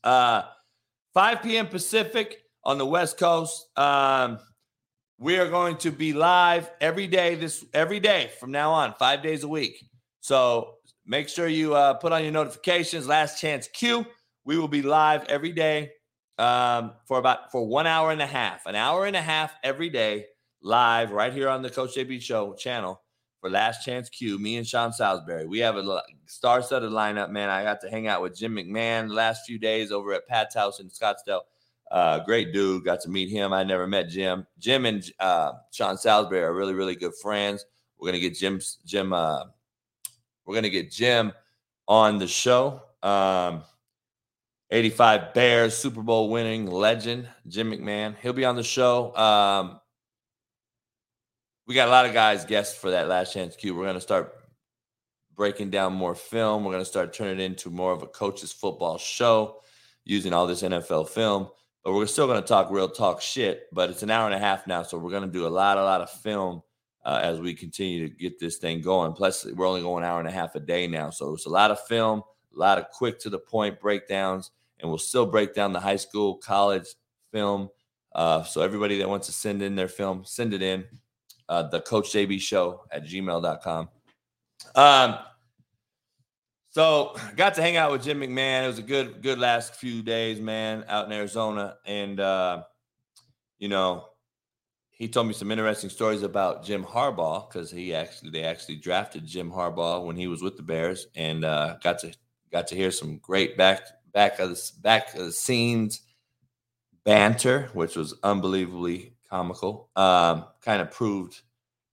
Uh, 0.01 0.43
5 1.13 1.43
p.m. 1.43 1.67
Pacific 1.67 2.37
on 2.63 2.77
the 2.77 2.85
West 2.85 3.17
Coast. 3.17 3.67
Um, 3.77 4.39
we 5.17 5.37
are 5.37 5.49
going 5.49 5.75
to 5.77 5.91
be 5.91 6.13
live 6.13 6.71
every 6.79 7.07
day 7.07 7.35
this 7.35 7.65
every 7.73 7.99
day 7.99 8.31
from 8.39 8.51
now 8.51 8.71
on, 8.71 8.93
five 8.93 9.21
days 9.21 9.43
a 9.43 9.47
week. 9.49 9.83
So 10.21 10.75
make 11.05 11.27
sure 11.27 11.49
you 11.49 11.75
uh, 11.75 11.95
put 11.95 12.13
on 12.13 12.23
your 12.23 12.31
notifications. 12.31 13.07
Last 13.09 13.41
Chance 13.41 13.67
Q. 13.67 14.05
We 14.45 14.57
will 14.57 14.69
be 14.69 14.81
live 14.81 15.25
every 15.25 15.51
day 15.51 15.91
um, 16.37 16.93
for 17.05 17.17
about 17.17 17.51
for 17.51 17.65
one 17.65 17.87
hour 17.87 18.11
and 18.11 18.21
a 18.21 18.27
half, 18.27 18.65
an 18.65 18.75
hour 18.75 19.05
and 19.05 19.15
a 19.15 19.21
half 19.21 19.53
every 19.63 19.89
day, 19.89 20.25
live 20.61 21.11
right 21.11 21.33
here 21.33 21.49
on 21.49 21.61
the 21.61 21.69
Coach 21.69 21.95
JB 21.95 22.21
Show 22.21 22.53
channel 22.53 23.01
for 23.39 23.49
Last 23.49 23.85
Chance 23.85 24.09
Q. 24.09 24.39
Me 24.39 24.57
and 24.57 24.67
Sean 24.67 24.91
Salisbury. 24.91 25.45
We 25.45 25.59
have 25.59 25.77
a 25.77 26.01
star-studded 26.25 26.91
lineup, 26.91 27.29
man. 27.29 27.49
I 27.49 27.63
got 27.63 27.79
to 27.81 27.89
hang 27.89 28.07
out 28.07 28.21
with 28.21 28.35
Jim 28.35 28.55
McMahon 28.55 29.07
the 29.07 29.13
last 29.13 29.45
few 29.45 29.59
days 29.59 29.91
over 29.91 30.13
at 30.13 30.27
Pat's 30.27 30.55
house 30.55 30.79
in 30.79 30.89
Scottsdale. 30.89 31.41
Uh, 31.91 32.19
great 32.19 32.51
dude. 32.51 32.83
Got 32.83 33.01
to 33.01 33.09
meet 33.09 33.29
him. 33.29 33.53
I 33.53 33.63
never 33.63 33.85
met 33.85 34.09
Jim. 34.09 34.47
Jim 34.57 34.85
and 34.85 35.09
uh, 35.19 35.53
Sean 35.71 35.97
Salisbury 35.97 36.41
are 36.41 36.53
really, 36.53 36.73
really 36.73 36.95
good 36.95 37.13
friends. 37.21 37.65
We're 37.99 38.07
gonna 38.07 38.19
get 38.19 38.35
Jim. 38.35 38.59
Jim. 38.85 39.13
Uh, 39.13 39.43
we're 40.45 40.55
gonna 40.55 40.69
get 40.69 40.91
Jim 40.91 41.31
on 41.87 42.17
the 42.17 42.27
show. 42.27 42.81
Um, 43.03 43.63
85 44.71 45.33
Bears 45.33 45.77
Super 45.77 46.01
Bowl 46.01 46.29
winning 46.29 46.65
legend, 46.65 47.27
Jim 47.47 47.71
McMahon. 47.71 48.15
He'll 48.21 48.33
be 48.33 48.45
on 48.45 48.55
the 48.55 48.63
show. 48.63 49.15
Um, 49.15 49.79
we 51.67 51.75
got 51.75 51.87
a 51.87 51.91
lot 51.91 52.05
of 52.05 52.13
guys 52.13 52.45
guests 52.45 52.77
for 52.77 52.91
that 52.91 53.07
last 53.07 53.33
chance 53.33 53.55
Q. 53.55 53.75
We're 53.75 53.83
going 53.83 53.95
to 53.95 54.01
start 54.01 54.33
breaking 55.35 55.69
down 55.69 55.93
more 55.93 56.15
film. 56.15 56.63
We're 56.63 56.71
going 56.71 56.83
to 56.83 56.89
start 56.89 57.13
turning 57.13 57.39
it 57.39 57.43
into 57.43 57.69
more 57.69 57.91
of 57.91 58.01
a 58.01 58.07
coach's 58.07 58.51
football 58.51 58.97
show 58.97 59.61
using 60.03 60.33
all 60.33 60.47
this 60.47 60.63
NFL 60.63 61.09
film. 61.09 61.49
But 61.83 61.93
we're 61.93 62.07
still 62.07 62.27
going 62.27 62.41
to 62.41 62.47
talk 62.47 62.71
real 62.71 62.89
talk 62.89 63.21
shit. 63.21 63.63
But 63.71 63.91
it's 63.91 64.03
an 64.03 64.09
hour 64.09 64.25
and 64.25 64.35
a 64.35 64.39
half 64.39 64.65
now, 64.65 64.81
so 64.81 64.97
we're 64.97 65.11
going 65.11 65.25
to 65.25 65.31
do 65.31 65.45
a 65.45 65.49
lot, 65.49 65.77
a 65.77 65.83
lot 65.83 66.01
of 66.01 66.09
film 66.09 66.63
uh, 67.03 67.19
as 67.21 67.39
we 67.39 67.53
continue 67.53 68.07
to 68.07 68.15
get 68.15 68.39
this 68.39 68.57
thing 68.57 68.81
going. 68.81 69.13
Plus, 69.13 69.45
we're 69.45 69.67
only 69.67 69.81
going 69.81 70.03
an 70.03 70.09
hour 70.09 70.19
and 70.19 70.27
a 70.27 70.31
half 70.31 70.55
a 70.55 70.59
day 70.59 70.87
now, 70.87 71.11
so 71.11 71.33
it's 71.33 71.45
a 71.45 71.49
lot 71.49 71.69
of 71.69 71.79
film 71.85 72.23
a 72.55 72.59
lot 72.59 72.77
of 72.77 72.89
quick 72.91 73.19
to 73.19 73.29
the 73.29 73.39
point 73.39 73.79
breakdowns, 73.79 74.51
and 74.79 74.89
we'll 74.89 74.97
still 74.97 75.25
break 75.25 75.53
down 75.53 75.73
the 75.73 75.79
high 75.79 75.95
school, 75.95 76.35
college 76.35 76.87
film. 77.31 77.69
Uh, 78.13 78.43
so 78.43 78.61
everybody 78.61 78.97
that 78.97 79.09
wants 79.09 79.27
to 79.27 79.33
send 79.33 79.61
in 79.61 79.75
their 79.75 79.87
film, 79.87 80.23
send 80.25 80.53
it 80.53 80.61
in. 80.61 80.85
Uh, 81.47 81.63
the 81.63 81.81
Coach 81.81 82.11
JB 82.11 82.41
Show 82.41 82.81
at 82.91 83.05
gmail.com. 83.05 83.89
Um, 84.73 85.17
so 86.71 87.15
got 87.35 87.53
to 87.55 87.61
hang 87.61 87.77
out 87.77 87.91
with 87.91 88.03
Jim 88.03 88.19
McMahon. 88.19 88.63
It 88.63 88.67
was 88.67 88.79
a 88.79 88.83
good, 88.83 89.21
good 89.21 89.39
last 89.39 89.75
few 89.75 90.01
days, 90.01 90.39
man, 90.39 90.83
out 90.87 91.05
in 91.05 91.11
Arizona. 91.11 91.77
And 91.85 92.19
uh, 92.19 92.63
you 93.59 93.67
know, 93.67 94.05
he 94.91 95.07
told 95.07 95.27
me 95.27 95.33
some 95.33 95.51
interesting 95.51 95.89
stories 95.89 96.23
about 96.23 96.63
Jim 96.63 96.83
Harbaugh 96.83 97.47
because 97.47 97.69
he 97.69 97.93
actually 97.93 98.31
they 98.31 98.43
actually 98.43 98.77
drafted 98.77 99.25
Jim 99.25 99.51
Harbaugh 99.51 100.05
when 100.05 100.15
he 100.15 100.27
was 100.27 100.41
with 100.41 100.57
the 100.57 100.63
Bears 100.63 101.07
and 101.15 101.45
uh, 101.45 101.75
got 101.83 101.99
to 101.99 102.13
Got 102.55 102.67
to 102.67 102.75
hear 102.75 102.91
some 102.91 103.17
great 103.17 103.57
back 103.57 103.81
back 104.13 104.39
of 104.39 104.49
the 104.49 104.71
back 104.81 105.13
of 105.13 105.25
the 105.25 105.33
scenes 105.33 105.99
banter, 107.03 107.69
which 107.73 107.97
was 107.97 108.13
unbelievably 108.23 109.11
comical. 109.29 109.89
Um, 109.93 110.45
kind 110.61 110.81
of 110.81 110.89
proved 110.89 111.41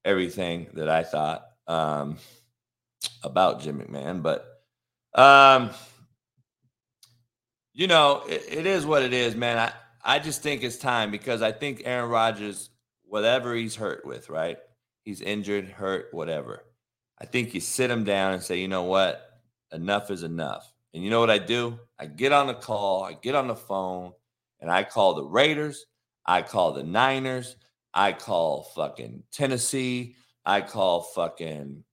everything 0.04 0.68
that 0.74 0.88
I 0.88 1.02
thought 1.02 1.44
um, 1.66 2.16
about 3.24 3.60
Jim 3.60 3.80
McMahon, 3.80 4.22
but 4.22 4.46
um, 5.20 5.70
you 7.72 7.88
know, 7.88 8.22
it, 8.28 8.44
it 8.48 8.66
is 8.66 8.86
what 8.86 9.02
it 9.02 9.12
is, 9.12 9.34
man. 9.34 9.58
I 9.58 9.72
I 10.04 10.20
just 10.20 10.44
think 10.44 10.62
it's 10.62 10.76
time 10.76 11.10
because 11.10 11.42
I 11.42 11.50
think 11.50 11.82
Aaron 11.84 12.08
Rodgers, 12.08 12.70
whatever 13.02 13.52
he's 13.52 13.74
hurt 13.74 14.06
with, 14.06 14.30
right? 14.30 14.58
He's 15.02 15.22
injured, 15.22 15.70
hurt, 15.70 16.10
whatever. 16.12 16.62
I 17.20 17.24
think 17.24 17.52
you 17.52 17.58
sit 17.58 17.90
him 17.90 18.04
down 18.04 18.34
and 18.34 18.42
say, 18.44 18.60
you 18.60 18.68
know 18.68 18.84
what? 18.84 19.32
Enough 19.72 20.10
is 20.10 20.22
enough. 20.22 20.72
And 20.94 21.02
you 21.02 21.10
know 21.10 21.20
what 21.20 21.30
I 21.30 21.38
do? 21.38 21.78
I 21.98 22.06
get 22.06 22.32
on 22.32 22.46
the 22.46 22.54
call, 22.54 23.02
I 23.02 23.14
get 23.14 23.34
on 23.34 23.48
the 23.48 23.56
phone, 23.56 24.12
and 24.60 24.70
I 24.70 24.84
call 24.84 25.14
the 25.14 25.24
Raiders, 25.24 25.86
I 26.26 26.42
call 26.42 26.72
the 26.72 26.82
Niners, 26.82 27.56
I 27.94 28.12
call 28.12 28.64
fucking 28.74 29.22
Tennessee, 29.32 30.16
I 30.44 30.60
call 30.60 31.02
fucking 31.02 31.84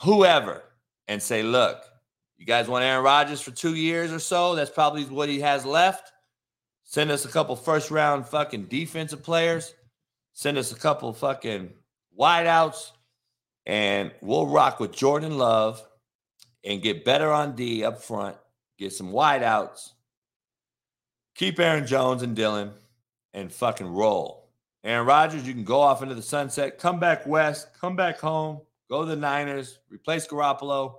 whoever 0.00 0.62
and 1.08 1.22
say, 1.22 1.42
look, 1.42 1.82
you 2.36 2.46
guys 2.46 2.68
want 2.68 2.84
Aaron 2.84 3.04
Rodgers 3.04 3.40
for 3.40 3.50
two 3.50 3.74
years 3.74 4.12
or 4.12 4.18
so? 4.18 4.54
That's 4.54 4.70
probably 4.70 5.04
what 5.04 5.28
he 5.28 5.40
has 5.40 5.66
left. 5.66 6.12
Send 6.84 7.10
us 7.10 7.24
a 7.24 7.28
couple 7.28 7.54
first 7.54 7.90
round 7.90 8.26
fucking 8.26 8.66
defensive 8.66 9.22
players. 9.22 9.74
Send 10.32 10.58
us 10.58 10.72
a 10.72 10.76
couple 10.76 11.12
fucking 11.12 11.70
wideouts, 12.18 12.90
and 13.66 14.10
we'll 14.22 14.46
rock 14.46 14.80
with 14.80 14.92
Jordan 14.92 15.36
Love 15.36 15.84
and 16.64 16.82
get 16.82 17.04
better 17.04 17.30
on 17.30 17.56
D 17.56 17.84
up 17.84 18.02
front, 18.02 18.36
get 18.78 18.92
some 18.92 19.12
wideouts, 19.12 19.90
keep 21.34 21.58
Aaron 21.58 21.86
Jones 21.86 22.22
and 22.22 22.36
Dillon, 22.36 22.72
and 23.32 23.52
fucking 23.52 23.86
roll. 23.86 24.50
Aaron 24.82 25.06
Rodgers, 25.06 25.46
you 25.46 25.52
can 25.52 25.64
go 25.64 25.80
off 25.80 26.02
into 26.02 26.14
the 26.14 26.22
sunset, 26.22 26.78
come 26.78 26.98
back 26.98 27.26
west, 27.26 27.68
come 27.78 27.96
back 27.96 28.18
home, 28.18 28.60
go 28.88 29.02
to 29.02 29.08
the 29.08 29.16
Niners, 29.16 29.78
replace 29.90 30.26
Garoppolo. 30.26 30.96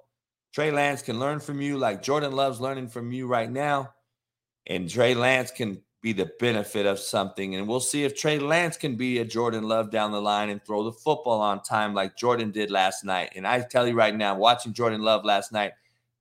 Trey 0.53 0.71
Lance 0.71 1.01
can 1.01 1.19
learn 1.19 1.39
from 1.39 1.61
you 1.61 1.77
like 1.77 2.03
Jordan 2.03 2.33
Love's 2.33 2.59
learning 2.59 2.89
from 2.89 3.11
you 3.11 3.25
right 3.25 3.49
now. 3.49 3.93
And 4.67 4.89
Trey 4.89 5.15
Lance 5.15 5.49
can 5.49 5.81
be 6.01 6.13
the 6.13 6.31
benefit 6.39 6.85
of 6.85 6.99
something. 6.99 7.55
And 7.55 7.67
we'll 7.67 7.79
see 7.79 8.03
if 8.03 8.15
Trey 8.15 8.39
Lance 8.39 8.75
can 8.75 8.95
be 8.95 9.19
a 9.19 9.25
Jordan 9.25 9.63
Love 9.63 9.91
down 9.91 10.11
the 10.11 10.21
line 10.21 10.49
and 10.49 10.63
throw 10.63 10.83
the 10.83 10.91
football 10.91 11.41
on 11.41 11.61
time 11.61 11.93
like 11.93 12.17
Jordan 12.17 12.51
did 12.51 12.71
last 12.71 13.03
night. 13.03 13.31
And 13.35 13.47
I 13.47 13.61
tell 13.61 13.87
you 13.87 13.93
right 13.93 14.15
now, 14.15 14.35
watching 14.35 14.73
Jordan 14.73 15.01
Love 15.01 15.23
last 15.23 15.51
night, 15.51 15.73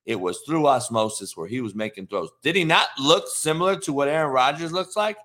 it 0.05 0.19
was 0.19 0.41
through 0.41 0.67
osmosis 0.67 1.35
where 1.35 1.47
he 1.47 1.61
was 1.61 1.75
making 1.75 2.07
throws. 2.07 2.29
Did 2.43 2.55
he 2.55 2.63
not 2.63 2.87
look 2.99 3.27
similar 3.27 3.75
to 3.77 3.93
what 3.93 4.07
Aaron 4.07 4.31
Rodgers 4.31 4.71
looks 4.71 4.95
like? 4.95 5.17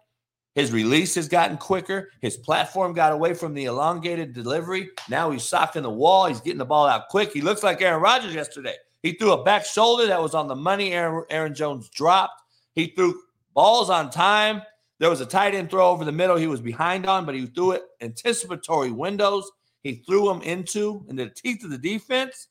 His 0.54 0.72
release 0.72 1.14
has 1.16 1.28
gotten 1.28 1.58
quicker. 1.58 2.10
His 2.22 2.38
platform 2.38 2.94
got 2.94 3.12
away 3.12 3.34
from 3.34 3.52
the 3.52 3.66
elongated 3.66 4.32
delivery. 4.32 4.88
Now 5.10 5.30
he's 5.30 5.44
socking 5.44 5.82
the 5.82 5.90
wall. 5.90 6.26
He's 6.26 6.40
getting 6.40 6.58
the 6.58 6.64
ball 6.64 6.86
out 6.86 7.08
quick. 7.10 7.30
He 7.32 7.42
looks 7.42 7.62
like 7.62 7.82
Aaron 7.82 8.00
Rodgers 8.00 8.34
yesterday. 8.34 8.74
He 9.02 9.12
threw 9.12 9.32
a 9.32 9.44
back 9.44 9.66
shoulder 9.66 10.06
that 10.06 10.20
was 10.20 10.34
on 10.34 10.48
the 10.48 10.56
money. 10.56 10.92
Aaron, 10.92 11.24
Aaron 11.28 11.54
Jones 11.54 11.90
dropped. 11.90 12.42
He 12.74 12.86
threw 12.96 13.20
Balls 13.56 13.90
on 13.90 14.10
time. 14.10 14.62
There 15.00 15.10
was 15.10 15.22
a 15.22 15.26
tight 15.26 15.54
end 15.54 15.70
throw 15.70 15.88
over 15.88 16.04
the 16.04 16.12
middle. 16.12 16.36
He 16.36 16.46
was 16.46 16.60
behind 16.60 17.06
on, 17.06 17.24
but 17.24 17.34
he 17.34 17.46
threw 17.46 17.72
it 17.72 17.82
anticipatory 18.00 18.90
windows. 18.90 19.50
He 19.82 20.04
threw 20.06 20.30
him 20.30 20.42
into 20.42 21.04
into 21.08 21.24
the 21.24 21.30
teeth 21.30 21.64
of 21.64 21.70
the 21.70 21.78
defense. 21.78 22.48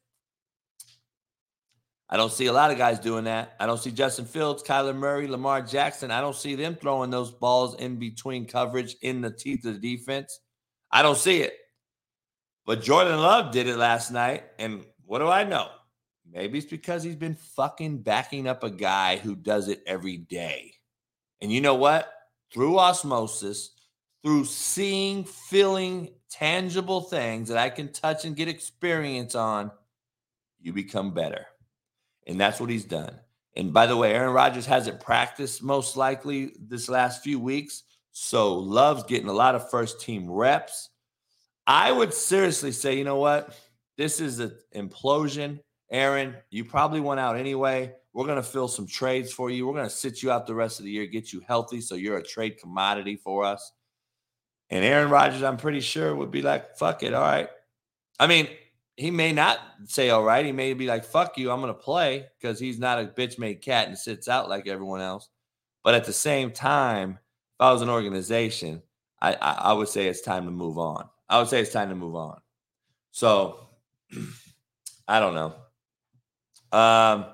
I 2.09 2.17
don't 2.17 2.31
see 2.31 2.47
a 2.47 2.53
lot 2.53 2.71
of 2.71 2.77
guys 2.77 2.99
doing 2.99 3.23
that. 3.25 3.55
I 3.59 3.65
don't 3.65 3.79
see 3.79 3.91
Justin 3.91 4.25
Fields, 4.25 4.61
Kyler 4.61 4.95
Murray, 4.95 5.27
Lamar 5.27 5.61
Jackson. 5.61 6.11
I 6.11 6.21
don't 6.21 6.35
see 6.35 6.55
them 6.55 6.75
throwing 6.75 7.09
those 7.09 7.31
balls 7.31 7.75
in 7.75 7.97
between 7.97 8.45
coverage 8.45 8.95
in 9.01 9.21
the 9.21 9.31
teeth 9.31 9.65
of 9.65 9.79
the 9.79 9.97
defense. 9.97 10.39
I 10.91 11.01
don't 11.01 11.17
see 11.17 11.41
it. 11.41 11.53
But 12.65 12.81
Jordan 12.83 13.19
Love 13.19 13.51
did 13.51 13.67
it 13.67 13.77
last 13.77 14.11
night. 14.11 14.43
And 14.59 14.85
what 15.05 15.19
do 15.19 15.27
I 15.27 15.43
know? 15.43 15.69
Maybe 16.31 16.59
it's 16.59 16.67
because 16.67 17.03
he's 17.03 17.15
been 17.15 17.35
fucking 17.35 17.99
backing 17.99 18.47
up 18.47 18.63
a 18.63 18.69
guy 18.69 19.17
who 19.17 19.35
does 19.35 19.67
it 19.67 19.81
every 19.87 20.17
day. 20.17 20.74
And 21.45 21.53
you 21.53 21.61
know 21.61 21.75
what? 21.75 22.11
Through 22.51 22.79
osmosis, 22.79 23.69
through 24.23 24.45
seeing, 24.45 25.23
feeling 25.23 26.09
tangible 26.31 27.01
things 27.01 27.49
that 27.49 27.59
I 27.59 27.69
can 27.69 27.91
touch 27.91 28.25
and 28.25 28.35
get 28.35 28.47
experience 28.47 29.35
on, 29.35 29.69
you 30.59 30.73
become 30.73 31.13
better. 31.13 31.45
And 32.25 32.41
that's 32.41 32.59
what 32.59 32.71
he's 32.71 32.83
done. 32.83 33.19
And 33.55 33.71
by 33.71 33.85
the 33.85 33.95
way, 33.95 34.15
Aaron 34.15 34.33
Rodgers 34.33 34.65
hasn't 34.65 34.99
practiced 34.99 35.61
most 35.61 35.95
likely 35.95 36.53
this 36.59 36.89
last 36.89 37.21
few 37.21 37.39
weeks. 37.39 37.83
So 38.11 38.55
Love's 38.55 39.03
getting 39.03 39.29
a 39.29 39.31
lot 39.31 39.53
of 39.53 39.69
first 39.69 40.01
team 40.01 40.27
reps. 40.27 40.89
I 41.67 41.91
would 41.91 42.11
seriously 42.11 42.71
say, 42.71 42.97
you 42.97 43.03
know 43.03 43.17
what? 43.17 43.55
This 43.99 44.19
is 44.19 44.39
an 44.39 44.55
implosion. 44.75 45.59
Aaron, 45.91 46.37
you 46.49 46.65
probably 46.65 47.01
went 47.01 47.19
out 47.19 47.37
anyway. 47.37 47.93
We're 48.15 48.25
going 48.25 48.37
to 48.37 48.43
fill 48.43 48.69
some 48.69 48.87
trades 48.87 49.33
for 49.33 49.49
you. 49.49 49.67
We're 49.67 49.73
going 49.73 49.89
to 49.89 49.93
sit 49.93 50.23
you 50.23 50.31
out 50.31 50.47
the 50.47 50.55
rest 50.55 50.79
of 50.79 50.85
the 50.85 50.91
year, 50.91 51.05
get 51.05 51.33
you 51.33 51.41
healthy 51.45 51.81
so 51.81 51.95
you're 51.95 52.15
a 52.15 52.23
trade 52.23 52.57
commodity 52.57 53.17
for 53.17 53.43
us. 53.43 53.73
And 54.69 54.85
Aaron 54.85 55.09
Rodgers, 55.09 55.43
I'm 55.43 55.57
pretty 55.57 55.81
sure, 55.81 56.15
would 56.15 56.31
be 56.31 56.41
like, 56.41 56.77
fuck 56.77 57.03
it. 57.03 57.13
All 57.13 57.21
right. 57.21 57.49
I 58.17 58.27
mean, 58.27 58.47
he 58.95 59.11
may 59.11 59.33
not 59.33 59.59
say 59.83 60.11
all 60.11 60.23
right. 60.23 60.45
He 60.45 60.53
may 60.53 60.73
be 60.73 60.87
like, 60.87 61.03
fuck 61.03 61.37
you, 61.37 61.51
I'm 61.51 61.59
going 61.59 61.73
to 61.73 61.79
play 61.79 62.27
because 62.39 62.57
he's 62.57 62.79
not 62.79 63.01
a 63.01 63.05
bitch 63.05 63.37
made 63.37 63.61
cat 63.61 63.89
and 63.89 63.97
sits 63.97 64.29
out 64.29 64.47
like 64.47 64.65
everyone 64.65 65.01
else. 65.01 65.27
But 65.83 65.93
at 65.93 66.05
the 66.05 66.13
same 66.13 66.51
time, 66.51 67.19
if 67.19 67.59
I 67.59 67.73
was 67.73 67.81
an 67.81 67.89
organization, 67.89 68.81
I, 69.21 69.33
I, 69.33 69.51
I 69.51 69.73
would 69.73 69.89
say 69.89 70.07
it's 70.07 70.21
time 70.21 70.45
to 70.45 70.51
move 70.51 70.77
on. 70.77 71.09
I 71.27 71.37
would 71.39 71.49
say 71.49 71.59
it's 71.59 71.73
time 71.73 71.89
to 71.89 71.95
move 71.95 72.15
on. 72.15 72.39
So 73.11 73.67
I 75.09 75.19
don't 75.19 75.35
know. 75.35 75.53
Um, 76.71 77.25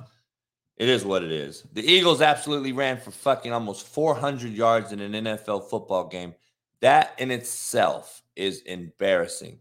it 0.82 0.90
is 0.90 1.06
what 1.06 1.24
it 1.24 1.32
is. 1.32 1.64
The 1.74 1.86
Eagles 1.86 2.24
absolutely 2.24 2.72
ran 2.72 2.98
for 2.98 3.12
fucking 3.12 3.54
almost 3.54 3.86
400 3.86 4.52
yards 4.52 4.92
in 4.92 5.00
an 5.00 5.12
NFL 5.12 5.70
football 5.70 6.08
game. 6.08 6.34
That 6.80 7.14
in 7.20 7.30
itself 7.30 8.24
is 8.36 8.62
embarrassing. 8.62 9.60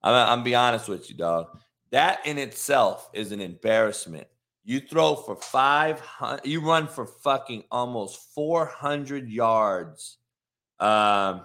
I'm, 0.00 0.14
I'm 0.14 0.44
be 0.44 0.54
honest 0.54 0.88
with 0.88 1.10
you, 1.10 1.16
dog. 1.16 1.58
That 1.90 2.24
in 2.24 2.38
itself 2.38 3.10
is 3.12 3.32
an 3.32 3.40
embarrassment. 3.40 4.28
You 4.62 4.78
throw 4.78 5.16
for 5.16 5.34
500, 5.34 6.46
you 6.46 6.60
run 6.60 6.86
for 6.86 7.04
fucking 7.04 7.64
almost 7.72 8.32
400 8.32 9.28
yards. 9.28 10.18
Um, 10.78 11.42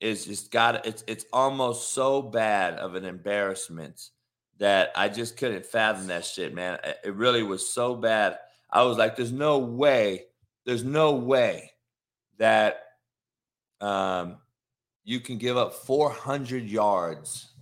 is 0.00 0.24
just 0.24 0.50
got 0.50 0.84
it's 0.84 1.04
it's 1.06 1.26
almost 1.32 1.92
so 1.92 2.20
bad 2.20 2.74
of 2.74 2.96
an 2.96 3.04
embarrassment 3.04 4.10
that 4.58 4.90
I 4.96 5.08
just 5.08 5.36
couldn't 5.36 5.64
fathom 5.64 6.08
that 6.08 6.24
shit, 6.24 6.52
man. 6.52 6.80
It 7.04 7.14
really 7.14 7.44
was 7.44 7.68
so 7.68 7.94
bad. 7.94 8.38
I 8.74 8.82
was 8.82 8.98
like, 8.98 9.16
there's 9.16 9.32
no 9.32 9.58
way, 9.58 10.26
there's 10.66 10.84
no 10.84 11.12
way 11.12 11.70
that 12.38 12.82
um 13.80 14.36
you 15.04 15.20
can 15.20 15.38
give 15.38 15.56
up 15.56 15.74
400 15.74 16.68
yards 16.68 17.54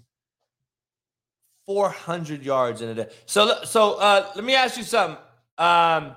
400 1.67 2.45
yards 2.45 2.83
in 2.83 2.89
a 2.91 2.95
day. 2.95 3.09
So, 3.27 3.63
so 3.65 3.95
uh, 3.95 4.31
let 4.35 4.45
me 4.45 4.55
ask 4.55 4.77
you 4.77 4.83
something. 4.83 5.17
Um, 5.59 6.17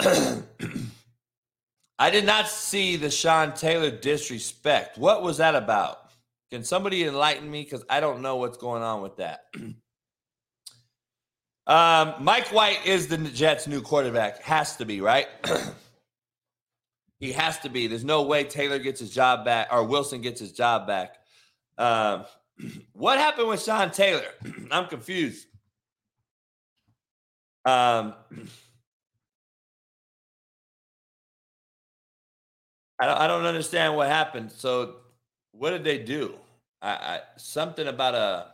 I 1.98 2.10
did 2.10 2.26
not 2.26 2.48
see 2.48 2.96
the 2.96 3.10
Sean 3.10 3.54
Taylor 3.54 3.90
disrespect. 3.90 4.98
What 4.98 5.22
was 5.22 5.38
that 5.38 5.54
about? 5.54 6.10
Can 6.50 6.64
somebody 6.64 7.04
enlighten 7.04 7.50
me? 7.50 7.62
Because 7.62 7.84
I 7.88 8.00
don't 8.00 8.20
know 8.20 8.36
what's 8.36 8.58
going 8.58 8.82
on 8.82 9.02
with 9.02 9.16
that. 9.16 9.46
um, 11.66 12.14
Mike 12.20 12.48
White 12.48 12.86
is 12.86 13.08
the 13.08 13.18
Jets' 13.18 13.66
new 13.66 13.82
quarterback. 13.82 14.42
Has 14.42 14.76
to 14.76 14.84
be, 14.84 15.00
right? 15.00 15.26
he 17.18 17.32
has 17.32 17.58
to 17.60 17.68
be. 17.68 17.86
There's 17.86 18.04
no 18.04 18.22
way 18.22 18.44
Taylor 18.44 18.78
gets 18.78 19.00
his 19.00 19.10
job 19.10 19.44
back 19.44 19.68
or 19.72 19.84
Wilson 19.84 20.20
gets 20.20 20.40
his 20.40 20.52
job 20.52 20.86
back. 20.86 21.16
Um, 21.78 22.24
what 22.92 23.18
happened 23.18 23.48
with 23.48 23.62
Sean 23.62 23.90
Taylor? 23.90 24.26
I'm 24.70 24.86
confused. 24.86 25.46
Um, 27.64 28.14
I 33.00 33.06
don't, 33.06 33.18
I 33.18 33.26
don't 33.26 33.44
understand 33.44 33.96
what 33.96 34.08
happened. 34.08 34.52
So, 34.52 34.96
what 35.52 35.70
did 35.70 35.84
they 35.84 35.98
do? 35.98 36.34
I, 36.80 36.90
I 36.90 37.20
something 37.36 37.86
about 37.86 38.14
a. 38.14 38.46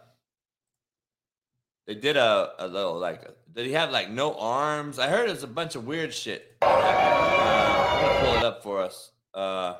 They 1.86 1.94
did 1.94 2.16
a, 2.16 2.52
a 2.58 2.68
little 2.68 2.98
like. 2.98 3.22
Did 3.52 3.66
he 3.66 3.72
have 3.72 3.90
like 3.90 4.08
no 4.10 4.34
arms? 4.34 4.98
I 4.98 5.08
heard 5.08 5.28
it's 5.28 5.42
a 5.42 5.48
bunch 5.48 5.74
of 5.74 5.84
weird 5.84 6.14
shit. 6.14 6.56
Uh, 6.62 6.66
I'm 6.68 8.06
gonna 8.06 8.20
pull 8.24 8.36
it 8.36 8.44
up 8.44 8.62
for 8.62 8.80
us. 8.80 9.10
Uh, 9.34 9.74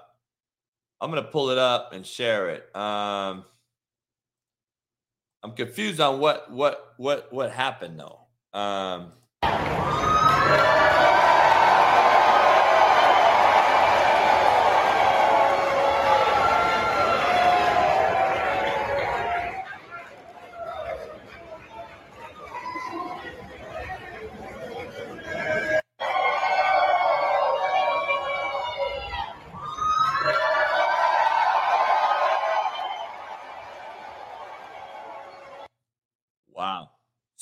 I'm 1.00 1.10
gonna 1.10 1.22
pull 1.22 1.50
it 1.50 1.58
up 1.58 1.92
and 1.92 2.04
share 2.04 2.50
it. 2.50 2.74
Um, 2.74 3.44
I'm 5.44 5.52
confused 5.54 6.00
on 6.00 6.18
what 6.18 6.50
what 6.50 6.94
what 6.96 7.32
what 7.32 7.52
happened 7.52 8.00
though. 8.00 8.58
Um, 8.58 9.12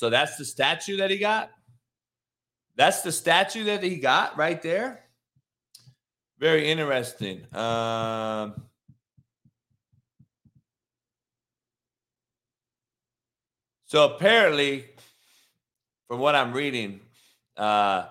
that's 0.11 0.37
the 0.37 0.45
statue 0.45 0.97
that 0.97 1.09
he 1.09 1.17
got. 1.17 1.51
That's 2.75 3.01
the 3.01 3.11
statue 3.11 3.65
that 3.65 3.83
he 3.83 3.97
got 3.97 4.37
right 4.37 4.61
there. 4.61 5.01
Very 6.39 6.69
interesting. 6.69 7.45
Um, 7.55 8.63
so 13.85 14.15
apparently, 14.15 14.85
from 16.07 16.19
what 16.19 16.33
I'm 16.33 16.53
reading, 16.53 17.01
uh, 17.57 18.07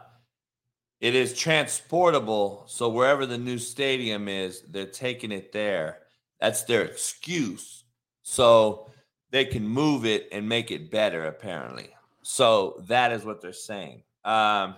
it 1.01 1.15
is 1.15 1.37
transportable. 1.37 2.65
So 2.69 2.89
wherever 2.91 3.27
the 3.27 3.39
new 3.39 3.59
stadium 3.59 4.29
is, 4.29 4.63
they're 4.63 4.87
taking 4.87 5.33
it 5.33 5.51
there. 5.51 5.99
That's 6.41 6.63
their 6.65 6.83
excuse. 6.83 7.85
So 8.23 8.91
they 9.31 9.45
can 9.45 9.67
move 9.67 10.05
it 10.05 10.29
and 10.33 10.49
make 10.49 10.71
it 10.71 10.91
better 10.91 11.27
apparently. 11.27 11.91
So 12.23 12.83
that 12.89 13.13
is 13.13 13.25
what 13.25 13.41
they're 13.41 13.53
saying. 13.53 14.03
Um, 14.25 14.75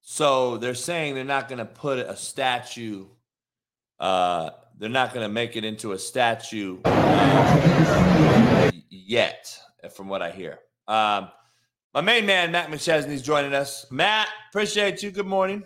so 0.00 0.56
they're 0.56 0.74
saying 0.74 1.14
they're 1.14 1.24
not 1.24 1.48
going 1.48 1.58
to 1.58 1.64
put 1.64 1.98
a 1.98 2.16
statue 2.16 3.06
uh, 3.98 4.50
they're 4.78 4.88
not 4.88 5.14
going 5.14 5.24
to 5.24 5.32
make 5.32 5.56
it 5.56 5.64
into 5.64 5.92
a 5.92 5.98
statue 5.98 6.78
uh, 6.84 8.70
yet 8.90 9.58
from 9.90 10.08
what 10.08 10.20
i 10.20 10.30
hear. 10.30 10.58
Um, 10.86 11.28
my 11.94 12.02
main 12.02 12.26
man 12.26 12.52
matt 12.52 12.70
McChesney, 12.70 13.08
is 13.08 13.22
joining 13.22 13.54
us. 13.54 13.86
Matt 13.90 14.28
appreciate 14.50 15.02
you. 15.02 15.10
Good 15.10 15.26
morning. 15.26 15.62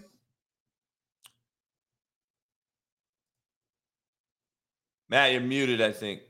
Matt 5.09 5.33
you're 5.33 5.41
muted 5.41 5.83
i 5.83 5.91
think 5.91 6.21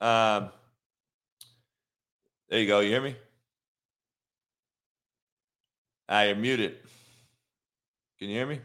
um, 0.00 0.50
there 2.48 2.60
you 2.60 2.66
go. 2.66 2.80
You 2.80 2.90
hear 2.90 3.02
me? 3.02 3.16
I 6.08 6.26
am 6.26 6.40
muted. 6.40 6.76
Can 8.18 8.28
you 8.28 8.36
hear 8.36 8.46
me? 8.46 8.60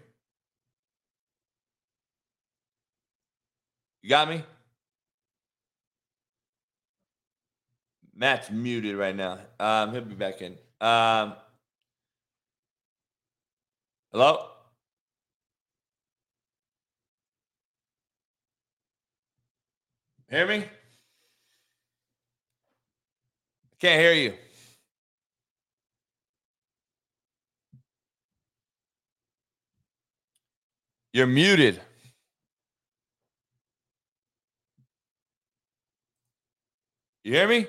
You 4.01 4.09
got 4.09 4.29
me? 4.29 4.43
Matt's 8.15 8.51
muted 8.51 8.95
right 8.95 9.15
now. 9.15 9.39
Um, 9.59 9.91
he'll 9.91 10.01
be 10.01 10.15
back 10.15 10.41
in. 10.41 10.57
Um, 10.79 11.33
hello? 14.11 14.49
Hear 20.29 20.47
me? 20.47 20.65
Can't 23.83 23.99
hear 23.99 24.13
you. 24.13 24.33
You're 31.11 31.27
muted. 31.27 31.81
You 37.25 37.33
hear 37.33 37.45
me? 37.49 37.67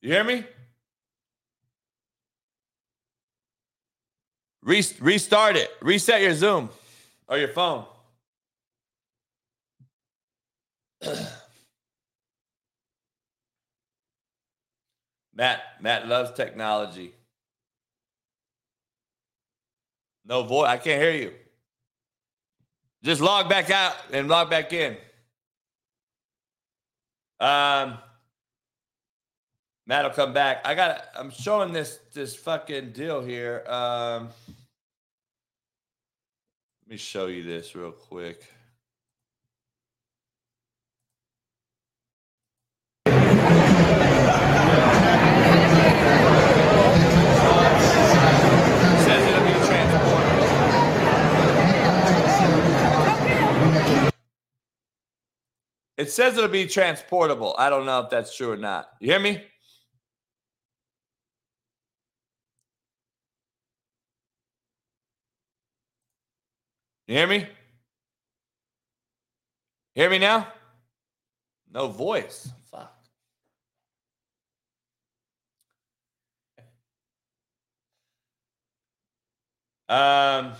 You 0.00 0.10
hear 0.10 0.24
me? 0.24 0.46
Re- 4.62 4.82
restart 5.00 5.56
it. 5.56 5.70
Reset 5.82 6.22
your 6.22 6.32
Zoom 6.32 6.70
or 7.28 7.36
your 7.36 7.48
phone. 7.48 7.84
Matt, 15.42 15.60
Matt 15.80 16.06
loves 16.06 16.30
technology. 16.36 17.12
No 20.24 20.44
voice. 20.44 20.68
I 20.68 20.76
can't 20.76 21.02
hear 21.02 21.10
you. 21.10 21.32
Just 23.02 23.20
log 23.20 23.48
back 23.48 23.68
out 23.68 23.96
and 24.12 24.28
log 24.28 24.50
back 24.50 24.72
in. 24.72 24.96
Um, 27.40 27.98
Matt 29.84 30.04
will 30.04 30.10
come 30.10 30.32
back. 30.32 30.64
I 30.64 30.76
got. 30.76 31.06
I'm 31.16 31.32
showing 31.32 31.72
this 31.72 31.98
this 32.14 32.36
fucking 32.36 32.92
deal 32.92 33.20
here. 33.20 33.64
Um, 33.66 34.28
let 36.82 36.90
me 36.90 36.96
show 36.96 37.26
you 37.26 37.42
this 37.42 37.74
real 37.74 37.90
quick. 37.90 38.44
It 56.02 56.10
says 56.10 56.36
it'll 56.36 56.48
be 56.48 56.66
transportable. 56.66 57.54
I 57.56 57.70
don't 57.70 57.86
know 57.86 58.00
if 58.00 58.10
that's 58.10 58.36
true 58.36 58.50
or 58.50 58.56
not. 58.56 58.88
You 58.98 59.12
hear 59.12 59.20
me? 59.20 59.40
You 67.06 67.14
hear 67.14 67.28
me? 67.28 67.46
Hear 69.94 70.10
me 70.10 70.18
now? 70.18 70.48
No 71.72 71.86
voice. 71.86 72.50
Fuck. 72.68 72.92
Um, 79.88 80.54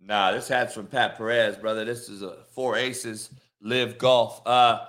nah, 0.00 0.30
this 0.30 0.46
hat's 0.46 0.72
from 0.72 0.86
Pat 0.86 1.16
Perez, 1.18 1.56
brother. 1.56 1.84
This 1.84 2.08
is 2.08 2.22
a 2.22 2.44
four 2.54 2.76
aces 2.76 3.30
live 3.60 3.98
golf. 3.98 4.46
Uh, 4.46 4.84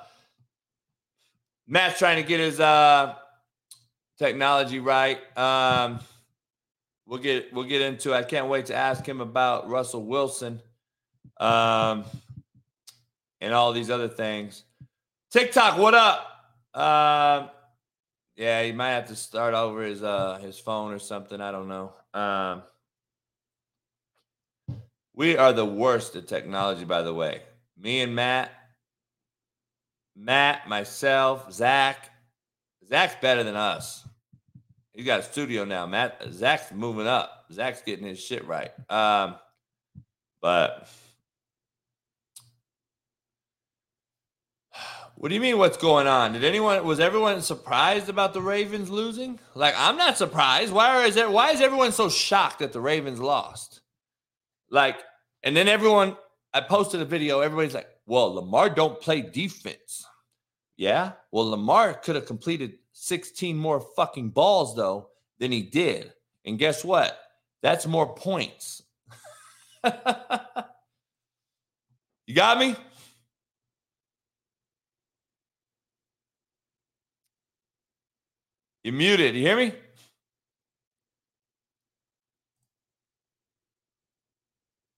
Matt's 1.67 1.99
trying 1.99 2.21
to 2.21 2.27
get 2.27 2.39
his 2.39 2.59
uh 2.59 3.15
technology 4.17 4.79
right. 4.79 5.19
Um, 5.37 5.99
we'll 7.05 7.19
get 7.19 7.53
we'll 7.53 7.65
get 7.65 7.81
into. 7.81 8.13
I 8.13 8.23
can't 8.23 8.47
wait 8.47 8.67
to 8.67 8.75
ask 8.75 9.05
him 9.07 9.21
about 9.21 9.69
Russell 9.69 10.05
Wilson, 10.05 10.61
um, 11.39 12.05
and 13.41 13.53
all 13.53 13.73
these 13.73 13.89
other 13.89 14.07
things. 14.07 14.63
TikTok, 15.31 15.77
what 15.77 15.93
up? 15.93 16.27
Uh, 16.73 17.47
yeah, 18.35 18.63
he 18.63 18.71
might 18.71 18.91
have 18.91 19.07
to 19.07 19.15
start 19.15 19.53
over 19.53 19.81
his 19.81 20.03
uh 20.03 20.39
his 20.41 20.59
phone 20.59 20.93
or 20.93 20.99
something. 20.99 21.41
I 21.41 21.51
don't 21.51 21.67
know. 21.67 21.93
Um, 22.13 22.63
we 25.13 25.35
are 25.35 25.51
the 25.51 25.65
worst 25.65 26.15
at 26.15 26.27
technology, 26.27 26.85
by 26.85 27.01
the 27.01 27.13
way. 27.13 27.41
Me 27.79 28.01
and 28.01 28.15
Matt, 28.15 28.51
Matt, 30.15 30.67
myself, 30.67 31.51
Zach. 31.51 32.09
Zach's 32.87 33.15
better 33.21 33.43
than 33.43 33.55
us. 33.55 34.07
He's 34.93 35.05
got 35.05 35.19
a 35.19 35.23
studio 35.23 35.63
now. 35.63 35.85
Matt, 35.85 36.21
Zach's 36.31 36.71
moving 36.71 37.05
up. 37.05 37.45
Zach's 37.51 37.81
getting 37.81 38.07
his 38.07 38.19
shit 38.19 38.47
right. 38.47 38.71
Um, 38.89 39.35
but 40.41 40.87
what 45.15 45.29
do 45.29 45.35
you 45.35 45.41
mean? 45.41 45.57
What's 45.57 45.77
going 45.77 46.07
on? 46.07 46.33
Did 46.33 46.43
anyone 46.43 46.83
was 46.85 46.99
everyone 46.99 47.41
surprised 47.41 48.09
about 48.09 48.33
the 48.33 48.41
Ravens 48.41 48.89
losing? 48.89 49.39
Like 49.55 49.75
I'm 49.77 49.97
not 49.97 50.17
surprised. 50.17 50.71
Why 50.73 51.05
is 51.05 51.15
it? 51.15 51.29
Why 51.29 51.51
is 51.51 51.61
everyone 51.61 51.91
so 51.91 52.09
shocked 52.09 52.59
that 52.59 52.73
the 52.73 52.81
Ravens 52.81 53.19
lost? 53.19 53.81
Like, 54.69 54.97
and 55.43 55.55
then 55.55 55.67
everyone. 55.67 56.17
I 56.57 56.61
posted 56.61 57.01
a 57.01 57.05
video. 57.05 57.41
Everybody's 57.41 57.75
like, 57.75 57.89
"Well, 58.07 58.33
Lamar 58.33 58.69
don't 58.69 58.99
play 58.99 59.21
defense." 59.21 60.05
Yeah. 60.75 61.13
Well, 61.31 61.51
Lamar 61.51 61.93
could 61.93 62.15
have 62.15 62.25
completed 62.25 62.79
16 62.93 63.55
more 63.55 63.79
fucking 63.95 64.29
balls, 64.29 64.75
though, 64.75 65.09
than 65.39 65.51
he 65.51 65.61
did. 65.61 66.13
And 66.45 66.57
guess 66.57 66.83
what? 66.83 67.19
That's 67.61 67.85
more 67.85 68.15
points. 68.15 68.81
you 69.83 69.91
got 72.33 72.57
me? 72.57 72.75
You're 78.83 78.93
muted. 78.93 79.35
You 79.35 79.41
hear 79.41 79.57
me? 79.57 79.73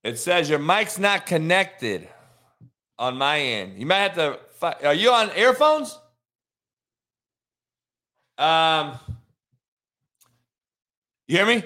It 0.02 0.18
says 0.18 0.48
your 0.48 0.58
mic's 0.58 0.98
not 0.98 1.26
connected 1.26 2.08
on 2.98 3.16
my 3.16 3.38
end. 3.38 3.78
You 3.78 3.86
might 3.86 3.98
have 3.98 4.14
to 4.14 4.38
are 4.82 4.94
you 4.94 5.10
on 5.10 5.30
earphones? 5.36 5.98
Um, 8.36 8.98
you 11.26 11.36
hear 11.36 11.46
me? 11.46 11.62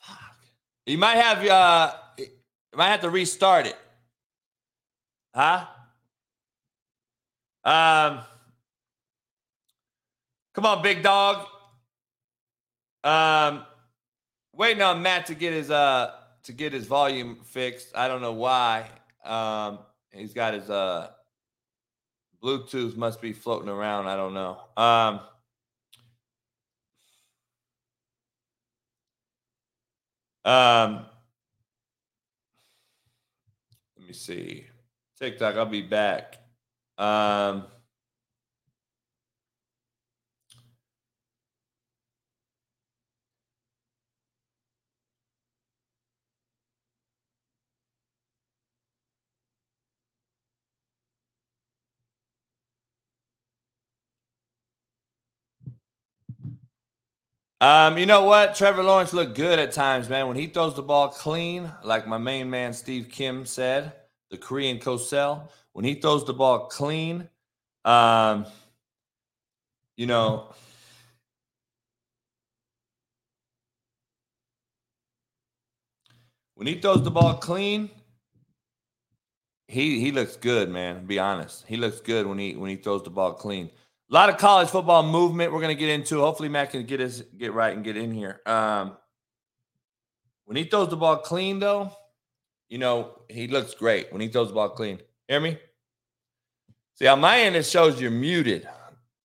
Fuck. 0.00 0.36
You 0.86 0.98
might 0.98 1.16
have 1.16 1.46
uh, 1.46 1.94
you 2.18 2.26
might 2.76 2.88
have 2.88 3.00
to 3.02 3.10
restart 3.10 3.66
it. 3.66 3.76
Huh? 5.34 5.66
Um, 7.64 8.20
come 10.54 10.66
on, 10.66 10.82
big 10.82 11.02
dog. 11.02 11.46
Um, 13.02 13.64
waiting 14.56 14.82
on 14.82 15.02
Matt 15.02 15.26
to 15.26 15.34
get 15.34 15.52
his 15.52 15.70
uh 15.70 16.12
to 16.44 16.52
get 16.52 16.72
his 16.72 16.86
volume 16.86 17.38
fixed. 17.44 17.96
I 17.96 18.08
don't 18.08 18.20
know 18.20 18.32
why. 18.32 18.88
Um, 19.24 19.78
He's 20.14 20.32
got 20.32 20.54
his 20.54 20.70
uh 20.70 21.08
Bluetooth 22.42 22.96
must 22.96 23.20
be 23.20 23.32
floating 23.32 23.68
around. 23.68 24.06
I 24.06 24.16
don't 24.16 24.34
know. 24.34 24.58
Um, 24.76 25.20
um, 30.44 31.06
let 33.98 34.06
me 34.06 34.12
see. 34.12 34.66
TikTok, 35.18 35.56
I'll 35.56 35.64
be 35.64 35.80
back. 35.80 36.36
Um, 36.98 37.64
Um, 57.60 57.96
you 57.98 58.06
know 58.06 58.24
what? 58.24 58.54
Trevor 58.54 58.82
Lawrence 58.82 59.12
looked 59.12 59.36
good 59.36 59.58
at 59.58 59.72
times, 59.72 60.08
man. 60.08 60.26
When 60.28 60.36
he 60.36 60.46
throws 60.46 60.74
the 60.74 60.82
ball 60.82 61.08
clean, 61.08 61.70
like 61.82 62.06
my 62.06 62.18
main 62.18 62.50
man 62.50 62.72
Steve 62.72 63.08
Kim 63.10 63.46
said, 63.46 63.92
the 64.30 64.36
Korean 64.36 64.78
Cosell, 64.78 65.48
when 65.72 65.84
he 65.84 65.94
throws 65.94 66.24
the 66.24 66.34
ball 66.34 66.66
clean, 66.66 67.28
um, 67.84 68.46
you 69.96 70.06
know, 70.06 70.52
when 76.54 76.66
he 76.66 76.80
throws 76.80 77.02
the 77.02 77.10
ball 77.10 77.34
clean, 77.34 77.88
he 79.68 80.00
he 80.00 80.12
looks 80.12 80.36
good, 80.36 80.68
man. 80.68 81.06
be 81.06 81.18
honest, 81.18 81.64
he 81.66 81.76
looks 81.76 82.00
good 82.00 82.26
when 82.26 82.38
he 82.38 82.56
when 82.56 82.70
he 82.70 82.76
throws 82.76 83.02
the 83.02 83.10
ball 83.10 83.32
clean. 83.32 83.70
A 84.10 84.14
lot 84.14 84.28
of 84.28 84.36
college 84.36 84.68
football 84.68 85.02
movement 85.02 85.52
we're 85.52 85.60
going 85.60 85.74
to 85.74 85.80
get 85.80 85.88
into. 85.88 86.20
Hopefully, 86.20 86.48
Matt 86.48 86.70
can 86.70 86.84
get 86.84 87.00
us 87.00 87.22
get 87.38 87.52
right 87.52 87.74
and 87.74 87.84
get 87.84 87.96
in 87.96 88.12
here. 88.12 88.40
Um, 88.44 88.96
when 90.44 90.56
he 90.56 90.64
throws 90.64 90.90
the 90.90 90.96
ball 90.96 91.16
clean, 91.16 91.58
though, 91.58 91.90
you 92.68 92.78
know 92.78 93.22
he 93.30 93.48
looks 93.48 93.74
great 93.74 94.12
when 94.12 94.20
he 94.20 94.28
throws 94.28 94.48
the 94.48 94.54
ball 94.54 94.68
clean. 94.68 95.00
Hear 95.26 95.40
me? 95.40 95.58
See, 96.96 97.06
on 97.06 97.20
my 97.20 97.40
end, 97.40 97.56
it 97.56 97.64
shows 97.64 98.00
you're 98.00 98.10
muted. 98.10 98.68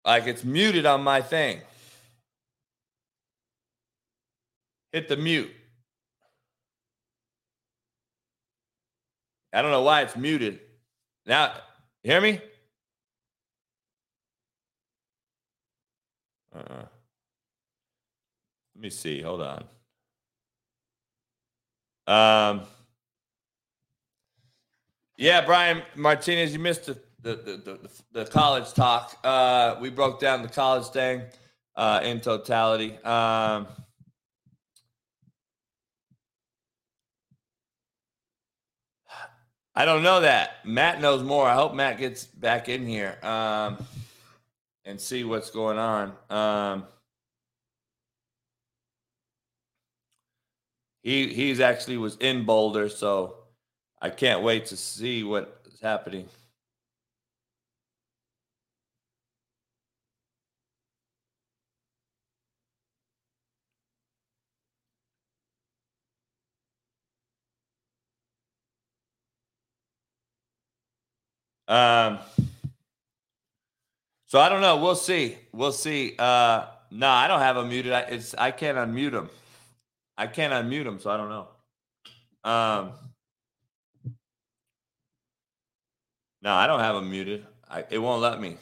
Like 0.06 0.28
it's 0.28 0.44
muted 0.44 0.86
on 0.86 1.04
my 1.04 1.22
thing. 1.22 1.60
Hit 4.92 5.08
the 5.08 5.18
mute. 5.18 5.52
I 9.54 9.62
don't 9.62 9.72
know 9.72 9.84
why 9.84 10.02
it's 10.02 10.16
muted. 10.16 10.60
Now, 11.26 11.54
hear 12.02 12.22
me? 12.22 12.40
Uh-uh. 16.60 16.86
Let 18.76 18.82
me 18.82 18.90
see. 18.90 19.22
Hold 19.22 19.42
on. 19.42 19.64
Um. 22.08 22.62
Yeah, 25.18 25.46
Brian 25.46 25.84
Martinez, 25.96 26.54
you 26.54 26.60
missed 26.60 26.86
the 26.86 26.98
the 27.22 27.36
the, 27.36 27.58
the, 27.58 27.90
the 28.14 28.26
college 28.26 28.74
talk. 28.74 29.18
Uh, 29.24 29.76
we 29.82 29.90
broke 29.90 30.20
down 30.20 30.42
the 30.42 30.48
college 30.48 30.88
thing 30.88 31.24
uh, 31.76 32.00
in 32.04 32.22
totality. 32.22 32.98
Um, 33.04 33.68
I 39.76 39.86
don't 39.86 40.04
know 40.04 40.22
that. 40.22 40.66
Matt 40.66 41.00
knows 41.00 41.24
more. 41.24 41.48
I 41.48 41.56
hope 41.56 41.74
Matt 41.74 42.00
gets 42.00 42.26
back 42.26 42.68
in 42.68 42.86
here 42.86 43.18
um, 43.24 43.78
and 44.90 45.00
see 45.00 45.24
what's 45.24 45.52
going 45.52 45.78
on. 45.78 46.14
Um, 46.32 46.88
he 51.04 51.28
he's 51.32 51.60
actually 51.60 51.98
was 51.98 52.18
in 52.18 52.44
Boulder, 52.44 52.90
so 52.90 53.36
I 54.02 54.10
can't 54.10 54.42
wait 54.42 54.66
to 54.68 54.78
see 54.78 55.24
what 55.24 55.62
is 55.72 55.80
happening. 55.80 56.28
Um, 71.68 72.18
so 74.30 74.40
I 74.40 74.48
don't 74.48 74.62
know. 74.62 74.78
We'll 74.78 74.96
see. 74.96 75.40
We'll 75.52 75.72
see. 75.72 76.16
Uh, 76.20 76.68
no, 76.92 77.10
I 77.10 77.28
don't 77.28 77.40
have 77.40 77.58
him 77.58 77.68
muted. 77.68 77.92
I, 77.92 78.02
it's 78.02 78.36
I 78.36 78.52
can't 78.52 78.78
unmute 78.78 79.14
him. 79.14 79.28
I 80.16 80.28
can't 80.28 80.54
unmute 80.54 80.86
him, 80.86 81.00
so 81.00 81.10
I 81.10 81.18
don't 81.18 81.30
know. 81.30 81.48
Um, 82.44 82.92
no, 86.44 86.54
I 86.54 86.68
don't 86.68 86.80
have 86.80 86.96
him 86.96 87.10
muted. 87.10 87.44
I, 87.68 87.86
it 87.90 87.98
won't 87.98 88.22
let 88.22 88.40
me. 88.40 88.58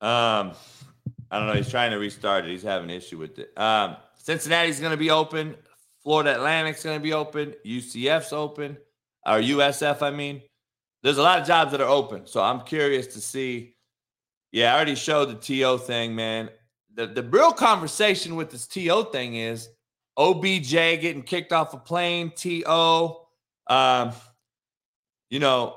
Um, 0.00 0.52
I 1.30 1.38
don't 1.38 1.46
know. 1.46 1.54
He's 1.54 1.70
trying 1.70 1.90
to 1.92 1.98
restart 1.98 2.44
it. 2.44 2.50
He's 2.50 2.62
having 2.62 2.90
an 2.90 2.96
issue 2.96 3.18
with 3.18 3.38
it. 3.38 3.56
Um, 3.56 3.96
Cincinnati's 4.16 4.80
going 4.80 4.92
to 4.92 4.96
be 4.96 5.10
open. 5.10 5.56
Florida 6.02 6.34
Atlantic's 6.34 6.82
going 6.82 6.98
to 6.98 7.02
be 7.02 7.12
open. 7.12 7.54
UCF's 7.64 8.32
open, 8.32 8.76
or 9.26 9.34
USF, 9.34 10.02
I 10.02 10.10
mean. 10.10 10.42
There's 11.02 11.18
a 11.18 11.22
lot 11.22 11.40
of 11.40 11.46
jobs 11.46 11.72
that 11.72 11.80
are 11.80 11.88
open. 11.88 12.26
So 12.26 12.42
I'm 12.42 12.60
curious 12.60 13.06
to 13.08 13.20
see. 13.20 13.76
Yeah, 14.52 14.72
I 14.72 14.76
already 14.76 14.94
showed 14.94 15.26
the 15.26 15.34
TO 15.34 15.78
thing, 15.78 16.14
man. 16.14 16.50
The, 16.94 17.06
the 17.06 17.22
real 17.22 17.52
conversation 17.52 18.36
with 18.36 18.50
this 18.50 18.66
TO 18.66 19.06
thing 19.12 19.36
is 19.36 19.68
OBJ 20.16 20.72
getting 20.72 21.22
kicked 21.22 21.52
off 21.52 21.72
a 21.72 21.78
plane, 21.78 22.32
TO. 22.34 23.16
Um, 23.68 24.12
you 25.30 25.38
know, 25.38 25.76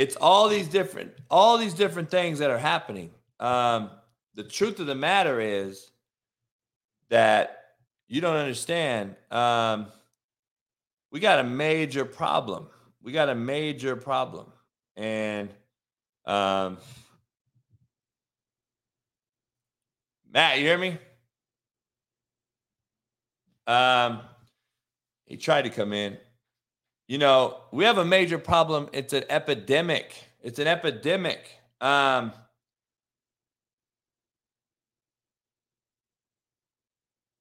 it's 0.00 0.16
all 0.16 0.48
these 0.48 0.66
different 0.66 1.12
all 1.30 1.58
these 1.58 1.74
different 1.74 2.10
things 2.10 2.38
that 2.38 2.48
are 2.48 2.58
happening. 2.58 3.10
Um, 3.38 3.90
the 4.34 4.42
truth 4.42 4.80
of 4.80 4.86
the 4.86 4.94
matter 4.94 5.42
is 5.42 5.90
that 7.10 7.64
you 8.08 8.22
don't 8.22 8.36
understand 8.36 9.14
um, 9.30 9.88
we 11.12 11.20
got 11.20 11.40
a 11.40 11.44
major 11.44 12.06
problem. 12.06 12.68
We 13.02 13.12
got 13.12 13.28
a 13.28 13.34
major 13.34 13.94
problem. 13.94 14.46
And 14.96 15.50
um, 16.24 16.78
matt 20.32 20.60
you 20.60 20.64
hear 20.64 20.78
me? 20.78 20.96
Um, 23.66 24.22
he 25.26 25.36
tried 25.36 25.62
to 25.62 25.70
come 25.70 25.92
in 25.92 26.16
you 27.10 27.18
know, 27.18 27.56
we 27.72 27.82
have 27.86 27.98
a 27.98 28.04
major 28.04 28.38
problem. 28.38 28.88
It's 28.92 29.12
an 29.12 29.24
epidemic. 29.28 30.14
It's 30.44 30.60
an 30.60 30.68
epidemic. 30.68 31.40
Um, 31.80 32.32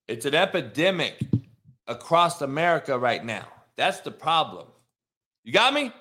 it's 0.08 0.26
an 0.26 0.34
epidemic 0.34 1.20
across 1.86 2.42
America 2.42 2.98
right 2.98 3.24
now. 3.24 3.48
That's 3.76 4.00
the 4.00 4.10
problem. 4.10 4.66
You 5.44 5.54
got 5.54 5.72
me? 5.72 5.92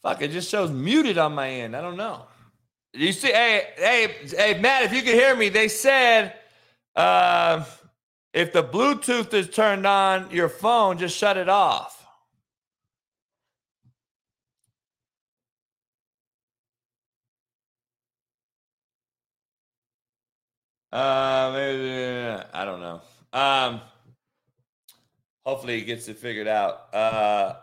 Fuck, 0.00 0.22
it 0.22 0.30
just 0.30 0.48
shows 0.48 0.70
muted 0.70 1.18
on 1.18 1.34
my 1.34 1.50
end. 1.50 1.74
I 1.74 1.80
don't 1.80 1.96
know. 1.96 2.26
You 2.92 3.10
see, 3.10 3.32
hey, 3.32 3.64
hey, 3.76 4.14
hey, 4.28 4.60
Matt, 4.60 4.84
if 4.84 4.92
you 4.92 5.02
can 5.02 5.14
hear 5.14 5.34
me, 5.34 5.48
they 5.48 5.66
said 5.66 6.34
uh 6.94 7.64
if 8.36 8.52
the 8.52 8.62
Bluetooth 8.62 9.32
is 9.32 9.48
turned 9.48 9.86
on 9.86 10.30
your 10.30 10.50
phone, 10.50 10.98
just 10.98 11.16
shut 11.16 11.38
it 11.38 11.48
off. 11.48 12.06
Uh, 20.92 21.50
maybe, 21.54 22.42
I 22.52 22.64
don't 22.66 22.80
know. 22.80 23.00
Um, 23.32 23.80
hopefully 25.46 25.78
he 25.78 25.86
gets 25.86 26.06
it 26.08 26.18
figured 26.18 26.46
out. 26.46 26.94
Uh, 26.94 27.54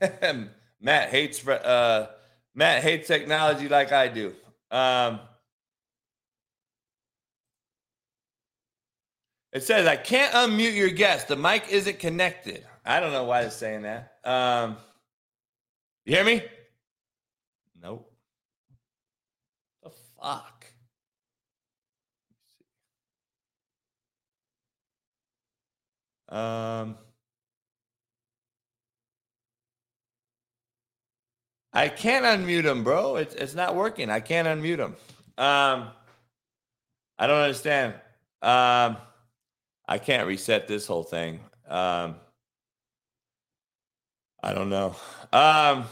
Matt 0.80 1.10
hates 1.10 1.46
uh, 1.46 2.08
Matt 2.52 2.82
hates 2.82 3.06
technology 3.06 3.68
like 3.68 3.92
I 3.92 4.08
do. 4.08 4.34
Um, 4.72 5.20
It 9.54 9.62
says 9.62 9.86
I 9.86 9.94
can't 9.94 10.32
unmute 10.32 10.74
your 10.74 10.90
guest. 10.90 11.28
The 11.28 11.36
mic 11.36 11.68
isn't 11.70 12.00
connected. 12.00 12.66
I 12.84 12.98
don't 12.98 13.12
know 13.12 13.22
why 13.22 13.42
it's 13.42 13.54
saying 13.54 13.82
that. 13.82 14.14
Um, 14.24 14.76
you 16.04 16.16
hear 16.16 16.24
me? 16.24 16.42
Nope. 17.80 18.12
The 19.84 19.90
fuck. 20.20 20.66
Um, 26.28 26.96
I 31.72 31.88
can't 31.88 32.24
unmute 32.24 32.64
him, 32.64 32.82
bro. 32.82 33.16
It's 33.16 33.36
it's 33.36 33.54
not 33.54 33.76
working. 33.76 34.10
I 34.10 34.18
can't 34.18 34.48
unmute 34.48 34.78
him. 34.78 34.96
Um, 35.38 35.90
I 37.16 37.28
don't 37.28 37.40
understand. 37.40 37.94
Um. 38.42 38.96
I 39.86 39.98
can't 39.98 40.26
reset 40.26 40.66
this 40.66 40.86
whole 40.86 41.02
thing. 41.02 41.40
Um, 41.68 42.16
I 44.42 44.52
don't 44.52 44.70
know. 44.70 44.96
Um, 45.32 45.84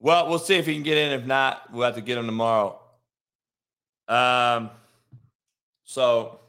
well, 0.00 0.28
we'll 0.28 0.38
see 0.38 0.56
if 0.56 0.66
he 0.66 0.74
can 0.74 0.82
get 0.82 0.98
in. 0.98 1.12
If 1.12 1.26
not, 1.26 1.72
we'll 1.72 1.84
have 1.84 1.94
to 1.94 2.00
get 2.00 2.18
him 2.18 2.26
tomorrow. 2.26 2.78
Um, 4.08 4.70
so 5.84 6.40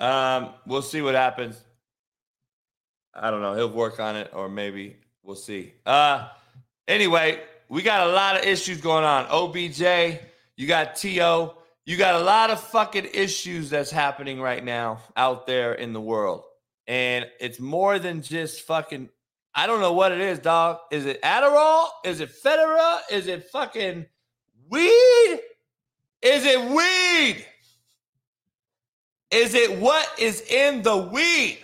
um, 0.00 0.50
we'll 0.66 0.82
see 0.82 1.02
what 1.02 1.14
happens. 1.14 1.60
I 3.14 3.30
don't 3.30 3.42
know. 3.42 3.54
He'll 3.54 3.68
work 3.68 4.00
on 4.00 4.16
it, 4.16 4.30
or 4.32 4.48
maybe 4.48 4.96
we'll 5.22 5.36
see. 5.36 5.74
Uh, 5.86 6.28
anyway, 6.88 7.40
we 7.68 7.82
got 7.82 8.08
a 8.08 8.10
lot 8.10 8.36
of 8.36 8.44
issues 8.44 8.80
going 8.80 9.04
on. 9.04 9.26
OBJ 9.26 10.18
you 10.56 10.66
got 10.66 10.96
T.O., 10.96 11.58
you 11.86 11.96
got 11.98 12.14
a 12.14 12.24
lot 12.24 12.50
of 12.50 12.60
fucking 12.60 13.08
issues 13.12 13.68
that's 13.68 13.90
happening 13.90 14.40
right 14.40 14.64
now 14.64 15.00
out 15.16 15.46
there 15.46 15.74
in 15.74 15.92
the 15.92 16.00
world. 16.00 16.44
And 16.86 17.26
it's 17.40 17.60
more 17.60 17.98
than 17.98 18.22
just 18.22 18.62
fucking, 18.62 19.10
I 19.54 19.66
don't 19.66 19.80
know 19.80 19.92
what 19.92 20.12
it 20.12 20.20
is, 20.20 20.38
dog. 20.38 20.78
Is 20.90 21.04
it 21.04 21.20
Adderall? 21.22 21.88
Is 22.04 22.20
it 22.20 22.30
Federa? 22.42 23.00
Is 23.10 23.26
it 23.26 23.44
fucking 23.50 24.06
weed? 24.70 25.40
Is 26.22 26.44
it 26.46 26.60
weed? 26.70 27.44
Is 29.30 29.54
it 29.54 29.78
what 29.78 30.08
is 30.18 30.40
in 30.42 30.82
the 30.82 30.96
weed? 30.96 31.58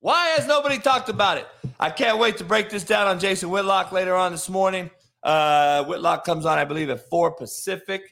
Why 0.00 0.28
has 0.36 0.46
nobody 0.46 0.78
talked 0.78 1.08
about 1.08 1.38
it? 1.38 1.48
I 1.80 1.90
can't 1.90 2.18
wait 2.18 2.36
to 2.36 2.44
break 2.44 2.70
this 2.70 2.84
down 2.84 3.08
on 3.08 3.18
Jason 3.18 3.50
Whitlock 3.50 3.90
later 3.90 4.14
on 4.14 4.30
this 4.30 4.48
morning. 4.48 4.90
Uh, 5.22 5.84
Whitlock 5.84 6.24
comes 6.24 6.46
on, 6.46 6.58
I 6.58 6.64
believe, 6.64 6.90
at 6.90 7.08
four 7.08 7.30
Pacific 7.32 8.02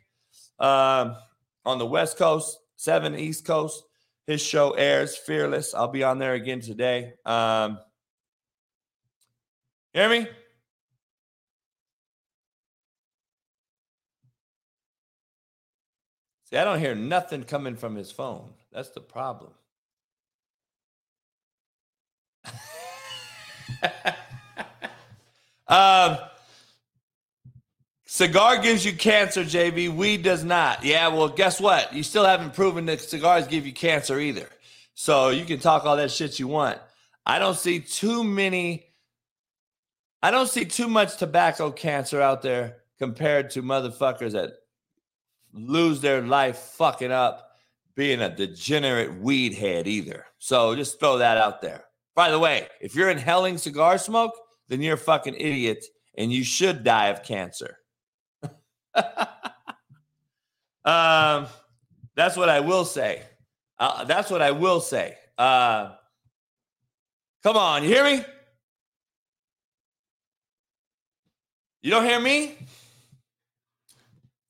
um, 0.59 1.17
on 1.65 1.79
the 1.79 1.87
West 1.87 2.17
Coast, 2.17 2.59
seven 2.77 3.17
East 3.17 3.45
Coast. 3.45 3.83
His 4.27 4.41
show 4.41 4.73
airs 4.73 5.17
Fearless. 5.17 5.75
I'll 5.75 5.89
be 5.89 6.05
on 6.05 6.19
there 6.19 6.35
again 6.35 6.61
today. 6.61 7.15
Um, 7.25 7.79
hear 9.93 10.09
me? 10.09 10.29
See, 16.45 16.57
I 16.57 16.65
don't 16.65 16.79
hear 16.81 16.95
nothing 16.95 17.45
coming 17.45 17.77
from 17.77 17.95
his 17.97 18.11
phone. 18.13 18.51
That's 18.73 18.91
the 18.91 19.01
problem. 19.01 19.53
um, 25.69 26.19
cigar 28.11 28.59
gives 28.59 28.85
you 28.85 28.93
cancer, 28.93 29.45
JV. 29.45 29.89
Weed 29.89 30.25
does 30.25 30.43
not. 30.43 30.85
Yeah, 30.85 31.07
well, 31.09 31.29
guess 31.29 31.61
what? 31.61 31.95
You 31.95 32.03
still 32.03 32.25
haven't 32.25 32.55
proven 32.55 32.85
that 32.87 33.01
cigars 33.01 33.47
give 33.47 33.65
you 33.65 33.73
cancer 33.73 34.19
either. 34.19 34.49
So 34.95 35.29
you 35.29 35.45
can 35.45 35.61
talk 35.61 35.85
all 35.85 35.97
that 35.97 36.11
shit 36.11 36.41
you 36.41 36.49
want. 36.49 36.81
I 37.25 37.39
don't 37.39 37.57
see 37.57 37.79
too 37.79 38.25
many. 38.25 38.87
I 40.25 40.33
don't 40.33 40.49
see 40.49 40.65
too 40.65 40.89
much 40.89 41.19
tobacco 41.19 41.71
cancer 41.71 42.21
out 42.21 42.43
there 42.43 42.79
compared 42.99 43.49
to 43.51 43.63
motherfuckers 43.63 44.33
that 44.33 44.55
lose 45.53 46.01
their 46.01 46.21
life 46.21 46.59
fucking 46.59 47.13
up 47.13 47.53
being 47.95 48.21
a 48.21 48.35
degenerate 48.35 49.21
weed 49.21 49.55
head 49.55 49.87
either. 49.87 50.27
So 50.39 50.75
just 50.75 50.99
throw 50.99 51.19
that 51.19 51.39
out 51.39 51.63
there. 51.63 51.85
By 52.17 52.33
the 52.33 52.41
way, 52.41 52.67
if 52.81 52.97
you're 52.97 53.11
inhaling 53.11 53.57
cigar 53.57 53.99
smoke, 53.99 54.35
then 54.69 54.83
you're 54.83 54.95
a 54.95 54.99
fucking 54.99 55.35
idiot 55.35 55.85
and 56.19 56.33
you 56.33 56.43
should 56.43 56.83
die 56.83 57.07
of 57.07 57.23
cancer. 57.23 57.77
um, 60.85 61.47
that's 62.15 62.37
what 62.37 62.49
I 62.49 62.61
will 62.61 62.85
say. 62.85 63.23
Uh, 63.79 64.05
that's 64.05 64.31
what 64.31 64.43
I 64.43 64.51
will 64.51 64.81
say. 64.81 65.17
Uh, 65.39 65.93
come 67.43 67.57
on, 67.57 67.83
you 67.83 67.89
hear 67.89 68.05
me? 68.05 68.25
You 71.83 71.91
don't 71.91 72.05
hear 72.05 72.21
me? 72.21 72.57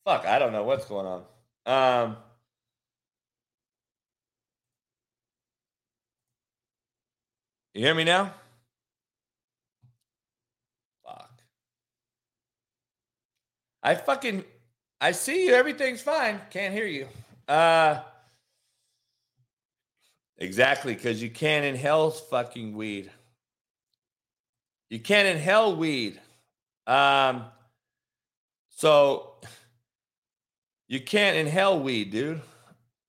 Fuck, 0.05 0.27
I 0.27 0.39
don't 0.39 0.53
know 0.53 0.65
what's 0.65 0.85
going 0.87 1.07
on. 1.07 1.25
Um, 1.67 2.17
you 7.75 7.83
hear 7.85 7.95
me 7.95 8.05
now? 8.05 8.35
Fuck. 11.05 11.31
I 13.83 13.95
fucking 13.95 14.45
I 15.01 15.13
see 15.13 15.47
you. 15.47 15.55
Everything's 15.55 16.03
fine. 16.03 16.41
Can't 16.51 16.75
hear 16.75 16.87
you. 16.87 17.09
Uh 17.49 18.01
Exactly, 20.39 20.95
because 20.95 21.23
you 21.23 21.29
can't 21.29 21.67
inhale 21.67 22.11
fucking 22.11 22.75
weed. 22.75 23.11
You 24.89 24.99
can't 24.99 25.29
inhale 25.29 25.77
weed. 25.77 26.21
Um 26.87 27.45
so 28.71 29.35
you 30.89 31.01
can't 31.01 31.37
inhale 31.37 31.79
weed, 31.79 32.11
dude. 32.11 32.41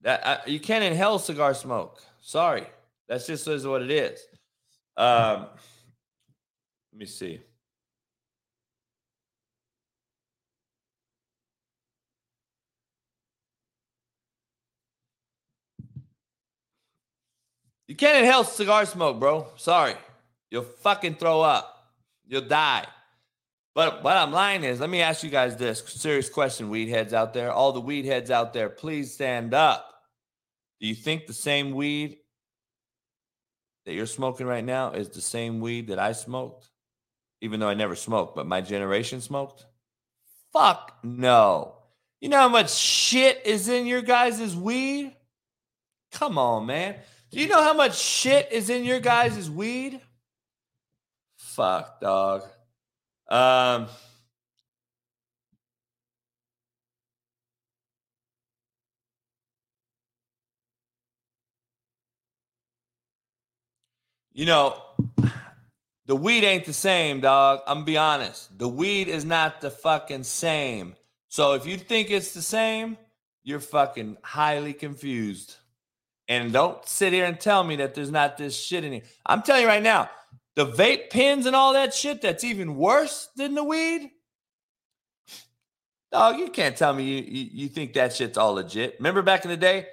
That 0.02 0.22
uh, 0.26 0.38
you 0.45 0.60
can't 0.60 0.84
inhale 0.84 1.18
cigar 1.18 1.53
smoke. 1.53 2.02
Sorry, 2.22 2.68
that's 3.07 3.26
just 3.26 3.48
is 3.48 3.65
what 3.65 3.81
it 3.81 3.89
is. 3.91 4.19
Um, 4.98 5.48
let 6.91 6.99
me 6.99 7.06
see. 7.06 7.41
You 17.91 17.97
can't 17.97 18.19
inhale 18.19 18.45
cigar 18.45 18.85
smoke, 18.85 19.19
bro. 19.19 19.47
Sorry. 19.57 19.95
You'll 20.49 20.63
fucking 20.63 21.15
throw 21.15 21.41
up. 21.41 21.89
You'll 22.26 22.39
die. 22.39 22.88
But 23.76 24.01
what 24.01 24.15
I'm 24.15 24.31
lying 24.31 24.63
is, 24.63 24.80
let 24.80 24.89
me 24.89 25.01
ask 25.01 25.23
you 25.23 25.30
guys 25.30 25.57
this 25.57 25.84
serious 25.88 26.30
question, 26.30 26.69
weed 26.69 26.88
heads 26.88 27.13
out 27.13 27.34
there, 27.34 27.51
all 27.51 27.73
the 27.73 27.81
weed 27.81 28.05
heads 28.05 28.31
out 28.31 28.53
there, 28.53 28.69
please 28.69 29.13
stand 29.13 29.53
up. 29.53 29.93
Do 30.80 30.88
you 30.88 30.95
think 30.95 31.27
the 31.27 31.34
same 31.34 31.72
weed 31.72 32.19
that 33.85 33.91
you're 33.91 34.05
smoking 34.05 34.47
right 34.47 34.63
now 34.63 34.93
is 34.93 35.09
the 35.09 35.19
same 35.19 35.59
weed 35.59 35.88
that 35.88 35.99
I 35.99 36.13
smoked? 36.13 36.69
Even 37.41 37.59
though 37.59 37.68
I 37.68 37.73
never 37.73 37.97
smoked, 37.97 38.38
but 38.38 38.47
my 38.47 38.61
generation 38.61 39.19
smoked? 39.19 39.65
Fuck 40.53 40.95
no. 41.03 41.76
You 42.22 42.30
know 42.30 42.38
how 42.38 42.47
much 42.47 42.73
shit 42.73 43.41
is 43.45 43.68
in 43.68 43.85
your 43.85 44.01
guys' 44.01 44.55
weed? 44.55 45.13
Come 46.13 46.38
on, 46.38 46.68
man. 46.68 46.95
Do 47.31 47.39
you 47.39 47.47
know 47.47 47.63
how 47.63 47.73
much 47.73 47.97
shit 47.97 48.51
is 48.51 48.69
in 48.69 48.83
your 48.83 48.99
guys' 48.99 49.49
weed? 49.49 50.01
Fuck, 51.37 52.01
dog. 52.01 52.43
Um, 53.29 53.87
you 64.33 64.45
know, 64.45 64.75
the 66.07 66.15
weed 66.17 66.43
ain't 66.43 66.65
the 66.65 66.73
same, 66.73 67.21
dog. 67.21 67.61
I'm 67.65 67.77
gonna 67.77 67.85
be 67.85 67.97
honest. 67.97 68.57
The 68.57 68.67
weed 68.67 69.07
is 69.07 69.23
not 69.23 69.61
the 69.61 69.71
fucking 69.71 70.23
same. 70.23 70.95
So 71.29 71.53
if 71.53 71.65
you 71.65 71.77
think 71.77 72.11
it's 72.11 72.33
the 72.33 72.41
same, 72.41 72.97
you're 73.43 73.61
fucking 73.61 74.17
highly 74.21 74.73
confused. 74.73 75.55
And 76.31 76.53
don't 76.53 76.87
sit 76.87 77.11
here 77.11 77.25
and 77.25 77.37
tell 77.37 77.61
me 77.61 77.75
that 77.75 77.93
there's 77.93 78.09
not 78.09 78.37
this 78.37 78.57
shit 78.57 78.85
in 78.85 78.93
here. 78.93 79.01
I'm 79.25 79.41
telling 79.41 79.63
you 79.63 79.67
right 79.67 79.83
now, 79.83 80.09
the 80.55 80.65
vape 80.65 81.09
pens 81.09 81.45
and 81.45 81.57
all 81.57 81.73
that 81.73 81.93
shit 81.93 82.21
that's 82.21 82.45
even 82.45 82.77
worse 82.77 83.27
than 83.35 83.53
the 83.53 83.65
weed. 83.65 84.11
Dog, 86.09 86.39
you 86.39 86.47
can't 86.47 86.77
tell 86.77 86.93
me 86.93 87.03
you, 87.03 87.21
you, 87.27 87.49
you 87.51 87.67
think 87.67 87.91
that 87.93 88.13
shit's 88.13 88.37
all 88.37 88.53
legit. 88.53 88.95
Remember 88.99 89.21
back 89.21 89.43
in 89.43 89.51
the 89.51 89.57
day? 89.57 89.87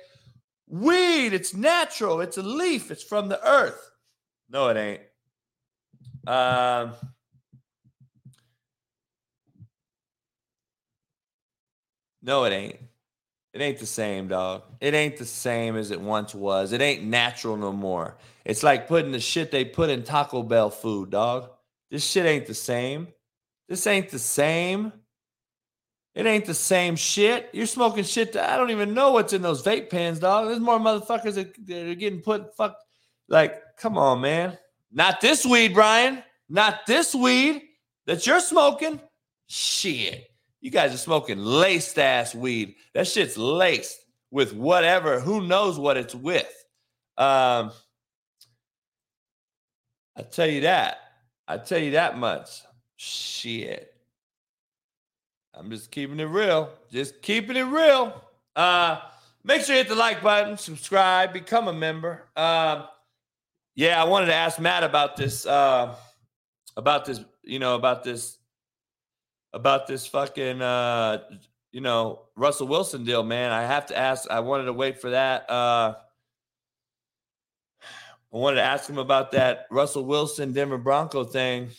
Weed, 0.69 1.33
it's 1.33 1.55
natural, 1.55 2.21
it's 2.21 2.37
a 2.37 2.43
leaf, 2.43 2.93
it's 2.93 3.03
from 3.03 3.29
the 3.29 3.45
earth. 3.45 3.91
No, 4.49 4.69
it 4.69 4.77
ain't. 4.77 5.01
Um, 6.25 6.93
no, 12.23 12.45
it 12.45 12.53
ain't. 12.53 12.77
It 13.59 13.65
ain't 13.65 13.79
the 13.81 13.87
same, 13.87 14.29
dog. 14.29 14.63
It 14.81 14.95
ain't 14.95 15.17
the 15.17 15.25
same 15.25 15.75
as 15.75 15.91
it 15.91 16.01
once 16.01 16.33
was. 16.33 16.71
It 16.71 16.81
ain't 16.81 17.03
natural 17.03 17.57
no 17.57 17.73
more. 17.73 18.17
It's 18.45 18.63
like 18.63 18.87
putting 18.87 19.11
the 19.11 19.19
shit 19.19 19.51
they 19.51 19.65
put 19.65 19.91
in 19.91 20.05
Taco 20.05 20.45
Bell 20.45 20.71
food, 20.71 21.11
dog. 21.11 21.51
This 21.91 22.05
shit 22.05 22.25
ain't 22.25 22.47
the 22.47 22.55
same. 22.55 23.09
This 23.69 23.85
ain't 23.89 24.11
the 24.11 24.19
same. 24.21 24.93
It 26.15 26.25
ain't 26.25 26.47
the 26.47 26.55
same 26.55 26.95
shit. 26.95 27.51
You're 27.53 27.67
smoking 27.67 28.05
shit 28.05 28.37
I 28.37 28.57
don't 28.57 28.71
even 28.71 28.95
know 28.95 29.11
what's 29.11 29.33
in 29.33 29.43
those 29.43 29.65
vape 29.65 29.91
pens, 29.91 30.21
dog. 30.21 30.47
There's 30.47 30.61
more 30.61 30.79
motherfuckers 30.79 31.35
that, 31.35 31.67
that 31.67 31.91
are 31.91 31.97
getting 31.97 32.21
put 32.21 32.55
fuck. 32.55 32.77
Like, 33.27 33.61
come 33.77 33.99
on, 33.99 34.21
man. 34.21 34.57
Not 34.93 35.21
this 35.21 35.45
weed, 35.45 35.75
Brian. 35.75 36.23
Not 36.49 36.87
this 36.87 37.13
weed 37.13 37.63
that 38.07 38.25
you're 38.25 38.39
smoking. 38.39 39.01
Shit. 39.49 40.28
You 40.61 40.71
guys 40.71 40.93
are 40.93 40.99
smoking 40.99 41.39
laced 41.39 41.99
ass 41.99 42.35
weed. 42.35 42.75
That 42.95 43.07
shit's 43.07 43.37
laced 43.37 44.01
with 44.31 44.53
whatever. 44.53 45.21
Who 45.21 45.47
knows 45.47 45.79
what 45.79 45.97
it's 45.97 46.15
with? 46.15 46.53
Um, 47.17 47.73
I 50.17 50.23
tell 50.31 50.49
you 50.49 50.63
that. 50.63 50.99
I 51.47 51.59
tell 51.59 51.79
you 51.79 51.93
that 51.93 52.19
much. 52.19 52.63
Shit. 52.97 53.95
I'm 55.55 55.71
just 55.71 55.91
keeping 55.91 56.21
it 56.21 56.25
real. 56.25 56.71
Just 56.91 57.23
keeping 57.23 57.57
it 57.57 57.63
real. 57.63 58.21
Uh, 58.55 59.01
make 59.45 59.63
sure 59.63 59.77
you 59.77 59.83
hit 59.83 59.89
the 59.89 59.95
like 59.95 60.23
button, 60.23 60.57
subscribe, 60.57 61.33
become 61.33 61.69
a 61.69 61.73
member. 61.73 62.25
Uh, 62.37 62.87
yeah, 63.75 64.01
I 64.01 64.05
wanted 64.07 64.27
to 64.27 64.35
ask 64.35 64.59
Matt 64.59 64.83
about 64.83 65.17
this. 65.17 65.47
Uh, 65.47 65.95
about 66.77 67.05
this, 67.05 67.21
you 67.43 67.59
know, 67.59 67.75
about 67.75 68.05
this 68.05 68.38
about 69.59 69.87
this 69.87 70.07
fucking 70.07 70.63
uh 70.63 71.19
you 71.73 71.81
know 71.81 72.23
Russell 72.37 72.69
Wilson 72.69 73.05
deal, 73.05 73.23
man. 73.23 73.53
I 73.53 73.63
have 73.63 73.87
to 73.87 73.97
ask. 73.97 74.31
I 74.31 74.41
wanted 74.41 74.65
to 74.65 74.73
wait 74.73 75.01
for 75.01 75.11
that. 75.11 75.49
Uh 75.51 75.95
I 78.33 78.37
wanted 78.37 78.57
to 78.57 78.63
ask 78.63 78.89
him 78.89 78.99
about 78.99 79.33
that 79.33 79.67
Russell 79.71 80.05
Wilson 80.05 80.53
Denver 80.53 80.77
Bronco 80.77 81.25
thing. 81.25 81.71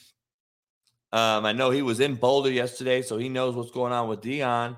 Um, 1.11 1.45
I 1.45 1.53
know 1.53 1.69
he 1.69 1.81
was 1.81 1.99
in 1.99 2.15
Boulder 2.15 2.51
yesterday, 2.51 3.01
so 3.01 3.17
he 3.17 3.29
knows 3.29 3.55
what's 3.55 3.71
going 3.71 3.93
on 3.93 4.07
with 4.09 4.21
Deion. 4.21 4.75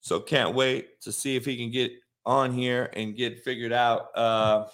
So 0.00 0.20
can't 0.20 0.54
wait 0.54 1.00
to 1.02 1.12
see 1.12 1.36
if 1.36 1.44
he 1.44 1.56
can 1.56 1.70
get 1.70 1.92
on 2.26 2.52
here 2.52 2.90
and 2.94 3.16
get 3.16 3.44
figured 3.44 3.72
out. 3.72 4.08
Uh, 4.16 4.66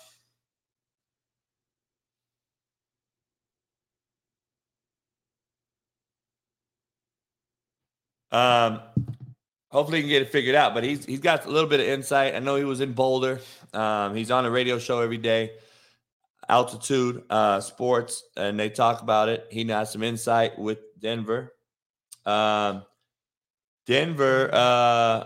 Um, 8.32 8.81
hopefully 9.69 9.98
he 9.98 10.02
can 10.02 10.11
get 10.11 10.23
it 10.23 10.32
figured 10.32 10.55
out. 10.55 10.74
But 10.74 10.85
he's 10.85 11.05
he's 11.05 11.20
got 11.20 11.47
a 11.47 11.51
little 11.51 11.69
bit 11.69 11.81
of 11.81 11.86
insight. 11.86 12.35
I 12.35 12.39
know 12.39 12.57
he 12.57 12.65
was 12.65 12.81
in 12.81 12.93
Boulder. 12.93 13.40
Um, 13.73 14.15
he's 14.15 14.31
on 14.31 14.44
a 14.44 14.51
radio 14.51 14.78
show 14.78 15.01
every 15.01 15.19
day, 15.19 15.52
Altitude 16.48 17.23
uh, 17.31 17.61
Sports, 17.61 18.24
and 18.36 18.59
they 18.59 18.69
talk 18.69 19.02
about 19.02 19.28
it. 19.28 19.47
He 19.51 19.65
has 19.66 19.93
some 19.93 20.02
insight 20.02 20.59
with 20.59 20.78
Denver. 20.98 21.52
Um, 22.27 22.85
Denver 23.86 24.51
uh, 24.52 25.24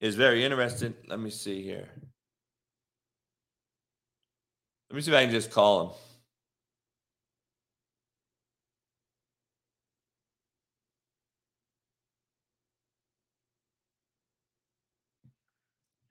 is 0.00 0.14
very 0.14 0.44
interested. 0.44 0.94
Let 1.08 1.20
me 1.20 1.30
see 1.30 1.62
here. 1.62 1.88
Let 4.90 4.96
me 4.96 5.02
see 5.02 5.12
if 5.12 5.16
I 5.16 5.24
can 5.24 5.30
just 5.30 5.52
call 5.52 5.86
him. 5.86 5.96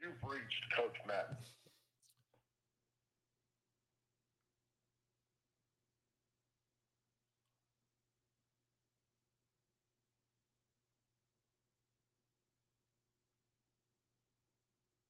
You've 0.02 0.14
reached 0.24 0.64
Coach 0.76 0.95
Matt. 1.06 1.40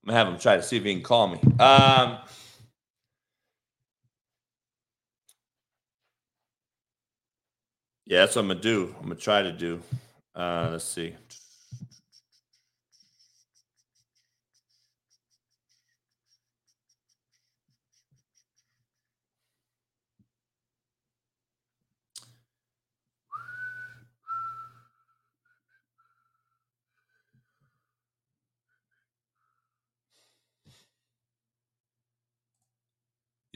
I'm 0.04 0.10
gonna 0.10 0.18
have 0.18 0.28
him 0.34 0.40
try 0.40 0.56
to 0.58 0.64
see 0.64 0.78
if 0.78 0.84
he 0.84 0.94
can 0.94 1.04
call 1.04 1.28
me. 1.28 1.40
Um, 1.60 2.20
yeah, 8.06 8.20
that's 8.22 8.36
what 8.36 8.44
I'm 8.44 8.48
gonna 8.50 8.62
do. 8.62 8.96
I'm 8.98 9.04
gonna 9.04 9.16
try 9.16 9.42
to 9.44 9.52
do. 9.52 9.82
Uh, 10.36 10.70
let's 10.72 10.86
see. 10.86 11.16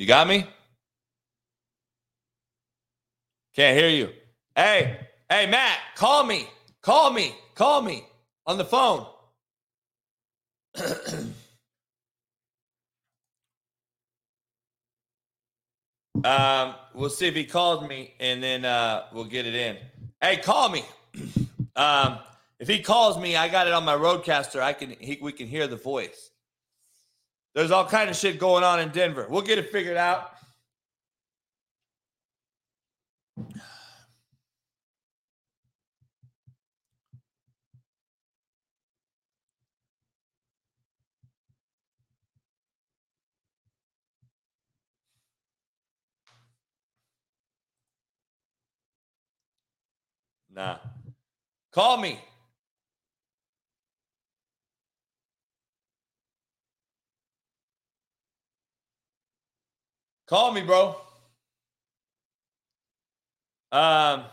You 0.04 0.08
got 0.08 0.28
me? 0.28 0.46
Can't 3.56 3.78
hear 3.78 3.88
you. 3.88 4.10
Hey, 4.54 5.00
hey, 5.30 5.50
Matt, 5.50 5.80
call 5.96 6.26
me. 6.26 6.50
Call 6.82 7.10
me. 7.14 7.34
Call 7.56 7.82
me 7.82 8.04
on 8.46 8.58
the 8.58 8.66
phone. 8.66 9.08
um, 16.26 16.76
we'll 16.94 17.10
see 17.10 17.28
if 17.28 17.36
he 17.36 17.46
calls 17.46 17.88
me 17.88 18.14
and 18.20 18.44
then 18.44 18.66
uh, 18.66 19.06
we'll 19.14 19.24
get 19.24 19.46
it 19.46 19.56
in. 19.56 19.78
Hey, 20.20 20.36
call 20.36 20.68
me. 20.68 20.84
um, 21.78 22.20
if 22.60 22.68
he 22.68 22.80
calls 22.80 23.18
me, 23.18 23.38
I 23.38 23.48
got 23.48 23.68
it 23.68 23.74
on 23.74 23.86
my 23.86 23.96
RODECaster. 23.96 24.60
I 24.60 24.74
can 24.74 24.98
he, 25.00 25.18
we 25.22 25.32
can 25.32 25.48
hear 25.48 25.66
the 25.66 25.78
voice. 25.78 26.32
There's 27.56 27.72
all 27.72 27.86
kind 27.86 28.10
of 28.10 28.16
shit 28.16 28.40
going 28.40 28.64
on 28.64 28.80
in 28.80 28.90
Denver. 28.90 29.28
We'll 29.30 29.44
get 29.44 29.60
it 29.60 29.72
figured 29.72 29.98
out. 29.98 30.32
Nah. 50.56 50.78
Call 51.72 51.98
me. 51.98 52.20
Call 60.28 60.52
me, 60.52 60.62
bro. 60.62 60.96
Um, 63.72 64.24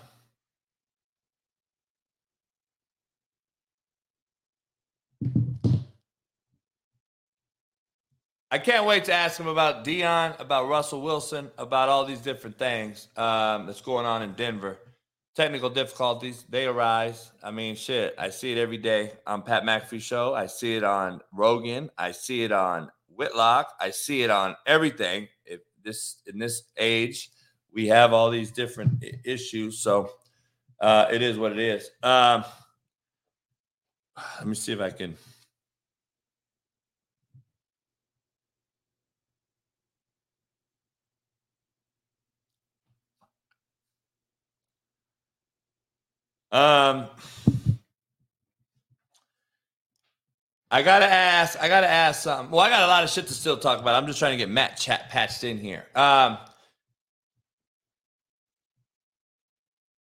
I 8.52 8.58
can't 8.58 8.84
wait 8.84 9.04
to 9.04 9.12
ask 9.12 9.38
him 9.38 9.46
about 9.46 9.84
Deion, 9.84 10.38
about 10.40 10.68
Russell 10.68 11.02
Wilson, 11.02 11.50
about 11.56 11.88
all 11.88 12.04
these 12.04 12.20
different 12.20 12.58
things 12.58 13.08
um, 13.16 13.66
that's 13.66 13.80
going 13.80 14.06
on 14.06 14.22
in 14.22 14.32
Denver. 14.32 14.78
Technical 15.36 15.70
difficulties, 15.70 16.44
they 16.48 16.66
arise. 16.66 17.30
I 17.42 17.50
mean, 17.50 17.76
shit, 17.76 18.14
I 18.18 18.30
see 18.30 18.52
it 18.52 18.58
every 18.58 18.78
day 18.78 19.12
on 19.26 19.42
Pat 19.42 19.62
McAfee 19.62 20.02
show. 20.02 20.34
I 20.34 20.46
see 20.46 20.74
it 20.76 20.84
on 20.84 21.20
Rogan. 21.32 21.90
I 21.96 22.10
see 22.10 22.42
it 22.42 22.52
on 22.52 22.90
Whitlock. 23.08 23.72
I 23.78 23.90
see 23.90 24.22
it 24.22 24.30
on 24.30 24.56
everything. 24.66 25.28
If 25.44 25.60
this 25.84 26.22
in 26.26 26.38
this 26.38 26.64
age, 26.76 27.30
we 27.72 27.86
have 27.88 28.12
all 28.12 28.30
these 28.30 28.50
different 28.50 29.04
issues. 29.24 29.78
So 29.78 30.10
uh, 30.80 31.06
it 31.10 31.22
is 31.22 31.38
what 31.38 31.52
it 31.52 31.58
is. 31.58 31.90
Um, 32.02 32.44
let 34.38 34.46
me 34.46 34.54
see 34.54 34.72
if 34.72 34.80
I 34.80 34.90
can. 34.90 35.16
Um, 46.52 47.06
I 50.70 50.82
gotta 50.82 51.06
ask. 51.06 51.60
I 51.60 51.68
gotta 51.68 51.88
ask 51.88 52.22
something. 52.22 52.50
Well, 52.50 52.60
I 52.60 52.68
got 52.70 52.84
a 52.84 52.86
lot 52.86 53.02
of 53.02 53.10
shit 53.10 53.26
to 53.26 53.34
still 53.34 53.56
talk 53.56 53.80
about. 53.80 54.00
I'm 54.00 54.06
just 54.06 54.18
trying 54.18 54.32
to 54.32 54.36
get 54.36 54.48
Matt 54.48 54.76
chat 54.76 55.10
patched 55.10 55.42
in 55.42 55.58
here. 55.58 55.86
Um, 55.96 56.38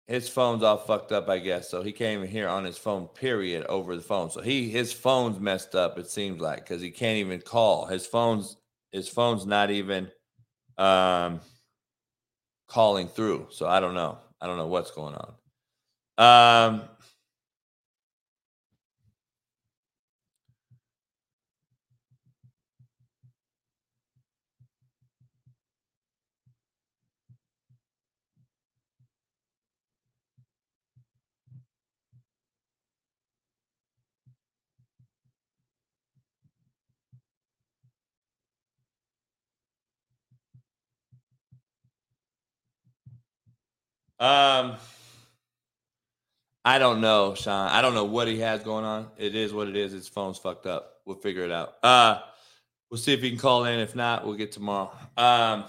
his 0.07 0.29
phone's 0.29 0.63
all 0.63 0.77
fucked 0.77 1.13
up, 1.13 1.29
I 1.29 1.39
guess. 1.39 1.71
So 1.71 1.83
he 1.83 1.91
even 1.91 2.27
hear 2.27 2.49
on 2.49 2.65
his 2.65 2.77
phone. 2.77 3.07
Period. 3.09 3.65
Over 3.67 3.97
the 3.97 4.03
phone. 4.03 4.31
So 4.31 4.43
he 4.43 4.69
his 4.69 4.93
phone's 4.93 5.41
messed 5.41 5.75
up. 5.75 5.99
It 5.99 6.11
seems 6.11 6.41
like 6.41 6.59
because 6.59 6.83
he 6.83 6.91
can't 6.91 7.19
even 7.19 7.41
call. 7.41 7.87
His 7.87 8.07
phone's 8.07 8.57
his 8.93 9.09
phone's 9.09 9.47
not 9.47 9.71
even 9.71 10.11
um 10.77 11.41
calling 12.69 13.09
through. 13.09 13.47
So 13.51 13.67
I 13.67 13.81
don't 13.81 13.95
know. 13.95 14.19
I 14.41 14.47
don't 14.47 14.59
know 14.59 14.67
what's 14.67 14.91
going 14.91 15.15
on. 15.15 15.35
Um, 16.19 16.83
um, 44.21 44.77
I 46.65 46.79
don't 46.79 47.01
know, 47.01 47.35
Sean. 47.35 47.69
I 47.69 47.81
don't 47.81 47.95
know 47.95 48.05
what 48.05 48.29
he 48.29 48.39
has 48.41 48.63
going 48.63 48.85
on. 48.85 49.09
It 49.17 49.35
is 49.35 49.53
what 49.53 49.69
it 49.69 49.77
is. 49.77 49.93
His 49.93 50.09
phone's 50.09 50.39
fucked 50.39 50.67
up. 50.67 50.99
We'll 51.07 51.17
figure 51.17 51.45
it 51.45 51.51
out. 51.51 51.75
Uh, 51.83 52.21
we'll 52.91 52.99
see 52.99 53.13
if 53.13 53.23
he 53.23 53.31
can 53.31 53.39
call 53.39 53.65
in. 53.65 53.81
If 53.81 53.97
not, 53.97 54.27
we'll 54.27 54.37
get 54.37 54.53
tomorrow. 54.53 54.93
Um, 55.17 55.65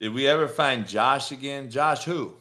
Did 0.00 0.14
we 0.14 0.26
ever 0.26 0.48
find 0.48 0.88
Josh 0.88 1.30
again? 1.30 1.70
Josh 1.70 2.04
who? 2.04 2.32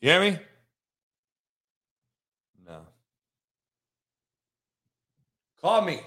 You 0.00 0.10
hear 0.10 0.20
me? 0.20 0.38
No. 2.66 2.80
Call 5.60 5.82
me. 5.82 6.00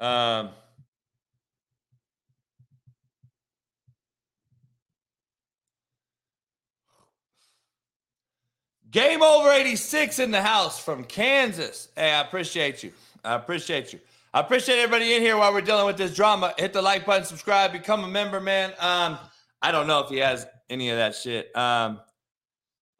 Um, 0.00 0.50
Game 8.90 9.22
over 9.22 9.50
86 9.50 10.18
in 10.18 10.30
the 10.30 10.40
house 10.40 10.82
from 10.82 11.04
Kansas. 11.04 11.88
Hey, 11.94 12.10
I 12.10 12.22
appreciate 12.22 12.82
you. 12.82 12.92
I 13.22 13.34
appreciate 13.34 13.92
you. 13.92 14.00
I 14.32 14.40
appreciate 14.40 14.78
everybody 14.78 15.14
in 15.14 15.20
here 15.20 15.36
while 15.36 15.52
we're 15.52 15.60
dealing 15.60 15.84
with 15.84 15.98
this 15.98 16.14
drama. 16.14 16.54
Hit 16.56 16.72
the 16.72 16.80
like 16.80 17.04
button, 17.04 17.24
subscribe, 17.24 17.72
become 17.72 18.04
a 18.04 18.08
member, 18.08 18.40
man. 18.40 18.72
Um, 18.78 19.18
I 19.60 19.72
don't 19.72 19.86
know 19.86 20.00
if 20.00 20.08
he 20.08 20.18
has 20.18 20.46
any 20.70 20.88
of 20.88 20.96
that 20.96 21.14
shit. 21.14 21.54
Um, 21.54 22.00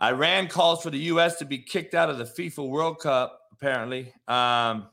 Iran 0.02 0.48
calls 0.48 0.82
for 0.82 0.90
the 0.90 0.98
U.S. 0.98 1.36
to 1.38 1.46
be 1.46 1.58
kicked 1.58 1.94
out 1.94 2.10
of 2.10 2.18
the 2.18 2.24
FIFA 2.24 2.68
World 2.68 2.98
Cup, 3.00 3.40
apparently. 3.52 4.12
Um, 4.26 4.88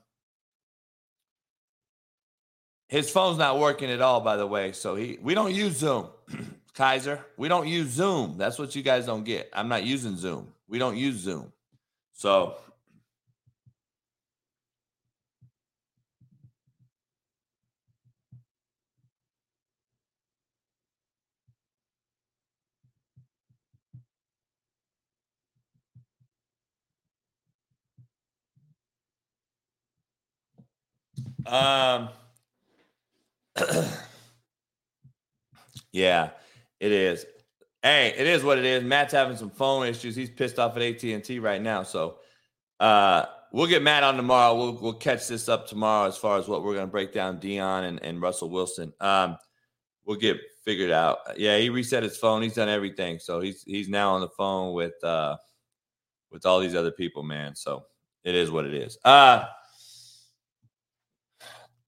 his 2.88 3.10
phone's 3.10 3.38
not 3.38 3.60
working 3.60 3.90
at 3.90 4.02
all, 4.02 4.22
by 4.22 4.38
the 4.38 4.48
way. 4.48 4.72
So 4.72 4.96
he 4.96 5.18
we 5.22 5.34
don't 5.34 5.54
use 5.54 5.78
Zoom. 5.78 6.08
Kaiser, 6.74 7.26
we 7.38 7.48
don't 7.48 7.68
use 7.68 7.90
Zoom. 7.90 8.38
That's 8.38 8.60
what 8.60 8.76
you 8.76 8.84
guys 8.84 9.06
don't 9.06 9.24
get. 9.24 9.50
I'm 9.54 9.70
not 9.70 9.84
using 9.84 10.18
Zoom. 10.18 10.52
We 10.68 10.78
don't 10.78 10.98
use 10.98 11.18
Zoom. 11.18 11.52
So 12.14 12.56
Um 31.46 32.10
yeah, 35.92 36.30
it 36.80 36.92
is. 36.92 37.26
Hey, 37.82 38.14
it 38.18 38.28
is 38.28 38.44
what 38.44 38.58
it 38.58 38.66
is. 38.66 38.84
Matt's 38.84 39.14
having 39.14 39.38
some 39.38 39.50
phone 39.52 39.86
issues. 39.88 40.16
He's 40.16 40.30
pissed 40.30 40.58
off 40.60 40.76
at 40.76 40.82
AT&T 40.82 41.40
right 41.40 41.62
now. 41.62 41.84
So 41.84 42.18
uh 42.80 43.26
we'll 43.54 43.68
get 43.68 43.82
Matt 43.82 44.04
on 44.04 44.18
tomorrow. 44.18 44.56
We'll 44.56 44.74
we'll 44.74 44.94
catch 44.94 45.28
this 45.28 45.48
up 45.48 45.68
tomorrow 45.68 46.08
as 46.08 46.18
far 46.18 46.38
as 46.38 46.48
what 46.48 46.64
we're 46.64 46.74
gonna 46.74 46.88
break 46.88 47.14
down 47.14 47.40
Deion 47.40 47.84
and, 47.84 48.04
and 48.04 48.22
Russell 48.22 48.50
Wilson. 48.50 48.92
Um 49.00 49.38
we'll 50.04 50.18
get 50.18 50.38
figured 50.66 50.92
out. 50.92 51.20
Yeah, 51.38 51.58
he 51.58 51.70
reset 51.70 52.04
his 52.04 52.18
phone. 52.18 52.42
He's 52.42 52.56
done 52.56 52.70
everything. 52.70 53.20
So 53.20 53.40
he's 53.40 53.64
he's 53.64 53.88
now 53.88 54.16
on 54.16 54.22
the 54.22 54.30
phone 54.30 54.74
with 54.74 55.02
uh 55.04 55.38
with 56.32 56.46
all 56.46 56.60
these 56.60 56.76
other 56.76 56.92
people, 56.92 57.24
man. 57.24 57.56
So 57.56 57.86
it 58.24 58.36
is 58.36 58.52
what 58.52 58.66
it 58.66 58.74
is. 58.74 58.98
Uh 59.06 59.46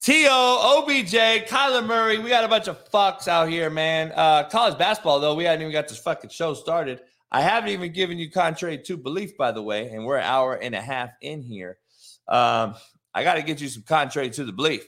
T.O., 0.08 0.86
OBJ, 0.88 1.50
Kyler 1.50 1.86
Murray. 1.86 2.18
We 2.18 2.30
got 2.30 2.46
a 2.46 2.48
bunch 2.48 2.70
of 2.70 2.90
fucks 2.92 3.28
out 3.28 3.50
here, 3.50 3.70
man. 3.70 4.14
Uh, 4.16 4.48
college 4.48 4.78
basketball, 4.78 5.20
though, 5.20 5.36
we 5.36 5.44
hadn't 5.44 5.64
even 5.64 5.74
got 5.74 5.90
this 5.90 5.98
fucking 5.98 6.30
show 6.30 6.54
started. 6.54 7.02
I 7.30 7.42
haven't 7.42 7.72
even 7.72 7.92
given 7.92 8.18
you 8.18 8.32
contrary 8.32 8.78
to 8.78 8.96
belief, 8.96 9.36
by 9.36 9.52
the 9.52 9.62
way, 9.62 9.90
and 9.90 10.06
we're 10.06 10.16
an 10.16 10.24
hour 10.24 10.56
and 10.56 10.74
a 10.74 10.80
half 10.80 11.10
in 11.22 11.42
here. 11.42 11.78
Um, 12.26 12.76
I 13.14 13.26
got 13.26 13.34
to 13.34 13.42
get 13.42 13.60
you 13.60 13.68
some 13.68 13.84
contrary 13.84 14.30
to 14.30 14.46
the 14.46 14.54
belief. 14.54 14.88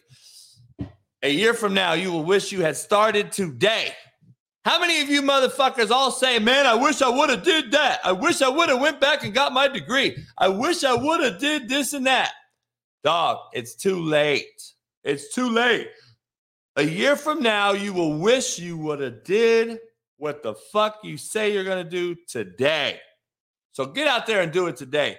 A 1.21 1.29
year 1.29 1.53
from 1.53 1.73
now, 1.73 1.91
you 1.91 2.13
will 2.13 2.23
wish 2.23 2.53
you 2.53 2.61
had 2.61 2.77
started 2.77 3.33
today. 3.33 3.93
How 4.63 4.79
many 4.79 5.01
of 5.01 5.09
you 5.09 5.21
motherfuckers 5.21 5.91
all 5.91 6.11
say, 6.11 6.39
"Man, 6.39 6.65
I 6.65 6.75
wish 6.75 7.01
I 7.01 7.09
would 7.09 7.29
have 7.29 7.43
did 7.43 7.73
that. 7.73 7.99
I 8.05 8.13
wish 8.13 8.41
I 8.41 8.47
would 8.47 8.69
have 8.69 8.79
went 8.79 9.01
back 9.01 9.25
and 9.25 9.33
got 9.33 9.51
my 9.51 9.67
degree. 9.67 10.15
I 10.37 10.47
wish 10.47 10.85
I 10.85 10.93
would 10.93 11.21
have 11.21 11.41
did 11.41 11.67
this 11.67 11.91
and 11.91 12.07
that." 12.07 12.31
Dog, 13.03 13.39
it's 13.51 13.75
too 13.75 13.99
late. 14.01 14.45
It's 15.09 15.33
too 15.33 15.49
late. 15.49 15.89
A 16.75 16.83
year 16.83 17.15
from 17.15 17.41
now, 17.41 17.71
you 17.71 17.93
will 17.93 18.19
wish 18.19 18.59
you 18.59 18.77
would 18.77 18.99
have 18.99 19.23
did 19.23 19.79
what 20.17 20.43
the 20.43 20.53
fuck 20.53 20.99
you 21.03 21.17
say 21.17 21.51
you're 21.51 21.63
going 21.63 21.83
to 21.83 21.89
do 21.89 22.15
today. 22.27 22.99
So 23.71 23.87
get 23.87 24.07
out 24.07 24.27
there 24.27 24.41
and 24.41 24.51
do 24.51 24.67
it 24.67 24.77
today. 24.77 25.17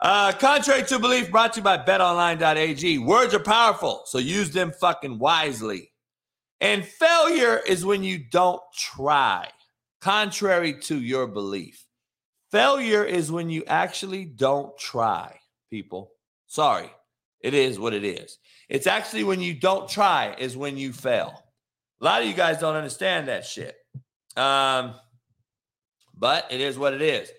Uh, 0.00 0.32
contrary 0.32 0.82
to 0.84 0.98
belief, 0.98 1.30
brought 1.30 1.52
to 1.52 1.60
you 1.60 1.64
by 1.64 1.76
betonline.ag. 1.76 2.98
Words 3.00 3.34
are 3.34 3.40
powerful, 3.40 4.02
so 4.06 4.16
use 4.16 4.50
them 4.50 4.72
fucking 4.72 5.18
wisely. 5.18 5.92
And 6.62 6.82
failure 6.82 7.60
is 7.66 7.84
when 7.84 8.02
you 8.02 8.18
don't 8.30 8.62
try, 8.74 9.50
contrary 10.00 10.80
to 10.82 10.98
your 10.98 11.26
belief. 11.26 11.84
Failure 12.50 13.04
is 13.04 13.30
when 13.30 13.50
you 13.50 13.62
actually 13.66 14.24
don't 14.24 14.76
try, 14.78 15.38
people. 15.68 16.12
Sorry, 16.46 16.90
it 17.42 17.52
is 17.52 17.78
what 17.78 17.92
it 17.92 18.04
is. 18.04 18.38
It's 18.68 18.86
actually 18.86 19.24
when 19.24 19.40
you 19.40 19.54
don't 19.54 19.88
try 19.88 20.34
is 20.38 20.56
when 20.56 20.76
you 20.76 20.92
fail. 20.92 21.42
A 22.00 22.04
lot 22.04 22.22
of 22.22 22.28
you 22.28 22.34
guys 22.34 22.58
don't 22.58 22.76
understand 22.76 23.28
that 23.28 23.44
shit. 23.44 23.76
Um, 24.36 24.94
but 26.14 26.46
it 26.50 26.60
is 26.60 26.78
what 26.78 26.94
it 26.94 27.02
is. 27.02 27.30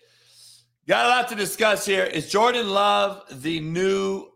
Got 0.87 1.05
a 1.05 1.09
lot 1.09 1.27
to 1.29 1.35
discuss 1.35 1.85
here. 1.85 2.03
Is 2.03 2.31
Jordan 2.31 2.69
Love 2.69 3.23
the 3.41 3.59
new 3.59 4.27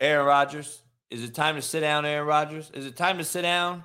Aaron 0.00 0.26
Rodgers? 0.26 0.82
Is 1.10 1.24
it 1.24 1.34
time 1.34 1.56
to 1.56 1.62
sit 1.62 1.80
down, 1.80 2.04
Aaron 2.04 2.26
Rodgers? 2.26 2.70
Is 2.74 2.84
it 2.84 2.96
time 2.96 3.18
to 3.18 3.24
sit 3.24 3.42
down? 3.42 3.84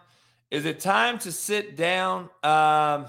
Is 0.52 0.66
it 0.66 0.82
time 0.82 1.20
to 1.20 1.32
sit 1.32 1.78
down? 1.78 2.30
Um, 2.44 3.08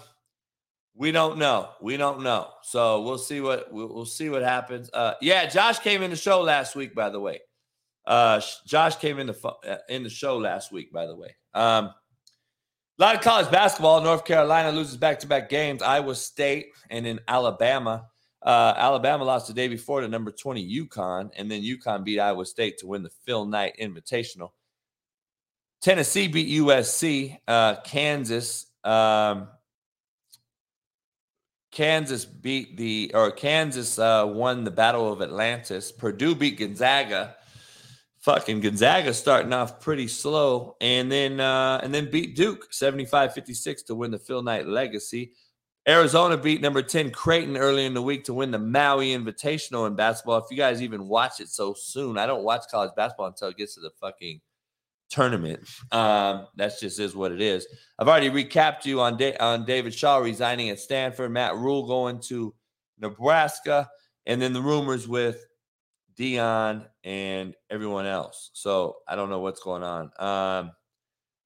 we 0.95 1.11
don't 1.11 1.39
know. 1.39 1.71
We 1.83 1.97
don't 1.97 2.23
know. 2.23 2.49
So 2.63 3.03
we'll 3.03 3.19
see 3.19 3.41
what 3.41 3.73
we'll, 3.73 4.07
see 4.07 4.29
what 4.29 4.43
happens. 4.43 4.89
Uh, 4.93 5.15
yeah, 5.21 5.47
Josh 5.47 5.81
came 5.81 6.03
in 6.03 6.11
the 6.11 6.17
show 6.17 6.43
last 6.43 6.77
week, 6.77 6.95
by 6.95 7.11
the 7.11 7.19
way. 7.19 7.41
Uh, 8.07 8.41
Josh 8.67 8.97
came 8.97 9.19
in 9.19 9.27
the 9.27 9.49
uh, 9.49 9.77
in 9.89 10.03
the 10.03 10.11
show 10.11 10.37
last 10.37 10.73
week, 10.73 10.93
by 10.93 11.07
the 11.07 11.17
way. 11.17 11.35
Um, 11.55 11.87
a 11.87 13.03
lot 13.03 13.15
of 13.17 13.23
college 13.23 13.51
basketball. 13.51 14.01
North 14.03 14.25
Carolina 14.25 14.71
loses 14.71 14.97
back 14.97 15.19
to 15.21 15.27
back 15.27 15.49
games. 15.49 15.83
Iowa 15.83 16.15
State 16.15 16.69
and 16.91 17.07
in 17.07 17.21
Alabama. 17.27 18.07
Uh, 18.43 18.75
Alabama 18.77 19.25
lost 19.25 19.49
the 19.49 19.55
day 19.55 19.69
before 19.69 20.03
to 20.03 20.09
number 20.09 20.31
20 20.31 20.87
UConn, 20.87 21.31
and 21.37 21.51
then 21.51 21.63
UConn 21.63 22.05
beat 22.05 22.21
Iowa 22.21 22.45
State 22.45 22.79
to 22.79 22.87
win 22.87 23.03
the 23.03 23.11
Phil 23.25 23.47
Knight 23.47 23.75
Invitational. 23.81 24.51
Tennessee 25.81 26.29
beat 26.29 26.61
USC. 26.61 27.39
Uh, 27.49 27.77
Kansas. 27.77 28.67
Um, 28.85 29.49
Kansas 31.73 32.25
beat 32.25 32.77
the 32.77 33.11
or 33.15 33.33
Kansas 33.33 33.99
uh, 33.99 34.25
won 34.27 34.63
the 34.63 34.71
Battle 34.71 35.13
of 35.13 35.21
Atlantis. 35.21 35.91
Purdue 35.91 36.35
beat 36.35 36.59
Gonzaga 36.59 37.35
fucking 38.25 38.61
Gonzaga 38.61 39.13
starting 39.13 39.53
off 39.53 39.81
pretty 39.81 40.09
slow 40.09 40.77
and 40.81 41.13
then 41.13 41.41
uh, 41.41 41.79
and 41.83 41.93
then 41.93 42.11
beat 42.11 42.35
Duke 42.35 42.73
75-56 42.73 43.85
to 43.87 43.95
win 43.95 44.11
the 44.11 44.19
Phil 44.19 44.43
Knight 44.43 44.67
Legacy. 44.67 45.33
Arizona 45.87 46.39
beat 46.39 46.63
number 46.63 46.81
10 46.81 47.11
Creighton 47.11 47.59
early 47.59 47.85
in 47.85 47.93
the 47.93 48.01
week 48.01 48.25
to 48.25 48.33
win 48.33 48.51
the 48.51 48.59
Maui 48.59 49.09
Invitational 49.09 49.87
in 49.87 49.95
basketball. 49.95 50.39
If 50.39 50.47
you 50.51 50.57
guys 50.57 50.81
even 50.81 51.07
watch 51.09 51.41
it 51.41 51.51
so 51.51 51.75
soon, 51.75 52.17
I 52.17 52.25
don't 52.25 52.43
watch 52.43 52.63
college 52.71 52.93
basketball 52.97 53.27
until 53.27 53.49
it 53.49 53.59
gets 53.59 53.75
to 53.75 53.81
the 53.81 53.91
fucking 54.01 54.41
tournament. 55.11 55.61
Um, 55.93 56.47
that's 56.57 56.81
just 56.81 56.99
is 56.99 57.15
what 57.15 57.33
it 57.33 57.43
is. 57.43 57.67
I've 57.99 58.09
already 58.09 58.31
recapped 58.31 58.87
you 58.87 59.03
on 59.03 59.19
da- 59.19 59.37
on 59.37 59.67
David 59.67 59.93
Shaw 59.93 60.17
resigning 60.17 60.71
at 60.71 60.81
Stanford, 60.81 61.31
Matt 61.31 61.57
Rhule 61.57 61.87
going 61.87 62.19
to 62.29 62.55
Nebraska, 62.99 63.91
and 64.25 64.41
then 64.41 64.55
the 64.55 64.63
rumors 64.63 65.07
with 65.07 65.45
Deion, 66.19 66.87
and 67.03 67.55
everyone 67.71 68.07
else. 68.07 68.51
So 68.55 68.97
I 69.09 69.17
don't 69.17 69.31
know 69.31 69.41
what's 69.41 69.61
going 69.61 69.83
on. 69.83 70.11
Um, 70.19 70.73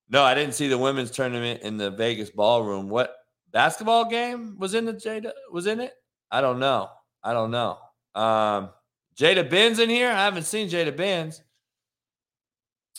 no, 0.09 0.23
I 0.23 0.35
didn't 0.35 0.55
see 0.55 0.69
the 0.69 0.79
women's 0.79 1.11
tournament 1.11 1.63
in 1.63 1.77
the 1.77 1.91
Vegas 1.91 2.31
ballroom. 2.31 2.89
What 2.89 3.15
basketball 3.53 4.07
game 4.07 4.59
was 4.59 4.75
in 4.75 4.85
the 4.85 4.95
Jada 4.95 5.33
was 5.53 5.67
in 5.67 5.81
it? 5.81 5.95
I 6.31 6.41
don't 6.41 6.59
know. 6.59 6.89
I 7.23 7.33
don't 7.33 7.51
know. 7.51 7.79
Um, 8.15 8.71
Jada 9.19 9.49
Benz 9.49 9.79
in 9.79 9.91
here? 9.91 10.11
I 10.11 10.25
haven't 10.25 10.45
seen 10.45 10.69
Jada 10.69 10.97
Benz. 10.97 11.43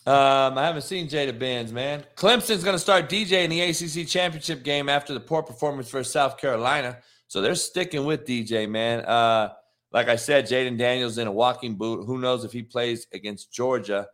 Um, 0.06 0.58
I 0.58 0.66
haven't 0.66 0.84
seen 0.84 1.08
Jada 1.08 1.38
Benz, 1.38 1.72
man. 1.72 2.06
Clemson's 2.16 2.64
going 2.64 2.76
to 2.76 2.80
start 2.80 3.10
DJ 3.10 3.44
in 3.44 3.50
the 3.50 3.62
ACC 3.62 4.08
championship 4.08 4.64
game 4.64 4.90
after 4.90 5.14
the 5.14 5.20
poor 5.20 5.44
performance 5.44 5.90
for 5.90 6.04
South 6.04 6.38
Carolina. 6.38 6.98
So 7.28 7.41
they're 7.41 7.56
sticking 7.56 8.06
with 8.06 8.26
DJ, 8.26 8.68
man. 8.68 9.02
Uh, 9.02 9.54
like 9.91 10.07
I 10.07 10.16
said, 10.16 10.45
Jayden 10.45 10.78
Daniels 10.78 11.18
in 11.18 11.28
a 11.28 11.32
walking 11.32 11.76
boot. 11.76 12.06
Who 12.06 12.20
knows 12.20 12.44
if 12.44 12.52
he 12.52 12.64
plays 12.64 13.07
against 13.14 13.52
Georgia? 13.52 14.07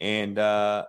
And 0.00 0.38
uh, 0.38 0.84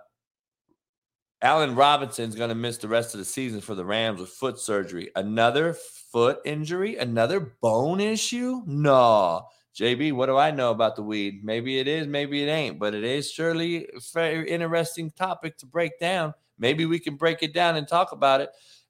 Allen 1.41 1.76
Robinson's 1.76 2.36
going 2.36 2.49
to 2.49 2.56
miss 2.56 2.78
the 2.78 2.88
rest 2.88 3.14
of 3.14 3.20
the 3.20 3.26
season 3.26 3.62
for 3.62 3.76
the 3.76 3.86
Rams 3.86 4.20
with 4.20 4.30
foot 4.30 4.60
surgery. 4.60 5.12
Another 5.16 5.74
foot 6.12 6.40
injury? 6.44 6.98
Another 6.98 7.56
bone 7.62 7.99
issue? 7.99 8.62
No. 8.66 9.48
JB, 9.76 10.14
what 10.14 10.28
do 10.28 10.38
I 10.38 10.52
know 10.52 10.72
about 10.72 10.95
the 10.95 11.03
weed? 11.03 11.44
Maybe 11.44 11.80
it 11.80 11.88
is, 11.88 12.07
maybe 12.07 12.41
it 12.41 12.48
ain't, 12.48 12.80
but 12.80 12.95
it 12.95 13.03
is 13.03 13.30
surely 13.30 13.86
a 13.86 13.99
very 14.14 14.49
interesting 14.49 15.12
topic 15.12 15.57
to 15.57 15.66
break 15.66 15.99
down. 15.99 16.34
Maybe 16.57 16.86
we 16.86 16.98
can 16.98 17.16
break 17.16 17.44
it 17.44 17.53
down 17.53 17.76
and 17.76 17.86
talk 17.86 18.14
about 18.14 18.40
it. 18.40 18.49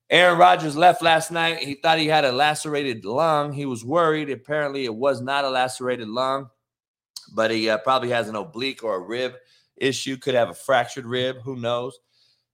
Aaron 0.10 0.38
Rodgers 0.38 0.76
left 0.76 1.02
last 1.02 1.32
night. 1.32 1.60
He 1.60 1.76
thought 1.76 1.98
he 1.98 2.08
had 2.08 2.26
a 2.26 2.32
lacerated 2.32 3.06
lung. 3.06 3.52
He 3.52 3.66
was 3.66 3.84
worried. 3.84 4.30
Apparently, 4.30 4.86
it 4.86 4.94
was 4.94 5.22
not 5.22 5.46
a 5.46 5.50
lacerated 5.50 6.08
lung, 6.08 6.50
but 7.34 7.50
he 7.50 7.70
uh, 7.70 7.80
probably 7.80 8.10
has 8.10 8.30
an 8.30 8.36
oblique 8.36 8.84
or 8.84 8.96
a 8.96 9.00
rib 9.00 9.34
issue, 9.78 10.18
could 10.18 10.36
have 10.36 10.50
a 10.50 10.54
fractured 10.54 11.06
rib. 11.06 11.38
Who 11.44 11.56
knows? 11.56 11.98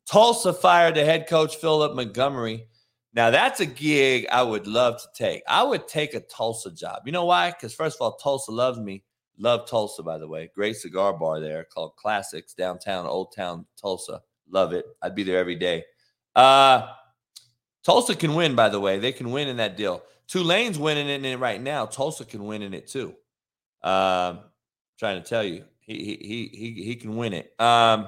Tulsa 0.07 0.53
fired 0.53 0.95
the 0.95 1.05
head 1.05 1.27
coach 1.27 1.57
Philip 1.57 1.95
Montgomery. 1.95 2.67
Now 3.13 3.29
that's 3.29 3.59
a 3.59 3.65
gig 3.65 4.25
I 4.31 4.41
would 4.41 4.67
love 4.67 5.01
to 5.01 5.07
take. 5.15 5.43
I 5.47 5.63
would 5.63 5.87
take 5.87 6.13
a 6.13 6.21
Tulsa 6.21 6.71
job. 6.71 7.01
You 7.05 7.11
know 7.11 7.25
why? 7.25 7.51
Because 7.51 7.73
first 7.73 7.97
of 7.97 8.01
all, 8.01 8.15
Tulsa 8.15 8.51
loves 8.51 8.79
me. 8.79 9.03
Love 9.37 9.67
Tulsa, 9.67 10.03
by 10.03 10.17
the 10.17 10.27
way. 10.27 10.49
Great 10.53 10.77
cigar 10.77 11.13
bar 11.13 11.39
there 11.39 11.65
called 11.65 11.95
Classics 11.97 12.53
downtown, 12.53 13.05
Old 13.05 13.33
Town 13.35 13.65
Tulsa. 13.79 14.21
Love 14.49 14.71
it. 14.73 14.85
I'd 15.01 15.15
be 15.15 15.23
there 15.23 15.39
every 15.39 15.55
day. 15.55 15.83
Uh, 16.35 16.87
Tulsa 17.83 18.15
can 18.15 18.35
win, 18.35 18.55
by 18.55 18.69
the 18.69 18.79
way. 18.79 18.99
They 18.99 19.11
can 19.11 19.31
win 19.31 19.47
in 19.47 19.57
that 19.57 19.77
deal. 19.77 20.03
Tulane's 20.27 20.79
winning 20.79 21.09
in 21.09 21.25
it 21.25 21.39
right 21.39 21.61
now. 21.61 21.85
Tulsa 21.85 22.25
can 22.25 22.45
win 22.45 22.61
in 22.61 22.73
it 22.73 22.87
too. 22.87 23.15
Um, 23.83 24.39
trying 24.97 25.21
to 25.21 25.27
tell 25.27 25.43
you, 25.43 25.65
he 25.79 25.95
he 26.21 26.49
he 26.53 26.83
he 26.83 26.95
can 26.95 27.17
win 27.17 27.33
it. 27.33 27.53
Um, 27.59 28.07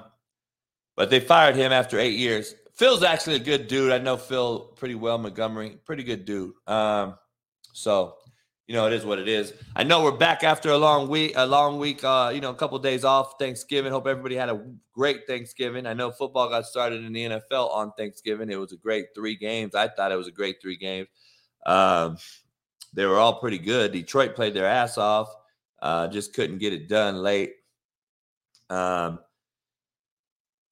but 0.96 1.10
they 1.10 1.20
fired 1.20 1.56
him 1.56 1.72
after 1.72 2.00
eight 2.00 2.18
years. 2.18 2.56
Phil's 2.74 3.04
actually 3.04 3.36
a 3.36 3.40
good 3.40 3.68
dude. 3.68 3.92
I 3.92 3.98
know 3.98 4.18
Phil 4.18 4.60
pretty 4.78 4.96
well, 4.96 5.18
Montgomery, 5.18 5.78
pretty 5.86 6.04
good 6.04 6.26
dude. 6.26 6.54
Um, 6.68 7.16
so 7.74 8.16
you 8.68 8.76
know, 8.76 8.88
it 8.88 8.94
is 8.94 9.06
what 9.06 9.20
it 9.20 9.28
is. 9.28 9.54
I 9.76 9.84
know 9.84 10.04
we're 10.04 10.12
back 10.12 10.44
after 10.44 10.70
a 10.70 10.78
long 10.78 11.10
week, 11.10 11.34
a 11.36 11.46
long 11.46 11.80
week, 11.80 12.04
uh, 12.04 12.32
you 12.34 12.40
know, 12.40 12.50
a 12.50 12.56
couple 12.56 12.78
of 12.78 12.84
days 12.84 13.04
off 13.04 13.34
Thanksgiving. 13.38 13.92
Hope 13.92 14.08
everybody 14.08 14.36
had 14.36 14.50
a 14.50 14.66
great 14.94 15.28
Thanksgiving. 15.28 15.86
I 15.86 15.94
know 15.94 16.12
football 16.12 16.50
got 16.50 16.66
started 16.66 17.04
in 17.04 17.12
the 17.12 17.26
NFL 17.26 17.72
on 17.72 17.92
Thanksgiving. 17.98 18.50
It 18.50 18.56
was 18.56 18.72
a 18.72 18.78
great 18.78 19.08
three 19.14 19.36
games. 19.36 19.76
I 19.76 19.90
thought 19.90 20.14
it 20.14 20.18
was 20.18 20.28
a 20.28 20.32
great 20.32 20.62
three 20.62 20.78
games. 20.78 21.10
Um, 21.66 22.18
they 22.94 23.06
were 23.06 23.18
all 23.18 23.40
pretty 23.40 23.58
good. 23.58 23.92
Detroit 23.92 24.36
played 24.36 24.54
their 24.54 24.68
ass 24.68 24.98
off, 24.98 25.34
uh, 25.82 26.08
just 26.08 26.34
couldn't 26.34 26.60
get 26.60 26.74
it 26.74 26.88
done 26.88 27.18
late. 27.18 27.54
Um, 28.70 29.20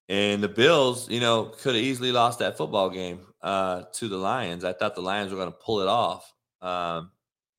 and 0.07 0.41
the 0.41 0.49
Bills, 0.49 1.09
you 1.09 1.19
know, 1.19 1.45
could 1.45 1.75
have 1.75 1.83
easily 1.83 2.11
lost 2.11 2.39
that 2.39 2.57
football 2.57 2.89
game 2.89 3.21
uh, 3.41 3.83
to 3.93 4.07
the 4.07 4.17
Lions. 4.17 4.63
I 4.63 4.73
thought 4.73 4.95
the 4.95 5.01
Lions 5.01 5.31
were 5.31 5.37
going 5.37 5.51
to 5.51 5.57
pull 5.57 5.81
it 5.81 5.87
off. 5.87 6.33
Um, 6.61 7.11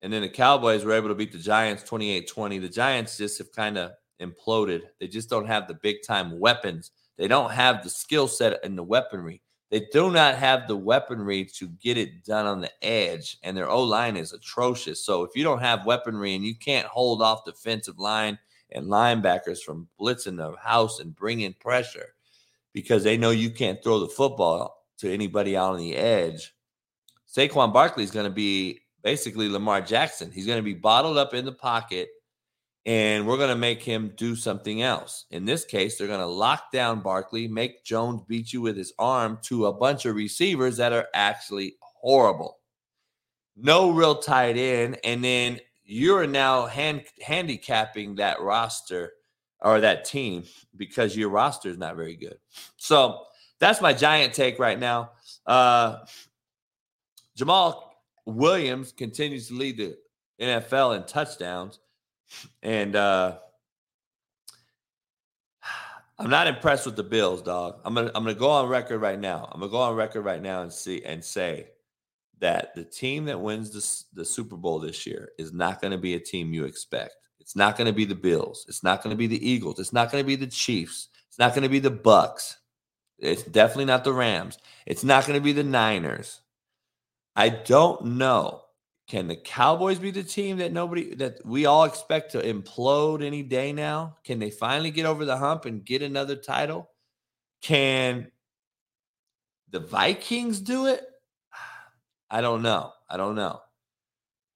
and 0.03 0.13
then 0.13 0.23
the 0.23 0.29
Cowboys 0.29 0.85
were 0.85 0.93
able 0.93 1.09
to 1.09 1.15
beat 1.15 1.33
the 1.33 1.39
Giants 1.39 1.85
28 1.85 2.29
20. 2.29 2.59
The 2.59 2.69
Giants 2.69 3.17
just 3.17 3.39
have 3.39 3.53
kind 3.53 3.79
of 3.79 3.93
imploded. 4.21 4.83
They 5.01 5.09
just 5.09 5.31
don't 5.31 5.47
have 5.47 5.69
the 5.69 5.75
big 5.75 5.99
time 6.07 6.39
weapons. 6.39 6.91
They 7.17 7.29
don't 7.29 7.53
have 7.53 7.83
the 7.83 7.91
skill 7.91 8.29
set 8.29 8.65
and 8.65 8.77
the 8.77 8.83
weaponry. 8.83 9.43
They 9.71 9.87
do 9.91 10.11
not 10.11 10.35
have 10.35 10.69
the 10.69 10.77
weaponry 10.77 11.47
to 11.57 11.69
get 11.69 11.97
it 11.97 12.25
done 12.25 12.45
on 12.45 12.61
the 12.61 12.71
edge, 12.85 13.39
and 13.43 13.57
their 13.57 13.71
O 13.71 13.83
line 13.83 14.19
is 14.19 14.33
atrocious. 14.33 15.05
So 15.05 15.23
if 15.23 15.31
you 15.35 15.45
don't 15.45 15.61
have 15.61 15.87
weaponry 15.87 16.35
and 16.35 16.45
you 16.45 16.55
can't 16.55 16.87
hold 16.87 17.23
off 17.23 17.47
defensive 17.47 17.99
line 17.99 18.39
and 18.73 18.87
linebackers 18.87 19.61
from 19.61 19.89
blitzing 19.99 20.37
the 20.37 20.55
house 20.61 21.01
and 21.01 21.17
bringing 21.17 21.55
pressure 21.55 22.15
because 22.75 23.03
they 23.03 23.17
know 23.17 23.31
you 23.31 23.51
can't 23.51 23.83
throw 23.83 23.99
the 23.99 24.09
football 24.09 24.85
to 24.99 25.13
anybody 25.13 25.57
out 25.57 25.73
on 25.73 25.79
the 25.79 25.97
edge, 25.97 26.55
Saquon 27.35 27.73
Barkley 27.73 28.05
is 28.05 28.11
going 28.11 28.27
to 28.27 28.31
be 28.31 28.82
basically 29.03 29.49
Lamar 29.49 29.81
Jackson. 29.81 30.31
He's 30.31 30.47
going 30.47 30.59
to 30.59 30.63
be 30.63 30.75
bottled 30.75 31.19
up 31.19 31.35
in 31.35 31.45
the 31.45 31.53
pocket 31.53 32.09
and 32.85 33.27
we're 33.27 33.37
going 33.37 33.49
to 33.49 33.57
make 33.57 33.83
him 33.83 34.13
do 34.17 34.35
something 34.35 34.83
else. 34.83 35.27
In 35.31 35.45
this 35.45 35.65
case, 35.65 35.97
they're 35.97 36.09
going 36.09 36.21
to 36.21 36.27
lock 36.27 36.73
down 36.73 37.01
Barkley, 37.01 37.47
make 37.47 37.85
Jones 37.85 38.23
beat 38.27 38.53
you 38.53 38.61
with 38.61 38.77
his 38.77 38.93
arm 38.99 39.39
to 39.43 39.67
a 39.67 39.73
bunch 39.73 40.05
of 40.05 40.17
receivers 40.17 40.79
that 40.79 40.93
are 40.93 41.07
actually 41.15 41.77
horrible. 41.81 42.59
No 43.57 43.91
real 43.91 44.17
tight 44.17 44.57
end. 44.57 44.99
And 45.05 45.23
then 45.23 45.61
you're 45.85 46.27
now 46.27 46.67
hand, 46.67 47.05
handicapping 47.21 48.17
that 48.17 48.41
roster 48.41 49.13
or 49.61 49.81
that 49.81 50.05
team 50.05 50.43
because 50.77 51.17
your 51.17 51.29
roster 51.29 51.69
is 51.69 51.79
not 51.79 51.95
very 51.95 52.17
good. 52.17 52.39
So 52.79 53.23
that's 53.61 53.81
my 53.81 53.93
giant 53.93 54.35
take 54.35 54.59
right 54.59 54.79
now. 54.79 55.13
Uh, 55.47 55.99
Jamaal 57.39 57.92
Williams 58.27 58.93
continues 58.93 59.49
to 59.49 59.55
lead 59.55 59.77
the 59.79 59.97
NFL 60.41 60.97
in 60.97 61.05
touchdowns. 61.05 61.79
And 62.63 62.97
uh 62.97 63.39
I'm 66.19 66.31
not 66.31 66.47
impressed 66.47 66.87
with 66.87 66.95
the 66.95 67.03
Bills, 67.03 67.43
dog. 67.43 67.81
I'm 67.85 67.95
gonna 67.95 68.11
I'm 68.15 68.25
gonna 68.25 68.35
go 68.35 68.51
on 68.51 68.69
record 68.69 69.01
right 69.01 69.19
now. 69.19 69.49
I'm 69.51 69.61
gonna 69.61 69.73
go 69.73 69.79
on 69.81 69.95
record 69.95 70.23
right 70.23 70.43
now 70.43 70.63
and 70.63 70.73
see 70.73 71.03
and 71.05 71.25
say 71.25 71.69
that 72.43 72.75
the 72.75 72.85
team 72.85 73.25
that 73.25 73.41
wins 73.41 73.71
the, 73.71 74.21
the 74.21 74.25
Super 74.25 74.57
Bowl 74.57 74.81
this 74.81 75.07
year 75.07 75.31
is 75.39 75.53
not 75.53 75.81
going 75.81 75.93
to 75.93 75.97
be 75.99 76.15
a 76.15 76.21
team 76.21 76.53
you 76.53 76.65
expect. 76.65 77.15
It's 77.39 77.55
not 77.55 77.79
going 77.79 77.87
to 77.87 77.93
be 77.93 78.05
the 78.05 78.17
Bills. 78.17 78.67
It's 78.69 78.83
not 78.83 79.03
going 79.03 79.13
to 79.13 79.17
be 79.17 79.29
the 79.29 79.49
Eagles. 79.49 79.79
It's 79.79 79.93
not 79.93 80.11
going 80.11 80.23
to 80.23 80.27
be 80.27 80.35
the 80.35 80.49
Chiefs. 80.49 81.09
It's 81.29 81.39
not 81.39 81.55
going 81.55 81.63
to 81.63 81.69
be 81.69 81.79
the 81.79 81.91
Bucks. 81.91 82.59
It's 83.19 83.45
definitely 83.45 83.85
not 83.85 84.03
the 84.03 84.13
Rams. 84.13 84.59
It's 84.87 85.05
not 85.05 85.25
going 85.25 85.39
to 85.39 85.43
be 85.43 85.53
the 85.53 85.63
Niners. 85.63 86.42
I 87.35 87.49
don't 87.49 88.05
know. 88.17 88.63
Can 89.09 89.29
the 89.29 89.37
Cowboys 89.37 89.99
be 89.99 90.11
the 90.11 90.23
team 90.23 90.59
that 90.59 90.73
nobody 90.73 91.15
that 91.17 91.45
we 91.45 91.67
all 91.67 91.85
expect 91.85 92.33
to 92.33 92.43
implode 92.43 93.25
any 93.25 93.43
day 93.43 93.73
now? 93.73 94.17
Can 94.25 94.39
they 94.39 94.51
finally 94.51 94.91
get 94.91 95.07
over 95.07 95.25
the 95.25 95.37
hump 95.37 95.65
and 95.65 95.85
get 95.85 96.03
another 96.03 96.37
title? 96.37 96.89
Can 97.61 98.31
the 99.71 99.81
Vikings 99.81 100.61
do 100.61 100.87
it? 100.87 101.05
I 102.31 102.41
don't 102.41 102.63
know. 102.63 102.93
I 103.09 103.17
don't 103.17 103.35
know. 103.35 103.61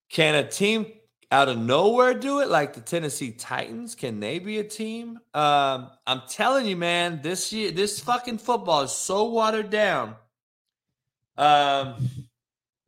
Can 0.09 0.35
a 0.35 0.47
team 0.47 0.87
out 1.31 1.49
of 1.49 1.57
nowhere 1.57 2.13
do 2.13 2.39
it 2.39 2.47
like 2.47 2.73
the 2.73 2.81
Tennessee 2.81 3.31
Titans? 3.31 3.95
Can 3.95 4.19
they 4.19 4.39
be 4.39 4.59
a 4.59 4.63
team? 4.63 5.19
Um, 5.33 5.89
I'm 6.07 6.21
telling 6.29 6.65
you, 6.65 6.77
man, 6.77 7.21
this 7.21 7.51
year, 7.51 7.71
this 7.71 7.99
fucking 7.99 8.37
football 8.37 8.81
is 8.83 8.91
so 8.91 9.25
watered 9.29 9.69
down. 9.69 10.15
Um, 11.37 11.95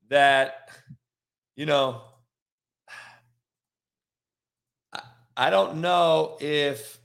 that, 0.10 0.70
you 1.56 1.66
know, 1.66 2.02
I, 4.94 5.02
I 5.38 5.50
don't 5.50 5.82
know 5.82 6.38
if. 6.40 6.98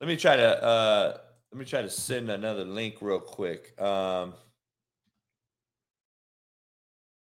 Let 0.00 0.08
me 0.08 0.16
try 0.16 0.36
to 0.36 0.64
uh, 0.64 1.18
let 1.52 1.58
me 1.58 1.64
try 1.66 1.82
to 1.82 1.90
send 1.90 2.30
another 2.30 2.64
link 2.64 2.96
real 3.00 3.20
quick. 3.20 3.78
Um, 3.80 4.32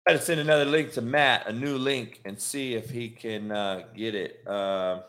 try 0.05 0.17
to 0.17 0.21
send 0.21 0.41
another 0.41 0.65
link 0.65 0.91
to 0.93 1.01
Matt, 1.01 1.47
a 1.47 1.53
new 1.53 1.77
link, 1.77 2.21
and 2.25 2.39
see 2.39 2.73
if 2.73 2.89
he 2.89 3.09
can 3.09 3.51
uh, 3.51 3.83
get 3.95 4.13
it. 4.13 4.45
Uh, 4.45 5.01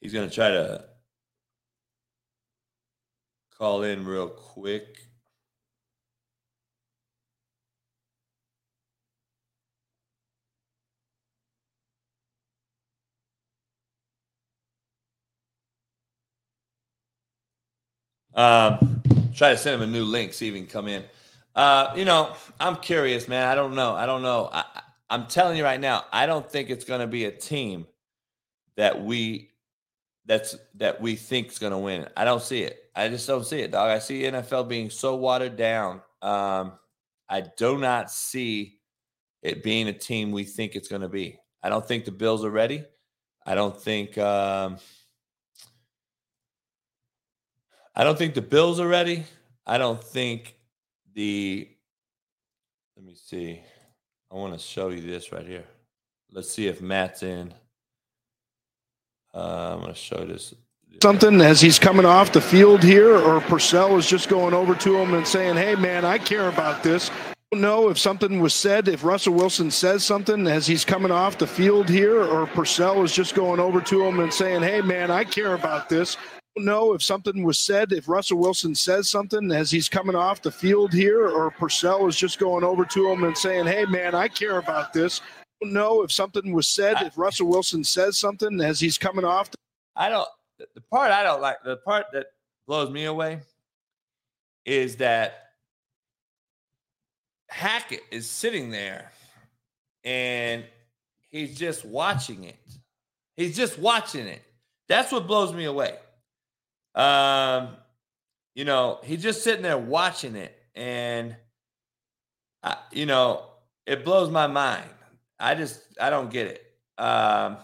he's 0.00 0.12
going 0.12 0.28
to 0.28 0.34
try 0.34 0.50
to 0.50 0.84
call 3.58 3.82
in 3.82 4.04
real 4.04 4.28
quick. 4.28 4.98
Um, 18.34 19.02
try 19.34 19.50
to 19.52 19.56
send 19.56 19.82
him 19.82 19.88
a 19.88 19.90
new 19.90 20.04
link, 20.04 20.34
see 20.34 20.48
if 20.48 20.54
he 20.54 20.60
can 20.60 20.68
come 20.68 20.88
in. 20.88 21.04
Uh, 21.54 21.94
you 21.96 22.04
know, 22.04 22.34
I'm 22.60 22.76
curious, 22.76 23.28
man. 23.28 23.48
I 23.48 23.54
don't 23.54 23.74
know. 23.74 23.94
I 23.94 24.04
don't 24.04 24.20
know. 24.20 24.50
I, 24.52 24.64
I'm 25.08 25.26
telling 25.26 25.56
you 25.56 25.64
right 25.64 25.80
now, 25.80 26.04
I 26.12 26.26
don't 26.26 26.48
think 26.50 26.68
it's 26.68 26.84
going 26.84 27.00
to 27.00 27.06
be 27.06 27.24
a 27.24 27.30
team 27.30 27.86
that 28.76 29.02
we 29.02 29.50
that's 30.26 30.56
that 30.74 31.00
we 31.00 31.16
think 31.16 31.48
is 31.48 31.58
going 31.58 31.72
to 31.72 31.78
win. 31.78 32.08
I 32.16 32.26
don't 32.26 32.42
see 32.42 32.62
it. 32.62 32.85
I 32.96 33.10
just 33.10 33.26
don't 33.26 33.44
see 33.44 33.60
it, 33.60 33.72
dog. 33.72 33.90
I 33.90 33.98
see 33.98 34.22
NFL 34.22 34.68
being 34.68 34.88
so 34.88 35.16
watered 35.16 35.56
down. 35.56 36.00
Um, 36.22 36.72
I 37.28 37.42
do 37.42 37.76
not 37.76 38.10
see 38.10 38.78
it 39.42 39.62
being 39.62 39.88
a 39.88 39.92
team 39.92 40.32
we 40.32 40.44
think 40.44 40.74
it's 40.74 40.88
going 40.88 41.02
to 41.02 41.08
be. 41.08 41.38
I 41.62 41.68
don't 41.68 41.86
think 41.86 42.06
the 42.06 42.10
Bills 42.10 42.42
are 42.42 42.50
ready. 42.50 42.84
I 43.44 43.54
don't 43.54 43.78
think. 43.78 44.16
Um, 44.16 44.78
I 47.94 48.02
don't 48.02 48.16
think 48.16 48.34
the 48.34 48.42
Bills 48.42 48.80
are 48.80 48.88
ready. 48.88 49.24
I 49.66 49.76
don't 49.76 50.02
think 50.02 50.56
the. 51.14 51.68
Let 52.96 53.04
me 53.04 53.14
see. 53.14 53.60
I 54.32 54.34
want 54.36 54.54
to 54.54 54.58
show 54.58 54.88
you 54.88 55.02
this 55.02 55.32
right 55.32 55.46
here. 55.46 55.64
Let's 56.32 56.50
see 56.50 56.66
if 56.66 56.80
Matt's 56.80 57.22
in. 57.22 57.52
Uh, 59.34 59.74
I'm 59.74 59.80
going 59.80 59.92
to 59.92 59.98
show 59.98 60.24
this. 60.24 60.54
Something 61.02 61.40
as 61.40 61.60
he's 61.60 61.78
coming 61.78 62.06
off 62.06 62.32
the 62.32 62.40
field 62.40 62.82
here, 62.82 63.16
or 63.16 63.40
Purcell 63.42 63.96
is 63.98 64.06
just 64.06 64.28
going 64.28 64.54
over 64.54 64.74
to 64.76 64.96
him 64.96 65.14
and 65.14 65.26
saying, 65.26 65.56
Hey, 65.56 65.74
man, 65.74 66.04
I 66.04 66.16
care 66.18 66.48
about 66.48 66.82
this. 66.82 67.10
I 67.10 67.34
don't 67.52 67.60
know 67.60 67.90
if 67.90 67.98
something 67.98 68.40
was 68.40 68.54
said, 68.54 68.88
if 68.88 69.04
Russell 69.04 69.34
Wilson 69.34 69.70
says 69.70 70.04
something 70.04 70.46
as 70.46 70.66
he's 70.66 70.84
coming 70.84 71.12
off 71.12 71.38
the 71.38 71.46
field 71.46 71.88
here, 71.88 72.22
or 72.22 72.46
Purcell 72.46 73.02
is 73.02 73.12
just 73.12 73.34
going 73.34 73.60
over 73.60 73.80
to 73.82 74.04
him 74.04 74.20
and 74.20 74.32
saying, 74.32 74.62
Hey, 74.62 74.80
man, 74.80 75.10
I 75.10 75.24
care 75.24 75.54
about 75.54 75.88
this. 75.88 76.16
Don't 76.56 76.64
know 76.64 76.94
if 76.94 77.02
something 77.02 77.44
was 77.44 77.58
said, 77.58 77.92
if 77.92 78.08
Russell 78.08 78.38
Wilson 78.38 78.74
says 78.74 79.10
something 79.10 79.52
as 79.52 79.70
he's 79.70 79.90
coming 79.90 80.16
off 80.16 80.40
the 80.40 80.50
field 80.50 80.92
here, 80.94 81.28
or 81.28 81.50
Purcell 81.50 82.06
is 82.08 82.16
just 82.16 82.38
going 82.38 82.64
over 82.64 82.84
to 82.86 83.10
him 83.10 83.24
and 83.24 83.36
saying, 83.36 83.66
Hey, 83.66 83.84
man, 83.84 84.14
I 84.14 84.28
care 84.28 84.58
about 84.58 84.94
this. 84.94 85.20
I 85.20 85.66
don't 85.66 85.74
know 85.74 86.02
if 86.02 86.10
something 86.10 86.52
was 86.52 86.68
said, 86.68 86.96
if 87.02 87.18
Russell 87.18 87.48
Wilson 87.48 87.84
says 87.84 88.16
something 88.18 88.60
as 88.62 88.80
he's 88.80 88.96
coming 88.98 89.24
off. 89.26 89.50
The- 89.50 89.58
I 89.94 90.08
don't, 90.08 90.28
the 90.58 90.80
part 90.90 91.10
I 91.10 91.22
don't 91.22 91.40
like, 91.40 91.56
the 91.64 91.76
part 91.78 92.06
that 92.12 92.26
blows 92.66 92.90
me 92.90 93.04
away 93.04 93.40
is 94.64 94.96
that 94.96 95.50
Hackett 97.48 98.02
is 98.10 98.28
sitting 98.28 98.70
there 98.70 99.12
and 100.04 100.64
he's 101.30 101.56
just 101.56 101.84
watching 101.84 102.44
it. 102.44 102.58
He's 103.36 103.56
just 103.56 103.78
watching 103.78 104.26
it. 104.26 104.42
That's 104.88 105.12
what 105.12 105.26
blows 105.26 105.52
me 105.52 105.64
away. 105.64 105.96
Um, 106.94 107.76
you 108.54 108.64
know, 108.64 109.00
he's 109.04 109.22
just 109.22 109.44
sitting 109.44 109.62
there 109.62 109.76
watching 109.76 110.34
it, 110.36 110.56
and 110.74 111.36
I, 112.62 112.76
you 112.92 113.04
know, 113.04 113.44
it 113.86 114.04
blows 114.04 114.30
my 114.30 114.46
mind. 114.46 114.88
I 115.38 115.54
just 115.54 115.80
I 116.00 116.08
don't 116.08 116.30
get 116.30 116.46
it. 116.46 116.62
Um, 116.96 117.58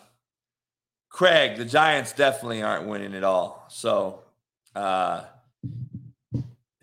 Craig, 1.12 1.56
the 1.58 1.64
Giants 1.64 2.12
definitely 2.12 2.62
aren't 2.62 2.88
winning 2.88 3.14
at 3.14 3.22
all. 3.22 3.66
So, 3.68 4.20
uh, 4.74 5.24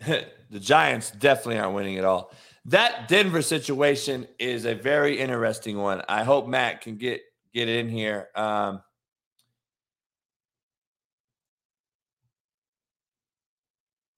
the 0.00 0.24
Giants 0.58 1.10
definitely 1.10 1.58
aren't 1.58 1.74
winning 1.74 1.98
at 1.98 2.04
all. 2.04 2.32
That 2.66 3.08
Denver 3.08 3.42
situation 3.42 4.28
is 4.38 4.64
a 4.64 4.74
very 4.74 5.18
interesting 5.18 5.78
one. 5.78 6.02
I 6.08 6.22
hope 6.22 6.46
Matt 6.46 6.80
can 6.80 6.96
get 6.96 7.22
get 7.52 7.68
in 7.68 7.88
here. 7.88 8.28
Um, 8.36 8.80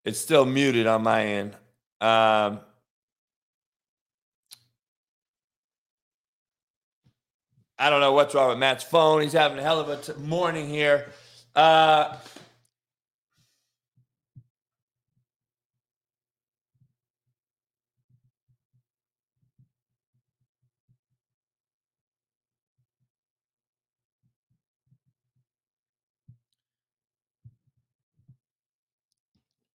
It's 0.04 0.18
still 0.18 0.44
muted 0.44 0.86
on 0.86 1.02
my 1.02 1.24
end. 1.24 1.56
Um, 2.00 2.60
I 7.82 7.90
don't 7.90 8.00
know 8.00 8.12
what's 8.12 8.32
wrong 8.32 8.50
with 8.50 8.58
Matt's 8.58 8.84
phone. 8.84 9.22
He's 9.22 9.32
having 9.32 9.58
a 9.58 9.62
hell 9.62 9.80
of 9.80 9.88
a 9.88 9.96
t- 9.96 10.12
morning 10.20 10.68
here. 10.68 11.08
Uh, 11.52 12.16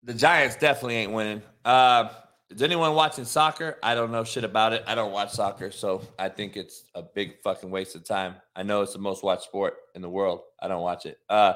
the 0.04 0.14
Giants 0.14 0.56
definitely 0.56 0.96
ain't 0.96 1.12
winning. 1.12 1.42
Uh, 1.66 2.08
is 2.50 2.62
anyone 2.62 2.94
watching 2.94 3.26
soccer? 3.26 3.78
I 3.84 3.96
don't 3.96 4.12
know 4.12 4.24
shit 4.24 4.44
about 4.44 4.74
it. 4.74 4.84
I 4.88 4.96
don't 4.96 5.12
watch 5.12 5.32
soccer, 5.32 5.72
so 5.72 6.02
I 6.18 6.30
think 6.30 6.56
it's 6.56 6.84
a 6.96 7.02
big 7.02 7.42
fucking 7.42 7.70
waste 7.70 7.96
of 7.96 8.06
time. 8.06 8.36
I 8.56 8.64
know 8.64 8.82
it's 8.82 8.94
the 8.94 9.00
most 9.00 9.24
watched 9.24 9.44
sport 9.44 9.76
in 9.96 10.02
the 10.02 10.10
world. 10.10 10.42
I 10.60 10.68
don't 10.68 10.82
watch 10.82 11.06
it. 11.06 11.20
Uh, 11.30 11.54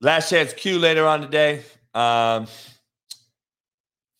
last 0.00 0.30
chance 0.30 0.52
Q 0.52 0.78
later 0.78 1.06
on 1.06 1.20
today. 1.20 1.62
Um, 1.94 2.46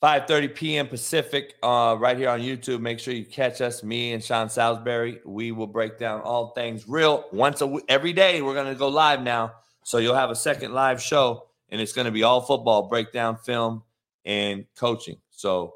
5:30 0.02 0.54
p.m. 0.54 0.88
Pacific, 0.88 1.54
uh, 1.62 1.96
right 1.98 2.16
here 2.16 2.28
on 2.28 2.40
YouTube. 2.40 2.80
Make 2.80 2.98
sure 2.98 3.14
you 3.14 3.24
catch 3.24 3.60
us, 3.60 3.82
me 3.82 4.14
and 4.14 4.22
Sean 4.22 4.48
Salisbury. 4.48 5.20
We 5.24 5.52
will 5.52 5.68
break 5.68 5.98
down 5.98 6.22
all 6.22 6.48
things 6.54 6.88
real 6.88 7.26
once 7.32 7.62
every 7.88 8.12
day. 8.12 8.42
We're 8.42 8.54
gonna 8.54 8.74
go 8.74 8.88
live 8.88 9.22
now, 9.22 9.52
so 9.84 9.98
you'll 9.98 10.16
have 10.16 10.30
a 10.30 10.36
second 10.36 10.72
live 10.74 11.00
show 11.00 11.46
and 11.72 11.80
it's 11.80 11.94
to 11.94 12.10
be 12.10 12.22
all 12.22 12.42
football 12.42 12.88
breakdown, 12.88 13.36
film, 13.36 13.82
and 14.24 14.66
coaching. 14.76 15.16
So, 15.42 15.74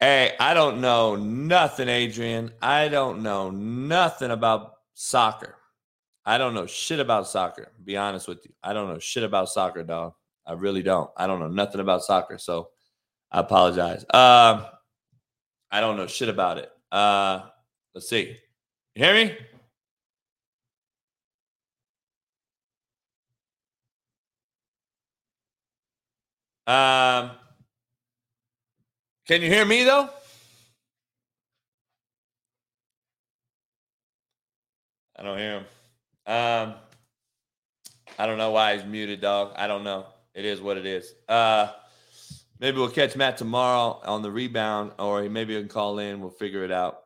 hey, 0.00 0.34
I 0.38 0.52
don't 0.52 0.82
know 0.82 1.16
nothing, 1.16 1.88
Adrian. 1.88 2.52
I 2.60 2.88
don't 2.88 3.22
know 3.22 3.50
nothing 3.50 4.30
about 4.30 4.74
soccer. 4.92 5.56
I 6.26 6.36
don't 6.36 6.52
know 6.52 6.66
shit 6.66 7.00
about 7.00 7.26
soccer. 7.26 7.72
Be 7.82 7.96
honest 7.96 8.28
with 8.28 8.44
you, 8.44 8.52
I 8.62 8.74
don't 8.74 8.90
know 8.90 8.98
shit 8.98 9.22
about 9.22 9.48
soccer, 9.48 9.82
dog. 9.82 10.12
I 10.46 10.52
really 10.52 10.82
don't. 10.82 11.10
I 11.16 11.26
don't 11.26 11.40
know 11.40 11.48
nothing 11.48 11.80
about 11.80 12.04
soccer, 12.04 12.36
so 12.36 12.68
I 13.32 13.40
apologize. 13.40 14.02
Um, 14.12 14.66
I 15.70 15.80
don't 15.80 15.96
know 15.96 16.06
shit 16.06 16.28
about 16.28 16.58
it. 16.58 16.70
Uh, 16.92 17.46
let's 17.94 18.10
see. 18.10 18.36
You 18.94 19.04
hear 19.06 19.14
me? 19.14 19.38
Um, 26.66 27.30
can 29.26 29.42
you 29.42 29.48
hear 29.48 29.64
me 29.64 29.84
though? 29.84 30.10
I 35.16 35.22
don't 35.22 35.38
hear 35.38 35.58
him. 35.58 35.64
Um, 36.26 36.74
I 38.18 38.26
don't 38.26 38.38
know 38.38 38.50
why 38.50 38.76
he's 38.76 38.84
muted, 38.84 39.20
dog. 39.20 39.52
I 39.56 39.66
don't 39.66 39.84
know. 39.84 40.06
It 40.34 40.44
is 40.44 40.60
what 40.60 40.76
it 40.76 40.86
is. 40.86 41.14
Uh, 41.28 41.68
maybe 42.58 42.78
we'll 42.78 42.88
catch 42.88 43.16
Matt 43.16 43.36
tomorrow 43.36 44.00
on 44.04 44.22
the 44.22 44.30
rebound, 44.30 44.92
or 44.98 45.22
maybe 45.28 45.54
he 45.54 45.60
can 45.60 45.68
call 45.68 45.98
in. 45.98 46.20
We'll 46.20 46.30
figure 46.30 46.64
it 46.64 46.72
out. 46.72 47.02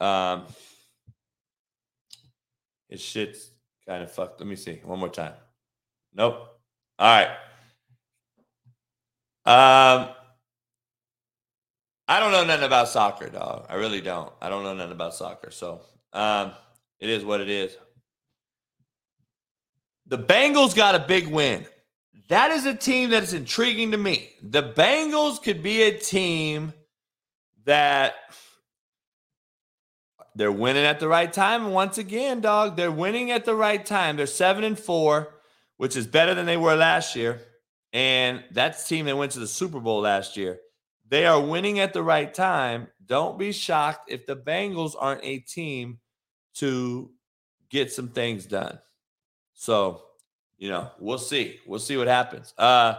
Um, 0.00 0.46
his 2.88 3.00
shit's 3.00 3.50
kind 3.86 4.02
of 4.02 4.10
fucked. 4.10 4.40
Let 4.40 4.48
me 4.48 4.56
see 4.56 4.80
one 4.84 4.98
more 4.98 5.08
time. 5.08 5.34
Nope. 6.14 6.46
All 6.98 7.26
right. 7.26 7.30
Um, 9.46 10.10
I 12.10 12.18
don't 12.18 12.32
know 12.32 12.42
nothing 12.42 12.66
about 12.66 12.88
soccer, 12.88 13.28
dog. 13.28 13.66
I 13.68 13.76
really 13.76 14.00
don't. 14.00 14.32
I 14.42 14.48
don't 14.48 14.64
know 14.64 14.74
nothing 14.74 14.90
about 14.90 15.14
soccer. 15.14 15.52
So 15.52 15.82
um, 16.12 16.50
it 16.98 17.08
is 17.08 17.24
what 17.24 17.40
it 17.40 17.48
is. 17.48 17.76
The 20.08 20.18
Bengals 20.18 20.74
got 20.74 20.96
a 20.96 20.98
big 20.98 21.28
win. 21.28 21.64
That 22.26 22.50
is 22.50 22.66
a 22.66 22.74
team 22.74 23.10
that 23.10 23.22
is 23.22 23.32
intriguing 23.32 23.92
to 23.92 23.96
me. 23.96 24.30
The 24.42 24.60
Bengals 24.60 25.40
could 25.40 25.62
be 25.62 25.82
a 25.82 25.96
team 25.96 26.72
that 27.64 28.14
they're 30.34 30.50
winning 30.50 30.86
at 30.86 30.98
the 30.98 31.06
right 31.06 31.32
time. 31.32 31.66
And 31.66 31.72
once 31.72 31.96
again, 31.96 32.40
dog, 32.40 32.76
they're 32.76 32.90
winning 32.90 33.30
at 33.30 33.44
the 33.44 33.54
right 33.54 33.86
time. 33.86 34.16
They're 34.16 34.26
seven 34.26 34.64
and 34.64 34.76
four, 34.76 35.32
which 35.76 35.96
is 35.96 36.08
better 36.08 36.34
than 36.34 36.46
they 36.46 36.56
were 36.56 36.74
last 36.74 37.14
year. 37.14 37.40
And 37.92 38.42
that's 38.50 38.82
the 38.82 38.96
team 38.96 39.06
that 39.06 39.16
went 39.16 39.30
to 39.32 39.38
the 39.38 39.46
Super 39.46 39.78
Bowl 39.78 40.00
last 40.00 40.36
year. 40.36 40.58
They 41.10 41.26
are 41.26 41.40
winning 41.40 41.80
at 41.80 41.92
the 41.92 42.02
right 42.02 42.32
time. 42.32 42.86
Don't 43.04 43.38
be 43.38 43.52
shocked 43.52 44.10
if 44.10 44.26
the 44.26 44.36
Bengals 44.36 44.94
aren't 44.98 45.24
a 45.24 45.40
team 45.40 45.98
to 46.54 47.10
get 47.68 47.92
some 47.92 48.08
things 48.08 48.46
done. 48.46 48.78
So, 49.54 50.02
you 50.56 50.70
know, 50.70 50.90
we'll 51.00 51.18
see. 51.18 51.58
We'll 51.66 51.80
see 51.80 51.96
what 51.96 52.08
happens. 52.08 52.54
Uh 52.56 52.94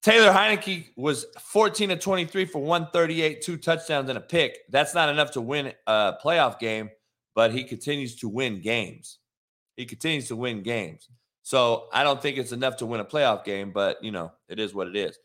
Taylor 0.00 0.30
Heinicke 0.30 0.86
was 0.96 1.26
14 1.40 1.88
to 1.88 1.96
23 1.96 2.44
for 2.44 2.62
138, 2.62 3.42
two 3.42 3.56
touchdowns 3.56 4.08
and 4.08 4.16
a 4.16 4.20
pick. 4.20 4.58
That's 4.68 4.94
not 4.94 5.08
enough 5.08 5.32
to 5.32 5.40
win 5.40 5.72
a 5.88 6.14
playoff 6.24 6.60
game, 6.60 6.90
but 7.34 7.52
he 7.52 7.64
continues 7.64 8.14
to 8.16 8.28
win 8.28 8.60
games. 8.60 9.18
He 9.76 9.86
continues 9.86 10.28
to 10.28 10.36
win 10.36 10.62
games. 10.62 11.08
So 11.42 11.88
I 11.92 12.04
don't 12.04 12.22
think 12.22 12.38
it's 12.38 12.52
enough 12.52 12.76
to 12.76 12.86
win 12.86 13.00
a 13.00 13.04
playoff 13.04 13.44
game, 13.44 13.72
but 13.72 14.02
you 14.02 14.12
know, 14.12 14.32
it 14.48 14.60
is 14.60 14.72
what 14.72 14.86
it 14.86 14.96
is. 14.96 15.18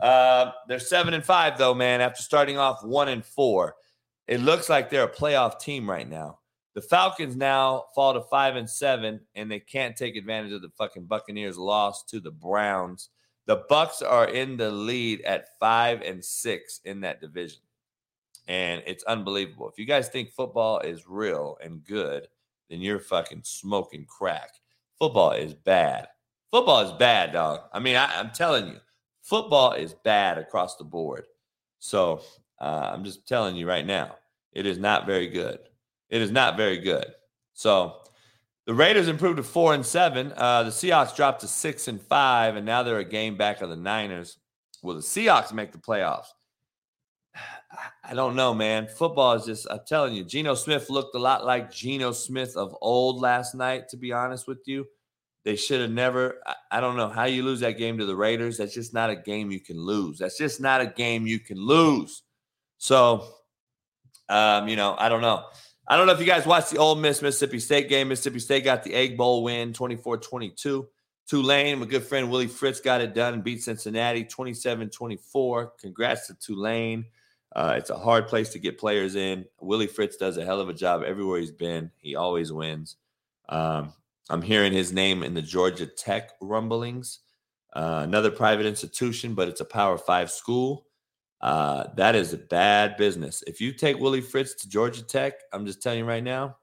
Uh, 0.00 0.52
they're 0.68 0.78
seven 0.78 1.14
and 1.14 1.24
five 1.24 1.58
though, 1.58 1.74
man. 1.74 2.00
After 2.00 2.22
starting 2.22 2.58
off 2.58 2.84
one 2.84 3.08
and 3.08 3.24
four, 3.24 3.76
it 4.26 4.40
looks 4.40 4.68
like 4.68 4.90
they're 4.90 5.04
a 5.04 5.08
playoff 5.08 5.60
team 5.60 5.88
right 5.88 6.08
now. 6.08 6.38
The 6.74 6.82
Falcons 6.82 7.36
now 7.36 7.86
fall 7.94 8.14
to 8.14 8.22
five 8.22 8.56
and 8.56 8.68
seven, 8.68 9.20
and 9.34 9.50
they 9.50 9.60
can't 9.60 9.96
take 9.96 10.16
advantage 10.16 10.52
of 10.52 10.62
the 10.62 10.70
fucking 10.78 11.06
Buccaneers' 11.06 11.58
loss 11.58 12.04
to 12.04 12.20
the 12.20 12.30
Browns. 12.30 13.10
The 13.46 13.64
Bucks 13.68 14.02
are 14.02 14.28
in 14.28 14.56
the 14.56 14.70
lead 14.70 15.22
at 15.22 15.58
five 15.58 16.02
and 16.02 16.24
six 16.24 16.80
in 16.84 17.00
that 17.00 17.20
division, 17.20 17.62
and 18.46 18.82
it's 18.86 19.04
unbelievable. 19.04 19.68
If 19.68 19.78
you 19.78 19.86
guys 19.86 20.08
think 20.08 20.30
football 20.30 20.78
is 20.78 21.08
real 21.08 21.58
and 21.62 21.84
good, 21.84 22.28
then 22.68 22.80
you're 22.80 23.00
fucking 23.00 23.42
smoking 23.42 24.06
crack 24.06 24.50
football 25.00 25.32
is 25.32 25.54
bad. 25.54 26.06
Football 26.52 26.80
is 26.82 26.92
bad, 26.92 27.32
dog. 27.32 27.62
I 27.72 27.80
mean, 27.80 27.96
I, 27.96 28.20
am 28.20 28.30
telling 28.30 28.68
you, 28.68 28.76
football 29.30 29.72
is 29.72 29.94
bad 29.94 30.38
across 30.38 30.74
the 30.74 30.82
board. 30.82 31.24
So 31.78 32.20
uh, 32.60 32.90
I'm 32.92 33.04
just 33.04 33.28
telling 33.28 33.54
you 33.54 33.66
right 33.66 33.86
now, 33.86 34.16
it 34.52 34.66
is 34.66 34.76
not 34.76 35.06
very 35.06 35.28
good. 35.28 35.60
It 36.10 36.20
is 36.20 36.32
not 36.32 36.56
very 36.56 36.78
good. 36.78 37.06
So 37.54 37.98
the 38.66 38.74
Raiders 38.74 39.06
improved 39.06 39.36
to 39.36 39.44
four 39.44 39.72
and 39.72 39.86
seven. 39.86 40.32
Uh, 40.36 40.64
the 40.64 40.70
Seahawks 40.70 41.14
dropped 41.14 41.42
to 41.42 41.46
six 41.46 41.86
and 41.86 42.02
five, 42.02 42.56
and 42.56 42.66
now 42.66 42.82
they're 42.82 42.98
a 42.98 43.04
game 43.04 43.36
back 43.36 43.62
of 43.62 43.70
the 43.70 43.76
Niners. 43.76 44.36
Will 44.82 44.96
the 44.96 45.00
Seahawks 45.00 45.52
make 45.52 45.70
the 45.70 45.78
playoffs? 45.78 46.26
I 48.04 48.14
don't 48.14 48.34
know, 48.34 48.52
man. 48.52 48.88
Football 48.88 49.34
is 49.34 49.44
just, 49.44 49.66
I'm 49.70 49.80
telling 49.86 50.12
you, 50.12 50.24
Geno 50.24 50.56
Smith 50.56 50.90
looked 50.90 51.14
a 51.14 51.20
lot 51.20 51.46
like 51.46 51.70
Geno 51.70 52.10
Smith 52.10 52.56
of 52.56 52.76
old 52.80 53.20
last 53.20 53.54
night, 53.54 53.88
to 53.90 53.96
be 53.96 54.12
honest 54.12 54.48
with 54.48 54.66
you. 54.66 54.86
They 55.44 55.56
should 55.56 55.80
have 55.80 55.90
never. 55.90 56.40
I, 56.46 56.54
I 56.72 56.80
don't 56.80 56.96
know 56.96 57.08
how 57.08 57.24
you 57.24 57.42
lose 57.42 57.60
that 57.60 57.78
game 57.78 57.98
to 57.98 58.06
the 58.06 58.16
Raiders. 58.16 58.58
That's 58.58 58.74
just 58.74 58.92
not 58.92 59.10
a 59.10 59.16
game 59.16 59.50
you 59.50 59.60
can 59.60 59.78
lose. 59.78 60.18
That's 60.18 60.36
just 60.36 60.60
not 60.60 60.80
a 60.80 60.86
game 60.86 61.26
you 61.26 61.38
can 61.38 61.58
lose. 61.58 62.22
So, 62.78 63.26
um, 64.28 64.68
you 64.68 64.76
know, 64.76 64.94
I 64.98 65.08
don't 65.08 65.22
know. 65.22 65.44
I 65.88 65.96
don't 65.96 66.06
know 66.06 66.12
if 66.12 66.20
you 66.20 66.26
guys 66.26 66.46
watched 66.46 66.70
the 66.70 66.78
Ole 66.78 66.94
Miss 66.94 67.20
Mississippi 67.20 67.58
State 67.58 67.88
game. 67.88 68.08
Mississippi 68.08 68.38
State 68.38 68.64
got 68.64 68.84
the 68.84 68.94
Egg 68.94 69.16
Bowl 69.16 69.42
win 69.42 69.72
24 69.72 70.18
22. 70.18 70.88
Tulane, 71.28 71.78
my 71.78 71.86
good 71.86 72.02
friend 72.02 72.30
Willie 72.30 72.48
Fritz 72.48 72.80
got 72.80 73.00
it 73.00 73.14
done 73.14 73.34
and 73.34 73.44
beat 73.44 73.62
Cincinnati 73.62 74.24
27 74.24 74.90
24. 74.90 75.72
Congrats 75.80 76.26
to 76.26 76.34
Tulane. 76.34 77.04
Uh, 77.54 77.74
it's 77.76 77.90
a 77.90 77.98
hard 77.98 78.28
place 78.28 78.50
to 78.50 78.58
get 78.58 78.78
players 78.78 79.16
in. 79.16 79.44
Willie 79.60 79.86
Fritz 79.86 80.16
does 80.16 80.36
a 80.36 80.44
hell 80.44 80.60
of 80.60 80.68
a 80.68 80.74
job 80.74 81.02
everywhere 81.04 81.40
he's 81.40 81.50
been. 81.50 81.90
He 81.98 82.14
always 82.14 82.52
wins. 82.52 82.96
Um, 83.48 83.92
I'm 84.30 84.42
hearing 84.42 84.72
his 84.72 84.92
name 84.92 85.24
in 85.24 85.34
the 85.34 85.42
Georgia 85.42 85.86
Tech 85.86 86.30
rumblings. 86.40 87.18
Uh, 87.72 88.00
another 88.04 88.30
private 88.30 88.64
institution, 88.64 89.34
but 89.34 89.48
it's 89.48 89.60
a 89.60 89.64
Power 89.64 89.98
Five 89.98 90.30
school. 90.30 90.86
Uh, 91.40 91.88
that 91.96 92.14
is 92.14 92.32
a 92.32 92.38
bad 92.38 92.96
business. 92.96 93.42
If 93.46 93.60
you 93.60 93.72
take 93.72 93.98
Willie 93.98 94.20
Fritz 94.20 94.54
to 94.54 94.68
Georgia 94.68 95.02
Tech, 95.02 95.34
I'm 95.52 95.66
just 95.66 95.82
telling 95.82 95.98
you 95.98 96.04
right 96.04 96.22
now, 96.22 96.56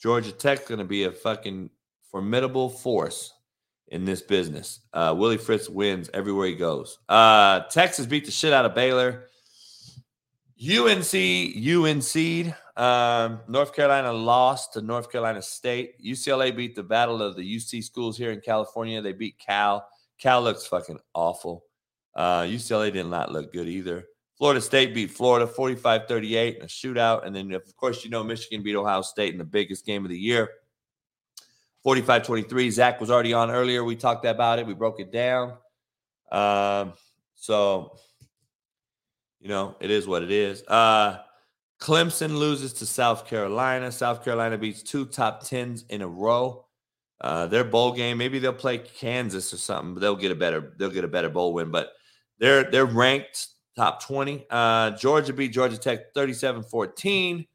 Georgia 0.00 0.32
Tech's 0.32 0.68
going 0.68 0.78
to 0.78 0.84
be 0.84 1.04
a 1.04 1.12
fucking 1.12 1.70
formidable 2.10 2.68
force 2.68 3.32
in 3.88 4.04
this 4.04 4.20
business. 4.20 4.80
Uh, 4.92 5.14
Willie 5.16 5.38
Fritz 5.38 5.68
wins 5.68 6.10
everywhere 6.12 6.48
he 6.48 6.54
goes. 6.54 6.98
Uh, 7.08 7.60
Texas 7.70 8.06
beat 8.06 8.24
the 8.26 8.30
shit 8.30 8.52
out 8.52 8.66
of 8.66 8.74
Baylor. 8.74 9.26
UNC, 10.60 11.14
UNC, 11.14 12.54
um, 12.80 13.40
North 13.46 13.74
Carolina 13.74 14.10
lost 14.10 14.72
to 14.72 14.80
North 14.80 15.12
Carolina 15.12 15.42
State. 15.42 16.02
UCLA 16.02 16.56
beat 16.56 16.74
the 16.74 16.82
battle 16.82 17.20
of 17.20 17.36
the 17.36 17.56
UC 17.56 17.84
schools 17.84 18.16
here 18.16 18.30
in 18.30 18.40
California. 18.40 19.02
They 19.02 19.12
beat 19.12 19.38
Cal. 19.38 19.86
Cal 20.18 20.40
looks 20.40 20.66
fucking 20.66 20.98
awful. 21.12 21.66
Uh, 22.14 22.42
UCLA 22.42 22.90
did 22.90 23.04
not 23.04 23.32
look 23.32 23.52
good 23.52 23.68
either. 23.68 24.06
Florida 24.38 24.62
State 24.62 24.94
beat 24.94 25.10
Florida 25.10 25.46
45 25.46 26.08
38 26.08 26.56
in 26.56 26.62
a 26.62 26.64
shootout. 26.64 27.26
And 27.26 27.36
then, 27.36 27.52
of 27.52 27.76
course, 27.76 28.02
you 28.02 28.10
know, 28.10 28.24
Michigan 28.24 28.62
beat 28.62 28.74
Ohio 28.74 29.02
State 29.02 29.32
in 29.34 29.38
the 29.38 29.44
biggest 29.44 29.84
game 29.84 30.06
of 30.06 30.10
the 30.10 30.18
year 30.18 30.48
45 31.82 32.24
23. 32.24 32.70
Zach 32.70 32.98
was 32.98 33.10
already 33.10 33.34
on 33.34 33.50
earlier. 33.50 33.84
We 33.84 33.94
talked 33.94 34.24
about 34.24 34.58
it, 34.58 34.66
we 34.66 34.72
broke 34.72 35.00
it 35.00 35.12
down. 35.12 35.58
Um, 36.32 36.94
so, 37.34 37.98
you 39.38 39.48
know, 39.48 39.76
it 39.80 39.90
is 39.90 40.06
what 40.06 40.22
it 40.22 40.30
is. 40.30 40.62
Uh, 40.66 41.18
Clemson 41.80 42.36
loses 42.36 42.72
to 42.74 42.86
South 42.86 43.26
Carolina. 43.26 43.90
South 43.90 44.22
Carolina 44.22 44.58
beats 44.58 44.82
two 44.82 45.06
top 45.06 45.42
tens 45.44 45.84
in 45.88 46.02
a 46.02 46.08
row. 46.08 46.66
Uh, 47.20 47.46
their 47.46 47.64
bowl 47.64 47.92
game, 47.92 48.18
maybe 48.18 48.38
they'll 48.38 48.52
play 48.52 48.78
Kansas 48.78 49.52
or 49.52 49.56
something, 49.56 49.94
but 49.94 50.00
they'll 50.00 50.16
get 50.16 50.32
a 50.32 50.34
better 50.34 50.74
they'll 50.78 50.90
get 50.90 51.04
a 51.04 51.08
better 51.08 51.28
bowl 51.28 51.52
win. 51.52 51.70
But 51.70 51.92
they're 52.38 52.70
they're 52.70 52.86
ranked 52.86 53.48
top 53.76 54.02
20. 54.02 54.46
Uh, 54.50 54.90
Georgia 54.92 55.32
beat 55.32 55.52
Georgia 55.52 55.78
Tech 55.78 56.12
37-14. 56.14 57.46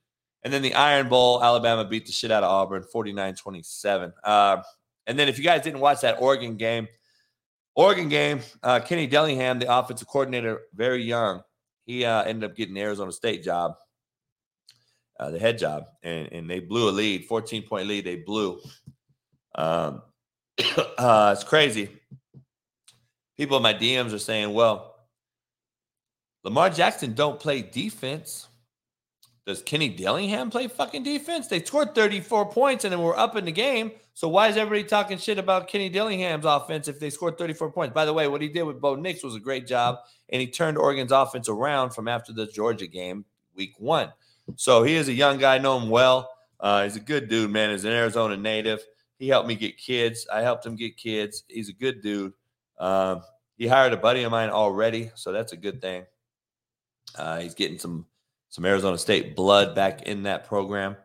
And 0.43 0.53
then 0.53 0.61
the 0.61 0.76
Iron 0.76 1.10
Bowl, 1.10 1.43
Alabama 1.43 1.85
beat 1.85 2.06
the 2.06 2.11
shit 2.11 2.31
out 2.31 2.43
of 2.43 2.52
Auburn 2.52 2.84
49-27. 2.84 4.14
Uh, 4.23 4.57
and 5.07 5.18
then 5.18 5.27
if 5.27 5.38
you 5.38 5.43
guys 5.43 5.61
didn't 5.61 5.80
watch 5.80 6.02
that 6.02 6.22
Oregon 6.22 6.56
game, 6.56 6.88
Oregon 7.76 8.10
game, 8.10 8.41
uh, 8.64 8.80
Kenny 8.80 9.07
Dillingham, 9.07 9.60
the 9.60 9.76
offensive 9.76 10.07
coordinator, 10.07 10.61
very 10.73 11.03
young, 11.03 11.41
he 11.85 12.06
uh, 12.06 12.23
ended 12.23 12.49
up 12.49 12.56
getting 12.56 12.76
the 12.76 12.81
Arizona 12.81 13.11
State 13.11 13.43
job, 13.43 13.76
uh, 15.20 15.32
the 15.32 15.40
head 15.40 15.58
job, 15.58 15.86
and, 16.04 16.32
and 16.32 16.50
they 16.50 16.60
blew 16.60 16.90
a 16.90 16.92
lead, 16.92 17.26
14 17.26 17.64
point 17.64 17.88
lead. 17.88 18.06
They 18.06 18.18
blew. 18.18 18.60
Um, 19.56 20.02
uh, 20.98 21.34
it's 21.36 21.44
crazy. 21.44 21.90
People 23.38 23.58
in 23.58 23.64
my 23.64 23.74
DMs 23.74 24.14
are 24.14 24.20
saying, 24.20 24.54
well, 24.54 24.96
Lamar 26.44 26.70
Jackson 26.70 27.14
don't 27.14 27.40
play 27.40 27.62
defense. 27.62 28.48
Does 29.46 29.62
Kenny 29.62 29.90
Dillingham 29.90 30.50
play 30.50 30.68
fucking 30.68 31.04
defense? 31.04 31.48
They 31.48 31.62
scored 31.62 31.94
34 31.94 32.52
points 32.52 32.84
and 32.84 32.92
then 32.92 33.02
we're 33.02 33.18
up 33.18 33.36
in 33.36 33.46
the 33.46 33.52
game. 33.52 33.92
So 34.14 34.28
why 34.30 34.48
is 34.48 34.58
everybody 34.58 34.88
talking 34.88 35.18
shit 35.18 35.38
about 35.38 35.68
Kenny 35.68 35.90
Dillingham's 35.90 36.46
offense 36.46 36.88
if 36.88 37.00
they 37.00 37.10
scored 37.10 37.38
34 37.38 37.72
points? 37.72 37.94
By 37.94 38.06
the 38.06 38.14
way, 38.14 38.28
what 38.28 38.42
he 38.42 38.48
did 38.48 38.64
with 38.64 38.80
Bo 38.80 38.96
Nix 38.96 39.24
was 39.24 39.36
a 39.36 39.40
great 39.40 39.68
job, 39.68 39.98
and 40.30 40.42
he 40.42 40.48
turned 40.48 40.78
Oregon's 40.78 41.12
offense 41.12 41.50
around 41.50 41.92
from 41.92 42.08
after 42.08 42.32
the 42.32 42.48
Georgia 42.48 42.88
game, 42.88 43.26
week 43.56 43.74
one. 43.78 44.12
So 44.55 44.84
he 44.84 44.95
is 44.95 45.07
a 45.07 45.13
young 45.13 45.38
guy, 45.38 45.55
I 45.55 45.57
know 45.57 45.80
him 45.80 45.89
well. 45.89 46.30
Uh, 46.59 46.84
he's 46.84 46.95
a 46.95 47.01
good 47.01 47.27
dude, 47.27 47.51
man. 47.51 47.72
He's 47.72 47.85
an 47.85 47.91
Arizona 47.91 48.38
native. 48.38 48.84
He 49.17 49.27
helped 49.27 49.47
me 49.47 49.55
get 49.55 49.77
kids. 49.77 50.27
I 50.31 50.41
helped 50.41 50.65
him 50.65 50.76
get 50.76 50.97
kids. 50.97 51.43
He's 51.47 51.69
a 51.69 51.73
good 51.73 52.01
dude. 52.01 52.34
Um, 52.80 53.22
he 53.57 53.67
hired 53.67 53.93
a 53.93 53.97
buddy 53.97 54.23
of 54.23 54.31
mine 54.31 54.49
already, 54.49 55.11
so 55.15 55.31
that's 55.31 55.53
a 55.53 55.57
good 55.57 55.81
thing. 55.81 56.05
Uh, 57.17 57.39
he's 57.39 57.55
getting 57.55 57.80
some 57.80 58.05
some 58.49 58.65
Arizona 58.65 58.97
State 58.97 59.35
blood 59.35 59.76
back 59.76 60.03
in 60.03 60.23
that 60.23 60.45
program. 60.45 60.95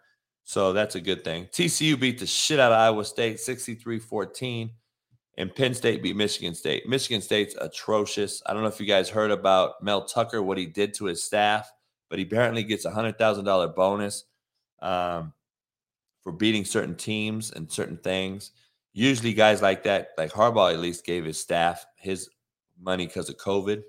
So 0.45 0.73
that's 0.73 0.95
a 0.95 1.01
good 1.01 1.25
thing. 1.25 1.47
TCU 1.47 1.99
beat 1.99 2.19
the 2.19 2.27
shit 2.27 2.59
out 2.59 2.73
of 2.73 2.79
Iowa 2.79 3.05
State 3.05 3.39
63 3.39 3.99
14, 3.99 4.71
and 5.37 5.55
Penn 5.55 5.75
State 5.75 6.03
beat 6.03 6.17
Michigan 6.17 6.55
State. 6.55 6.89
Michigan 6.89 7.21
State's 7.21 7.55
atrocious. 7.61 8.43
I 8.47 8.53
don't 8.53 8.63
know 8.63 8.69
if 8.69 8.81
you 8.81 8.87
guys 8.87 9.09
heard 9.09 9.31
about 9.31 9.83
Mel 9.83 10.05
Tucker, 10.05 10.43
what 10.43 10.59
he 10.59 10.67
did 10.67 10.95
to 10.95 11.05
his 11.05 11.23
staff, 11.23 11.71
but 12.11 12.19
he 12.19 12.27
apparently 12.27 12.63
gets 12.63 12.85
a 12.85 12.91
$100,000 12.91 13.75
bonus 13.75 14.25
um, 14.83 15.33
for 16.23 16.33
beating 16.33 16.67
certain 16.67 16.97
teams 16.97 17.53
and 17.53 17.73
certain 17.73 17.97
things. 17.97 18.51
Usually, 18.93 19.33
guys 19.33 19.63
like 19.63 19.85
that, 19.85 20.11
like 20.19 20.33
Harbaugh 20.33 20.73
at 20.73 20.81
least 20.81 21.07
gave 21.07 21.25
his 21.25 21.39
staff 21.39 21.87
his 21.97 22.29
money 22.79 23.07
because 23.07 23.31
of 23.31 23.37
COVID. 23.37 23.83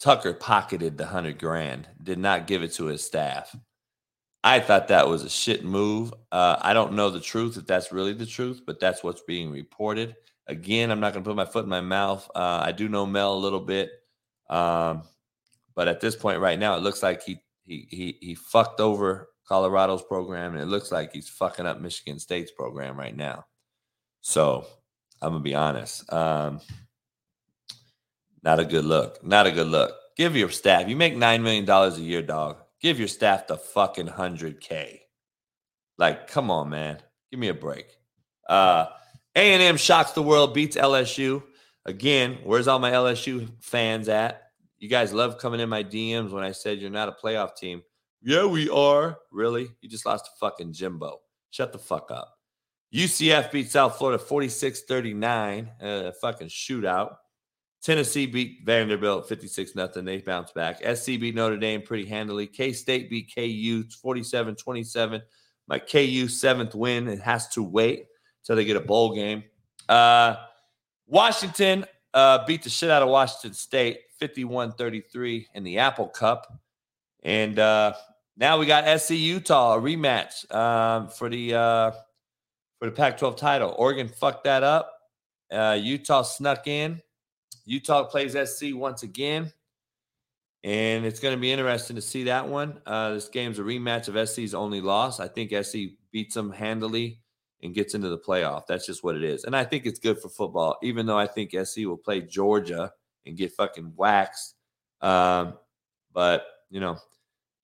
Tucker 0.00 0.34
pocketed 0.34 0.98
the 0.98 1.06
hundred 1.06 1.38
grand, 1.38 1.88
did 2.02 2.18
not 2.18 2.46
give 2.46 2.62
it 2.62 2.72
to 2.74 2.86
his 2.86 3.04
staff. 3.04 3.54
I 4.44 4.60
thought 4.60 4.88
that 4.88 5.08
was 5.08 5.22
a 5.22 5.30
shit 5.30 5.64
move. 5.64 6.12
Uh, 6.30 6.56
I 6.60 6.74
don't 6.74 6.92
know 6.92 7.10
the 7.10 7.20
truth 7.20 7.56
if 7.56 7.66
that's 7.66 7.92
really 7.92 8.12
the 8.12 8.26
truth, 8.26 8.62
but 8.66 8.78
that's 8.78 9.02
what's 9.02 9.22
being 9.22 9.50
reported. 9.50 10.16
Again, 10.46 10.90
I'm 10.90 11.00
not 11.00 11.12
going 11.12 11.24
to 11.24 11.28
put 11.28 11.36
my 11.36 11.44
foot 11.44 11.64
in 11.64 11.70
my 11.70 11.80
mouth. 11.80 12.28
Uh, 12.34 12.62
I 12.64 12.72
do 12.72 12.88
know 12.88 13.06
Mel 13.06 13.34
a 13.34 13.38
little 13.38 13.60
bit, 13.60 13.90
um, 14.48 15.02
but 15.76 15.86
at 15.86 16.00
this 16.00 16.16
point 16.16 16.40
right 16.40 16.58
now, 16.58 16.74
it 16.74 16.82
looks 16.82 17.02
like 17.02 17.22
he 17.22 17.38
he 17.64 17.86
he 17.90 18.18
he 18.20 18.34
fucked 18.34 18.80
over 18.80 19.28
Colorado's 19.46 20.02
program, 20.02 20.54
and 20.54 20.62
it 20.62 20.66
looks 20.66 20.90
like 20.90 21.12
he's 21.12 21.28
fucking 21.28 21.66
up 21.66 21.80
Michigan 21.80 22.18
State's 22.18 22.50
program 22.50 22.96
right 22.98 23.14
now. 23.14 23.44
So 24.22 24.66
I'm 25.22 25.32
gonna 25.32 25.44
be 25.44 25.54
honest. 25.54 26.10
Um, 26.12 26.60
not 28.42 28.58
a 28.58 28.64
good 28.64 28.84
look. 28.84 29.22
Not 29.22 29.46
a 29.46 29.52
good 29.52 29.68
look. 29.68 29.94
Give 30.16 30.34
your 30.34 30.50
staff. 30.50 30.88
You 30.88 30.96
make 30.96 31.14
nine 31.14 31.42
million 31.42 31.66
dollars 31.66 31.98
a 31.98 32.02
year, 32.02 32.22
dog. 32.22 32.56
Give 32.80 32.98
your 32.98 33.08
staff 33.08 33.46
the 33.46 33.56
fucking 33.56 34.06
hundred 34.06 34.60
k. 34.60 35.02
Like, 35.98 36.26
come 36.28 36.50
on, 36.50 36.70
man. 36.70 36.98
Give 37.30 37.40
me 37.40 37.48
a 37.48 37.54
break. 37.54 37.86
Uh, 38.48 38.86
A 39.34 39.52
and 39.52 39.62
M 39.62 39.76
shocks 39.76 40.12
the 40.12 40.22
world, 40.22 40.54
beats 40.54 40.76
LSU 40.76 41.42
again. 41.84 42.38
Where's 42.44 42.68
all 42.68 42.78
my 42.78 42.92
LSU 42.92 43.50
fans 43.60 44.08
at? 44.08 44.45
You 44.78 44.88
guys 44.88 45.12
love 45.12 45.38
coming 45.38 45.60
in 45.60 45.68
my 45.68 45.82
DMs 45.82 46.30
when 46.30 46.44
I 46.44 46.52
said 46.52 46.78
you're 46.78 46.90
not 46.90 47.08
a 47.08 47.12
playoff 47.12 47.56
team. 47.56 47.82
Yeah, 48.22 48.46
we 48.46 48.68
are. 48.68 49.18
Really? 49.30 49.68
You 49.80 49.88
just 49.88 50.06
lost 50.06 50.26
to 50.26 50.30
fucking 50.38 50.72
Jimbo. 50.72 51.20
Shut 51.50 51.72
the 51.72 51.78
fuck 51.78 52.10
up. 52.10 52.34
UCF 52.94 53.50
beat 53.50 53.70
South 53.70 53.96
Florida 53.96 54.18
46 54.18 54.82
39, 54.82 55.70
a 55.80 56.12
fucking 56.12 56.48
shootout. 56.48 57.16
Tennessee 57.82 58.26
beat 58.26 58.62
Vanderbilt 58.64 59.28
56 59.28 59.74
nothing. 59.74 60.04
They 60.04 60.18
bounced 60.18 60.54
back. 60.54 60.78
SC 60.96 61.06
beat 61.20 61.34
Notre 61.34 61.56
Dame 61.56 61.82
pretty 61.82 62.04
handily. 62.04 62.46
K 62.46 62.72
State 62.72 63.10
beat 63.10 63.32
KU 63.34 63.84
47 64.02 64.56
27. 64.56 65.22
My 65.68 65.78
KU 65.78 66.28
seventh 66.28 66.74
win. 66.74 67.08
It 67.08 67.20
has 67.20 67.48
to 67.50 67.62
wait 67.62 68.06
until 68.42 68.56
they 68.56 68.64
get 68.64 68.76
a 68.76 68.80
bowl 68.80 69.14
game. 69.14 69.44
Uh, 69.88 70.36
Washington 71.06 71.84
uh, 72.16 72.44
beat 72.46 72.64
the 72.64 72.70
shit 72.70 72.90
out 72.90 73.02
of 73.02 73.08
Washington 73.08 73.54
State 73.54 74.00
51 74.18 74.72
33 74.72 75.46
in 75.54 75.62
the 75.62 75.78
Apple 75.78 76.08
Cup. 76.08 76.52
And 77.22 77.58
uh, 77.58 77.92
now 78.36 78.58
we 78.58 78.66
got 78.66 79.00
SC 79.00 79.12
Utah, 79.12 79.74
a 79.74 79.80
rematch 79.80 80.52
um, 80.52 81.08
for 81.08 81.28
the 81.28 81.54
uh, 81.54 81.90
for 82.78 82.86
the 82.86 82.90
Pac 82.90 83.18
12 83.18 83.36
title. 83.36 83.74
Oregon 83.78 84.08
fucked 84.08 84.44
that 84.44 84.64
up. 84.64 84.92
Uh, 85.52 85.78
Utah 85.80 86.22
snuck 86.22 86.66
in 86.66 87.00
Utah 87.66 88.04
plays 88.04 88.32
SC 88.32 88.66
once 88.72 89.02
again. 89.02 89.52
And 90.64 91.04
it's 91.04 91.20
going 91.20 91.34
to 91.34 91.40
be 91.40 91.52
interesting 91.52 91.96
to 91.96 92.02
see 92.02 92.24
that 92.24 92.48
one. 92.48 92.80
Uh, 92.86 93.14
this 93.14 93.28
game's 93.28 93.58
a 93.58 93.62
rematch 93.62 94.08
of 94.08 94.28
SC's 94.28 94.54
only 94.54 94.80
loss. 94.80 95.20
I 95.20 95.28
think 95.28 95.52
SC 95.64 95.76
beats 96.10 96.34
them 96.34 96.50
handily 96.50 97.20
and 97.62 97.74
gets 97.74 97.94
into 97.94 98.08
the 98.08 98.18
playoff. 98.18 98.66
That's 98.66 98.86
just 98.86 99.02
what 99.02 99.16
it 99.16 99.24
is. 99.24 99.44
And 99.44 99.56
I 99.56 99.64
think 99.64 99.86
it's 99.86 99.98
good 99.98 100.20
for 100.20 100.28
football, 100.28 100.76
even 100.82 101.06
though 101.06 101.18
I 101.18 101.26
think 101.26 101.52
SC 101.52 101.78
will 101.78 101.96
play 101.96 102.20
Georgia 102.20 102.92
and 103.24 103.36
get 103.36 103.52
fucking 103.52 103.92
waxed. 103.96 104.54
Um, 105.00 105.54
but, 106.12 106.46
you 106.70 106.80
know, 106.80 106.98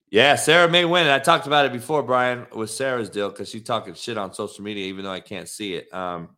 yeah, 0.09 0.35
Sarah 0.35 0.69
may 0.69 0.85
win. 0.85 1.07
I 1.07 1.19
talked 1.19 1.47
about 1.47 1.65
it 1.65 1.73
before, 1.73 2.03
Brian, 2.03 2.45
with 2.53 2.69
Sarah's 2.69 3.09
deal 3.09 3.29
because 3.29 3.49
she's 3.49 3.63
talking 3.63 3.95
shit 3.95 4.17
on 4.17 4.33
social 4.33 4.63
media, 4.63 4.85
even 4.85 5.03
though 5.03 5.11
I 5.11 5.19
can't 5.19 5.49
see 5.49 5.73
it. 5.73 5.91
Um, 5.93 6.29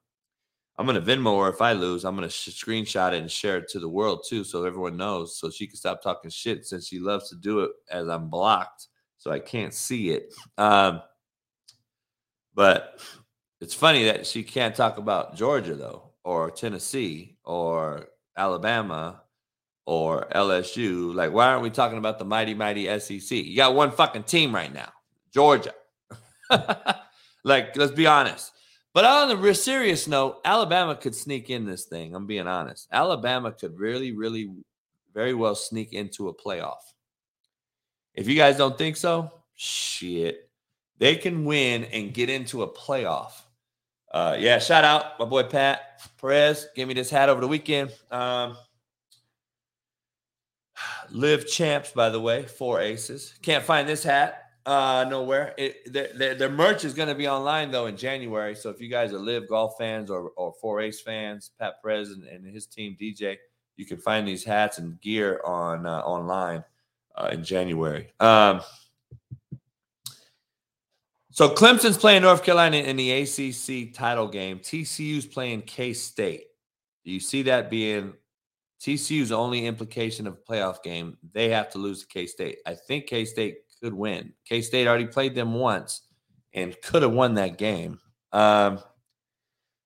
I'm 0.78 0.86
gonna 0.86 1.02
Venmo 1.02 1.44
her 1.44 1.50
if 1.50 1.62
I 1.62 1.74
lose. 1.74 2.04
I'm 2.04 2.16
gonna 2.16 2.30
sh- 2.30 2.50
screenshot 2.50 3.14
it 3.14 3.20
and 3.20 3.32
share 3.32 3.58
it 3.58 3.70
to 3.70 3.80
the 3.80 3.90
world 3.90 4.26
too, 4.28 4.44
so 4.44 4.66
everyone 4.66 4.98
knows, 4.98 5.38
so 5.38 5.50
she 5.50 5.68
can 5.68 5.78
stop 5.78 6.02
talking 6.02 6.30
shit 6.30 6.66
since 6.66 6.88
she 6.88 7.00
loves 7.00 7.30
to 7.30 7.36
do 7.36 7.62
it 7.62 7.72
as 7.90 8.08
I'm 8.08 8.30
blocked, 8.30 8.88
so 9.18 9.32
I 9.32 9.40
can't 9.40 9.74
see 9.74 10.10
it. 10.10 10.34
Um, 10.58 11.02
but 12.54 13.02
it's 13.66 13.74
funny 13.74 14.04
that 14.04 14.28
she 14.28 14.44
can't 14.44 14.76
talk 14.76 15.00
about 15.00 15.36
Georgia 15.36 15.74
though, 15.74 16.12
or 16.24 16.52
Tennessee, 16.52 17.36
or 17.44 18.10
Alabama, 18.38 19.24
or 19.88 20.28
LSU. 20.36 21.16
Like, 21.16 21.34
why 21.34 21.48
aren't 21.48 21.64
we 21.64 21.72
talking 21.72 21.98
about 21.98 22.20
the 22.20 22.26
mighty, 22.26 22.54
mighty 22.54 22.86
SEC? 23.00 23.32
You 23.32 23.56
got 23.56 23.74
one 23.74 23.90
fucking 23.90 24.26
team 24.26 24.54
right 24.54 24.72
now, 24.72 24.90
Georgia. 25.34 25.74
like, 27.44 27.76
let's 27.76 27.92
be 27.92 28.06
honest. 28.06 28.52
But 28.94 29.06
on 29.06 29.32
a 29.32 29.56
serious 29.56 30.08
note, 30.08 30.42
Alabama 30.46 30.96
could 30.96 31.16
sneak 31.16 31.50
in 31.50 31.66
this 31.66 31.86
thing. 31.86 32.14
I'm 32.14 32.28
being 32.28 32.46
honest. 32.46 32.88
Alabama 32.92 33.52
could 33.52 33.80
really, 33.80 34.12
really, 34.12 34.54
very 35.12 35.34
well 35.34 35.56
sneak 35.56 35.92
into 35.92 36.28
a 36.28 36.36
playoff. 36.36 36.94
If 38.14 38.28
you 38.28 38.36
guys 38.36 38.58
don't 38.58 38.78
think 38.78 38.96
so, 38.96 39.32
shit. 39.56 40.52
They 41.00 41.16
can 41.16 41.46
win 41.46 41.86
and 41.86 42.14
get 42.14 42.30
into 42.30 42.62
a 42.62 42.68
playoff. 42.72 43.32
Uh, 44.16 44.34
yeah, 44.40 44.60
shout 44.60 44.86
out 44.86 45.20
my 45.20 45.26
boy 45.26 45.44
Pat 45.44 46.02
Perez. 46.22 46.68
Gave 46.74 46.88
me 46.88 46.94
this 46.94 47.10
hat 47.10 47.28
over 47.28 47.42
the 47.42 47.50
weekend. 47.50 47.92
Um, 48.10 48.56
LIV 51.12 51.50
champs, 51.50 51.92
by 51.92 52.08
the 52.08 52.22
way, 52.22 52.44
four 52.44 52.80
aces. 52.80 53.34
Can't 53.42 53.62
find 53.62 53.90
this 53.90 54.04
hat. 54.04 54.44
Uh, 54.66 55.06
nowhere. 55.10 55.54
It, 55.58 55.92
their, 55.92 56.50
merch 56.50 56.86
is 56.86 56.94
going 56.94 57.10
to 57.10 57.14
be 57.14 57.28
online 57.28 57.72
though 57.72 57.88
in 57.88 57.98
January. 57.98 58.56
So 58.56 58.70
if 58.70 58.80
you 58.80 58.90
guys 58.90 59.12
are 59.12 59.20
LIV 59.20 59.50
golf 59.50 59.74
fans 59.78 60.10
or 60.10 60.30
or 60.38 60.54
four 60.62 60.80
ace 60.80 61.02
fans, 61.02 61.52
Pat 61.60 61.82
Perez 61.84 62.12
and 62.12 62.46
his 62.46 62.68
team 62.68 62.96
DJ, 62.98 63.36
you 63.76 63.86
can 63.86 63.98
find 63.98 64.26
these 64.26 64.46
hats 64.46 64.78
and 64.78 65.00
gear 65.02 65.42
on 65.44 65.86
uh, 65.86 66.00
online 66.00 66.64
uh, 67.18 67.32
in 67.34 67.44
January. 67.44 68.14
Um, 68.22 68.62
so 71.36 71.50
Clemson's 71.50 71.98
playing 71.98 72.22
North 72.22 72.44
Carolina 72.44 72.78
in 72.78 72.96
the 72.96 73.12
ACC 73.12 73.94
title 73.94 74.30
game. 74.30 74.60
TCU's 74.60 75.26
playing 75.26 75.64
K 75.64 75.92
State. 75.92 76.46
Do 77.04 77.12
you 77.12 77.20
see 77.20 77.42
that 77.42 77.70
being 77.70 78.14
TCU's 78.82 79.34
only 79.34 79.66
implication 79.66 80.28
of 80.28 80.36
a 80.36 80.52
playoff 80.52 80.82
game? 80.82 81.18
They 81.34 81.50
have 81.50 81.70
to 81.72 81.78
lose 81.78 82.00
to 82.04 82.08
K 82.08 82.26
State. 82.26 82.60
I 82.66 82.74
think 82.74 83.08
K 83.08 83.26
State 83.26 83.58
could 83.84 83.94
win. 83.94 84.32
K 84.48 84.62
State 84.62 84.88
already 84.88 85.08
played 85.08 85.36
them 85.36 85.56
once 85.56 86.04
and 86.54 86.74
could 86.82 87.04
have 87.04 87.12
won 87.12 87.34
that 87.34 87.58
game. 87.58 88.00
Um, 88.32 88.80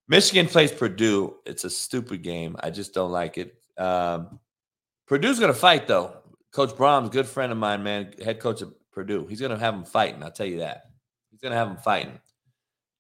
Michigan 0.08 0.46
plays 0.46 0.72
Purdue. 0.72 1.38
It's 1.48 1.64
a 1.64 1.70
stupid 1.72 2.22
game. 2.22 2.58
I 2.60 2.70
just 2.70 2.94
don't 2.94 3.12
like 3.12 3.40
it. 3.40 3.56
Um, 3.76 4.40
Purdue's 5.08 5.40
going 5.40 5.52
to 5.52 5.60
fight, 5.60 5.88
though. 5.88 6.16
Coach 6.52 6.76
Brohm's 6.76 7.10
good 7.10 7.26
friend 7.26 7.52
of 7.52 7.58
mine, 7.58 7.82
man, 7.82 8.14
head 8.24 8.40
coach 8.40 8.62
of 8.62 8.72
Purdue. 8.92 9.26
He's 9.26 9.40
going 9.40 9.52
to 9.52 9.58
have 9.58 9.74
them 9.74 9.84
fighting. 9.84 10.22
I'll 10.22 10.32
tell 10.32 10.46
you 10.46 10.60
that. 10.60 10.89
He's 11.40 11.50
to 11.52 11.58
have 11.58 11.70
them 11.70 11.78
fighting. 11.78 12.20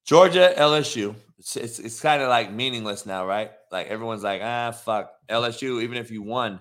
Georgia, 0.06 0.53
LSU. 0.57 1.14
It's, 1.38 1.56
it's, 1.57 1.80
it's 1.80 1.99
kind 1.99 2.22
of 2.22 2.30
like 2.30 2.53
meaningless 2.53 3.06
now, 3.06 3.26
right? 3.26 3.52
Like 3.72 3.88
everyone's 3.88 4.24
like, 4.24 4.41
ah, 4.44 4.72
fuck. 4.72 5.11
LSU, 5.30 5.84
even 5.84 5.98
if 5.98 6.10
you 6.10 6.24
won, 6.24 6.60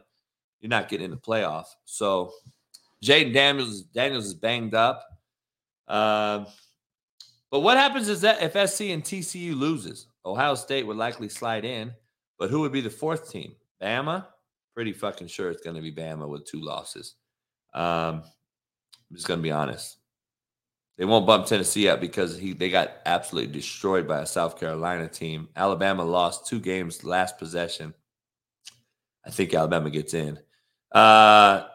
you're 0.61 0.71
not 0.71 0.89
getting 0.89 1.07
in 1.07 1.11
the 1.11 1.17
playoff. 1.17 1.67
So 1.85 2.33
Jayden 3.05 3.33
Daniels 3.33 3.83
Daniels 3.83 4.27
is 4.27 4.35
banged 4.35 4.75
up. 4.75 5.05
Uh, 5.87 6.45
but 7.51 7.61
what 7.61 7.77
happens 7.79 8.09
is 8.09 8.21
that 8.23 8.43
if 8.43 8.53
SC 8.71 8.83
and 8.83 9.03
TCU 9.03 9.57
loses, 9.57 10.07
Ohio 10.27 10.55
State 10.55 10.87
would 10.87 10.97
likely 10.97 11.29
slide 11.29 11.65
in. 11.65 11.93
But 12.39 12.51
who 12.51 12.61
would 12.61 12.73
be 12.73 12.81
the 12.81 12.91
fourth 12.91 13.31
team? 13.31 13.55
Bama? 13.81 14.27
Pretty 14.75 14.93
fucking 14.93 15.29
sure 15.29 15.51
it's 15.51 15.63
going 15.63 15.77
to 15.77 15.83
be 15.83 15.93
Bama 15.93 16.29
with 16.29 16.45
two 16.45 16.61
losses. 16.61 17.15
Um, 17.73 18.23
I'm 19.11 19.17
just 19.17 19.27
going 19.27 19.39
to 19.39 19.43
be 19.43 19.51
honest. 19.51 19.98
They 20.99 21.05
won't 21.05 21.27
bump 21.27 21.47
Tennessee 21.47 21.89
up 21.89 22.01
because 22.01 22.37
he 22.37 22.53
they 22.53 22.70
got 22.70 22.97
absolutely 23.07 23.53
destroyed 23.53 24.09
by 24.09 24.20
a 24.20 24.27
South 24.27 24.59
Carolina 24.59 25.09
team. 25.09 25.49
Alabama 25.55 26.03
lost 26.05 26.47
two 26.47 26.59
games 26.59 27.05
last 27.05 27.39
possession. 27.39 27.95
I 29.25 29.31
think 29.31 29.55
Alabama 29.55 29.91
gets 29.91 30.12
in. 30.12 30.41
Uh, 30.91 31.66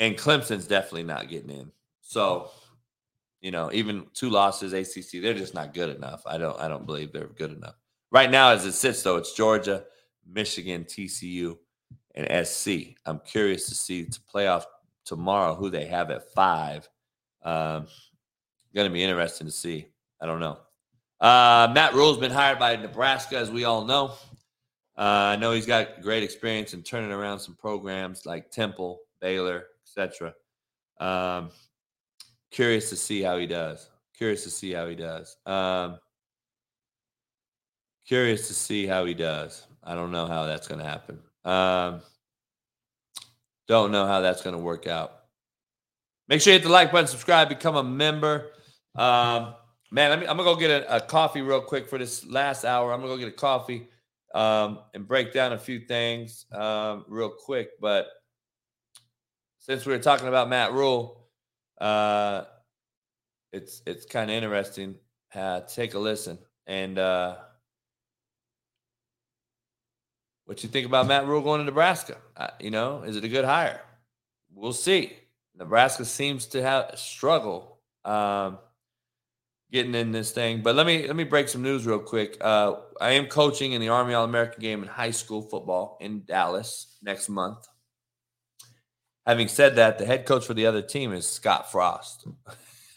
and 0.00 0.16
Clemson's 0.16 0.66
definitely 0.66 1.04
not 1.04 1.28
getting 1.28 1.50
in. 1.50 1.70
So, 2.00 2.50
you 3.40 3.52
know, 3.52 3.70
even 3.72 4.06
two 4.12 4.30
losses, 4.30 4.72
ACC, 4.72 5.22
they're 5.22 5.34
just 5.34 5.54
not 5.54 5.72
good 5.72 5.94
enough. 5.94 6.22
I 6.26 6.38
don't, 6.38 6.58
I 6.58 6.66
don't 6.66 6.86
believe 6.86 7.12
they're 7.12 7.26
good 7.28 7.52
enough 7.52 7.76
right 8.10 8.30
now. 8.30 8.50
As 8.50 8.64
it 8.64 8.72
sits, 8.72 9.02
though, 9.02 9.16
it's 9.16 9.34
Georgia, 9.34 9.84
Michigan, 10.26 10.84
TCU, 10.84 11.56
and 12.16 12.46
SC. 12.46 12.96
I'm 13.06 13.20
curious 13.20 13.68
to 13.68 13.74
see 13.74 14.06
to 14.06 14.20
playoff 14.20 14.64
tomorrow 15.04 15.54
who 15.54 15.70
they 15.70 15.86
have 15.86 16.10
at 16.10 16.32
five. 16.32 16.88
Um, 17.42 17.86
going 18.74 18.88
to 18.88 18.92
be 18.92 19.02
interesting 19.02 19.46
to 19.46 19.52
see. 19.52 19.88
I 20.20 20.26
don't 20.26 20.40
know. 20.40 20.58
Uh, 21.20 21.70
Matt 21.74 21.94
Rhule's 21.94 22.18
been 22.18 22.30
hired 22.30 22.58
by 22.58 22.76
Nebraska, 22.76 23.38
as 23.38 23.50
we 23.50 23.64
all 23.64 23.84
know. 23.84 24.12
Uh, 24.96 25.32
I 25.32 25.36
know 25.36 25.52
he's 25.52 25.66
got 25.66 26.02
great 26.02 26.22
experience 26.22 26.74
in 26.74 26.82
turning 26.82 27.10
around 27.10 27.38
some 27.38 27.54
programs 27.54 28.26
like 28.26 28.50
Temple, 28.50 29.00
Baylor, 29.20 29.64
etc. 29.84 30.34
Um, 31.00 31.50
curious 32.50 32.90
to 32.90 32.96
see 32.96 33.22
how 33.22 33.38
he 33.38 33.46
does. 33.46 33.90
Curious 34.16 34.44
to 34.44 34.50
see 34.50 34.72
how 34.72 34.86
he 34.86 34.94
does. 34.94 35.36
Um, 35.46 35.98
curious 38.06 38.46
to 38.48 38.54
see 38.54 38.86
how 38.86 39.04
he 39.04 39.14
does. 39.14 39.66
I 39.82 39.94
don't 39.94 40.12
know 40.12 40.26
how 40.26 40.44
that's 40.44 40.68
going 40.68 40.78
to 40.80 40.86
happen. 40.86 41.18
Um, 41.44 42.00
don't 43.66 43.90
know 43.90 44.06
how 44.06 44.20
that's 44.20 44.42
going 44.42 44.56
to 44.56 44.62
work 44.62 44.86
out. 44.86 45.12
Make 46.28 46.40
sure 46.40 46.52
you 46.52 46.58
hit 46.58 46.64
the 46.64 46.72
like 46.72 46.92
button, 46.92 47.08
subscribe, 47.08 47.48
become 47.48 47.76
a 47.76 47.82
member. 47.82 48.52
Um, 48.94 49.54
man, 49.90 50.12
I'm 50.12 50.24
gonna 50.24 50.44
go 50.44 50.56
get 50.56 50.70
a, 50.70 50.96
a, 50.96 51.00
coffee 51.00 51.42
real 51.42 51.60
quick 51.60 51.88
for 51.88 51.98
this 51.98 52.24
last 52.26 52.64
hour. 52.64 52.92
I'm 52.92 53.00
gonna 53.00 53.12
go 53.12 53.18
get 53.18 53.28
a 53.28 53.32
coffee 53.32 53.88
um, 54.34 54.80
and 54.94 55.06
break 55.06 55.32
down 55.32 55.52
a 55.52 55.58
few 55.58 55.80
things 55.80 56.46
um, 56.52 57.04
real 57.08 57.30
quick. 57.30 57.70
But 57.80 58.06
since 59.58 59.84
we 59.84 59.92
were 59.92 59.98
talking 59.98 60.28
about 60.28 60.48
Matt 60.48 60.72
Rhule, 60.72 61.26
uh, 61.80 62.44
it's 63.52 63.82
it's 63.86 64.06
kind 64.06 64.30
of 64.30 64.36
interesting. 64.36 64.96
Uh, 65.34 65.60
take 65.62 65.94
a 65.94 65.98
listen 65.98 66.38
and 66.66 66.98
uh, 66.98 67.36
what 70.46 70.62
you 70.62 70.68
think 70.68 70.86
about 70.86 71.06
Matt 71.06 71.26
Rhule 71.26 71.42
going 71.42 71.60
to 71.60 71.64
Nebraska? 71.64 72.16
Uh, 72.36 72.48
you 72.60 72.70
know, 72.70 73.02
is 73.02 73.16
it 73.16 73.24
a 73.24 73.28
good 73.28 73.44
hire? 73.44 73.80
We'll 74.52 74.72
see. 74.72 75.12
Nebraska 75.56 76.04
seems 76.04 76.46
to 76.46 76.62
have 76.62 76.98
struggle 76.98 77.78
um, 78.04 78.58
getting 79.74 79.94
in 79.96 80.12
this 80.12 80.30
thing, 80.30 80.62
but 80.62 80.76
let 80.76 80.86
me 80.86 81.06
let 81.06 81.16
me 81.16 81.24
break 81.24 81.48
some 81.48 81.60
news 81.60 81.84
real 81.84 81.98
quick. 81.98 82.38
Uh, 82.40 82.76
I 83.00 83.10
am 83.14 83.26
coaching 83.26 83.72
in 83.72 83.80
the 83.80 83.88
Army 83.88 84.14
All 84.14 84.24
American 84.24 84.60
game 84.60 84.82
in 84.82 84.88
high 84.88 85.10
school 85.10 85.42
football 85.42 85.98
in 86.00 86.22
Dallas 86.24 86.96
next 87.02 87.28
month. 87.28 87.66
Having 89.26 89.48
said 89.48 89.76
that, 89.76 89.98
the 89.98 90.06
head 90.06 90.26
coach 90.26 90.46
for 90.46 90.54
the 90.54 90.66
other 90.66 90.80
team 90.80 91.12
is 91.12 91.28
Scott 91.28 91.72
Frost. 91.72 92.28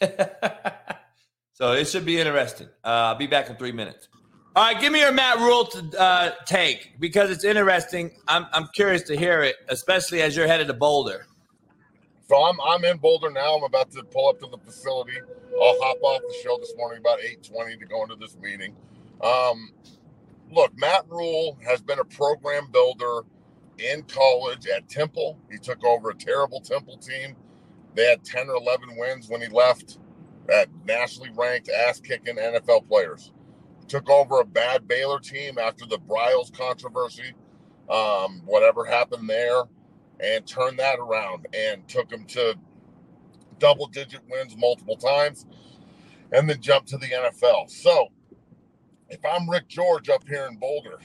so 1.52 1.72
it 1.72 1.88
should 1.88 2.04
be 2.04 2.20
interesting. 2.20 2.68
Uh, 2.84 3.10
I'll 3.10 3.16
be 3.16 3.26
back 3.26 3.50
in 3.50 3.56
three 3.56 3.72
minutes. 3.72 4.08
All 4.54 4.64
right, 4.64 4.80
give 4.80 4.92
me 4.92 5.00
your 5.00 5.12
Matt 5.12 5.38
Rhule 5.38 5.64
to 5.66 6.00
uh, 6.00 6.30
take 6.46 7.00
because 7.00 7.30
it's 7.30 7.44
interesting. 7.44 8.12
I'm, 8.28 8.46
I'm 8.52 8.68
curious 8.72 9.02
to 9.04 9.16
hear 9.16 9.42
it, 9.42 9.56
especially 9.68 10.22
as 10.22 10.36
you're 10.36 10.46
headed 10.46 10.68
to 10.68 10.74
Boulder. 10.74 11.26
So 12.28 12.36
I'm 12.44 12.60
I'm 12.60 12.84
in 12.84 12.98
Boulder 12.98 13.30
now. 13.30 13.56
I'm 13.56 13.64
about 13.64 13.90
to 13.92 14.02
pull 14.04 14.28
up 14.28 14.38
to 14.40 14.48
the 14.50 14.58
facility. 14.58 15.14
I'll 15.62 15.78
hop 15.80 15.98
off 16.02 16.20
the 16.28 16.34
show 16.42 16.58
this 16.58 16.74
morning 16.76 16.98
about 16.98 17.20
8:20 17.20 17.78
to 17.78 17.86
go 17.86 18.02
into 18.02 18.16
this 18.16 18.36
meeting. 18.36 18.76
Um, 19.22 19.72
look, 20.50 20.72
Matt 20.76 21.06
Rhule 21.08 21.58
has 21.64 21.80
been 21.80 21.98
a 21.98 22.04
program 22.04 22.70
builder 22.70 23.22
in 23.78 24.02
college 24.02 24.66
at 24.66 24.88
Temple. 24.88 25.38
He 25.50 25.58
took 25.58 25.84
over 25.84 26.10
a 26.10 26.14
terrible 26.14 26.60
Temple 26.60 26.98
team. 26.98 27.34
They 27.94 28.06
had 28.06 28.24
10 28.24 28.50
or 28.50 28.56
11 28.56 28.96
wins 28.96 29.28
when 29.28 29.40
he 29.40 29.48
left 29.48 29.98
at 30.52 30.68
nationally 30.86 31.30
ranked 31.34 31.70
ass 31.70 32.00
kicking 32.00 32.36
NFL 32.36 32.88
players. 32.88 33.32
Took 33.88 34.10
over 34.10 34.40
a 34.40 34.44
bad 34.44 34.86
Baylor 34.86 35.20
team 35.20 35.58
after 35.58 35.86
the 35.86 35.98
Briles 35.98 36.52
controversy, 36.52 37.34
um, 37.90 38.42
whatever 38.44 38.84
happened 38.84 39.28
there, 39.28 39.64
and 40.20 40.46
turned 40.46 40.78
that 40.78 40.98
around 40.98 41.46
and 41.54 41.86
took 41.88 42.08
them 42.08 42.24
to 42.26 42.54
double 43.58 43.86
digit 43.86 44.20
wins 44.30 44.56
multiple 44.56 44.96
times 44.96 45.46
and 46.32 46.48
then 46.48 46.60
jumped 46.60 46.88
to 46.88 46.98
the 46.98 47.06
NFL. 47.06 47.70
So 47.70 48.08
if 49.08 49.20
I'm 49.24 49.48
Rick 49.48 49.68
George 49.68 50.08
up 50.08 50.26
here 50.28 50.46
in 50.50 50.56
Boulder, 50.56 50.98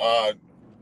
uh, 0.00 0.32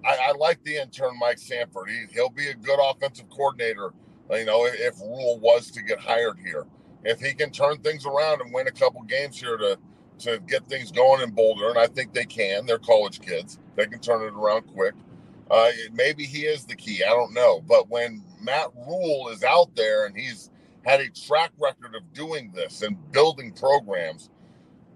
I, 0.05 0.17
I, 0.29 0.33
like 0.39 0.63
the 0.65 0.77
intern 0.77 1.19
Mike 1.19 1.39
Sanford. 1.39 1.89
He, 1.91 2.05
he'll 2.13 2.31
be 2.31 2.49
a 2.49 2.55
good 2.55 2.79
offensive 2.83 3.29
coordinator. 3.31 3.93
You 4.31 4.45
know, 4.45 4.67
if, 4.67 4.75
if 4.79 5.01
Rhule 5.01 5.39
was 5.41 5.71
to 5.73 5.83
get 5.83 6.01
hired 6.01 6.39
here, 6.45 6.67
if 7.05 7.21
he 7.21 7.35
can 7.35 7.51
turn 7.51 7.79
things 7.79 8.07
around 8.07 8.41
and 8.41 8.53
win 8.53 8.69
a 8.69 8.73
couple 8.73 9.03
games 9.03 9.41
here 9.41 9.57
to 9.57 9.79
to 10.21 10.39
get 10.47 10.69
things 10.69 10.93
going 10.93 11.23
in 11.23 11.31
Boulder, 11.31 11.71
and 11.71 11.79
I 11.79 11.87
think 11.87 12.13
they 12.13 12.27
can. 12.27 12.67
They're 12.67 12.79
college 12.79 13.21
kids; 13.21 13.59
they 13.77 13.87
can 13.87 14.01
turn 14.01 14.23
it 14.23 14.35
around 14.35 14.63
quick. 14.63 14.95
Uh, 15.51 15.71
maybe 15.93 16.25
he 16.25 16.41
is 16.43 16.67
the 16.67 16.77
key. 16.77 17.05
I 17.05 17.11
don't 17.11 17.35
know. 17.35 17.61
But 17.63 17.91
when 17.91 18.25
Matt 18.41 18.69
Rhule 18.77 19.31
is 19.33 19.45
out 19.45 19.75
there 19.77 20.07
and 20.07 20.17
he's 20.17 20.51
had 20.85 21.01
a 21.01 21.11
track 21.11 21.53
record 21.59 21.95
of 21.97 22.13
doing 22.15 22.53
this 22.55 22.83
and 22.83 22.97
building 23.13 23.53
programs, 23.53 24.31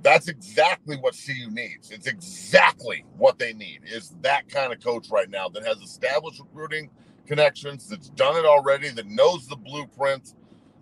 that's 0.03 0.29
exactly 0.29 0.97
what 0.97 1.15
CU 1.15 1.51
needs. 1.51 1.91
It's 1.91 2.07
exactly 2.07 3.05
what 3.17 3.39
they 3.39 3.53
need 3.53 3.83
is 3.87 4.15
that 4.23 4.49
kind 4.49 4.73
of 4.73 4.81
coach 4.81 5.09
right 5.11 5.31
now 5.31 5.49
that 5.51 5.67
has 5.67 5.79
established 5.79 6.41
recruiting 6.41 6.91
connections, 7.27 7.89
that's 7.89 8.11
done 8.11 8.37
it 8.37 8.47
already, 8.47 8.91
that 8.91 9.07
knows 9.07 9.47
the 9.47 9.57
blueprint, 9.57 10.35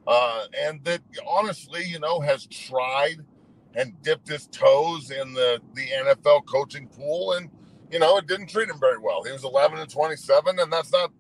uh, 0.07 0.45
and 0.61 0.85
that 0.85 1.03
honestly, 1.27 1.85
you 1.85 2.01
know, 2.01 2.21
has 2.21 2.47
tried 2.47 3.19
and 3.75 4.01
dipped 4.03 4.29
his 4.29 4.49
toes 4.49 5.11
in 5.11 5.35
the 5.35 5.61
the 5.75 5.87
NFL 5.89 6.47
coaching 6.47 6.89
pool 6.89 7.35
and 7.35 7.51
you 7.93 7.99
know, 7.99 8.17
it 8.17 8.27
didn't 8.27 8.49
treat 8.49 8.71
him 8.71 8.81
very 8.81 8.99
well. 8.99 9.23
He 9.23 9.33
was 9.33 9.45
11 9.45 9.79
and 9.79 9.91
27, 9.91 10.59
and 10.59 10.73
that's 10.73 10.91
not 10.91 11.13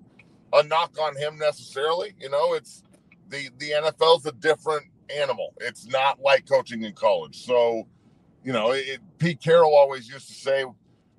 a 0.55 0.63
knock 0.63 0.97
on 0.99 1.15
him 1.17 1.39
necessarily. 1.39 2.15
You 2.19 2.31
know, 2.31 2.55
it's 2.55 2.83
the 3.29 3.51
the 3.59 3.71
NFL's 3.71 4.25
a 4.27 4.33
different 4.33 4.87
animal. 5.15 5.53
It's 5.61 5.87
not 5.87 6.21
like 6.21 6.49
coaching 6.49 6.83
in 6.83 6.95
college. 6.95 7.45
So, 7.45 7.87
you 8.43 8.53
know, 8.53 8.73
it, 8.73 9.01
Pete 9.19 9.41
Carroll 9.41 9.75
always 9.75 10.09
used 10.09 10.29
to 10.29 10.35
say 10.35 10.65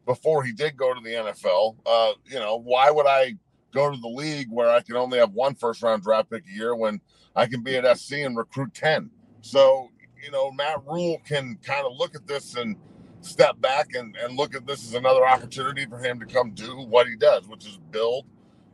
before 0.05 0.43
he 0.43 0.51
did 0.51 0.75
go 0.75 0.93
to 0.93 0.99
the 0.99 1.11
NFL, 1.11 1.77
uh, 1.85 2.13
you 2.25 2.39
know, 2.39 2.57
why 2.57 2.89
would 2.89 3.05
I 3.05 3.35
go 3.73 3.91
to 3.91 3.97
the 3.97 4.07
league 4.07 4.47
where 4.49 4.69
I 4.69 4.81
can 4.81 4.95
only 4.95 5.19
have 5.19 5.33
one 5.33 5.53
first 5.53 5.83
round 5.83 6.03
draft 6.03 6.31
pick 6.31 6.43
a 6.47 6.51
year 6.51 6.75
when 6.75 6.99
I 7.35 7.45
can 7.45 7.61
be 7.61 7.77
at 7.77 7.97
SC 7.97 8.13
and 8.13 8.35
recruit 8.35 8.73
10? 8.73 9.09
So, 9.41 9.89
you 10.21 10.31
know, 10.31 10.51
Matt 10.51 10.81
Rhule 10.85 11.19
can 11.25 11.57
kind 11.63 11.85
of 11.85 11.93
look 11.95 12.15
at 12.15 12.25
this 12.27 12.55
and 12.55 12.75
step 13.23 13.59
back 13.61 13.89
and, 13.93 14.15
and 14.17 14.37
look 14.37 14.55
at 14.55 14.67
this 14.67 14.85
as 14.87 14.93
another 14.93 15.25
opportunity 15.25 15.85
for 15.85 15.99
him 15.99 16.19
to 16.19 16.25
come 16.25 16.51
do 16.51 16.81
what 16.81 17.07
he 17.07 17.15
does, 17.15 17.47
which 17.47 17.65
is 17.65 17.79
build 17.91 18.25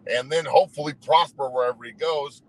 and 0.10 0.32
then 0.32 0.46
hopefully 0.46 0.94
prosper 0.94 1.50
wherever 1.50 1.84
he 1.84 1.92
goes. 1.92 2.42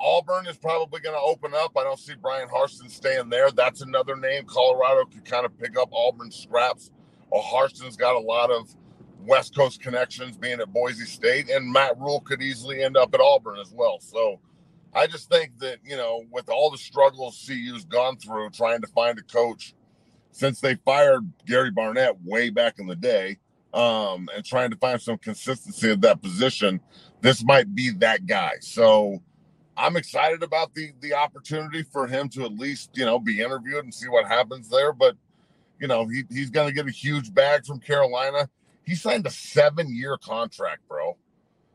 Auburn 0.00 0.46
is 0.46 0.56
probably 0.56 1.00
going 1.00 1.14
to 1.14 1.22
open 1.22 1.52
up. 1.54 1.76
I 1.78 1.84
don't 1.84 1.98
see 1.98 2.14
Bryan 2.14 2.48
Harsin 2.48 2.90
staying 2.90 3.28
there. 3.28 3.50
That's 3.52 3.82
another 3.82 4.16
name. 4.16 4.44
Colorado 4.46 5.04
could 5.04 5.24
kind 5.24 5.46
of 5.46 5.56
pick 5.58 5.78
up 5.78 5.90
Auburn 5.92 6.32
scraps. 6.32 6.90
Uh, 6.90 6.98
well, 7.30 7.42
Harsin's 7.42 7.96
got 7.96 8.16
a 8.16 8.18
lot 8.18 8.50
of 8.50 8.74
West 9.20 9.54
Coast 9.54 9.80
connections 9.80 10.36
being 10.36 10.60
at 10.60 10.72
Boise 10.72 11.04
State, 11.04 11.48
and 11.48 11.72
Matt 11.72 11.98
Rhule 11.98 12.20
could 12.20 12.42
easily 12.42 12.82
end 12.82 12.96
up 12.96 13.14
at 13.14 13.20
Auburn 13.20 13.58
as 13.60 13.72
well. 13.72 14.00
So 14.00 14.40
I 14.92 15.06
just 15.06 15.30
think 15.30 15.58
that, 15.60 15.78
you 15.84 15.96
know, 15.96 16.24
with 16.32 16.48
all 16.48 16.70
the 16.70 16.78
struggles 16.78 17.42
CU's 17.46 17.84
gone 17.84 18.16
through 18.16 18.50
trying 18.50 18.80
to 18.80 18.88
find 18.88 19.16
a 19.18 19.22
coach 19.22 19.74
since 20.32 20.60
they 20.60 20.74
fired 20.74 21.30
Gary 21.46 21.70
Barnett 21.70 22.16
way 22.24 22.50
back 22.50 22.78
in 22.78 22.86
the 22.86 22.96
day, 22.96 23.38
um, 23.72 24.28
and 24.34 24.44
trying 24.44 24.70
to 24.70 24.76
find 24.76 25.00
some 25.00 25.18
consistency 25.18 25.90
at 25.90 26.00
that 26.00 26.20
position, 26.20 26.80
this 27.20 27.44
might 27.44 27.74
be 27.74 27.90
that 27.90 28.26
guy. 28.26 28.54
So 28.60 29.22
I'm 29.76 29.96
excited 29.96 30.42
about 30.42 30.74
the 30.74 30.92
the 31.00 31.14
opportunity 31.14 31.82
for 31.82 32.06
him 32.06 32.28
to 32.30 32.44
at 32.44 32.52
least 32.52 32.90
you 32.94 33.04
know 33.04 33.18
be 33.18 33.40
interviewed 33.40 33.84
and 33.84 33.94
see 33.94 34.08
what 34.08 34.26
happens 34.26 34.68
there. 34.68 34.92
But 34.92 35.16
you 35.78 35.86
know 35.86 36.06
he 36.06 36.24
he's 36.30 36.50
going 36.50 36.68
to 36.68 36.74
get 36.74 36.86
a 36.86 36.90
huge 36.90 37.32
bag 37.32 37.64
from 37.64 37.80
Carolina. 37.80 38.48
He 38.84 38.94
signed 38.94 39.26
a 39.26 39.30
seven 39.30 39.94
year 39.94 40.18
contract, 40.18 40.86
bro. 40.88 41.16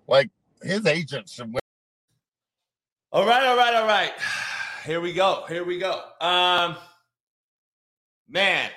Like 0.08 0.30
his 0.62 0.86
agents. 0.86 1.40
All 3.12 3.26
right, 3.26 3.46
all 3.46 3.58
right, 3.58 3.74
all 3.74 3.88
right. 3.88 4.12
Here 4.86 5.02
we 5.02 5.14
go. 5.14 5.44
Here 5.50 5.66
we 5.66 5.80
go. 5.80 6.02
Um, 6.22 6.78
man, 8.30 8.70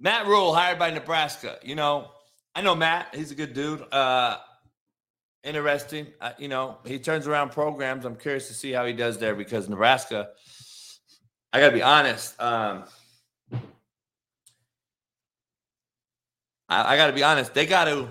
Matt 0.00 0.26
Rhule 0.26 0.54
hired 0.54 0.78
by 0.78 0.90
Nebraska. 0.90 1.58
You 1.62 1.74
know, 1.74 2.10
I 2.54 2.62
know 2.62 2.74
Matt. 2.74 3.14
He's 3.14 3.30
a 3.30 3.34
good 3.34 3.54
dude. 3.54 3.82
Uh, 3.92 4.38
interesting. 5.44 6.08
Uh, 6.20 6.32
you 6.38 6.48
know, 6.48 6.78
he 6.84 6.98
turns 6.98 7.26
around 7.26 7.52
programs. 7.52 8.04
I'm 8.04 8.16
curious 8.16 8.48
to 8.48 8.54
see 8.54 8.72
how 8.72 8.84
he 8.84 8.92
does 8.92 9.18
there 9.18 9.34
because 9.34 9.68
Nebraska. 9.68 10.30
I 11.52 11.60
got 11.60 11.68
to 11.68 11.74
be 11.74 11.82
honest. 11.82 12.40
Um, 12.40 12.84
I, 16.68 16.94
I 16.94 16.96
got 16.96 17.08
to 17.08 17.12
be 17.12 17.22
honest. 17.22 17.54
They 17.54 17.66
got 17.66 17.84
to 17.84 18.08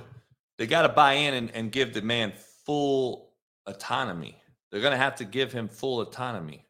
they 0.57 0.68
got 0.68 0.84
to 0.84 0.90
buy 0.90 1.14
in 1.14 1.34
and, 1.34 1.52
and 1.52 1.72
give 1.72 1.94
the 1.94 2.02
man 2.02 2.34
full 2.65 3.34
autonomy. 3.65 4.38
They're 4.69 4.82
going 4.82 4.91
to 4.91 4.98
have 4.98 5.15
to 5.15 5.26
give 5.26 5.52
him 5.52 5.68
full 5.68 6.02
autonomy. 6.02 6.65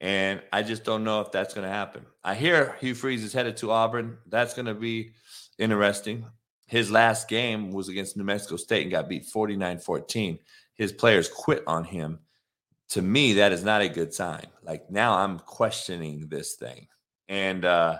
And 0.00 0.42
I 0.52 0.62
just 0.62 0.84
don't 0.84 1.04
know 1.04 1.20
if 1.20 1.32
that's 1.32 1.54
going 1.54 1.66
to 1.66 1.72
happen. 1.72 2.04
I 2.22 2.34
hear 2.34 2.76
Hugh 2.80 2.94
Freeze 2.94 3.24
is 3.24 3.32
headed 3.32 3.56
to 3.58 3.70
Auburn. 3.70 4.18
That's 4.26 4.54
going 4.54 4.66
to 4.66 4.74
be 4.74 5.12
interesting. 5.58 6.26
His 6.66 6.90
last 6.90 7.28
game 7.28 7.70
was 7.70 7.88
against 7.88 8.16
New 8.16 8.24
Mexico 8.24 8.56
State 8.56 8.82
and 8.82 8.90
got 8.90 9.08
beat 9.08 9.26
49 9.26 9.78
14. 9.78 10.38
His 10.74 10.92
players 10.92 11.28
quit 11.28 11.62
on 11.66 11.84
him. 11.84 12.18
To 12.90 13.02
me, 13.02 13.34
that 13.34 13.52
is 13.52 13.64
not 13.64 13.82
a 13.82 13.88
good 13.88 14.12
sign. 14.12 14.46
Like 14.62 14.90
now 14.90 15.14
I'm 15.14 15.38
questioning 15.38 16.28
this 16.28 16.54
thing. 16.54 16.88
And 17.28 17.64
uh 17.64 17.98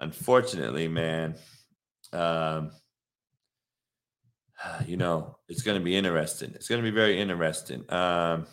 unfortunately, 0.00 0.88
man, 0.88 1.34
um, 2.12 2.70
you 4.86 4.96
know, 4.96 5.38
it's 5.48 5.62
going 5.62 5.78
to 5.78 5.84
be 5.84 5.96
interesting. 5.96 6.52
It's 6.54 6.68
going 6.68 6.82
to 6.82 6.90
be 6.90 6.94
very 6.94 7.20
interesting. 7.20 7.84
Um, 7.90 8.46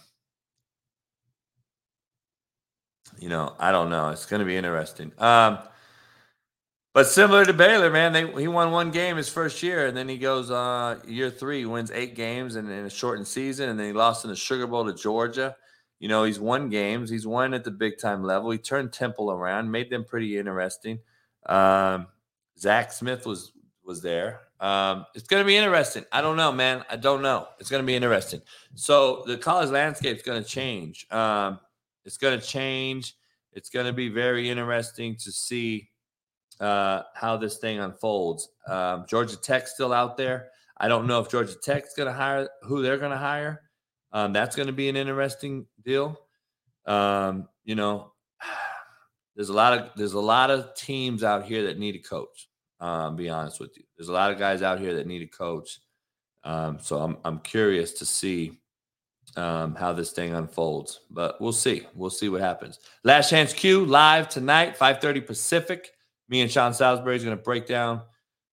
you 3.22 3.30
know, 3.30 3.56
I 3.60 3.72
don't 3.72 3.89
know. 3.89 4.10
It's 4.10 4.26
going 4.26 4.39
to 4.39 4.45
be 4.45 4.57
interesting. 4.57 5.14
Um, 5.19 5.60
but 6.93 7.06
similar 7.06 7.45
to 7.45 7.53
Baylor, 7.53 7.89
man, 7.89 8.11
they 8.11 8.30
he 8.41 8.49
won 8.49 8.72
one 8.72 8.91
game 8.91 9.15
his 9.15 9.30
first 9.30 9.64
year, 9.64 9.85
and 9.85 9.95
then 9.95 10.10
he 10.10 10.18
goes 10.18 10.52
uh, 10.52 10.99
year 11.07 11.30
three, 11.30 11.65
wins 11.65 11.91
eight 11.91 12.15
games 12.15 12.57
in, 12.57 12.69
in 12.69 12.85
a 12.85 12.89
shortened 12.89 13.27
season, 13.27 13.69
and 13.69 13.80
then 13.80 13.88
he 13.88 13.93
lost 13.93 14.26
in 14.26 14.31
the 14.31 14.35
Sugar 14.35 14.68
Bowl 14.68 14.85
to 14.85 14.93
Georgia. 14.93 15.56
You 15.99 16.10
know, 16.10 16.23
he's 16.23 16.39
won 16.39 16.69
games. 16.69 17.10
He's 17.10 17.27
won 17.27 17.53
at 17.53 17.64
the 17.64 17.72
big 17.72 17.99
time 17.99 18.23
level. 18.23 18.49
He 18.49 18.57
turned 18.57 18.91
Temple 18.91 19.31
around, 19.31 19.72
made 19.72 19.89
them 19.91 20.03
pretty 20.03 20.38
interesting. 20.38 20.99
Um, 21.45 22.07
Zach 22.57 22.91
Smith 22.91 23.26
was 23.26 23.53
was 23.85 24.02
there. 24.02 24.41
Um, 24.60 25.06
it's 25.15 25.27
going 25.27 25.41
to 25.41 25.48
be 25.48 25.56
interesting. 25.56 26.06
I 26.11 26.22
don't 26.22 26.38
know, 26.38 26.52
man. 26.52 26.84
I 26.89 26.95
don't 26.95 27.22
know. 27.22 27.48
It's 27.60 27.69
going 27.69 27.84
to 27.84 27.88
be 27.88 27.95
interesting. 27.95 28.41
So 28.73 29.23
the 29.27 29.38
college 29.38 29.69
landscape 29.69 30.18
is 30.18 30.23
going 30.23 30.43
to 30.43 30.48
change. 30.48 31.07
Um, 31.10 31.60
it's 32.05 32.17
going 32.17 32.39
to 32.39 32.45
change. 32.45 33.15
It's 33.53 33.69
going 33.69 33.85
to 33.85 33.93
be 33.93 34.09
very 34.09 34.49
interesting 34.49 35.15
to 35.17 35.31
see 35.31 35.89
uh, 36.59 37.03
how 37.15 37.37
this 37.37 37.57
thing 37.57 37.79
unfolds. 37.79 38.49
Um, 38.67 39.05
Georgia 39.07 39.35
Tech's 39.35 39.73
still 39.73 39.93
out 39.93 40.17
there. 40.17 40.49
I 40.77 40.87
don't 40.87 41.07
know 41.07 41.19
if 41.19 41.29
Georgia 41.29 41.55
Tech's 41.61 41.93
going 41.95 42.07
to 42.07 42.13
hire 42.13 42.49
who 42.63 42.81
they're 42.81 42.97
going 42.97 43.11
to 43.11 43.17
hire. 43.17 43.61
Um, 44.13 44.33
that's 44.33 44.55
going 44.55 44.67
to 44.67 44.73
be 44.73 44.89
an 44.89 44.95
interesting 44.95 45.65
deal. 45.83 46.19
Um, 46.85 47.47
you 47.63 47.75
know, 47.75 48.13
there's 49.35 49.49
a 49.49 49.53
lot 49.53 49.77
of 49.77 49.89
there's 49.95 50.13
a 50.13 50.19
lot 50.19 50.51
of 50.51 50.73
teams 50.75 51.23
out 51.23 51.45
here 51.45 51.63
that 51.63 51.79
need 51.79 51.95
a 51.95 51.99
coach. 51.99 52.49
Um, 52.79 53.15
be 53.15 53.29
honest 53.29 53.59
with 53.59 53.77
you, 53.77 53.83
there's 53.95 54.09
a 54.09 54.13
lot 54.13 54.31
of 54.31 54.39
guys 54.39 54.63
out 54.63 54.79
here 54.79 54.95
that 54.95 55.07
need 55.07 55.21
a 55.21 55.27
coach. 55.27 55.79
Um, 56.43 56.79
so 56.81 56.99
I'm 56.99 57.17
I'm 57.23 57.39
curious 57.39 57.93
to 57.93 58.05
see 58.05 58.60
um, 59.35 59.76
how 59.76 59.93
this 59.93 60.11
thing 60.11 60.34
unfolds. 60.34 61.02
But 61.10 61.39
we'll 61.39 61.52
see. 61.53 61.88
We'll 61.95 62.10
see 62.10 62.30
what 62.30 62.41
happens. 62.41 62.80
Last 63.03 63.30
Chance 63.30 63.53
Q 63.53 63.85
live 63.85 64.30
tonight, 64.30 64.77
5:30 64.77 65.26
Pacific. 65.26 65.91
Me 66.30 66.41
and 66.41 66.52
Sean 66.52 66.73
Salisbury 66.73 67.15
is 67.15 67.23
going 67.23 67.35
to 67.35 67.43
break 67.43 67.65
down 67.68 68.02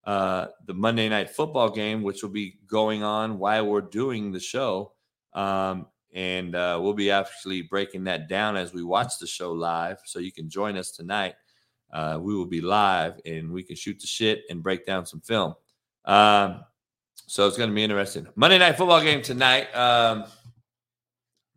uh, 0.05 0.47
the 0.67 0.75
Monday 0.75 1.09
night 1.09 1.31
football 1.31 1.71
game, 1.71 2.03
which 2.03 2.23
will 2.23 2.31
be 2.31 2.59
going 2.67 3.03
on 3.03 3.39
while 3.39 3.67
we're 3.67 3.81
doing 3.81 4.33
the 4.33 4.41
show. 4.41 4.93
Um, 5.33 5.87
and 6.15 6.55
uh, 6.55 6.79
we'll 6.83 6.95
be 6.95 7.11
actually 7.11 7.63
breaking 7.63 8.05
that 8.05 8.29
down 8.29 8.57
as 8.57 8.73
we 8.73 8.83
watch 8.83 9.19
the 9.21 9.27
show 9.27 9.53
live. 9.53 10.01
So 10.05 10.19
you 10.19 10.33
can 10.33 10.49
join 10.49 10.77
us 10.77 10.91
tonight. 10.91 11.35
Uh, 11.93 12.19
we 12.21 12.35
will 12.35 12.47
be 12.47 12.61
live 12.61 13.21
and 13.25 13.53
we 13.53 13.63
can 13.63 13.77
shoot 13.77 14.01
the 14.01 14.07
shit 14.07 14.45
and 14.51 14.63
break 14.63 14.85
down 14.87 15.07
some 15.07 15.21
film. 15.21 15.55
Um, 16.05 16.65
so 17.15 17.47
it's 17.47 17.59
going 17.59 17.69
to 17.69 17.75
be 17.75 17.85
interesting. 17.85 18.27
Monday 18.35 18.59
night 18.59 18.77
football 18.77 19.03
game 19.03 19.21
tonight. 19.21 19.75
Um, 19.75 20.25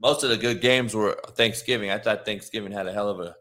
most 0.01 0.23
of 0.23 0.29
the 0.29 0.37
good 0.37 0.61
games 0.61 0.95
were 0.95 1.17
Thanksgiving. 1.35 1.91
I 1.91 1.99
thought 1.99 2.25
Thanksgiving 2.25 2.71
had 2.71 2.87
a 2.87 2.93
hell 2.93 3.09
of 3.09 3.19
a 3.19 3.35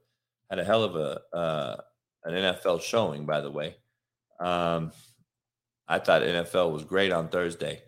had 0.50 0.58
a 0.58 0.64
hell 0.64 0.84
of 0.84 0.96
a 0.96 1.20
uh, 1.34 1.76
an 2.24 2.34
NFL 2.34 2.82
showing. 2.82 3.24
By 3.24 3.40
the 3.40 3.50
way, 3.50 3.76
um, 4.40 4.92
I 5.88 5.98
thought 5.98 6.22
NFL 6.22 6.72
was 6.72 6.84
great 6.84 7.12
on 7.12 7.28
Thursday. 7.28 7.82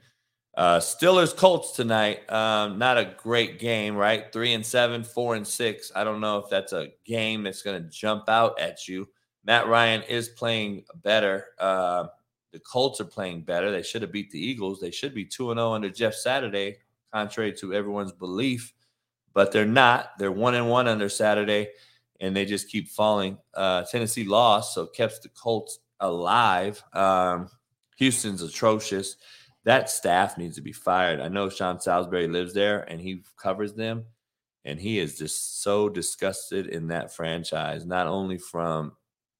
Uh, 0.57 0.78
Steelers 0.78 1.35
Colts 1.35 1.73
tonight. 1.73 2.31
Um, 2.31 2.78
not 2.78 2.99
a 2.99 3.15
great 3.16 3.59
game, 3.59 3.97
right? 3.97 4.31
Three 4.32 4.53
and 4.53 4.65
seven, 4.65 5.03
four 5.03 5.35
and 5.35 5.47
six. 5.47 5.90
I 5.94 6.05
don't 6.05 6.20
know 6.20 6.39
if 6.39 6.51
that's 6.51 6.73
a 6.73 6.89
game 7.07 7.43
that's 7.43 7.62
going 7.62 7.82
to 7.82 7.89
jump 7.89 8.28
out 8.28 8.59
at 8.61 8.86
you. 8.86 9.09
Matt 9.44 9.66
Ryan 9.66 10.03
is 10.03 10.28
playing 10.28 10.85
better. 10.97 11.47
Uh, 11.59 12.07
the 12.53 12.61
Colts 12.61 13.01
are 13.01 13.07
playing 13.07 13.43
better. 13.43 13.70
They 13.70 13.82
should 13.82 14.03
have 14.03 14.12
beat 14.12 14.31
the 14.31 14.39
Eagles. 14.39 14.78
They 14.78 14.90
should 14.90 15.15
be 15.15 15.24
two 15.24 15.51
and 15.51 15.59
zero 15.59 15.70
oh 15.70 15.73
under 15.73 15.89
Jeff 15.89 16.15
Saturday 16.15 16.77
contrary 17.12 17.52
to 17.55 17.74
everyone's 17.74 18.12
belief, 18.12 18.72
but 19.34 19.52
they're 19.52 19.66
not. 19.66 20.10
They're 20.18 20.32
one 20.32 20.55
and 20.55 20.68
one 20.68 20.89
under 20.89 21.09
Saturday, 21.09 21.68
and 22.20 22.34
they 22.34 22.44
just 22.44 22.68
keep 22.68 22.89
falling. 22.89 23.39
Uh, 23.55 23.84
Tennessee 23.84 24.24
lost, 24.24 24.74
so 24.74 24.86
kept 24.86 25.22
the 25.22 25.28
Colts 25.30 25.78
alive. 26.01 26.82
Um, 26.93 27.48
Houston's 27.97 28.43
atrocious. 28.43 29.16
That 29.64 29.90
staff 29.90 30.39
needs 30.39 30.56
to 30.56 30.62
be 30.62 30.72
fired. 30.72 31.20
I 31.20 31.28
know 31.28 31.48
Sean 31.48 31.80
Salisbury 31.80 32.26
lives 32.26 32.52
there 32.52 32.80
and 32.90 33.01
he 33.01 33.22
covers 33.36 33.74
them, 33.74 34.06
and 34.64 34.78
he 34.80 34.98
is 34.98 35.18
just 35.18 35.62
so 35.62 35.89
disgusted 35.89 36.66
in 36.66 36.89
that 36.89 37.14
franchise, 37.14 37.86
not 37.86 38.09
only 38.09 38.39
from 38.39 38.93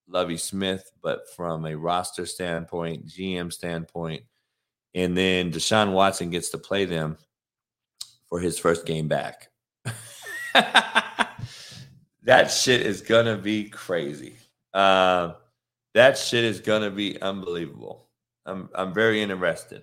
Lovie 0.09 0.37
Smith, 0.37 0.93
but 1.03 1.29
from 1.35 1.67
a 1.67 1.77
roster 1.77 2.27
standpoint, 2.27 3.07
GM 3.07 3.53
standpoint. 3.53 4.23
And 4.95 5.17
then 5.17 5.51
Deshaun 5.51 5.93
Watson 5.93 6.31
gets 6.31 6.51
to 6.51 6.59
play 6.59 6.85
them 6.85 7.17
for 8.33 8.41
his 8.41 8.59
first 8.59 8.87
game 8.87 9.09
back. 9.09 9.51
that 10.55 11.37
shit 12.51 12.81
is 12.81 13.03
gonna 13.03 13.37
be 13.37 13.69
crazy. 13.69 14.39
Uh, 14.73 15.35
that 15.93 16.17
shit 16.17 16.43
is 16.43 16.59
gonna 16.59 16.91
be 16.91 17.21
unbelievable. 17.21 18.09
I'm 18.47 18.71
I'm 18.75 18.95
very 18.95 19.21
interested. 19.21 19.83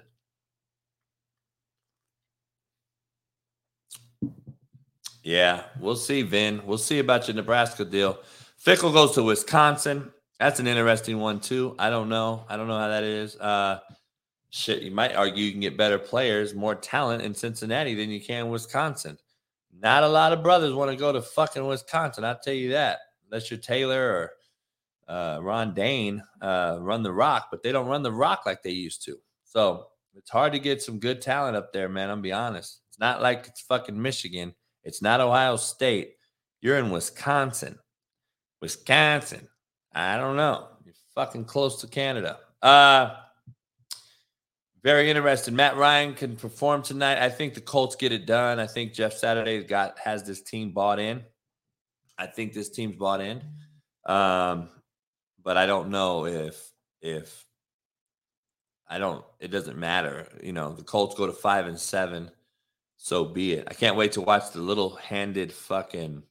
Yeah, 5.22 5.66
we'll 5.80 5.96
see, 5.96 6.24
Vin. 6.24 6.64
We'll 6.66 6.80
see 6.80 6.98
about 6.98 7.28
your 7.28 7.36
Nebraska 7.36 7.86
deal. 7.86 8.18
Fickell 8.66 8.92
goes 8.92 9.12
to 9.12 9.22
Wisconsin. 9.22 10.12
That's 10.40 10.60
an 10.60 10.66
interesting 10.66 11.20
one 11.20 11.40
too. 11.40 11.76
I 11.78 11.92
don't 11.92 12.10
know. 12.10 12.46
I 12.50 12.58
don't 12.58 12.68
know 12.68 12.80
how 12.80 12.88
that 12.88 13.04
is. 13.04 13.36
Uh, 13.36 13.78
shit, 14.50 14.82
you 14.82 14.92
might 14.92 15.16
argue 15.16 15.44
you 15.44 15.52
can 15.52 15.62
get 15.62 15.78
better 15.78 16.00
players, 16.00 16.54
more 16.54 16.76
talent 16.76 17.24
in 17.24 17.34
Cincinnati 17.34 17.96
than 17.96 18.10
you 18.10 18.22
can 18.22 18.50
Wisconsin. 18.50 19.18
Not 19.82 20.04
a 20.04 20.08
lot 20.08 20.34
of 20.34 20.44
brothers 20.44 20.74
want 20.74 20.92
to 20.92 20.98
go 20.98 21.12
to 21.12 21.22
fucking 21.22 21.66
Wisconsin. 21.66 22.26
I'll 22.26 22.40
tell 22.40 22.54
you 22.54 22.72
that. 22.72 23.00
Unless 23.26 23.52
you're 23.52 23.60
Taylor 23.60 24.32
or 25.08 25.14
uh, 25.14 25.40
Ron 25.42 25.74
Dayne 25.74 26.24
uh, 26.42 26.78
run 26.80 27.04
the 27.04 27.14
rock, 27.14 27.48
but 27.52 27.62
they 27.64 27.72
don't 27.72 27.88
run 27.88 28.04
the 28.04 28.12
rock 28.12 28.46
like 28.46 28.64
they 28.64 28.72
used 28.72 29.04
to. 29.06 29.18
So 29.46 29.88
it's 30.16 30.32
hard 30.32 30.54
to 30.54 30.60
get 30.60 30.82
some 30.82 31.00
good 31.00 31.22
talent 31.22 31.56
up 31.56 31.72
there, 31.72 31.88
man. 31.88 32.10
I'm 32.10 32.22
be 32.22 32.32
honest. 32.32 32.82
It's 32.90 33.00
not 33.00 33.22
like 33.22 33.46
it's 33.48 33.62
fucking 33.62 34.00
Michigan. 34.00 34.54
It's 34.84 35.02
not 35.02 35.22
Ohio 35.22 35.56
State. 35.56 36.16
You're 36.62 36.78
in 36.78 36.90
Wisconsin. 36.90 37.78
Wisconsin. 38.62 39.48
I 39.94 40.18
don't 40.18 40.36
know. 40.36 40.68
You're 40.84 40.96
fucking 41.16 41.46
close 41.46 41.80
to 41.82 41.88
Canada. 41.88 42.40
Uh 42.62 43.16
very 44.90 45.08
interested. 45.08 45.54
Matt 45.54 45.78
Ryan 45.78 46.16
can 46.16 46.36
perform 46.36 46.82
tonight. 46.82 47.24
I 47.24 47.30
think 47.30 47.54
the 47.54 47.62
Colts 47.62 47.96
get 47.96 48.12
it 48.12 48.26
done. 48.26 48.60
I 48.60 48.66
think 48.66 48.92
Jeff 48.92 49.14
Saturday 49.14 49.64
got 49.64 50.00
has 50.00 50.24
this 50.24 50.42
team 50.42 50.72
bought 50.72 50.98
in. 50.98 51.22
I 52.18 52.26
think 52.26 52.54
this 52.54 52.72
team's 52.72 52.96
bought 52.96 53.22
in. 53.22 53.44
Um, 54.08 54.70
but 55.44 55.58
I 55.58 55.68
don't 55.68 55.90
know 55.90 56.26
if 56.26 56.72
if 57.04 57.46
I 58.88 58.98
don't 58.98 59.24
it 59.40 59.50
doesn't 59.52 59.78
matter. 59.78 60.28
You 60.42 60.54
know, 60.54 60.74
the 60.74 60.82
Colts 60.82 61.14
go 61.14 61.28
to 61.28 61.34
five 61.34 61.68
and 61.68 61.80
seven, 61.80 62.32
so 62.98 63.26
be 63.26 63.54
it. 63.54 63.68
I 63.70 63.76
can't 63.76 63.96
wait 63.96 64.14
to 64.14 64.22
watch 64.22 64.54
the 64.54 64.60
little 64.62 64.96
handed 64.96 65.54
fucking 65.54 66.24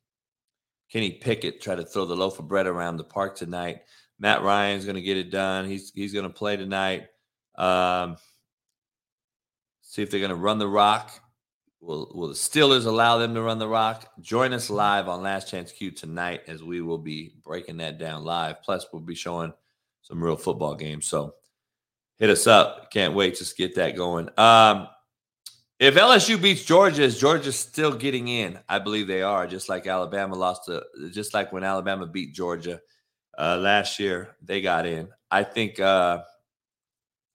Kenny 0.91 1.13
Pickett 1.13 1.61
try 1.61 1.77
to 1.77 1.85
throw 1.85 2.07
the 2.07 2.17
loaf 2.17 2.41
of 2.41 2.49
bread 2.49 2.67
around 2.67 2.97
the 2.97 3.05
park 3.05 3.37
tonight. 3.37 3.83
Matt 4.19 4.43
Ryan's 4.43 4.85
gonna 4.85 5.01
get 5.01 5.17
it 5.17 5.31
done. 5.31 5.69
He's 5.69 5.93
he's 5.95 6.13
gonna 6.13 6.29
play 6.29 6.57
tonight. 6.57 7.07
Um, 7.57 8.17
see 9.89 10.03
if 10.03 10.11
they're 10.11 10.21
going 10.21 10.29
to 10.29 10.37
run 10.37 10.59
the 10.59 10.69
rock. 10.69 11.11
Will, 11.81 12.13
will 12.15 12.29
the 12.29 12.35
Steelers 12.35 12.85
allow 12.85 13.17
them 13.17 13.35
to 13.35 13.43
run 13.43 13.59
the 13.59 13.67
rock? 13.67 14.13
Join 14.21 14.53
us 14.53 14.69
live 14.69 15.09
on 15.09 15.23
Last 15.23 15.49
Chance 15.49 15.73
Q 15.73 15.91
tonight 15.91 16.43
as 16.47 16.63
we 16.63 16.83
will 16.83 16.99
be 16.99 17.33
breaking 17.43 17.79
that 17.79 17.99
down 17.99 18.23
live. 18.23 18.63
Plus, 18.63 18.87
we'll 18.93 19.01
be 19.01 19.15
showing 19.15 19.53
some 20.03 20.23
real 20.23 20.37
football 20.37 20.75
games. 20.75 21.07
So 21.07 21.35
hit 22.19 22.29
us 22.29 22.47
up. 22.47 22.91
Can't 22.91 23.15
wait 23.15 23.37
to 23.37 23.55
get 23.57 23.77
that 23.77 23.97
going. 23.97 24.29
Um, 24.37 24.89
if 25.79 25.95
LSU 25.95 26.41
beats 26.41 26.65
Georgia, 26.65 27.05
is 27.05 27.19
Georgia 27.19 27.53
still 27.53 27.93
getting 27.93 28.29
in? 28.29 28.59
I 28.69 28.81
believe 28.81 29.07
they 29.07 29.23
are, 29.23 29.47
just 29.47 29.71
like 29.71 29.87
Alabama 29.87 30.35
lost 30.35 30.67
to, 30.67 30.83
just 31.13 31.33
like 31.33 31.51
when 31.53 31.65
Alabama 31.65 32.07
beat 32.07 32.35
Georgia 32.35 32.81
uh, 33.39 33.57
last 33.57 33.99
year, 33.99 34.37
they 34.43 34.61
got 34.61 34.85
in. 34.85 35.09
I 35.31 35.45
think 35.45 35.81
uh, 35.81 36.25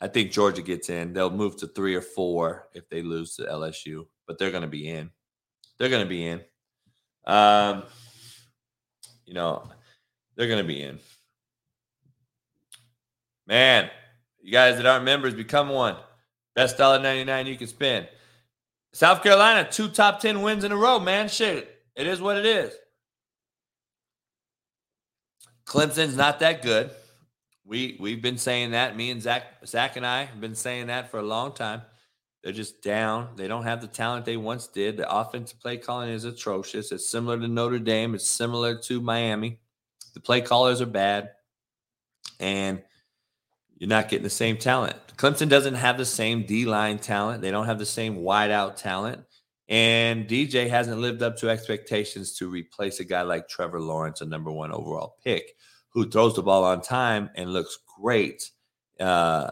I 0.04 0.10
think 0.10 0.34
Georgia 0.34 0.62
gets 0.62 0.90
in. 0.90 1.14
They'll 1.14 1.30
move 1.30 1.56
to 1.58 1.68
three 1.68 1.96
or 1.96 2.02
four 2.02 2.68
if 2.74 2.90
they 2.90 3.02
lose 3.02 3.38
to 3.38 3.44
LSU, 3.44 4.06
but 4.28 4.38
they're 4.38 4.52
going 4.52 4.64
to 4.64 4.68
be 4.68 4.90
in. 4.90 5.10
They're 5.80 5.88
going 5.88 6.04
to 6.04 6.10
be 6.10 6.28
in. 6.28 6.42
Um, 7.26 7.84
you 9.26 9.34
know, 9.34 9.64
they're 10.36 10.50
going 10.50 10.62
to 10.62 10.68
be 10.68 10.84
in. 10.84 11.00
Man, 13.48 13.90
you 14.42 14.52
guys 14.52 14.76
that 14.76 14.86
aren't 14.86 15.06
members, 15.06 15.36
become 15.36 15.70
one. 15.70 15.96
Best 16.54 16.78
dollar 16.78 17.00
ninety 17.00 17.24
nine 17.24 17.48
you 17.48 17.56
can 17.56 17.68
spend. 17.68 18.10
South 18.92 19.24
Carolina, 19.24 19.66
two 19.72 19.88
top 19.88 20.20
ten 20.20 20.42
wins 20.42 20.66
in 20.66 20.74
a 20.74 20.78
row. 20.78 21.00
Man, 21.00 21.30
shit, 21.30 21.80
it 21.96 22.08
is 22.08 22.20
what 22.20 22.36
it 22.36 22.46
is. 22.46 22.74
Clemson's 25.66 26.18
not 26.18 26.40
that 26.42 26.62
good. 26.62 26.92
We 27.66 27.98
we've 28.00 28.22
been 28.22 28.38
saying 28.38 28.72
that. 28.72 28.96
Me 28.98 29.12
and 29.12 29.22
Zach 29.22 29.66
Zach 29.66 29.96
and 29.96 30.06
I 30.06 30.26
have 30.26 30.42
been 30.42 30.56
saying 30.56 30.88
that 30.88 31.10
for 31.10 31.20
a 31.20 31.24
long 31.24 31.54
time. 31.54 31.82
They're 32.44 32.52
just 32.52 32.82
down. 32.82 33.30
They 33.38 33.48
don't 33.48 33.64
have 33.64 33.80
the 33.80 33.88
talent 33.88 34.26
they 34.26 34.36
once 34.36 34.68
did. 34.68 34.98
The 34.98 35.10
offensive 35.10 35.62
play 35.62 35.78
calling 35.78 36.10
is 36.10 36.26
atrocious. 36.26 36.92
It's 36.92 37.10
similar 37.10 37.40
to 37.40 37.48
Notre 37.48 37.80
Dame. 37.80 38.16
It's 38.16 38.28
similar 38.28 38.78
to 38.80 39.00
Miami. 39.00 39.60
The 40.14 40.20
play 40.20 40.42
callers 40.42 40.82
are 40.82 40.86
bad, 40.86 41.32
and 42.42 42.82
you're 43.78 43.88
not 43.88 44.10
getting 44.10 44.24
the 44.24 44.30
same 44.30 44.58
talent. 44.58 44.98
Clemson 45.16 45.48
doesn't 45.48 45.76
have 45.76 45.98
the 45.98 46.06
same 46.06 46.46
D 46.46 46.66
line 46.66 47.00
talent. 47.00 47.42
They 47.42 47.52
don't 47.52 47.66
have 47.66 47.80
the 47.80 47.86
same 47.86 48.18
wide 48.18 48.52
out 48.52 48.76
talent. 48.76 49.24
And 49.70 50.28
DJ 50.28 50.70
hasn't 50.70 51.00
lived 51.00 51.24
up 51.24 51.38
to 51.38 51.50
expectations 51.50 52.34
to 52.34 52.50
replace 52.50 53.00
a 53.00 53.06
guy 53.06 53.22
like 53.22 53.48
Trevor 53.48 53.80
Lawrence, 53.80 54.20
a 54.20 54.26
number 54.26 54.52
one 54.52 54.74
overall 54.74 55.16
pick 55.24 55.56
who 55.94 56.10
throws 56.10 56.36
the 56.36 56.44
ball 56.44 56.64
on 56.64 56.82
time 56.82 57.30
and 57.36 57.54
looks 57.54 57.78
great, 58.00 58.50
uh, 59.00 59.52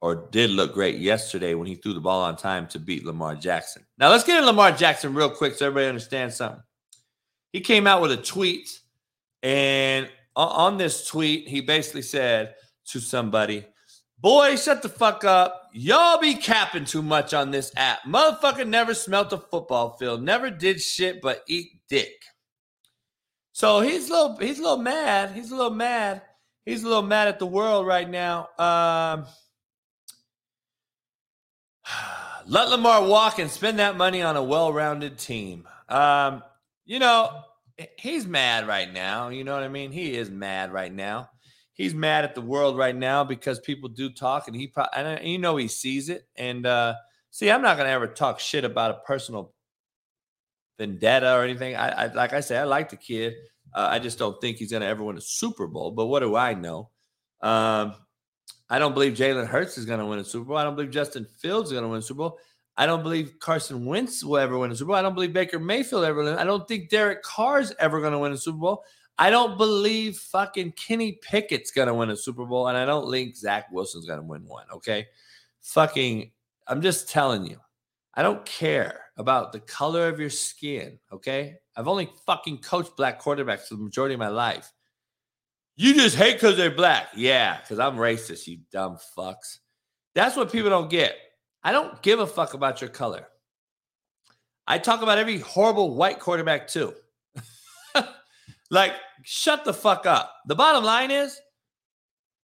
or 0.00 0.28
did 0.30 0.50
look 0.50 0.74
great 0.74 0.98
yesterday 0.98 1.54
when 1.54 1.66
he 1.66 1.74
threw 1.74 1.92
the 1.92 2.00
ball 2.00 2.22
on 2.22 2.36
time 2.36 2.66
to 2.68 2.78
beat 2.78 3.04
Lamar 3.04 3.34
Jackson. 3.34 3.84
Now 3.98 4.10
let's 4.10 4.24
get 4.24 4.36
into 4.36 4.46
Lamar 4.46 4.72
Jackson 4.72 5.14
real 5.14 5.30
quick 5.30 5.54
so 5.54 5.66
everybody 5.66 5.88
understands 5.88 6.36
something. 6.36 6.62
He 7.52 7.60
came 7.60 7.86
out 7.86 8.02
with 8.02 8.12
a 8.12 8.16
tweet, 8.16 8.80
and 9.42 10.08
on 10.36 10.76
this 10.76 11.06
tweet, 11.06 11.48
he 11.48 11.60
basically 11.60 12.02
said 12.02 12.54
to 12.88 13.00
somebody, 13.00 13.66
Boy, 14.20 14.56
shut 14.56 14.82
the 14.82 14.88
fuck 14.88 15.24
up. 15.24 15.70
Y'all 15.72 16.18
be 16.20 16.34
capping 16.34 16.84
too 16.84 17.02
much 17.02 17.34
on 17.34 17.52
this 17.52 17.72
app. 17.76 18.02
Motherfucker 18.02 18.66
never 18.66 18.92
smelt 18.92 19.32
a 19.32 19.38
football 19.38 19.96
field, 19.96 20.22
never 20.22 20.50
did 20.50 20.80
shit 20.80 21.22
but 21.22 21.44
eat 21.46 21.68
dick. 21.88 22.24
So 23.58 23.80
he's 23.80 24.08
a 24.08 24.12
little 24.12 24.36
he's 24.36 24.60
a 24.60 24.62
little 24.62 24.78
mad. 24.78 25.32
He's 25.32 25.50
a 25.50 25.56
little 25.56 25.74
mad. 25.74 26.22
He's 26.64 26.84
a 26.84 26.86
little 26.86 27.02
mad 27.02 27.26
at 27.26 27.40
the 27.40 27.46
world 27.46 27.88
right 27.88 28.08
now. 28.08 28.46
Um, 28.56 29.26
let 32.46 32.68
Lamar 32.68 33.04
walk 33.04 33.40
and 33.40 33.50
spend 33.50 33.80
that 33.80 33.96
money 33.96 34.22
on 34.22 34.36
a 34.36 34.42
well-rounded 34.44 35.18
team. 35.18 35.66
Um, 35.88 36.44
you 36.84 37.00
know, 37.00 37.32
he's 37.96 38.28
mad 38.28 38.68
right 38.68 38.92
now. 38.92 39.30
You 39.30 39.42
know 39.42 39.54
what 39.54 39.64
I 39.64 39.68
mean? 39.68 39.90
He 39.90 40.14
is 40.14 40.30
mad 40.30 40.72
right 40.72 40.94
now. 40.94 41.28
He's 41.72 41.94
mad 41.94 42.22
at 42.22 42.36
the 42.36 42.40
world 42.40 42.78
right 42.78 42.94
now 42.94 43.24
because 43.24 43.58
people 43.58 43.88
do 43.88 44.08
talk, 44.08 44.46
and 44.46 44.54
he 44.54 44.68
probably, 44.68 45.02
and 45.02 45.26
you 45.26 45.38
know 45.38 45.56
he 45.56 45.66
sees 45.66 46.10
it. 46.10 46.28
And 46.36 46.64
uh, 46.64 46.94
see, 47.32 47.50
I'm 47.50 47.62
not 47.62 47.76
gonna 47.76 47.88
ever 47.88 48.06
talk 48.06 48.38
shit 48.38 48.62
about 48.62 48.92
a 48.92 49.00
personal 49.04 49.52
vendetta 50.78 51.34
or 51.34 51.42
anything. 51.42 51.76
I, 51.76 52.04
I 52.04 52.12
like 52.12 52.32
I 52.32 52.40
say, 52.40 52.56
I 52.56 52.64
like 52.64 52.88
the 52.90 52.96
kid. 52.96 53.34
Uh, 53.74 53.88
I 53.90 53.98
just 53.98 54.18
don't 54.18 54.40
think 54.40 54.56
he's 54.56 54.70
going 54.70 54.80
to 54.82 54.88
ever 54.88 55.04
win 55.04 55.18
a 55.18 55.20
Super 55.20 55.66
Bowl. 55.66 55.90
But 55.90 56.06
what 56.06 56.20
do 56.20 56.36
I 56.36 56.54
know? 56.54 56.90
Um, 57.42 57.94
I 58.70 58.78
don't 58.78 58.94
believe 58.94 59.14
Jalen 59.14 59.46
Hurts 59.46 59.76
is 59.78 59.84
going 59.84 59.98
to 59.98 60.06
win 60.06 60.18
a 60.18 60.24
Super 60.24 60.46
Bowl. 60.46 60.56
I 60.56 60.64
don't 60.64 60.74
believe 60.74 60.90
Justin 60.90 61.26
Fields 61.40 61.68
is 61.68 61.72
going 61.72 61.84
to 61.84 61.88
win 61.88 61.98
a 61.98 62.02
Super 62.02 62.18
Bowl. 62.18 62.38
I 62.76 62.86
don't 62.86 63.02
believe 63.02 63.38
Carson 63.40 63.84
Wentz 63.84 64.22
will 64.22 64.38
ever 64.38 64.56
win 64.56 64.70
a 64.70 64.76
Super 64.76 64.88
Bowl. 64.88 64.96
I 64.96 65.02
don't 65.02 65.14
believe 65.14 65.32
Baker 65.32 65.58
Mayfield 65.58 66.04
ever. 66.04 66.22
Win. 66.22 66.38
I 66.38 66.44
don't 66.44 66.66
think 66.68 66.90
Derek 66.90 67.22
Carr's 67.22 67.72
ever 67.78 68.00
going 68.00 68.12
to 68.12 68.18
win 68.18 68.32
a 68.32 68.36
Super 68.36 68.58
Bowl. 68.58 68.84
I 69.18 69.30
don't 69.30 69.58
believe 69.58 70.16
fucking 70.16 70.72
Kenny 70.72 71.18
Pickett's 71.20 71.72
going 71.72 71.88
to 71.88 71.94
win 71.94 72.10
a 72.10 72.16
Super 72.16 72.44
Bowl, 72.44 72.68
and 72.68 72.78
I 72.78 72.84
don't 72.84 73.10
think 73.10 73.34
Zach 73.34 73.66
Wilson's 73.72 74.06
going 74.06 74.20
to 74.20 74.24
win 74.24 74.46
one. 74.46 74.66
Okay, 74.72 75.08
fucking, 75.60 76.30
I'm 76.68 76.80
just 76.80 77.10
telling 77.10 77.44
you. 77.44 77.58
I 78.14 78.22
don't 78.22 78.44
care 78.44 79.00
about 79.18 79.52
the 79.52 79.60
color 79.60 80.08
of 80.08 80.18
your 80.18 80.30
skin. 80.30 80.98
Okay. 81.12 81.56
I've 81.76 81.88
only 81.88 82.08
fucking 82.26 82.58
coached 82.58 82.96
black 82.96 83.20
quarterbacks 83.20 83.66
for 83.68 83.74
the 83.74 83.82
majority 83.82 84.14
of 84.14 84.20
my 84.20 84.28
life. 84.28 84.72
You 85.76 85.94
just 85.94 86.16
hate 86.16 86.34
because 86.34 86.56
they're 86.56 86.70
black. 86.70 87.08
Yeah, 87.14 87.60
because 87.60 87.78
I'm 87.78 87.96
racist, 87.96 88.46
you 88.46 88.58
dumb 88.72 88.98
fucks. 89.16 89.58
That's 90.14 90.34
what 90.34 90.50
people 90.50 90.70
don't 90.70 90.90
get. 90.90 91.16
I 91.62 91.72
don't 91.72 92.00
give 92.02 92.18
a 92.18 92.26
fuck 92.26 92.54
about 92.54 92.80
your 92.80 92.90
color. 92.90 93.28
I 94.66 94.78
talk 94.78 95.02
about 95.02 95.18
every 95.18 95.38
horrible 95.38 95.94
white 95.94 96.18
quarterback 96.18 96.68
too. 96.68 96.94
Like, 98.70 98.92
shut 99.22 99.64
the 99.64 99.72
fuck 99.72 100.04
up. 100.06 100.34
The 100.46 100.54
bottom 100.54 100.84
line 100.84 101.10
is 101.10 101.40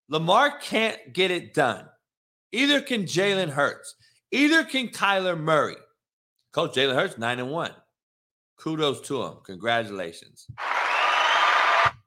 Lamar 0.09 0.59
can't 0.59 1.13
get 1.13 1.31
it 1.31 1.55
done. 1.55 1.87
Either 2.53 2.81
can 2.81 3.05
Jalen 3.05 3.51
Hurts. 3.51 3.95
Either 4.31 4.65
can 4.65 4.89
Kyler 4.89 5.39
Murray. 5.39 5.77
Coach 6.55 6.75
Jalen 6.77 6.95
Hurts, 6.95 7.19
nine 7.19 7.41
and 7.41 7.51
one. 7.51 7.73
Kudos 8.57 9.01
to 9.09 9.25
him. 9.25 9.35
Congratulations. 9.45 10.47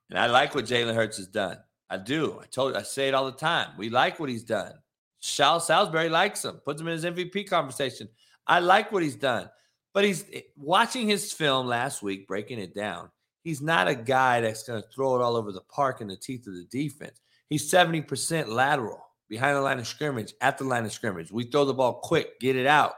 And 0.09 0.17
I 0.17 0.27
like 0.27 0.55
what 0.55 0.63
Jalen 0.63 0.95
Hurts 0.95 1.17
has 1.17 1.27
done. 1.27 1.57
I 1.89 1.97
do. 1.97 2.39
I 2.41 2.45
told 2.45 2.77
I 2.77 2.83
say 2.83 3.09
it 3.09 3.13
all 3.13 3.25
the 3.25 3.33
time. 3.33 3.71
We 3.77 3.89
like 3.89 4.21
what 4.21 4.29
he's 4.29 4.45
done. 4.45 4.71
Sean 5.19 5.59
Salisbury 5.59 6.07
likes 6.07 6.45
him, 6.45 6.61
puts 6.63 6.79
him 6.79 6.87
in 6.87 6.93
his 6.93 7.03
MVP 7.03 7.49
conversation. 7.49 8.07
I 8.47 8.59
like 8.59 8.89
what 8.93 9.03
he's 9.03 9.17
done. 9.17 9.49
But 9.93 10.05
he's 10.05 10.23
eh, 10.31 10.41
watching 10.55 11.09
his 11.09 11.33
film 11.33 11.67
last 11.67 12.01
week, 12.01 12.25
breaking 12.25 12.59
it 12.59 12.73
down. 12.73 13.09
He's 13.43 13.61
not 13.61 13.89
a 13.89 13.95
guy 13.95 14.39
that's 14.39 14.63
going 14.63 14.81
to 14.81 14.87
throw 14.89 15.17
it 15.17 15.21
all 15.21 15.35
over 15.35 15.51
the 15.51 15.61
park 15.61 15.99
in 15.99 16.07
the 16.07 16.15
teeth 16.15 16.47
of 16.47 16.53
the 16.53 16.67
defense. 16.71 17.19
He's 17.49 17.69
70% 17.69 18.47
lateral 18.47 19.01
behind 19.27 19.57
the 19.57 19.61
line 19.61 19.79
of 19.79 19.87
scrimmage, 19.87 20.33
at 20.39 20.57
the 20.57 20.63
line 20.63 20.85
of 20.85 20.93
scrimmage. 20.93 21.31
We 21.33 21.43
throw 21.43 21.65
the 21.65 21.73
ball 21.73 21.95
quick, 21.95 22.39
get 22.39 22.55
it 22.55 22.67
out. 22.67 22.93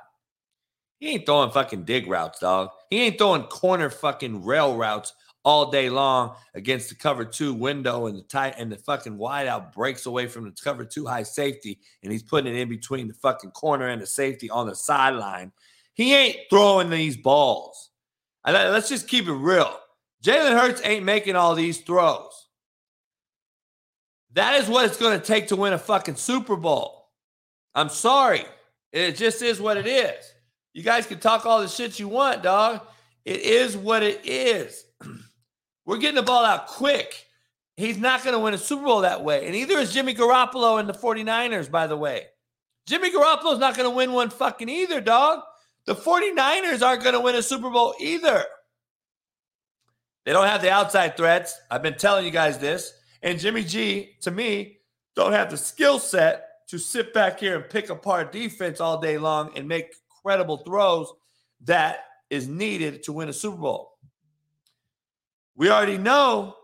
He 1.00 1.10
ain't 1.10 1.26
throwing 1.26 1.52
fucking 1.52 1.86
dig 1.86 2.08
routes, 2.08 2.40
dog. 2.40 2.70
He 2.90 3.02
ain't 3.02 3.18
throwing 3.18 3.44
corner 3.44 3.90
fucking 3.90 4.44
rail 4.44 4.76
routes 4.76 5.14
all 5.46 5.72
day 5.72 5.90
long 5.90 6.36
against 6.54 6.90
the 6.90 6.96
cover 6.96 7.24
two 7.24 7.54
window 7.54 8.08
and 8.08 8.18
the 8.18 8.24
tight 8.24 8.56
and 8.58 8.70
the 8.70 8.78
fucking 8.78 9.18
wideout 9.18 9.72
breaks 9.74 10.06
away 10.06 10.28
from 10.28 10.44
the 10.44 10.56
cover 10.62 10.84
two 10.84 11.06
high 11.06 11.24
safety 11.24 11.80
and 12.04 12.12
he's 12.12 12.24
putting 12.24 12.54
it 12.54 12.60
in 12.60 12.68
between 12.68 13.08
the 13.08 13.14
fucking 13.14 13.52
corner 13.52 13.88
and 13.88 14.02
the 14.02 14.06
safety 14.06 14.50
on 14.50 14.68
the 14.68 14.76
sideline. 14.76 15.52
He 15.94 16.14
ain't 16.14 16.38
throwing 16.50 16.90
these 16.90 17.16
balls. 17.16 17.90
Let's 18.46 18.90
just 18.90 19.08
keep 19.08 19.28
it 19.28 19.34
real. 19.34 19.78
Jalen 20.24 20.60
Hurts 20.60 20.82
ain't 20.84 21.06
making 21.06 21.38
all 21.38 21.56
these 21.56 21.80
throws. 21.80 22.48
That 24.34 24.62
is 24.62 24.68
what 24.68 24.86
it's 24.86 24.98
going 24.98 25.18
to 25.18 25.26
take 25.26 25.48
to 25.48 25.56
win 25.56 25.74
a 25.74 25.78
fucking 25.78 26.16
Super 26.16 26.58
Bowl. 26.58 27.10
I'm 27.74 27.90
sorry. 27.90 28.44
It 28.92 29.16
just 29.16 29.42
is 29.42 29.62
what 29.62 29.78
it 29.78 29.88
is. 29.88 30.34
You 30.80 30.86
guys 30.86 31.06
can 31.06 31.20
talk 31.20 31.46
all 31.46 31.60
the 31.60 31.68
shit 31.68 32.00
you 32.00 32.08
want, 32.08 32.42
dog. 32.42 32.80
It 33.26 33.42
is 33.42 33.76
what 33.76 34.02
it 34.02 34.22
is. 34.24 34.86
We're 35.86 35.98
getting 35.98 36.16
the 36.16 36.24
ball 36.24 36.46
out 36.46 36.68
quick. 36.68 37.26
He's 37.76 37.98
not 37.98 38.24
going 38.24 38.34
to 38.34 38.40
win 38.40 38.54
a 38.54 38.58
Super 38.58 38.86
Bowl 38.86 39.02
that 39.02 39.22
way. 39.22 39.46
And 39.46 39.58
either 39.58 39.78
is 39.78 39.92
Jimmy 39.92 40.16
Garoppolo 40.16 40.80
and 40.80 40.88
the 40.88 40.94
49ers, 40.94 41.70
by 41.70 41.86
the 41.86 41.98
way. 41.98 42.28
Jimmy 42.88 43.12
Garoppolo's 43.12 43.60
not 43.60 43.76
going 43.76 43.90
to 43.90 43.94
win 43.94 44.14
one 44.14 44.30
fucking 44.30 44.70
either, 44.70 45.02
dog. 45.02 45.42
The 45.86 45.96
49ers 45.96 46.82
aren't 46.82 47.04
going 47.04 47.16
to 47.16 47.20
win 47.20 47.36
a 47.36 47.44
Super 47.44 47.70
Bowl 47.70 47.94
either. 48.00 48.46
They 50.26 50.32
don't 50.32 50.48
have 50.48 50.62
the 50.62 50.72
outside 50.72 51.18
threats. 51.18 51.60
I've 51.70 51.84
been 51.84 51.98
telling 51.98 52.24
you 52.24 52.32
guys 52.32 52.58
this. 52.58 52.94
And 53.22 53.38
Jimmy 53.38 53.66
G, 53.66 54.12
to 54.22 54.32
me, 54.32 54.78
don't 55.14 55.34
have 55.34 55.52
the 55.52 55.58
skill 55.58 56.00
set 56.00 56.46
to 56.70 56.80
sit 56.80 57.14
back 57.14 57.38
here 57.38 57.58
and 57.58 57.70
pick 57.70 57.90
apart 57.90 58.32
defense 58.32 58.80
all 58.80 59.02
day 59.02 59.18
long 59.18 59.52
and 59.58 59.68
make 59.68 59.94
credible 60.30 60.58
throws 60.58 61.12
that 61.62 62.06
is 62.30 62.48
needed 62.48 63.02
to 63.02 63.12
win 63.12 63.30
a 63.30 63.34
Super 63.34 63.58
Bowl. 63.58 63.98
We 65.56 65.72
already 65.72 65.98
know 65.98 66.56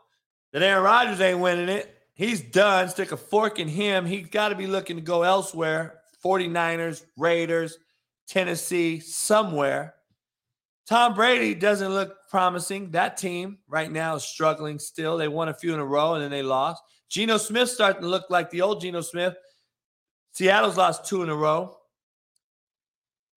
that 0.53 0.61
Aaron 0.61 0.83
Rodgers 0.83 1.19
ain't 1.19 1.39
winning 1.39 1.67
it. 1.67 1.91
He's 2.13 2.41
done. 2.41 2.89
Stick 2.89 3.11
a 3.11 3.17
fork 3.17 3.57
in 3.57 3.67
him. 3.67 4.05
He's 4.05 4.27
got 4.27 4.49
to 4.49 4.55
be 4.55 4.67
looking 4.67 4.97
to 4.97 5.01
go 5.01 5.23
elsewhere 5.23 5.95
49ers, 6.23 7.03
Raiders, 7.17 7.79
Tennessee, 8.27 8.99
somewhere. 8.99 9.95
Tom 10.87 11.15
Brady 11.15 11.55
doesn't 11.55 11.89
look 11.89 12.17
promising. 12.29 12.91
That 12.91 13.17
team 13.17 13.57
right 13.67 13.91
now 13.91 14.13
is 14.13 14.23
struggling 14.23 14.77
still. 14.77 15.17
They 15.17 15.27
won 15.27 15.49
a 15.49 15.55
few 15.55 15.73
in 15.73 15.79
a 15.79 15.85
row 15.85 16.13
and 16.13 16.23
then 16.23 16.29
they 16.29 16.43
lost. 16.43 16.83
Geno 17.09 17.37
Smith 17.37 17.69
starting 17.69 18.03
to 18.03 18.07
look 18.07 18.29
like 18.29 18.51
the 18.51 18.61
old 18.61 18.79
Geno 18.79 19.01
Smith. 19.01 19.33
Seattle's 20.33 20.77
lost 20.77 21.05
two 21.05 21.23
in 21.23 21.29
a 21.29 21.35
row. 21.35 21.75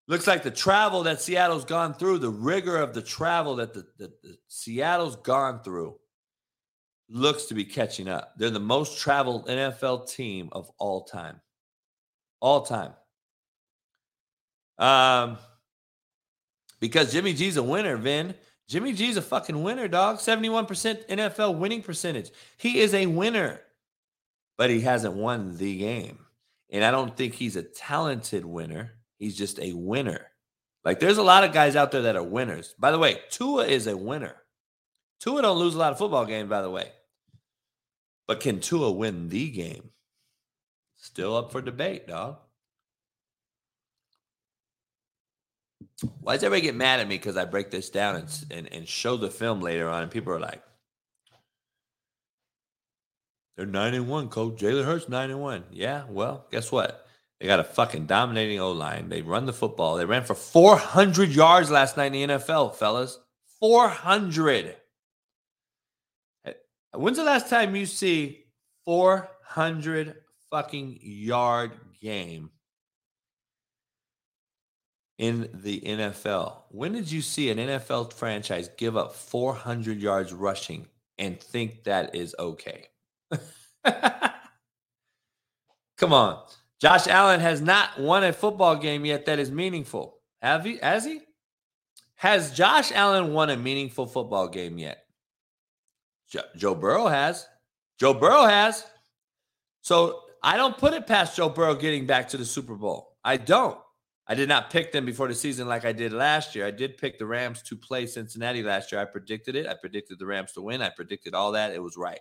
Looks 0.09 0.26
like 0.26 0.43
the 0.43 0.51
travel 0.51 1.02
that 1.02 1.20
Seattle's 1.20 1.66
gone 1.66 1.93
through, 1.93 2.18
the 2.18 2.30
rigor 2.30 2.78
of 2.78 2.94
the 2.94 3.02
travel 3.02 3.56
that 3.56 3.74
the, 3.74 3.86
the, 3.98 4.12
the 4.22 4.39
Seattle's 4.48 5.16
gone 5.16 5.62
through, 5.62 5.98
looks 7.10 7.44
to 7.44 7.55
be 7.55 7.64
catching 7.64 8.09
up. 8.09 8.32
They're 8.39 8.48
the 8.48 8.59
most 8.59 8.98
traveled 8.98 9.47
NFL 9.47 10.10
team 10.10 10.48
of 10.52 10.70
all 10.78 11.05
time. 11.05 11.43
All 12.40 12.62
time. 12.62 12.93
Um, 14.78 15.36
because 16.80 17.12
Jimmy 17.12 17.35
G's 17.35 17.59
a 17.59 17.62
winner, 17.62 17.98
Vin. 17.98 18.35
Jimmy 18.66 18.94
G's 18.94 19.18
a 19.18 19.22
fucking 19.22 19.62
winner, 19.62 19.89
dog. 19.89 20.18
71% 20.18 21.06
NFL 21.09 21.59
winning 21.59 21.82
percentage. 21.82 22.30
He 22.56 22.80
is 22.80 22.94
a 22.94 23.05
winner, 23.06 23.60
but 24.56 24.70
he 24.70 24.80
hasn't 24.80 25.14
won 25.14 25.59
the 25.59 25.76
game. 25.76 26.18
And 26.70 26.82
I 26.82 26.90
don't 26.90 27.14
think 27.14 27.35
he's 27.35 27.56
a 27.56 27.62
talented 27.62 28.47
winner. 28.47 28.98
He's 29.19 29.36
just 29.36 29.59
a 29.59 29.73
winner. 29.73 30.27
Like 30.85 31.01
there's 31.01 31.19
a 31.19 31.23
lot 31.23 31.45
of 31.45 31.53
guys 31.53 31.77
out 31.77 31.93
there 31.93 32.03
that 32.03 32.16
are 32.16 32.23
winners. 32.23 32.74
By 32.78 32.90
the 32.90 32.99
way, 32.99 33.20
Tua 33.31 33.66
is 33.66 33.86
a 33.86 33.97
winner. 33.97 34.36
Tua 35.20 35.43
don't 35.43 35.59
lose 35.59 35.74
a 35.74 35.78
lot 35.78 35.93
of 35.93 35.99
football 35.99 36.24
games, 36.24 36.49
by 36.49 36.62
the 36.62 36.70
way. 36.70 36.93
But 38.27 38.40
can 38.40 38.61
Tua 38.61 38.93
win 38.93 39.28
the 39.28 39.51
game? 39.51 39.90
Still 40.97 41.36
up 41.36 41.51
for 41.51 41.61
debate, 41.61 42.07
dog. 42.07 42.36
Why 46.20 46.35
does 46.35 46.45
everybody 46.45 46.66
get 46.66 46.77
mad 46.77 47.01
at 47.01 47.09
me 47.09 47.16
because 47.16 47.36
I 47.36 47.45
break 47.45 47.70
this 47.70 47.90
down 47.90 48.16
and, 48.16 48.45
and, 48.51 48.73
and 48.73 48.89
show 48.89 49.16
the 49.16 49.31
film 49.31 49.61
later 49.61 49.89
on? 49.89 50.05
And 50.05 50.12
people 50.12 50.32
are 50.32 50.40
like, 50.40 50.62
they're 53.57 53.66
nine 53.66 53.95
and 53.95 54.09
one, 54.09 54.28
coach. 54.28 54.61
Jalen 54.61 54.85
Hurts 54.85 55.09
nine 55.09 55.31
and 55.31 55.40
one. 55.40 55.65
Yeah, 55.73 56.05
well, 56.09 56.47
guess 56.51 56.70
what? 56.70 57.07
They 57.40 57.47
got 57.47 57.60
a 57.60 57.65
fucking 57.65 58.06
dominating 58.06 58.59
O 58.60 58.73
line. 58.73 59.09
They 59.09 59.23
run 59.23 59.47
the 59.47 59.52
football. 59.52 59.97
They 59.97 60.05
ran 60.05 60.24
for 60.24 60.35
400 60.35 61.31
yards 61.31 61.70
last 61.70 61.97
night 61.97 62.15
in 62.15 62.28
the 62.28 62.35
NFL, 62.35 62.74
fellas. 62.74 63.19
400. 63.60 64.77
When's 66.94 67.16
the 67.16 67.24
last 67.24 67.48
time 67.48 67.77
you 67.77 67.86
see 67.86 68.44
400 68.85 70.16
fucking 70.51 70.98
yard 71.02 71.73
game 72.01 72.51
in 75.19 75.48
the 75.52 75.81
NFL. 75.81 76.62
When 76.70 76.93
did 76.93 77.10
you 77.10 77.20
see 77.23 77.51
an 77.51 77.59
NFL 77.59 78.12
franchise 78.12 78.70
give 78.77 78.97
up 78.97 79.15
400 79.15 80.01
yards 80.01 80.32
rushing 80.32 80.86
and 81.19 81.40
think 81.40 81.85
that 81.85 82.15
is 82.15 82.35
okay? 82.39 82.86
Come 85.98 86.12
on. 86.12 86.40
Josh 86.81 87.07
Allen 87.09 87.41
has 87.41 87.61
not 87.61 87.99
won 87.99 88.25
a 88.25 88.33
football 88.33 88.77
game 88.77 89.05
yet 89.05 89.27
that 89.27 89.39
is 89.39 89.51
meaningful. 89.51 90.21
Have 90.41 90.65
he? 90.65 90.79
Has 90.79 91.05
he? 91.05 91.21
Has 92.15 92.53
Josh 92.53 92.93
Allen 92.93 93.33
won 93.33 93.51
a 93.51 93.57
meaningful 93.57 94.07
football 94.07 94.49
game 94.49 94.79
yet? 94.79 95.05
Jo- 96.29 96.43
Joe 96.57 96.75
Burrow 96.75 97.07
has. 97.07 97.47
Joe 97.99 98.15
Burrow 98.15 98.45
has. 98.45 98.85
So 99.83 100.23
I 100.43 100.57
don't 100.57 100.77
put 100.77 100.95
it 100.95 101.07
past 101.07 101.37
Joe 101.37 101.49
Burrow 101.49 101.75
getting 101.75 102.07
back 102.07 102.29
to 102.29 102.37
the 102.37 102.45
Super 102.45 102.75
Bowl. 102.75 103.17
I 103.25 103.37
don't. 103.37 103.79
I 104.27 104.35
did 104.35 104.49
not 104.49 104.71
pick 104.71 104.93
them 104.93 105.07
before 105.07 105.27
the 105.27 105.35
season 105.35 105.69
like 105.69 105.85
I 105.87 105.93
did 105.93 106.13
last 106.13 106.55
year. 106.55 106.67
I 106.67 106.71
did 106.71 106.99
pick 106.99 107.19
the 107.19 107.27
Rams 107.27 107.63
to 107.63 107.77
play 107.77 108.07
Cincinnati 108.07 108.63
last 108.63 108.93
year. 108.93 109.01
I 109.01 109.07
predicted 109.07 109.57
it. 109.57 109.67
I 109.67 109.75
predicted 109.75 110.19
the 110.19 110.27
Rams 110.27 110.53
to 110.53 110.61
win. 110.61 110.83
I 110.83 110.91
predicted 110.91 111.35
all 111.35 111.53
that. 111.53 111.73
It 111.73 111.83
was 111.83 111.97
right. 111.97 112.21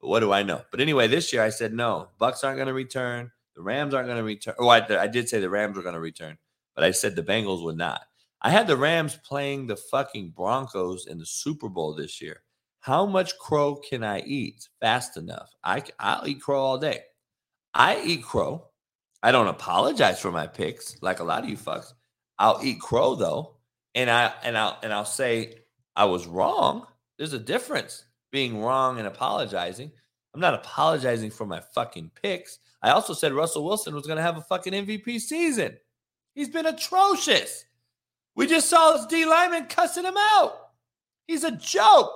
But 0.00 0.08
what 0.08 0.20
do 0.20 0.30
I 0.30 0.42
know? 0.42 0.62
But 0.70 0.80
anyway, 0.80 1.08
this 1.08 1.32
year 1.32 1.42
I 1.42 1.48
said 1.48 1.72
no. 1.72 2.10
Bucs 2.20 2.44
aren't 2.44 2.58
going 2.58 2.68
to 2.68 2.74
return. 2.74 3.32
The 3.58 3.64
Rams 3.64 3.92
aren't 3.92 4.06
going 4.06 4.18
to 4.18 4.24
return. 4.24 4.54
Oh, 4.58 4.68
I, 4.68 4.86
I 4.98 5.06
did 5.06 5.28
say 5.28 5.40
the 5.40 5.50
Rams 5.50 5.76
were 5.76 5.82
going 5.82 5.94
to 5.94 6.00
return, 6.00 6.38
but 6.74 6.84
I 6.84 6.92
said 6.92 7.14
the 7.14 7.22
Bengals 7.22 7.62
would 7.64 7.76
not. 7.76 8.00
I 8.40 8.50
had 8.50 8.66
the 8.66 8.76
Rams 8.76 9.18
playing 9.22 9.66
the 9.66 9.76
fucking 9.76 10.30
Broncos 10.30 11.06
in 11.06 11.18
the 11.18 11.26
Super 11.26 11.68
Bowl 11.68 11.94
this 11.94 12.22
year. 12.22 12.42
How 12.80 13.04
much 13.04 13.36
crow 13.36 13.74
can 13.74 14.02
I 14.02 14.20
eat 14.20 14.68
fast 14.80 15.18
enough? 15.18 15.50
I, 15.62 15.82
I'll 15.98 16.26
eat 16.26 16.40
crow 16.40 16.60
all 16.60 16.78
day. 16.78 17.00
I 17.74 18.00
eat 18.02 18.22
crow 18.22 18.68
I 19.22 19.32
don't 19.32 19.48
apologize 19.48 20.20
for 20.20 20.30
my 20.30 20.46
picks 20.46 20.96
like 21.02 21.18
a 21.18 21.24
lot 21.24 21.42
of 21.42 21.50
you 21.50 21.56
fucks. 21.56 21.92
I'll 22.38 22.60
eat 22.62 22.80
crow 22.80 23.16
though, 23.16 23.56
and 23.94 24.08
I 24.08 24.32
and 24.44 24.56
I'll 24.56 24.78
and 24.82 24.92
I'll 24.92 25.04
say 25.04 25.54
I 25.96 26.04
was 26.04 26.26
wrong. 26.26 26.86
There's 27.16 27.32
a 27.32 27.38
difference 27.38 28.04
being 28.30 28.62
wrong 28.62 28.98
and 28.98 29.08
apologizing. 29.08 29.90
I'm 30.34 30.40
not 30.40 30.54
apologizing 30.54 31.30
for 31.30 31.46
my 31.46 31.60
fucking 31.74 32.12
picks. 32.22 32.60
I 32.82 32.90
also 32.90 33.12
said 33.12 33.32
Russell 33.32 33.64
Wilson 33.64 33.94
was 33.94 34.06
going 34.06 34.16
to 34.16 34.22
have 34.22 34.36
a 34.36 34.42
fucking 34.42 34.72
MVP 34.72 35.20
season. 35.20 35.76
He's 36.34 36.48
been 36.48 36.66
atrocious. 36.66 37.64
We 38.36 38.46
just 38.46 38.68
saw 38.68 38.92
this 38.92 39.06
D 39.06 39.26
lineman 39.26 39.66
cussing 39.66 40.04
him 40.04 40.16
out. 40.16 40.70
He's 41.26 41.44
a 41.44 41.50
joke. 41.52 42.14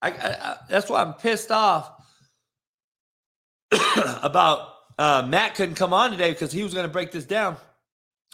I, 0.00 0.10
I, 0.10 0.12
I, 0.12 0.56
that's 0.68 0.88
why 0.88 1.02
I'm 1.02 1.14
pissed 1.14 1.50
off 1.50 1.90
about 4.22 4.68
uh, 4.98 5.26
Matt 5.28 5.54
couldn't 5.54 5.74
come 5.74 5.92
on 5.92 6.10
today 6.10 6.32
because 6.32 6.52
he 6.52 6.62
was 6.62 6.72
going 6.72 6.86
to 6.86 6.92
break 6.92 7.12
this 7.12 7.26
down. 7.26 7.56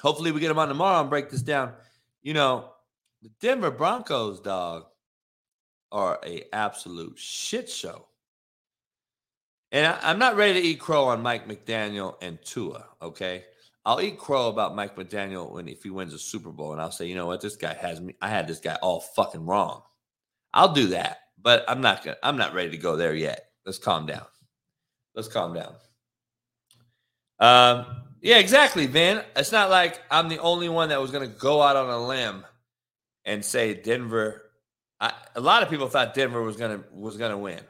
Hopefully, 0.01 0.33
we 0.33 0.41
get 0.41 0.51
him 0.51 0.59
on 0.59 0.69
tomorrow 0.69 1.01
and 1.01 1.11
break 1.11 1.31
this 1.31 1.43
down. 1.43 1.73
You 2.23 2.35
know, 2.35 2.71
the 3.23 3.31
Denver 3.41 3.71
Broncos, 3.71 4.41
dog. 4.41 4.85
are 5.91 6.21
a 6.25 6.45
absolute 6.53 7.19
shit 7.19 7.69
show. 7.69 8.07
And 9.73 9.87
I, 9.87 10.11
am 10.11 10.19
not 10.19 10.37
ready 10.37 10.61
to 10.61 10.67
eat 10.69 10.79
crow 10.79 11.05
on 11.05 11.23
Mike 11.23 11.49
McDaniel 11.49 12.17
and 12.21 12.39
Tua. 12.45 12.85
Okay, 13.01 13.45
I'll 13.87 14.03
eat 14.03 14.19
crow 14.19 14.49
about 14.49 14.77
Mike 14.77 14.95
McDaniel 14.97 15.51
when 15.51 15.67
if 15.67 15.83
he 15.83 15.91
wins 15.91 16.13
a 16.13 16.19
Super 16.19 16.51
Bowl, 16.51 16.73
and 16.73 16.81
I'll 16.81 16.93
say, 16.93 17.07
you 17.07 17.15
know 17.15 17.27
what, 17.27 17.41
this 17.41 17.57
guy 17.57 17.73
has 17.75 18.01
me. 18.01 18.15
I 18.21 18.29
had 18.29 18.47
this 18.47 18.61
guy 18.61 18.77
all 18.83 19.01
fucking 19.01 19.47
wrong. 19.47 19.83
I'll 20.53 20.75
do 20.75 20.89
that, 20.89 21.19
but 21.41 21.65
I'm 21.67 21.81
not 21.81 22.05
gonna. 22.05 22.19
I'm 22.23 22.37
not 22.37 22.53
ready 22.53 22.71
to 22.71 22.77
go 22.77 22.97
there 22.97 23.15
yet. 23.15 23.47
Let's 23.65 23.79
calm 23.79 24.05
down. 24.05 24.27
Let's 25.15 25.29
calm 25.29 25.55
down. 25.55 25.75
Um, 27.41 27.87
yeah, 28.21 28.39
exactly, 28.39 28.87
Vin. 28.87 29.23
It's 29.35 29.53
not 29.53 29.71
like 29.71 30.01
I'm 30.11 30.29
the 30.29 30.39
only 30.39 30.69
one 30.69 30.91
that 30.91 31.01
was 31.01 31.11
gonna 31.11 31.27
go 31.27 31.63
out 31.63 31.77
on 31.77 31.89
a 31.89 32.07
limb 32.07 32.45
and 33.25 33.43
say 33.43 33.73
Denver. 33.73 34.43
I, 35.01 35.13
a 35.35 35.41
lot 35.41 35.63
of 35.63 35.71
people 35.71 35.89
thought 35.89 36.13
Denver 36.13 36.43
was 36.43 36.57
gonna 36.57 36.85
was 36.93 37.17
gonna 37.17 37.39
win, 37.39 37.61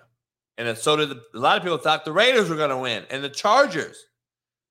and 0.58 0.76
so 0.76 0.96
did 0.96 1.10
the, 1.10 1.22
a 1.34 1.38
lot 1.38 1.56
of 1.56 1.62
people 1.62 1.78
thought 1.78 2.04
the 2.04 2.12
Raiders 2.12 2.48
were 2.48 2.56
gonna 2.56 2.78
win 2.78 3.04
and 3.10 3.22
the 3.22 3.28
Chargers. 3.28 4.06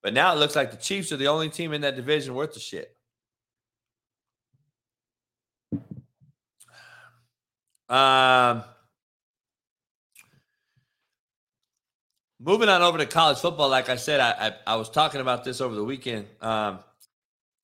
But 0.03 0.13
now 0.13 0.33
it 0.33 0.37
looks 0.37 0.55
like 0.55 0.71
the 0.71 0.77
Chiefs 0.77 1.11
are 1.11 1.17
the 1.17 1.27
only 1.27 1.49
team 1.49 1.73
in 1.73 1.81
that 1.81 1.95
division 1.95 2.33
worth 2.33 2.53
the 2.53 2.59
shit. 2.59 2.95
Um, 7.91 8.63
moving 12.39 12.69
on 12.69 12.81
over 12.81 12.97
to 12.97 13.05
college 13.05 13.37
football, 13.39 13.67
like 13.67 13.89
I 13.89 13.97
said, 13.97 14.21
I, 14.21 14.47
I, 14.47 14.73
I 14.73 14.75
was 14.77 14.89
talking 14.89 15.19
about 15.19 15.43
this 15.43 15.59
over 15.59 15.75
the 15.75 15.83
weekend 15.83 16.25
um, 16.39 16.79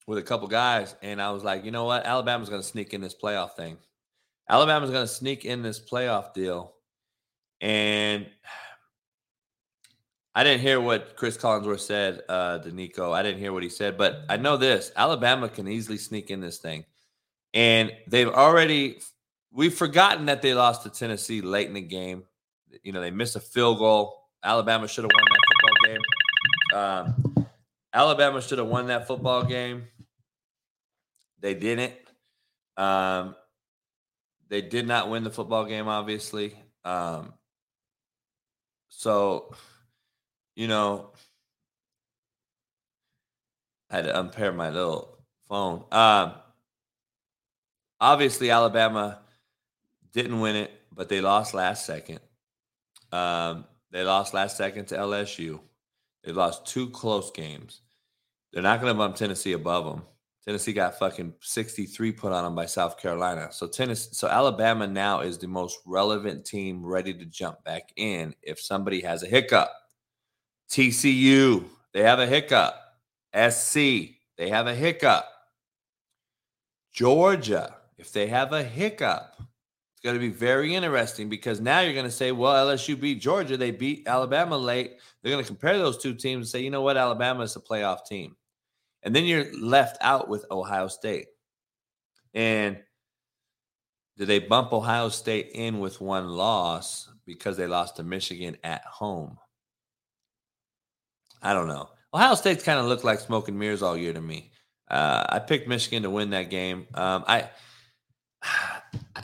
with 0.05 0.17
a 0.17 0.21
couple 0.21 0.49
guys, 0.49 0.95
and 1.01 1.21
I 1.21 1.31
was 1.31 1.45
like, 1.45 1.63
you 1.63 1.71
know 1.71 1.85
what? 1.85 2.05
Alabama's 2.05 2.49
going 2.49 2.61
to 2.61 2.67
sneak 2.67 2.93
in 2.93 2.99
this 2.99 3.15
playoff 3.15 3.55
thing. 3.55 3.77
Alabama's 4.49 4.91
going 4.91 5.07
to 5.07 5.11
sneak 5.11 5.45
in 5.45 5.61
this 5.61 5.79
playoff 5.79 6.33
deal. 6.33 6.73
And 7.61 8.27
I 10.35 10.43
didn't 10.43 10.61
hear 10.61 10.79
what 10.79 11.15
Chris 11.15 11.35
Collinsworth 11.35 11.79
said 11.79 12.21
uh, 12.29 12.59
to 12.59 12.71
Nico. 12.71 13.11
I 13.11 13.23
didn't 13.23 13.39
hear 13.39 13.51
what 13.51 13.63
he 13.63 13.69
said, 13.69 13.97
but 13.97 14.21
I 14.29 14.37
know 14.37 14.55
this 14.55 14.91
Alabama 14.95 15.49
can 15.49 15.67
easily 15.67 15.97
sneak 15.97 16.29
in 16.29 16.41
this 16.41 16.59
thing. 16.59 16.85
And 17.53 17.91
they've 18.05 18.29
already, 18.29 18.99
we've 19.51 19.73
forgotten 19.73 20.27
that 20.27 20.43
they 20.43 20.53
lost 20.53 20.83
to 20.83 20.91
Tennessee 20.91 21.41
late 21.41 21.67
in 21.67 21.73
the 21.73 21.81
game. 21.81 22.23
You 22.83 22.91
know, 22.91 23.01
they 23.01 23.09
missed 23.09 23.35
a 23.35 23.39
field 23.39 23.79
goal. 23.79 24.15
Alabama 24.43 24.87
should 24.87 25.05
have 25.05 25.11
won 25.11 25.23
that 25.31 25.39
football 25.49 25.85
game. 25.85 27.39
Um, 27.39 27.47
Alabama 27.93 28.41
should 28.41 28.59
have 28.59 28.67
won 28.67 28.87
that 28.87 29.07
football 29.07 29.43
game. 29.43 29.87
They 31.39 31.55
didn't. 31.55 31.93
Um, 32.77 33.35
they 34.49 34.61
did 34.61 34.87
not 34.87 35.09
win 35.09 35.23
the 35.23 35.31
football 35.31 35.65
game, 35.65 35.87
obviously. 35.87 36.53
Um, 36.85 37.33
so, 38.89 39.53
you 40.55 40.67
know, 40.67 41.11
I 43.89 43.97
had 43.97 44.05
to 44.05 44.19
unpair 44.19 44.51
my 44.51 44.69
little 44.69 45.17
phone. 45.47 45.83
Um, 45.91 46.33
obviously, 47.99 48.49
Alabama 48.49 49.19
didn't 50.13 50.39
win 50.39 50.55
it, 50.55 50.71
but 50.93 51.09
they 51.09 51.21
lost 51.21 51.53
last 51.53 51.85
second. 51.85 52.19
Um, 53.11 53.65
they 53.91 54.03
lost 54.03 54.33
last 54.33 54.57
second 54.57 54.85
to 54.87 54.97
LSU. 54.97 55.59
They 56.23 56.31
lost 56.31 56.65
two 56.65 56.89
close 56.89 57.31
games. 57.31 57.81
They're 58.51 58.63
not 58.63 58.81
going 58.81 58.93
to 58.93 58.97
bump 58.97 59.15
Tennessee 59.15 59.53
above 59.53 59.85
them. 59.85 60.03
Tennessee 60.47 60.71
got 60.71 60.97
fucking 60.97 61.33
63 61.41 62.13
put 62.13 62.31
on 62.31 62.45
them 62.45 62.55
by 62.55 62.65
South 62.65 62.97
Carolina. 62.97 63.49
So 63.51 63.67
Tennessee, 63.67 64.11
so 64.13 64.29
Alabama 64.29 64.87
now 64.87 65.19
is 65.19 65.37
the 65.37 65.47
most 65.47 65.79
relevant 65.85 66.45
team 66.45 66.85
ready 66.85 67.13
to 67.13 67.25
jump 67.25 67.61
back 67.65 67.91
in 67.97 68.33
if 68.41 68.57
somebody 68.57 69.01
has 69.01 69.23
a 69.23 69.27
hiccup. 69.27 69.69
TCU, 70.71 71.65
they 71.93 72.01
have 72.01 72.19
a 72.19 72.25
hiccup. 72.25 72.75
SC, 73.35 73.75
they 74.37 74.47
have 74.47 74.67
a 74.67 74.73
hiccup. 74.73 75.25
Georgia, 76.93 77.75
if 77.97 78.13
they 78.13 78.27
have 78.27 78.53
a 78.53 78.63
hiccup, 78.63 79.35
it's 79.41 80.01
going 80.01 80.15
to 80.15 80.19
be 80.21 80.29
very 80.29 80.73
interesting 80.73 81.27
because 81.27 81.59
now 81.59 81.81
you're 81.81 81.91
going 81.91 82.05
to 82.05 82.11
say, 82.11 82.31
well, 82.31 82.67
LSU 82.67 82.97
beat 82.97 83.19
Georgia. 83.19 83.57
They 83.57 83.71
beat 83.71 84.07
Alabama 84.07 84.57
late. 84.57 84.93
They're 85.21 85.33
going 85.33 85.43
to 85.43 85.47
compare 85.47 85.77
those 85.77 85.97
two 85.97 86.13
teams 86.13 86.45
and 86.45 86.47
say, 86.47 86.61
you 86.61 86.71
know 86.71 86.83
what? 86.83 86.95
Alabama 86.95 87.43
is 87.43 87.57
a 87.57 87.59
playoff 87.59 88.05
team. 88.05 88.36
And 89.07 89.15
then 89.15 89.23
you're 89.23 89.57
left 89.57 89.97
out 90.01 90.27
with 90.27 90.45
Ohio 90.51 90.89
State. 90.89 91.27
And 92.33 92.77
did 94.17 94.27
they 94.27 94.39
bump 94.39 94.73
Ohio 94.73 95.07
State 95.07 95.51
in 95.53 95.79
with 95.79 96.01
one 96.01 96.27
loss 96.27 97.09
because 97.25 97.55
they 97.55 97.67
lost 97.67 97.95
to 97.95 98.03
Michigan 98.03 98.57
at 98.65 98.83
home? 98.83 99.37
I 101.41 101.53
don't 101.53 101.69
know. 101.69 101.87
Ohio 102.13 102.35
State's 102.35 102.65
kind 102.65 102.81
of 102.81 102.87
looked 102.87 103.05
like 103.05 103.21
smoke 103.21 103.47
and 103.47 103.57
mirrors 103.57 103.81
all 103.81 103.95
year 103.95 104.11
to 104.11 104.19
me. 104.19 104.51
Uh, 104.91 105.25
I 105.29 105.39
picked 105.39 105.69
Michigan 105.69 106.03
to 106.03 106.09
win 106.09 106.31
that 106.31 106.49
game. 106.49 106.85
Um, 106.93 107.23
I 107.29 107.49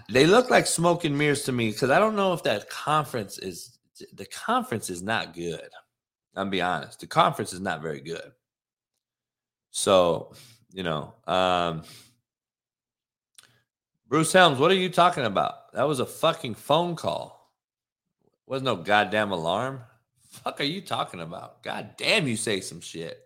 they 0.09 0.25
look 0.25 0.49
like 0.49 0.65
smoke 0.65 1.03
and 1.03 1.17
mirrors 1.17 1.43
to 1.43 1.51
me 1.51 1.71
because 1.71 1.89
I 1.89 1.99
don't 1.99 2.15
know 2.15 2.31
if 2.31 2.43
that 2.43 2.69
conference 2.69 3.37
is 3.37 3.77
the 4.13 4.27
conference 4.27 4.89
is 4.89 5.01
not 5.01 5.33
good. 5.33 5.67
I'm 6.35 6.49
be 6.49 6.61
honest. 6.61 7.01
The 7.01 7.07
conference 7.07 7.51
is 7.51 7.59
not 7.59 7.81
very 7.81 7.99
good. 7.99 8.31
So, 9.73 10.33
you 10.71 10.83
know, 10.83 11.13
um, 11.27 11.83
Bruce 14.07 14.31
Helms, 14.31 14.59
what 14.59 14.71
are 14.71 14.75
you 14.75 14.89
talking 14.89 15.25
about? 15.25 15.73
That 15.73 15.87
was 15.87 15.99
a 15.99 16.05
fucking 16.05 16.55
phone 16.55 16.95
call. 16.95 17.51
Was 18.47 18.61
no 18.61 18.77
goddamn 18.77 19.31
alarm 19.31 19.81
fuck 20.33 20.59
are 20.59 20.65
you 20.65 20.81
talking 20.81 21.21
about? 21.21 21.61
God 21.63 21.91
damn, 21.97 22.27
you 22.27 22.35
say 22.35 22.59
some 22.59 22.81
shit. 22.81 23.19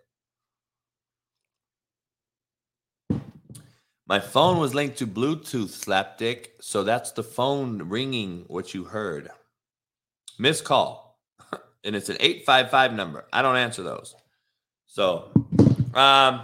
My 4.06 4.20
phone 4.20 4.58
was 4.58 4.74
linked 4.74 4.98
to 4.98 5.06
Bluetooth, 5.06 5.84
slapdick. 5.84 6.48
So 6.60 6.82
that's 6.82 7.12
the 7.12 7.22
phone 7.22 7.88
ringing 7.88 8.44
what 8.46 8.72
you 8.72 8.84
heard. 8.84 9.30
Missed 10.38 10.64
call. 10.64 11.18
and 11.84 11.96
it's 11.96 12.08
an 12.08 12.16
855 12.20 12.94
number. 12.94 13.26
I 13.32 13.42
don't 13.42 13.56
answer 13.56 13.82
those. 13.82 14.14
So, 14.86 15.30
um, 15.98 16.42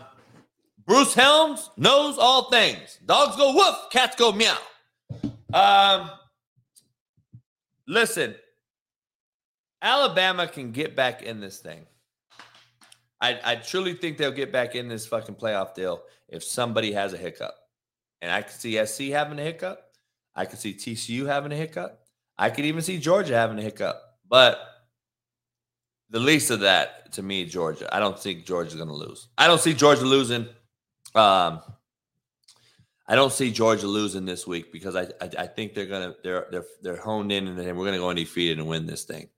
Bruce 0.87 1.15
Helms 1.15 1.71
knows 1.77 2.19
all 2.19 2.51
things. 2.51 2.99
Dogs 3.07 3.37
go 3.37 3.55
woof, 3.55 3.77
cats 3.91 4.17
go 4.17 4.33
meow. 4.33 4.57
Um, 5.53 6.11
listen, 7.87 8.35
Alabama 9.81 10.47
can 10.47 10.73
get 10.73 10.97
back 10.97 11.23
in 11.23 11.41
this 11.41 11.59
thing. 11.59 11.87
I, 13.21 13.39
I 13.45 13.55
truly 13.57 13.95
think 13.95 14.19
they'll 14.19 14.33
get 14.33 14.53
back 14.53 14.75
in 14.75 14.89
this 14.89 15.07
fucking 15.07 15.37
playoff 15.37 15.75
deal 15.75 16.03
if 16.29 16.43
somebody 16.43 16.93
has 16.93 17.13
a 17.13 17.17
hiccup. 17.17 17.55
And 18.21 18.31
I 18.31 18.43
can 18.43 18.53
see 18.53 18.85
SC 18.85 19.13
having 19.13 19.39
a 19.39 19.43
hiccup. 19.43 19.81
I 20.35 20.47
can 20.47 20.59
see 20.59 20.75
TCU 20.75 21.27
having 21.27 21.53
a 21.53 21.57
hiccup. 21.57 22.01
I 22.37 22.51
could 22.51 22.65
even 22.65 22.83
see 22.83 22.99
Georgia 22.99 23.35
having 23.35 23.59
a 23.59 23.63
hiccup. 23.63 24.01
But 24.29 24.59
the 26.11 26.21
least 26.21 26.51
of 26.51 26.61
that 26.61 27.13
to 27.13 27.23
me, 27.23 27.45
Georgia. 27.45 27.89
I 27.95 27.99
don't 27.99 28.19
think 28.19 28.45
Georgia's 28.45 28.75
going 28.75 28.89
to 28.89 28.95
lose. 28.95 29.29
I 29.39 29.47
don't 29.47 29.61
see 29.61 29.75
Georgia 29.75 30.05
losing. 30.05 30.49
Um, 31.15 31.61
I 33.07 33.15
don't 33.15 33.33
see 33.33 33.51
Georgia 33.51 33.87
losing 33.87 34.25
this 34.25 34.47
week 34.47 34.73
because 34.73 34.97
I 34.97 35.03
I, 35.21 35.31
I 35.41 35.47
think 35.47 35.75
they're 35.75 35.87
gonna 35.87 36.15
they're 36.23 36.47
they're 36.51 36.65
they're 36.83 36.97
honed 36.97 37.33
in 37.33 37.47
and 37.47 37.79
we're 37.79 37.85
gonna 37.85 37.99
go 37.99 38.09
undefeated 38.09 38.59
and 38.59 38.67
win 38.67 38.87
this 38.87 39.05
thing. 39.05 39.29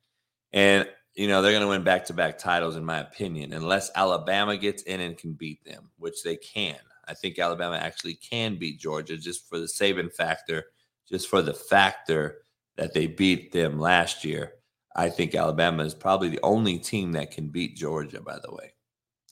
And, 0.52 0.88
you 1.14 1.28
know, 1.28 1.42
they're 1.42 1.52
going 1.52 1.62
to 1.62 1.68
win 1.68 1.82
back 1.82 2.06
to 2.06 2.14
back 2.14 2.38
titles, 2.38 2.76
in 2.76 2.84
my 2.84 2.98
opinion, 3.00 3.52
unless 3.52 3.90
Alabama 3.94 4.56
gets 4.56 4.82
in 4.84 5.00
and 5.00 5.16
can 5.16 5.34
beat 5.34 5.64
them, 5.64 5.90
which 5.98 6.22
they 6.22 6.36
can. 6.36 6.78
I 7.06 7.14
think 7.14 7.38
Alabama 7.38 7.76
actually 7.76 8.14
can 8.14 8.56
beat 8.56 8.80
Georgia 8.80 9.16
just 9.16 9.48
for 9.48 9.58
the 9.58 9.68
saving 9.68 10.10
factor, 10.10 10.64
just 11.08 11.28
for 11.28 11.42
the 11.42 11.54
factor 11.54 12.38
that 12.76 12.94
they 12.94 13.06
beat 13.06 13.52
them 13.52 13.78
last 13.78 14.24
year. 14.24 14.54
I 14.96 15.10
think 15.10 15.34
Alabama 15.34 15.84
is 15.84 15.94
probably 15.94 16.30
the 16.30 16.40
only 16.42 16.78
team 16.78 17.12
that 17.12 17.30
can 17.30 17.48
beat 17.48 17.76
Georgia, 17.76 18.20
by 18.22 18.38
the 18.42 18.52
way. 18.52 18.72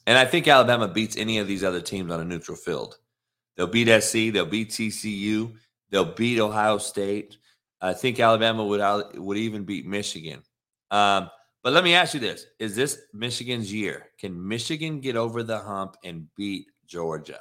And 0.06 0.18
I 0.18 0.26
think 0.26 0.46
Alabama 0.46 0.86
beats 0.86 1.16
any 1.16 1.38
of 1.38 1.48
these 1.48 1.64
other 1.64 1.80
teams 1.80 2.12
on 2.12 2.20
a 2.20 2.24
neutral 2.24 2.56
field. 2.56 2.98
They'll 3.56 3.66
beat 3.66 3.88
SC, 4.02 4.30
they'll 4.30 4.44
beat 4.44 4.70
TCU, 4.70 5.54
they'll 5.90 6.14
beat 6.14 6.38
Ohio 6.38 6.76
State. 6.76 7.38
I 7.80 7.94
think 7.94 8.20
Alabama 8.20 8.64
would 8.64 9.16
would 9.18 9.38
even 9.38 9.64
beat 9.64 9.86
Michigan. 9.86 10.42
Um, 10.90 11.30
but 11.62 11.72
let 11.72 11.84
me 11.84 11.94
ask 11.94 12.12
you 12.12 12.20
this: 12.20 12.46
Is 12.58 12.76
this 12.76 13.00
Michigan's 13.14 13.72
year? 13.72 14.08
Can 14.18 14.46
Michigan 14.46 15.00
get 15.00 15.16
over 15.16 15.42
the 15.42 15.58
hump 15.58 15.96
and 16.04 16.28
beat 16.36 16.66
Georgia? 16.86 17.40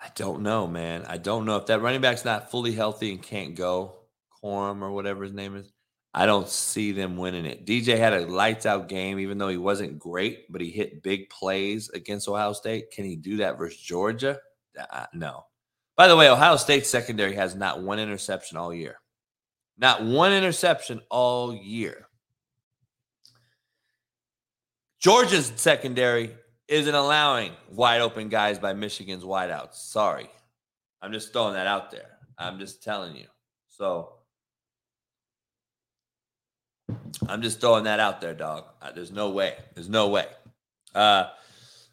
I 0.00 0.08
don't 0.14 0.42
know, 0.42 0.66
man. 0.68 1.04
I 1.08 1.18
don't 1.18 1.46
know 1.46 1.56
if 1.56 1.66
that 1.66 1.80
running 1.80 2.00
back's 2.00 2.24
not 2.24 2.50
fully 2.50 2.72
healthy 2.72 3.12
and 3.12 3.22
can't 3.22 3.54
go, 3.56 4.04
Corum 4.42 4.82
or 4.82 4.92
whatever 4.92 5.24
his 5.24 5.32
name 5.32 5.56
is. 5.56 5.72
I 6.14 6.26
don't 6.26 6.48
see 6.48 6.92
them 6.92 7.16
winning 7.16 7.46
it. 7.46 7.64
DJ 7.64 7.96
had 7.96 8.12
a 8.12 8.26
lights 8.26 8.66
out 8.66 8.88
game, 8.88 9.18
even 9.18 9.38
though 9.38 9.48
he 9.48 9.56
wasn't 9.56 9.98
great, 9.98 10.50
but 10.52 10.60
he 10.60 10.70
hit 10.70 11.02
big 11.02 11.30
plays 11.30 11.88
against 11.90 12.28
Ohio 12.28 12.52
State. 12.52 12.90
Can 12.90 13.04
he 13.04 13.16
do 13.16 13.38
that 13.38 13.56
versus 13.56 13.80
Georgia? 13.80 14.38
Uh, 14.90 15.06
no. 15.14 15.46
By 15.96 16.08
the 16.08 16.16
way, 16.16 16.28
Ohio 16.28 16.56
State 16.56 16.86
secondary 16.86 17.34
has 17.34 17.54
not 17.54 17.82
one 17.82 17.98
interception 17.98 18.58
all 18.58 18.74
year. 18.74 18.96
Not 19.78 20.04
one 20.04 20.32
interception 20.32 21.00
all 21.10 21.54
year. 21.54 22.08
Georgia's 25.00 25.52
secondary 25.56 26.36
isn't 26.68 26.94
allowing 26.94 27.52
wide 27.70 28.02
open 28.02 28.28
guys 28.28 28.58
by 28.58 28.72
Michigan's 28.72 29.24
wideouts. 29.24 29.74
Sorry. 29.74 30.30
I'm 31.00 31.12
just 31.12 31.32
throwing 31.32 31.54
that 31.54 31.66
out 31.66 31.90
there. 31.90 32.18
I'm 32.38 32.58
just 32.58 32.82
telling 32.82 33.16
you. 33.16 33.26
So 33.68 34.14
I'm 37.28 37.42
just 37.42 37.60
throwing 37.60 37.84
that 37.84 38.00
out 38.00 38.20
there, 38.20 38.34
dog. 38.34 38.64
Uh, 38.80 38.92
there's 38.92 39.12
no 39.12 39.30
way. 39.30 39.56
There's 39.74 39.88
no 39.88 40.08
way. 40.08 40.26
Uh, 40.94 41.26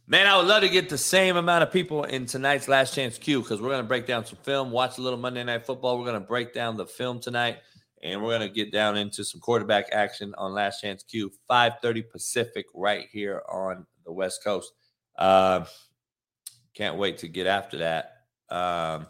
man, 0.08 0.28
I 0.28 0.38
would 0.38 0.48
love 0.48 0.62
to 0.62 0.70
get 0.70 0.90
the 0.90 0.98
same 0.98 1.38
amount 1.38 1.64
of 1.64 1.72
people 1.72 2.04
in 2.04 2.26
tonight's 2.26 2.68
Last 2.68 2.94
Chance 2.94 3.18
Q 3.18 3.42
because 3.42 3.62
we're 3.62 3.70
going 3.70 3.82
to 3.82 3.88
break 3.88 4.06
down 4.06 4.26
some 4.26 4.40
film, 4.44 4.72
watch 4.72 4.98
a 4.98 5.02
little 5.02 5.20
Monday 5.20 5.44
Night 5.44 5.66
Football. 5.66 5.98
We're 5.98 6.06
going 6.06 6.22
to 6.22 6.28
break 6.28 6.54
down 6.54 6.78
the 6.78 6.86
film 6.86 7.20
tonight, 7.20 7.58
and 8.02 8.22
we're 8.22 8.38
going 8.38 8.48
to 8.48 8.54
get 8.54 8.72
down 8.72 8.98
into 8.98 9.24
some 9.24 9.40
quarterback 9.40 9.86
action 9.92 10.34
on 10.38 10.54
Last 10.54 10.82
Chance 10.82 11.04
Q, 11.04 11.32
5:30 11.50 12.10
Pacific, 12.10 12.66
right 12.74 13.08
here 13.12 13.44
on 13.50 13.86
the 14.06 14.12
West 14.12 14.44
Coast. 14.44 14.72
Uh, 15.18 15.66
can't 16.74 16.98
wait 16.98 17.18
to 17.20 17.28
get 17.28 17.46
after 17.46 17.78
that. 17.80 18.24
Um, 18.50 19.08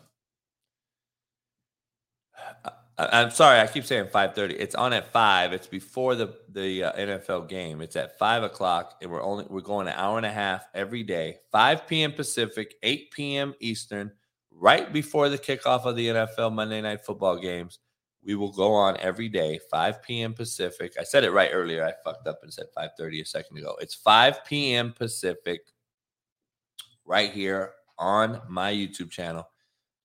I, 2.99 3.21
am 3.21 3.31
sorry, 3.31 3.61
I 3.61 3.67
keep 3.67 3.85
saying 3.85 4.07
5:30. 4.07 4.55
It's 4.59 4.75
on 4.75 4.91
at 4.91 5.11
five. 5.13 5.53
It's 5.53 5.67
before 5.67 6.15
the 6.15 6.35
the 6.49 6.83
uh, 6.83 6.93
NFL 6.93 7.47
game. 7.47 7.81
It's 7.81 7.95
at 7.95 8.19
five 8.19 8.43
o'clock, 8.43 8.97
and 9.01 9.09
we're 9.09 9.23
only 9.23 9.45
we're 9.49 9.61
going 9.61 9.87
an 9.87 9.93
hour 9.95 10.17
and 10.17 10.25
a 10.25 10.31
half 10.31 10.65
every 10.73 11.03
day. 11.03 11.37
5 11.51 11.87
p.m. 11.87 12.11
Pacific, 12.11 12.75
8 12.83 13.11
p.m. 13.11 13.53
Eastern, 13.61 14.11
right 14.51 14.91
before 14.91 15.29
the 15.29 15.37
kickoff 15.37 15.85
of 15.85 15.95
the 15.95 16.07
NFL 16.07 16.51
Monday 16.53 16.81
Night 16.81 17.05
Football 17.05 17.37
games. 17.37 17.79
We 18.21 18.35
will 18.35 18.51
go 18.51 18.73
on 18.73 18.97
every 18.97 19.29
day, 19.29 19.61
5 19.71 20.03
p.m. 20.03 20.33
Pacific. 20.33 20.93
I 20.99 21.03
said 21.03 21.23
it 21.23 21.31
right 21.31 21.51
earlier. 21.53 21.85
I 21.85 21.93
fucked 22.03 22.27
up 22.27 22.39
and 22.43 22.53
said 22.53 22.65
5:30 22.77 23.21
a 23.21 23.25
second 23.25 23.57
ago. 23.57 23.77
It's 23.79 23.95
5 23.95 24.43
p.m. 24.43 24.91
Pacific, 24.91 25.61
right 27.05 27.31
here 27.31 27.75
on 27.97 28.41
my 28.49 28.73
YouTube 28.73 29.09
channel. 29.09 29.47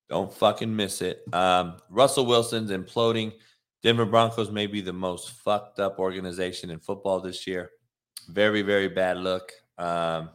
Don't 0.09 0.33
fucking 0.33 0.75
miss 0.75 1.01
it. 1.01 1.23
Um, 1.33 1.77
Russell 1.89 2.25
Wilson's 2.25 2.71
imploding. 2.71 3.33
Denver 3.81 4.05
Broncos 4.05 4.51
may 4.51 4.67
be 4.67 4.81
the 4.81 4.93
most 4.93 5.31
fucked 5.31 5.79
up 5.79 5.99
organization 5.99 6.69
in 6.69 6.79
football 6.79 7.19
this 7.19 7.45
year. 7.47 7.71
Very, 8.29 8.61
very 8.61 8.87
bad 8.87 9.17
look. 9.17 9.51
Um, 9.77 10.29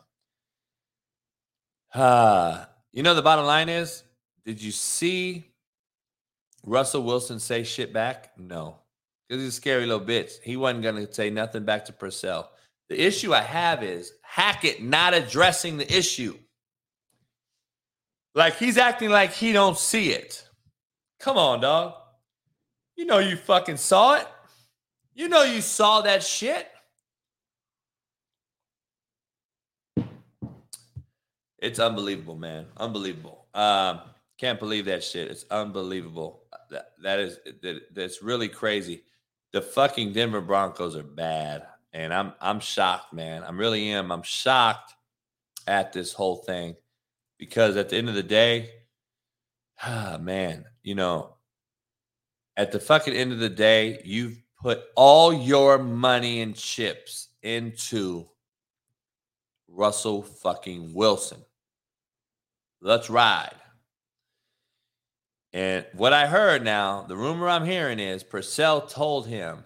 uh, 1.94 2.64
you 2.92 3.02
know, 3.02 3.14
the 3.14 3.22
bottom 3.22 3.47
line 3.47 3.68
is 3.68 4.05
did 4.44 4.62
you 4.62 4.72
see 4.72 5.52
Russell 6.64 7.02
Wilson 7.02 7.38
say 7.38 7.62
shit 7.62 7.92
back? 7.92 8.30
No. 8.38 8.78
Because 9.28 9.42
he's 9.42 9.52
a 9.52 9.56
scary 9.56 9.86
little 9.86 10.05
bitch. 10.05 10.40
He 10.42 10.56
wasn't 10.56 10.82
going 10.82 11.06
to 11.06 11.12
say 11.12 11.30
nothing 11.30 11.64
back 11.64 11.84
to 11.86 11.92
Purcell. 11.92 12.51
The 12.88 13.01
issue 13.01 13.32
I 13.32 13.42
have 13.42 13.84
is 13.84 14.12
Hackett 14.22 14.82
not 14.82 15.14
addressing 15.14 15.76
the 15.76 15.97
issue. 15.97 16.36
Like 18.35 18.57
he's 18.57 18.78
acting 18.78 19.11
like 19.11 19.32
he 19.32 19.52
don't 19.52 19.77
see 19.77 20.12
it. 20.12 20.48
Come 21.19 21.36
on, 21.36 21.61
dog. 21.61 21.94
You 22.97 23.07
know 23.07 23.19
you 23.19 23.36
fucking 23.36 23.77
saw 23.77 24.15
it. 24.15 24.27
You 25.15 25.28
know 25.28 25.43
you 25.43 25.61
saw 25.61 26.02
that 26.02 26.23
shit. 26.23 26.69
It's 31.59 31.78
unbelievable, 31.78 32.36
man. 32.36 32.66
Unbelievable. 32.77 33.47
Um, 33.52 34.01
can't 34.39 34.59
believe 34.59 34.86
that 34.86 35.05
shit. 35.05 35.31
It's 35.31 35.44
unbelievable. 35.51 36.44
That, 36.70 36.93
that 37.02 37.19
is 37.19 37.39
that, 37.62 37.94
that's 37.94 38.23
really 38.23 38.48
crazy. 38.48 39.02
The 39.52 39.61
fucking 39.61 40.12
Denver 40.12 40.40
Broncos 40.40 40.97
are 40.97 41.02
bad, 41.02 41.66
and 41.93 42.15
I'm 42.15 42.32
I'm 42.40 42.61
shocked, 42.61 43.12
man. 43.12 43.43
I'm 43.44 43.59
really 43.59 43.90
am. 43.90 44.12
I'm 44.12 44.23
shocked 44.23 44.94
at 45.66 45.93
this 45.93 46.12
whole 46.12 46.36
thing 46.36 46.77
because 47.40 47.78
at 47.78 47.88
the 47.88 47.96
end 47.96 48.10
of 48.10 48.14
the 48.14 48.22
day, 48.22 48.70
ah, 49.82 50.18
man, 50.20 50.66
you 50.82 50.94
know, 50.94 51.34
at 52.56 52.70
the 52.70 52.78
fucking 52.78 53.14
end 53.14 53.32
of 53.32 53.40
the 53.40 53.48
day, 53.48 54.00
you've 54.04 54.38
put 54.62 54.82
all 54.94 55.32
your 55.32 55.78
money 55.78 56.42
and 56.42 56.54
chips 56.54 57.28
into 57.42 58.28
Russell 59.66 60.22
fucking 60.22 60.92
Wilson. 60.92 61.38
Let's 62.82 63.08
ride. 63.08 63.54
And 65.52 65.86
what 65.94 66.12
I 66.12 66.26
heard 66.26 66.62
now, 66.62 67.02
the 67.08 67.16
rumor 67.16 67.48
I'm 67.48 67.64
hearing 67.64 67.98
is 67.98 68.22
Purcell 68.22 68.82
told 68.82 69.26
him, 69.26 69.64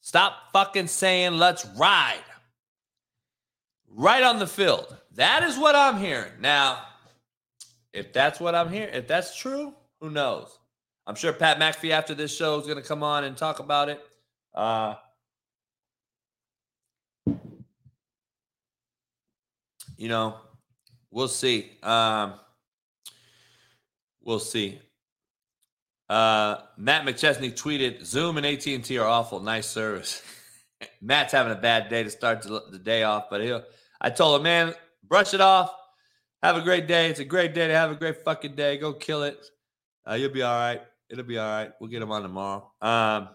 stop 0.00 0.52
fucking 0.52 0.86
saying 0.86 1.32
let's 1.32 1.66
ride. 1.76 2.22
Right 3.92 4.22
on 4.22 4.38
the 4.38 4.46
field. 4.46 4.96
That 5.16 5.42
is 5.42 5.58
what 5.58 5.74
I'm 5.74 5.98
hearing. 5.98 6.32
Now, 6.40 6.78
if 7.92 8.12
that's 8.12 8.40
what 8.40 8.54
I'm 8.54 8.70
hearing, 8.70 8.94
if 8.94 9.08
that's 9.08 9.36
true, 9.36 9.74
who 10.00 10.10
knows? 10.10 10.58
I'm 11.06 11.14
sure 11.14 11.32
Pat 11.32 11.58
McAfee 11.58 11.90
after 11.90 12.14
this 12.14 12.34
show 12.34 12.58
is 12.58 12.66
going 12.66 12.80
to 12.80 12.86
come 12.86 13.02
on 13.02 13.24
and 13.24 13.36
talk 13.36 13.58
about 13.58 13.88
it. 13.88 14.00
Uh, 14.54 14.94
you 19.96 20.08
know, 20.08 20.36
we'll 21.10 21.28
see. 21.28 21.70
Um, 21.82 22.34
we'll 24.22 24.38
see. 24.38 24.80
Uh, 26.08 26.56
Matt 26.76 27.06
McChesney 27.06 27.52
tweeted, 27.52 28.04
"Zoom 28.04 28.36
and 28.36 28.46
AT 28.46 28.66
and 28.66 28.84
T 28.84 28.98
are 28.98 29.06
awful. 29.06 29.40
Nice 29.40 29.66
service." 29.66 30.22
Matt's 31.00 31.32
having 31.32 31.52
a 31.52 31.60
bad 31.60 31.88
day 31.88 32.02
to 32.02 32.10
start 32.10 32.42
the 32.42 32.80
day 32.82 33.02
off, 33.02 33.26
but 33.30 33.42
he'll. 33.42 33.64
I 34.00 34.10
told 34.10 34.36
him, 34.36 34.44
man, 34.44 34.74
brush 35.06 35.34
it 35.34 35.40
off. 35.40 35.74
Have 36.42 36.56
a 36.56 36.62
great 36.62 36.86
day. 36.86 37.10
It's 37.10 37.20
a 37.20 37.24
great 37.24 37.54
day 37.54 37.68
to 37.68 37.74
have 37.74 37.90
a 37.90 37.94
great 37.94 38.24
fucking 38.24 38.54
day. 38.54 38.78
Go 38.78 38.94
kill 38.94 39.22
it. 39.24 39.38
Uh, 40.08 40.14
you'll 40.14 40.32
be 40.32 40.42
all 40.42 40.58
right. 40.58 40.80
It'll 41.10 41.24
be 41.24 41.38
all 41.38 41.48
right. 41.48 41.70
We'll 41.80 41.90
get 41.90 42.00
them 42.00 42.12
on 42.12 42.22
tomorrow. 42.22 42.70
Um, 42.80 43.28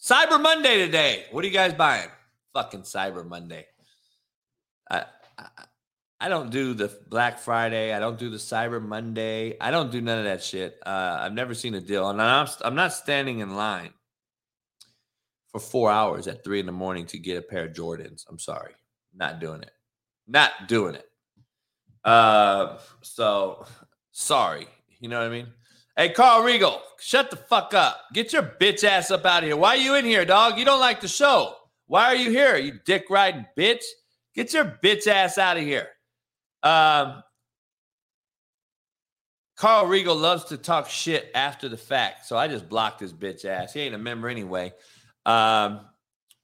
Cyber 0.00 0.40
Monday 0.40 0.78
today. 0.78 1.24
What 1.30 1.44
are 1.44 1.46
you 1.46 1.52
guys 1.52 1.74
buying? 1.74 2.08
Fucking 2.52 2.82
Cyber 2.82 3.26
Monday. 3.26 3.66
I, 4.90 5.04
I 5.38 5.48
I 6.22 6.28
don't 6.28 6.50
do 6.50 6.72
the 6.72 6.88
Black 7.08 7.40
Friday. 7.40 7.92
I 7.92 7.98
don't 7.98 8.16
do 8.16 8.30
the 8.30 8.36
Cyber 8.36 8.80
Monday. 8.80 9.56
I 9.60 9.72
don't 9.72 9.90
do 9.90 10.00
none 10.00 10.18
of 10.18 10.24
that 10.24 10.40
shit. 10.40 10.78
Uh, 10.86 11.18
I've 11.20 11.32
never 11.32 11.52
seen 11.52 11.74
a 11.74 11.80
deal, 11.80 12.08
and 12.08 12.22
I'm 12.22 12.46
I'm 12.60 12.76
not 12.76 12.92
standing 12.92 13.40
in 13.40 13.56
line 13.56 13.90
for 15.50 15.58
four 15.58 15.90
hours 15.90 16.28
at 16.28 16.44
three 16.44 16.60
in 16.60 16.66
the 16.66 16.72
morning 16.72 17.06
to 17.06 17.18
get 17.18 17.38
a 17.38 17.42
pair 17.42 17.64
of 17.64 17.72
Jordans. 17.72 18.24
I'm 18.28 18.38
sorry, 18.38 18.74
not 19.12 19.40
doing 19.40 19.62
it. 19.62 19.72
Not 20.28 20.52
doing 20.68 20.94
it. 20.94 21.06
Uh, 22.04 22.78
so 23.02 23.66
sorry. 24.10 24.66
You 25.00 25.08
know 25.08 25.18
what 25.18 25.26
I 25.26 25.30
mean? 25.30 25.48
Hey, 25.96 26.08
Carl 26.08 26.42
Regal, 26.42 26.80
shut 27.00 27.30
the 27.30 27.36
fuck 27.36 27.74
up. 27.74 28.00
Get 28.14 28.32
your 28.32 28.42
bitch 28.42 28.82
ass 28.82 29.10
up 29.10 29.26
out 29.26 29.42
of 29.42 29.48
here. 29.48 29.56
Why 29.56 29.70
are 29.70 29.76
you 29.76 29.94
in 29.94 30.04
here, 30.04 30.24
dog? 30.24 30.58
You 30.58 30.64
don't 30.64 30.80
like 30.80 31.00
the 31.00 31.08
show. 31.08 31.54
Why 31.86 32.06
are 32.06 32.16
you 32.16 32.30
here, 32.30 32.56
you 32.56 32.80
dick 32.84 33.10
riding 33.10 33.46
bitch? 33.58 33.82
Get 34.34 34.54
your 34.54 34.78
bitch 34.82 35.06
ass 35.06 35.36
out 35.36 35.58
of 35.58 35.62
here. 35.62 35.88
Um, 36.62 37.22
Carl 39.56 39.86
Regal 39.86 40.16
loves 40.16 40.46
to 40.46 40.56
talk 40.56 40.88
shit 40.88 41.30
after 41.34 41.68
the 41.68 41.76
fact. 41.76 42.26
So 42.26 42.36
I 42.36 42.48
just 42.48 42.68
blocked 42.68 43.00
his 43.00 43.12
bitch 43.12 43.44
ass. 43.44 43.74
He 43.74 43.80
ain't 43.80 43.94
a 43.94 43.98
member 43.98 44.28
anyway. 44.28 44.72
Um, 45.26 45.80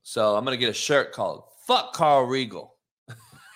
so 0.02 0.36
I'm 0.36 0.44
going 0.44 0.56
to 0.56 0.60
get 0.60 0.70
a 0.70 0.74
shirt 0.74 1.12
called 1.12 1.44
Fuck 1.66 1.94
Carl 1.94 2.24
Regal. 2.26 2.76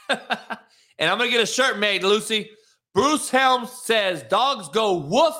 And 0.98 1.10
I'm 1.10 1.18
going 1.18 1.30
to 1.30 1.36
get 1.36 1.42
a 1.42 1.46
shirt 1.46 1.78
made, 1.78 2.02
Lucy. 2.02 2.50
Bruce 2.94 3.30
Helms 3.30 3.70
says, 3.70 4.22
Dogs 4.24 4.68
go 4.68 4.98
woof, 4.98 5.34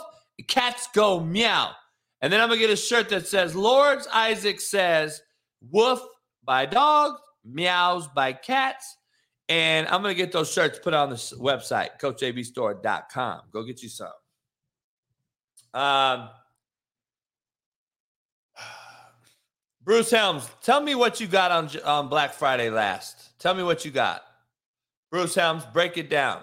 cats 0.49 0.89
go 0.95 1.20
meow. 1.20 1.73
And 2.23 2.33
then 2.33 2.41
I'm 2.41 2.49
going 2.49 2.61
to 2.61 2.66
get 2.66 2.73
a 2.73 2.77
shirt 2.77 3.09
that 3.11 3.27
says, 3.27 3.55
Lords 3.55 4.07
Isaac 4.12 4.61
says, 4.61 5.20
woof 5.61 6.01
by 6.45 6.66
dogs, 6.66 7.20
meows 7.45 8.07
by 8.15 8.33
cats. 8.33 8.97
And 9.49 9.89
I'm 9.89 10.03
going 10.03 10.15
to 10.15 10.23
get 10.23 10.31
those 10.33 10.51
shirts 10.51 10.79
put 10.79 10.95
on 10.95 11.11
the 11.11 11.16
website, 11.16 12.01
coachjbstore.com. 12.01 13.41
Go 13.53 13.65
get 13.65 13.83
you 13.83 13.89
some. 13.89 14.09
Um, 15.74 16.29
Bruce 19.83 20.12
Helms, 20.12 20.49
tell 20.62 20.81
me 20.81 20.95
what 20.95 21.20
you 21.20 21.27
got 21.27 21.51
on, 21.51 21.69
on 21.85 22.09
Black 22.09 22.35
Friday 22.35 22.70
last. 22.70 23.37
Tell 23.41 23.55
me 23.55 23.65
what 23.65 23.85
you 23.85 23.91
got. 23.91 24.23
Bruce 25.12 25.34
Helms, 25.34 25.62
break 25.74 25.98
it 25.98 26.09
down. 26.09 26.40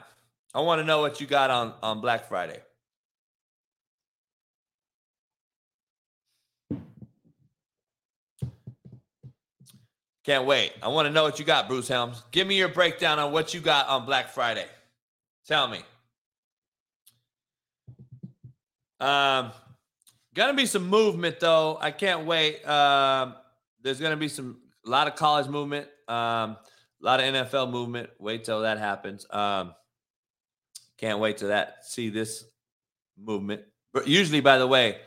I 0.53 0.61
want 0.61 0.79
to 0.79 0.85
know 0.85 1.01
what 1.01 1.19
you 1.19 1.25
got 1.25 1.49
on, 1.49 1.73
on 1.81 2.01
Black 2.01 2.29
Friday. 2.29 2.59
Can't 10.23 10.45
wait. 10.45 10.73
I 10.83 10.89
want 10.89 11.07
to 11.07 11.11
know 11.11 11.23
what 11.23 11.39
you 11.39 11.45
got, 11.45 11.67
Bruce 11.67 11.87
Helms. 11.87 12.21
Give 12.29 12.45
me 12.45 12.59
your 12.59 12.67
breakdown 12.67 13.17
on 13.17 13.31
what 13.31 13.55
you 13.55 13.59
got 13.59 13.87
on 13.87 14.05
Black 14.05 14.29
Friday. 14.29 14.67
Tell 15.47 15.67
me. 15.67 15.79
Um, 18.99 19.51
gonna 20.35 20.53
be 20.53 20.67
some 20.67 20.87
movement 20.87 21.39
though. 21.39 21.79
I 21.81 21.89
can't 21.89 22.27
wait. 22.27 22.63
Um, 22.67 23.33
there's 23.81 23.99
gonna 23.99 24.15
be 24.15 24.27
some 24.27 24.59
a 24.85 24.89
lot 24.89 25.07
of 25.07 25.15
college 25.15 25.47
movement, 25.47 25.87
um, 26.07 26.57
a 27.01 27.05
lot 27.05 27.19
of 27.19 27.33
NFL 27.33 27.71
movement. 27.71 28.09
Wait 28.19 28.43
till 28.43 28.61
that 28.61 28.77
happens. 28.77 29.25
Um, 29.29 29.73
can't 30.97 31.19
wait 31.19 31.37
to 31.37 31.47
that 31.47 31.85
see 31.85 32.09
this 32.09 32.45
movement. 33.17 33.61
But 33.93 34.07
usually, 34.07 34.41
by 34.41 34.57
the 34.57 34.67
way, 34.67 34.97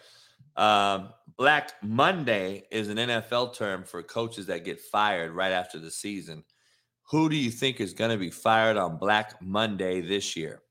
um, 0.57 1.11
Black 1.37 1.73
Monday 1.83 2.65
is 2.71 2.89
an 2.89 2.99
NFL 2.99 3.55
term 3.55 3.85
for 3.85 4.03
coaches 4.03 4.47
that 4.47 4.65
get 4.65 4.81
fired 4.81 5.33
right 5.33 5.53
after 5.53 5.79
the 5.79 5.91
season. 5.91 6.45
Who 7.11 7.29
do 7.29 7.37
you 7.37 7.51
think 7.51 7.81
is 7.81 7.93
going 7.93 8.11
to 8.11 8.17
be 8.17 8.31
fired 8.31 8.77
on 8.77 8.99
Black 8.99 9.41
Monday 9.43 10.01
this 10.01 10.37
year? 10.37 10.63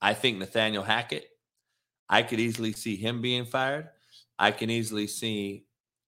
I 0.00 0.14
think 0.14 0.38
Nathaniel 0.38 0.82
Hackett. 0.82 1.26
I 2.08 2.22
could 2.22 2.40
easily 2.40 2.72
see 2.72 2.96
him 2.96 3.22
being 3.22 3.46
fired. 3.46 3.88
I 4.38 4.50
can 4.50 4.68
easily 4.68 5.06
see 5.06 5.64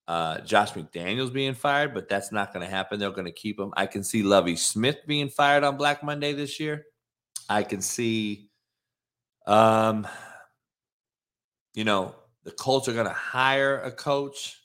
uh, 0.06 0.40
Josh 0.40 0.72
McDaniels 0.72 1.32
being 1.32 1.54
fired, 1.54 1.94
but 1.94 2.08
that's 2.08 2.30
not 2.30 2.52
going 2.52 2.64
to 2.64 2.70
happen. 2.70 2.98
They're 2.98 3.10
going 3.10 3.24
to 3.24 3.32
keep 3.32 3.58
him. 3.58 3.72
I 3.76 3.86
can 3.86 4.04
see 4.04 4.22
Lovie 4.22 4.56
Smith 4.56 4.98
being 5.06 5.28
fired 5.28 5.64
on 5.64 5.76
Black 5.76 6.02
Monday 6.02 6.32
this 6.32 6.60
year. 6.60 6.84
I 7.48 7.62
can 7.62 7.80
see, 7.80 8.50
um, 9.46 10.06
you 11.74 11.84
know, 11.84 12.14
the 12.44 12.50
Colts 12.50 12.88
are 12.88 12.92
going 12.92 13.06
to 13.06 13.12
hire 13.12 13.80
a 13.80 13.90
coach. 13.90 14.60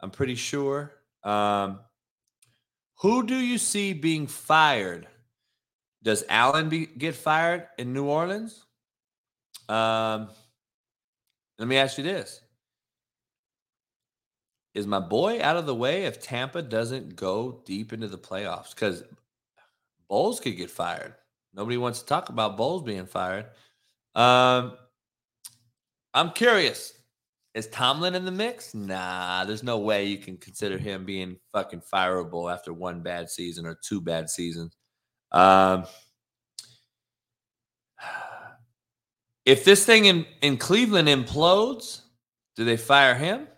I'm 0.00 0.10
pretty 0.10 0.36
sure. 0.36 0.92
Um, 1.24 1.80
who 3.00 3.26
do 3.26 3.36
you 3.36 3.58
see 3.58 3.92
being 3.92 4.26
fired? 4.26 5.06
Does 6.02 6.24
Allen 6.28 6.68
be, 6.68 6.86
get 6.86 7.16
fired 7.16 7.66
in 7.78 7.92
New 7.92 8.04
Orleans? 8.04 8.64
Um, 9.68 10.28
let 11.58 11.66
me 11.66 11.76
ask 11.76 11.98
you 11.98 12.04
this. 12.04 12.40
Is 14.76 14.86
my 14.86 15.00
boy 15.00 15.40
out 15.40 15.56
of 15.56 15.64
the 15.64 15.74
way 15.74 16.04
if 16.04 16.20
Tampa 16.20 16.60
doesn't 16.60 17.16
go 17.16 17.62
deep 17.64 17.94
into 17.94 18.08
the 18.08 18.18
playoffs? 18.18 18.74
Because 18.74 19.04
Bowles 20.06 20.38
could 20.38 20.58
get 20.58 20.70
fired. 20.70 21.14
Nobody 21.54 21.78
wants 21.78 22.00
to 22.00 22.06
talk 22.06 22.28
about 22.28 22.58
Bowles 22.58 22.82
being 22.82 23.06
fired. 23.06 23.46
Um, 24.14 24.76
I'm 26.12 26.30
curious. 26.32 26.92
Is 27.54 27.68
Tomlin 27.68 28.14
in 28.14 28.26
the 28.26 28.30
mix? 28.30 28.74
Nah, 28.74 29.46
there's 29.46 29.62
no 29.62 29.78
way 29.78 30.04
you 30.04 30.18
can 30.18 30.36
consider 30.36 30.76
him 30.76 31.06
being 31.06 31.38
fucking 31.54 31.80
fireable 31.90 32.52
after 32.52 32.74
one 32.74 33.00
bad 33.00 33.30
season 33.30 33.64
or 33.64 33.78
two 33.82 34.02
bad 34.02 34.28
seasons. 34.28 34.76
Um, 35.32 35.86
if 39.46 39.64
this 39.64 39.86
thing 39.86 40.04
in, 40.04 40.26
in 40.42 40.58
Cleveland 40.58 41.08
implodes, 41.08 42.02
do 42.56 42.66
they 42.66 42.76
fire 42.76 43.14
him? 43.14 43.48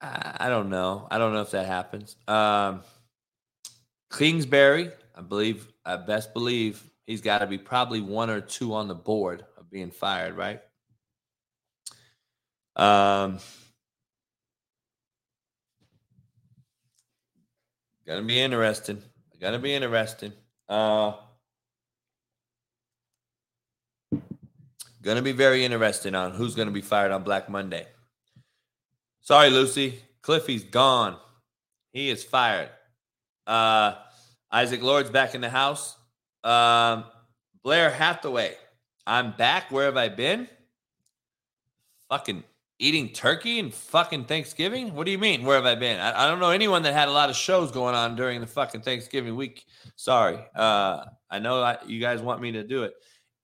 I, 0.00 0.48
don't 0.48 0.70
know. 0.70 1.08
I 1.10 1.18
don't 1.18 1.32
know 1.32 1.40
if 1.40 1.50
that 1.50 1.66
happens. 1.66 2.16
Um, 2.28 2.82
Kingsbury, 4.12 4.90
I 5.14 5.20
believe, 5.22 5.66
I 5.84 5.96
best 5.96 6.32
believe 6.32 6.82
he's 7.06 7.20
got 7.20 7.38
to 7.38 7.46
be 7.46 7.58
probably 7.58 8.00
one 8.00 8.30
or 8.30 8.40
two 8.40 8.74
on 8.74 8.88
the 8.88 8.94
board 8.94 9.44
of 9.56 9.70
being 9.70 9.90
fired, 9.90 10.36
right? 10.36 10.60
Um, 12.76 13.38
gonna 18.06 18.22
be 18.22 18.38
interesting. 18.38 19.02
Gonna 19.40 19.58
be 19.58 19.74
interesting. 19.74 20.32
Uh, 20.68 21.14
gonna 25.02 25.22
be 25.22 25.32
very 25.32 25.64
interesting 25.64 26.14
on 26.14 26.32
who's 26.32 26.54
gonna 26.54 26.70
be 26.70 26.82
fired 26.82 27.10
on 27.10 27.24
Black 27.24 27.48
Monday. 27.48 27.86
Sorry, 29.28 29.50
Lucy. 29.50 30.00
Cliffy's 30.22 30.64
gone. 30.64 31.18
He 31.92 32.08
is 32.08 32.24
fired. 32.24 32.70
Uh, 33.46 33.96
Isaac 34.50 34.80
Lord's 34.80 35.10
back 35.10 35.34
in 35.34 35.42
the 35.42 35.50
house. 35.50 35.98
Um, 36.42 37.04
Blair 37.62 37.90
Hathaway. 37.90 38.54
I'm 39.06 39.32
back. 39.32 39.70
Where 39.70 39.84
have 39.84 39.98
I 39.98 40.08
been? 40.08 40.48
Fucking 42.08 42.42
eating 42.78 43.10
turkey 43.10 43.58
and 43.58 43.74
fucking 43.74 44.24
Thanksgiving? 44.24 44.94
What 44.94 45.04
do 45.04 45.12
you 45.12 45.18
mean? 45.18 45.44
Where 45.44 45.56
have 45.56 45.66
I 45.66 45.74
been? 45.74 46.00
I, 46.00 46.24
I, 46.24 46.26
don't 46.26 46.40
know 46.40 46.48
anyone 46.48 46.82
that 46.84 46.94
had 46.94 47.08
a 47.08 47.12
lot 47.12 47.28
of 47.28 47.36
shows 47.36 47.70
going 47.70 47.94
on 47.94 48.16
during 48.16 48.40
the 48.40 48.46
fucking 48.46 48.80
Thanksgiving 48.80 49.36
week. 49.36 49.66
Sorry. 49.94 50.38
Uh, 50.54 51.04
I 51.30 51.38
know 51.38 51.62
I, 51.62 51.76
you 51.86 52.00
guys 52.00 52.22
want 52.22 52.40
me 52.40 52.52
to 52.52 52.64
do 52.64 52.84
it. 52.84 52.94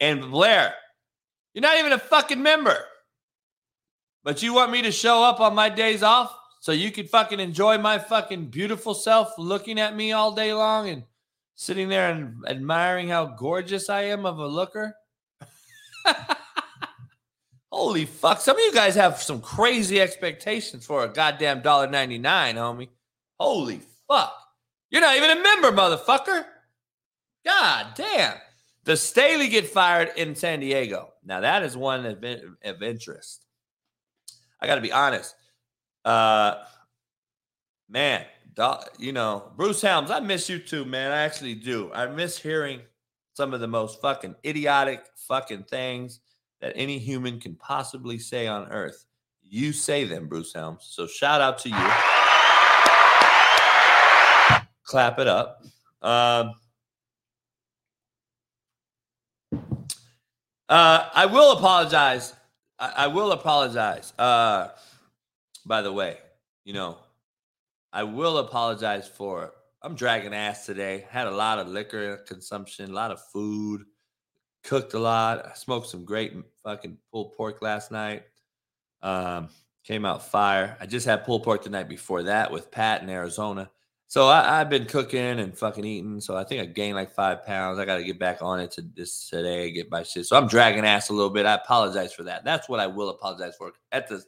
And 0.00 0.30
Blair, 0.30 0.72
you're 1.52 1.60
not 1.60 1.76
even 1.76 1.92
a 1.92 1.98
fucking 1.98 2.42
member. 2.42 2.86
But 4.24 4.42
you 4.42 4.54
want 4.54 4.72
me 4.72 4.82
to 4.82 4.90
show 4.90 5.22
up 5.22 5.38
on 5.38 5.54
my 5.54 5.68
days 5.68 6.02
off 6.02 6.34
so 6.60 6.72
you 6.72 6.90
could 6.90 7.10
fucking 7.10 7.40
enjoy 7.40 7.76
my 7.76 7.98
fucking 7.98 8.46
beautiful 8.46 8.94
self 8.94 9.34
looking 9.38 9.78
at 9.78 9.94
me 9.94 10.12
all 10.12 10.32
day 10.32 10.54
long 10.54 10.88
and 10.88 11.04
sitting 11.54 11.90
there 11.90 12.10
and 12.10 12.42
admiring 12.48 13.08
how 13.08 13.26
gorgeous 13.26 13.90
I 13.90 14.04
am 14.04 14.24
of 14.24 14.38
a 14.38 14.46
looker? 14.46 14.96
Holy 17.70 18.06
fuck. 18.06 18.40
Some 18.40 18.56
of 18.56 18.62
you 18.62 18.72
guys 18.72 18.94
have 18.94 19.20
some 19.20 19.42
crazy 19.42 20.00
expectations 20.00 20.86
for 20.86 21.04
a 21.04 21.08
goddamn 21.08 21.60
dollar 21.60 21.86
ninety 21.86 22.18
nine, 22.18 22.56
homie. 22.56 22.88
Holy 23.38 23.80
fuck. 24.08 24.34
You're 24.90 25.02
not 25.02 25.16
even 25.16 25.36
a 25.36 25.42
member, 25.42 25.72
motherfucker. 25.72 26.44
God 27.44 27.86
damn. 27.94 28.36
Does 28.84 29.02
Staley 29.02 29.48
get 29.48 29.66
fired 29.66 30.12
in 30.16 30.34
San 30.34 30.60
Diego? 30.60 31.12
Now, 31.24 31.40
that 31.40 31.62
is 31.62 31.76
one 31.76 32.06
of, 32.06 32.24
of 32.64 32.82
interest. 32.82 33.43
I 34.60 34.66
got 34.66 34.76
to 34.76 34.80
be 34.80 34.92
honest. 34.92 35.34
Uh, 36.04 36.56
man, 37.88 38.24
you 38.98 39.12
know, 39.12 39.50
Bruce 39.56 39.82
Helms, 39.82 40.10
I 40.10 40.20
miss 40.20 40.48
you 40.48 40.58
too, 40.58 40.84
man. 40.84 41.10
I 41.10 41.18
actually 41.18 41.54
do. 41.54 41.90
I 41.92 42.06
miss 42.06 42.38
hearing 42.38 42.80
some 43.32 43.52
of 43.52 43.60
the 43.60 43.66
most 43.66 44.00
fucking 44.00 44.36
idiotic 44.44 45.06
fucking 45.16 45.64
things 45.64 46.20
that 46.60 46.72
any 46.76 46.98
human 46.98 47.40
can 47.40 47.56
possibly 47.56 48.18
say 48.18 48.46
on 48.46 48.70
earth. 48.70 49.06
You 49.42 49.72
say 49.72 50.04
them, 50.04 50.28
Bruce 50.28 50.52
Helms. 50.52 50.86
So 50.90 51.06
shout 51.06 51.40
out 51.40 51.58
to 51.58 51.68
you. 51.68 51.90
Clap 54.84 55.18
it 55.18 55.26
up. 55.26 55.62
Um, 56.00 56.54
uh, 60.68 61.08
I 61.14 61.26
will 61.26 61.52
apologize. 61.52 62.34
I, 62.78 62.92
I 62.96 63.06
will 63.06 63.32
apologize. 63.32 64.12
Uh, 64.18 64.68
by 65.66 65.82
the 65.82 65.92
way, 65.92 66.18
you 66.64 66.72
know, 66.72 66.98
I 67.92 68.02
will 68.02 68.38
apologize 68.38 69.08
for 69.08 69.52
I'm 69.82 69.94
dragging 69.94 70.34
ass 70.34 70.66
today. 70.66 71.04
Had 71.10 71.26
a 71.26 71.30
lot 71.30 71.58
of 71.58 71.68
liquor 71.68 72.18
consumption, 72.26 72.90
a 72.90 72.94
lot 72.94 73.10
of 73.10 73.20
food 73.20 73.84
cooked 74.64 74.94
a 74.94 74.98
lot. 74.98 75.46
I 75.46 75.54
smoked 75.54 75.88
some 75.88 76.04
great 76.04 76.34
fucking 76.64 76.98
pulled 77.12 77.34
pork 77.34 77.62
last 77.62 77.92
night. 77.92 78.24
Um, 79.02 79.50
came 79.84 80.06
out 80.06 80.26
fire. 80.26 80.76
I 80.80 80.86
just 80.86 81.06
had 81.06 81.24
pulled 81.24 81.44
pork 81.44 81.62
the 81.62 81.70
night 81.70 81.88
before 81.88 82.24
that 82.24 82.50
with 82.50 82.70
Pat 82.70 83.02
in 83.02 83.10
Arizona. 83.10 83.70
So 84.06 84.28
I, 84.28 84.58
have 84.58 84.70
been 84.70 84.84
cooking 84.84 85.40
and 85.40 85.56
fucking 85.56 85.84
eating. 85.84 86.20
So 86.20 86.36
I 86.36 86.44
think 86.44 86.60
I 86.62 86.66
gained 86.66 86.94
like 86.94 87.10
five 87.10 87.44
pounds. 87.44 87.78
I 87.78 87.84
got 87.84 87.96
to 87.96 88.04
get 88.04 88.18
back 88.18 88.42
on 88.42 88.60
it 88.60 88.70
to 88.72 88.82
this 88.82 89.28
today, 89.28 89.72
get 89.72 89.90
my 89.90 90.02
shit. 90.02 90.26
So 90.26 90.36
I'm 90.36 90.46
dragging 90.46 90.84
ass 90.84 91.08
a 91.08 91.12
little 91.12 91.30
bit. 91.30 91.46
I 91.46 91.54
apologize 91.54 92.12
for 92.12 92.22
that. 92.24 92.44
That's 92.44 92.68
what 92.68 92.80
I 92.80 92.86
will 92.86 93.08
apologize 93.08 93.56
for. 93.56 93.72
At 93.90 94.08
the 94.08 94.22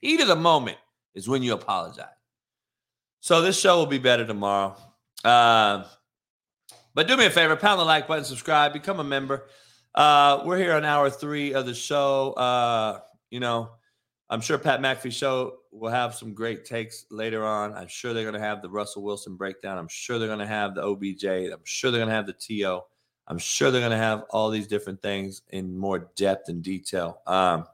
heat 0.00 0.20
of 0.20 0.28
the 0.28 0.36
moment 0.36 0.78
is 1.14 1.28
when 1.28 1.42
you 1.42 1.52
apologize. 1.52 2.06
So 3.20 3.42
this 3.42 3.58
show 3.58 3.76
will 3.76 3.86
be 3.86 3.98
better 3.98 4.24
tomorrow. 4.24 4.76
Uh, 5.24 5.84
but 6.94 7.06
do 7.06 7.16
me 7.16 7.26
a 7.26 7.30
favor, 7.30 7.56
pound 7.56 7.80
the 7.80 7.84
like 7.84 8.08
button, 8.08 8.24
subscribe, 8.24 8.72
become 8.72 9.00
a 9.00 9.04
member. 9.04 9.46
Uh, 9.94 10.42
we're 10.44 10.58
here 10.58 10.72
on 10.72 10.84
hour 10.84 11.10
three 11.10 11.52
of 11.52 11.66
the 11.66 11.74
show. 11.74 12.32
Uh, 12.32 13.00
you 13.30 13.40
know, 13.40 13.70
I'm 14.30 14.40
sure 14.40 14.58
Pat 14.58 14.80
McAfee 14.80 15.12
show 15.12 15.57
will 15.70 15.90
have 15.90 16.14
some 16.14 16.34
great 16.34 16.64
takes 16.64 17.06
later 17.10 17.44
on. 17.44 17.74
I'm 17.74 17.88
sure 17.88 18.12
they're 18.12 18.24
going 18.24 18.34
to 18.34 18.40
have 18.40 18.62
the 18.62 18.70
Russell 18.70 19.02
Wilson 19.02 19.36
breakdown. 19.36 19.78
I'm 19.78 19.88
sure 19.88 20.18
they're 20.18 20.28
going 20.28 20.38
to 20.40 20.46
have 20.46 20.74
the 20.74 20.82
OBJ. 20.82 21.24
I'm 21.24 21.64
sure 21.64 21.90
they're 21.90 22.00
going 22.00 22.08
to 22.08 22.14
have 22.14 22.26
the 22.26 22.32
TO. 22.32 22.80
I'm 23.26 23.38
sure 23.38 23.70
they're 23.70 23.80
going 23.82 23.92
to 23.92 23.98
have 23.98 24.24
all 24.30 24.50
these 24.50 24.66
different 24.66 25.02
things 25.02 25.42
in 25.48 25.76
more 25.76 26.10
depth 26.16 26.48
and 26.48 26.62
detail. 26.62 27.20
Um, 27.26 27.66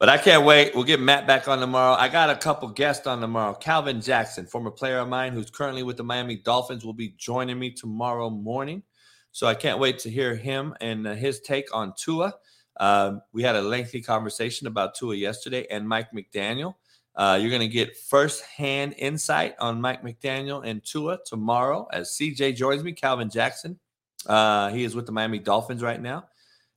but 0.00 0.08
I 0.08 0.18
can't 0.18 0.44
wait. 0.44 0.74
We'll 0.74 0.84
get 0.84 1.00
Matt 1.00 1.26
back 1.26 1.46
on 1.46 1.60
tomorrow. 1.60 1.94
I 1.94 2.08
got 2.08 2.28
a 2.28 2.36
couple 2.36 2.68
guests 2.68 3.06
on 3.06 3.20
tomorrow. 3.20 3.54
Calvin 3.54 4.00
Jackson, 4.00 4.44
former 4.44 4.72
player 4.72 4.98
of 4.98 5.08
mine 5.08 5.32
who's 5.32 5.50
currently 5.50 5.84
with 5.84 5.96
the 5.96 6.02
Miami 6.02 6.36
Dolphins, 6.36 6.84
will 6.84 6.92
be 6.92 7.14
joining 7.16 7.58
me 7.58 7.70
tomorrow 7.70 8.28
morning. 8.28 8.82
So 9.30 9.46
I 9.46 9.54
can't 9.54 9.78
wait 9.78 10.00
to 10.00 10.10
hear 10.10 10.34
him 10.34 10.74
and 10.80 11.06
uh, 11.06 11.14
his 11.14 11.40
take 11.40 11.74
on 11.74 11.94
Tua. 11.96 12.34
Um, 12.78 13.22
we 13.32 13.42
had 13.42 13.56
a 13.56 13.62
lengthy 13.62 14.00
conversation 14.00 14.66
about 14.66 14.94
Tua 14.94 15.14
yesterday 15.14 15.66
and 15.70 15.88
Mike 15.88 16.12
McDaniel. 16.12 16.74
Uh, 17.16 17.38
you're 17.40 17.50
going 17.50 17.60
to 17.60 17.68
get 17.68 17.96
firsthand 17.96 18.94
insight 18.98 19.54
on 19.60 19.80
Mike 19.80 20.02
McDaniel 20.02 20.66
and 20.66 20.84
Tua 20.84 21.18
tomorrow 21.24 21.86
as 21.92 22.10
CJ 22.10 22.56
joins 22.56 22.82
me, 22.82 22.92
Calvin 22.92 23.30
Jackson. 23.30 23.78
Uh, 24.26 24.70
he 24.70 24.84
is 24.84 24.94
with 24.94 25.06
the 25.06 25.12
Miami 25.12 25.38
Dolphins 25.38 25.82
right 25.82 26.00
now. 26.00 26.24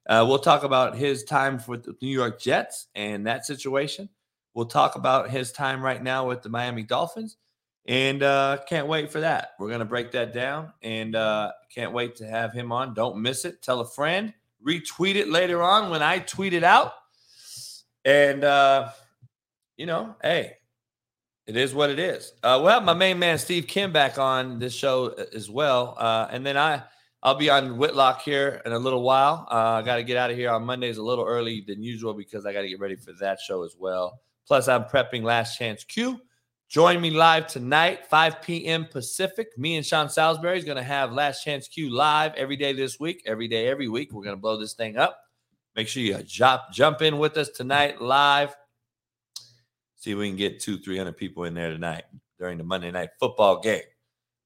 Uh, 0.07 0.23
we'll 0.27 0.39
talk 0.39 0.63
about 0.63 0.95
his 0.95 1.23
time 1.23 1.61
with 1.67 1.83
the 1.83 1.95
New 2.01 2.09
York 2.09 2.39
Jets 2.39 2.87
and 2.95 3.25
that 3.27 3.45
situation. 3.45 4.09
We'll 4.53 4.67
talk 4.67 4.95
about 4.95 5.29
his 5.29 5.51
time 5.51 5.81
right 5.81 6.01
now 6.01 6.27
with 6.27 6.41
the 6.43 6.49
Miami 6.49 6.83
Dolphins. 6.83 7.37
And 7.87 8.21
uh, 8.21 8.59
can't 8.67 8.87
wait 8.87 9.11
for 9.11 9.21
that. 9.21 9.51
We're 9.59 9.69
going 9.69 9.79
to 9.79 9.85
break 9.85 10.11
that 10.11 10.33
down 10.33 10.73
and 10.81 11.15
uh, 11.15 11.51
can't 11.73 11.93
wait 11.93 12.17
to 12.17 12.27
have 12.27 12.53
him 12.53 12.71
on. 12.71 12.93
Don't 12.93 13.21
miss 13.21 13.45
it. 13.45 13.61
Tell 13.61 13.79
a 13.79 13.87
friend. 13.87 14.33
Retweet 14.65 15.15
it 15.15 15.27
later 15.27 15.61
on 15.61 15.89
when 15.89 16.01
I 16.01 16.19
tweet 16.19 16.53
it 16.53 16.63
out. 16.63 16.93
And, 18.05 18.43
uh, 18.43 18.89
you 19.75 19.85
know, 19.85 20.15
hey, 20.21 20.53
it 21.45 21.55
is 21.55 21.73
what 21.73 21.89
it 21.89 21.99
is. 21.99 22.33
Uh, 22.43 22.59
we'll 22.61 22.71
have 22.71 22.83
my 22.83 22.93
main 22.93 23.19
man, 23.19 23.37
Steve 23.37 23.67
Kim, 23.67 23.91
back 23.91 24.17
on 24.17 24.59
this 24.59 24.73
show 24.73 25.09
as 25.33 25.49
well. 25.49 25.95
Uh, 25.97 26.27
and 26.29 26.45
then 26.45 26.57
I, 26.57 26.83
I'll 27.23 27.35
be 27.35 27.49
on 27.49 27.77
Whitlock 27.77 28.21
here 28.21 28.61
in 28.65 28.73
a 28.73 28.79
little 28.79 29.01
while. 29.01 29.47
Uh, 29.49 29.55
I 29.55 29.81
got 29.81 29.95
to 29.95 30.03
get 30.03 30.17
out 30.17 30.29
of 30.29 30.37
here 30.37 30.51
on 30.51 30.63
Mondays 30.63 30.97
a 30.97 31.03
little 31.03 31.25
early 31.25 31.63
than 31.65 31.81
usual 31.81 32.13
because 32.13 32.45
I 32.45 32.53
got 32.53 32.61
to 32.61 32.69
get 32.69 32.79
ready 32.79 32.95
for 32.95 33.13
that 33.19 33.39
show 33.39 33.63
as 33.63 33.75
well. 33.77 34.21
Plus, 34.45 34.67
I'm 34.67 34.83
prepping 34.83 35.23
Last 35.23 35.57
Chance 35.57 35.83
Q. 35.83 36.21
Join 36.69 36.99
me 36.99 37.11
live 37.11 37.47
tonight, 37.47 38.07
5 38.07 38.41
p.m. 38.41 38.87
Pacific. 38.91 39.57
Me 39.57 39.77
and 39.77 39.85
Sean 39.85 40.09
Salisbury 40.09 40.57
is 40.57 40.65
going 40.65 40.75
to 40.75 40.83
have 40.83 41.13
Last 41.13 41.41
Chance 41.41 41.69
Q 41.69 41.89
live 41.89 42.33
every 42.35 42.57
day 42.57 42.73
this 42.73 42.99
week, 42.99 43.23
every 43.25 43.47
day, 43.47 43.69
every 43.69 43.87
week. 43.87 44.11
We're 44.11 44.23
going 44.23 44.35
to 44.35 44.41
blow 44.41 44.59
this 44.59 44.73
thing 44.73 44.97
up. 44.97 45.17
Make 45.77 45.87
sure 45.87 46.03
you 46.03 46.21
jump, 46.23 46.63
jump 46.73 47.01
in 47.01 47.19
with 47.19 47.37
us 47.37 47.49
tonight 47.49 48.01
live. 48.01 48.53
See 49.95 50.11
if 50.11 50.17
we 50.17 50.27
can 50.27 50.35
get 50.35 50.59
two, 50.59 50.77
300 50.77 51.15
people 51.15 51.45
in 51.45 51.53
there 51.53 51.71
tonight 51.71 52.03
during 52.37 52.57
the 52.57 52.65
Monday 52.65 52.91
night 52.91 53.11
football 53.17 53.61
game. 53.61 53.83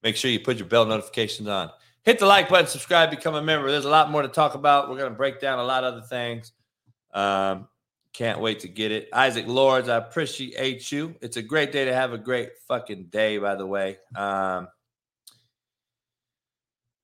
Make 0.04 0.14
sure 0.14 0.30
you 0.30 0.38
put 0.38 0.58
your 0.58 0.68
bell 0.68 0.86
notifications 0.86 1.48
on. 1.48 1.70
Hit 2.04 2.20
the 2.20 2.26
like 2.26 2.48
button, 2.48 2.68
subscribe, 2.68 3.10
become 3.10 3.34
a 3.34 3.42
member. 3.42 3.68
There's 3.68 3.84
a 3.84 3.90
lot 3.90 4.12
more 4.12 4.22
to 4.22 4.28
talk 4.28 4.54
about. 4.54 4.88
We're 4.88 4.98
going 4.98 5.10
to 5.10 5.16
break 5.16 5.40
down 5.40 5.58
a 5.58 5.64
lot 5.64 5.82
of 5.82 5.94
other 5.94 6.06
things. 6.06 6.52
Um, 7.12 7.66
can't 8.12 8.40
wait 8.40 8.60
to 8.60 8.68
get 8.68 8.92
it. 8.92 9.08
Isaac 9.12 9.46
Lords, 9.46 9.88
I 9.88 9.96
appreciate 9.96 10.92
you. 10.92 11.14
It's 11.20 11.36
a 11.36 11.42
great 11.42 11.72
day 11.72 11.84
to 11.84 11.94
have 11.94 12.12
a 12.12 12.18
great 12.18 12.50
fucking 12.68 13.06
day, 13.06 13.38
by 13.38 13.54
the 13.54 13.66
way. 13.66 13.98
Um, 14.14 14.68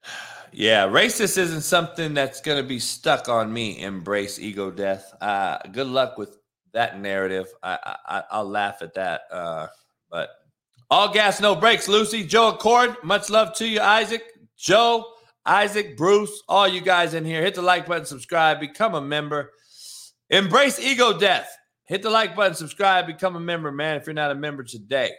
yeah, 0.53 0.87
racist 0.87 1.39
isn't 1.39 1.63
something 1.63 2.15
that's 2.15 2.41
going 2.41 2.63
to 2.63 2.69
be 2.69 2.79
stuck 2.79 3.29
on 3.29 3.53
me. 3.53 3.81
Embrace 3.81 4.39
ego 4.39 4.71
death. 4.71 5.13
Uh, 5.21 5.59
good 5.73 5.87
luck 5.87 6.19
with 6.19 6.37
that 6.73 7.01
narrative. 7.01 7.49
I, 7.63 7.97
I, 8.07 8.23
I'll 8.31 8.49
laugh 8.49 8.83
at 8.83 8.95
that. 8.95 9.23
Uh, 9.31 9.69
but 10.11 10.31
all 10.91 11.13
gas, 11.13 11.41
no 11.41 11.55
brakes, 11.55 11.89
Lucy. 11.89 12.25
Joe 12.25 12.49
Accord, 12.49 12.97
much 13.03 13.31
love 13.31 13.55
to 13.55 13.67
you, 13.67 13.81
Isaac. 13.81 14.23
Joe, 14.57 15.07
Isaac, 15.47 15.97
Bruce, 15.97 16.43
all 16.49 16.69
you 16.69 16.81
guys 16.81 17.15
in 17.15 17.25
here, 17.25 17.43
hit 17.43 17.55
the 17.55 17.63
like 17.63 17.87
button, 17.87 18.05
subscribe, 18.05 18.61
become 18.61 18.95
a 18.95 19.01
member. 19.01 19.53
Embrace 20.31 20.79
ego 20.79 21.19
death. 21.19 21.57
Hit 21.87 22.03
the 22.03 22.11
like 22.11 22.37
button, 22.37 22.55
subscribe, 22.55 23.07
become 23.07 23.37
a 23.37 23.41
member, 23.41 23.73
man. 23.73 23.97
If 23.97 24.07
you're 24.07 24.13
not 24.15 24.31
a 24.31 24.35
member 24.35 24.63
today, 24.63 25.13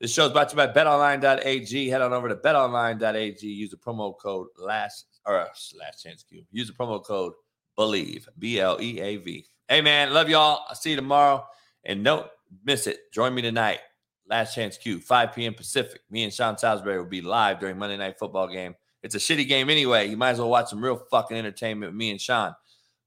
this 0.00 0.12
show 0.12 0.26
is 0.26 0.32
brought 0.32 0.48
to 0.50 0.54
you 0.54 0.66
by 0.66 0.72
betonline.ag. 0.72 1.88
Head 1.88 2.00
on 2.00 2.14
over 2.14 2.28
to 2.28 2.36
betonline.ag. 2.36 3.46
Use 3.46 3.70
the 3.70 3.76
promo 3.76 4.14
code 4.18 4.46
last 4.56 5.06
or 5.26 5.38
uh, 5.38 5.46
last 5.78 6.02
chance 6.02 6.22
Q. 6.22 6.44
Use 6.50 6.68
the 6.68 6.72
promo 6.72 7.04
code 7.04 7.34
believe 7.76 8.26
B 8.38 8.58
L 8.58 8.78
E 8.80 9.00
A 9.00 9.16
V. 9.16 9.44
Hey 9.68 9.82
man, 9.82 10.14
love 10.14 10.30
y'all. 10.30 10.64
I'll 10.68 10.74
see 10.74 10.90
you 10.90 10.96
tomorrow. 10.96 11.44
And 11.84 12.02
don't 12.02 12.26
miss 12.64 12.86
it. 12.86 13.12
Join 13.12 13.34
me 13.34 13.42
tonight. 13.42 13.80
Last 14.28 14.54
Chance 14.54 14.78
Q, 14.78 15.00
5 15.00 15.34
p.m. 15.34 15.54
Pacific. 15.54 16.00
Me 16.10 16.24
and 16.24 16.32
Sean 16.32 16.56
Salisbury 16.56 16.98
will 16.98 17.06
be 17.06 17.22
live 17.22 17.60
during 17.60 17.78
Monday 17.78 17.96
Night 17.96 18.18
Football 18.18 18.48
game. 18.48 18.74
It's 19.02 19.14
a 19.14 19.18
shitty 19.18 19.48
game 19.48 19.70
anyway. 19.70 20.08
You 20.08 20.16
might 20.16 20.30
as 20.30 20.38
well 20.38 20.50
watch 20.50 20.68
some 20.68 20.82
real 20.82 21.02
fucking 21.10 21.36
entertainment 21.36 21.92
with 21.92 21.96
me 21.96 22.10
and 22.10 22.20
Sean. 22.20 22.54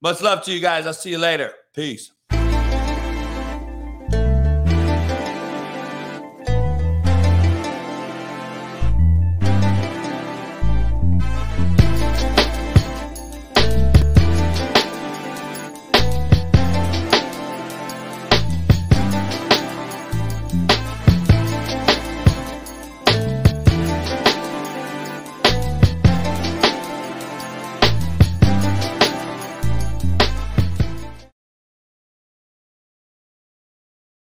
Much 0.01 0.21
love 0.21 0.43
to 0.43 0.51
you 0.53 0.59
guys. 0.59 0.87
I'll 0.87 0.93
see 0.93 1.11
you 1.11 1.17
later. 1.17 1.53
Peace. 1.73 2.11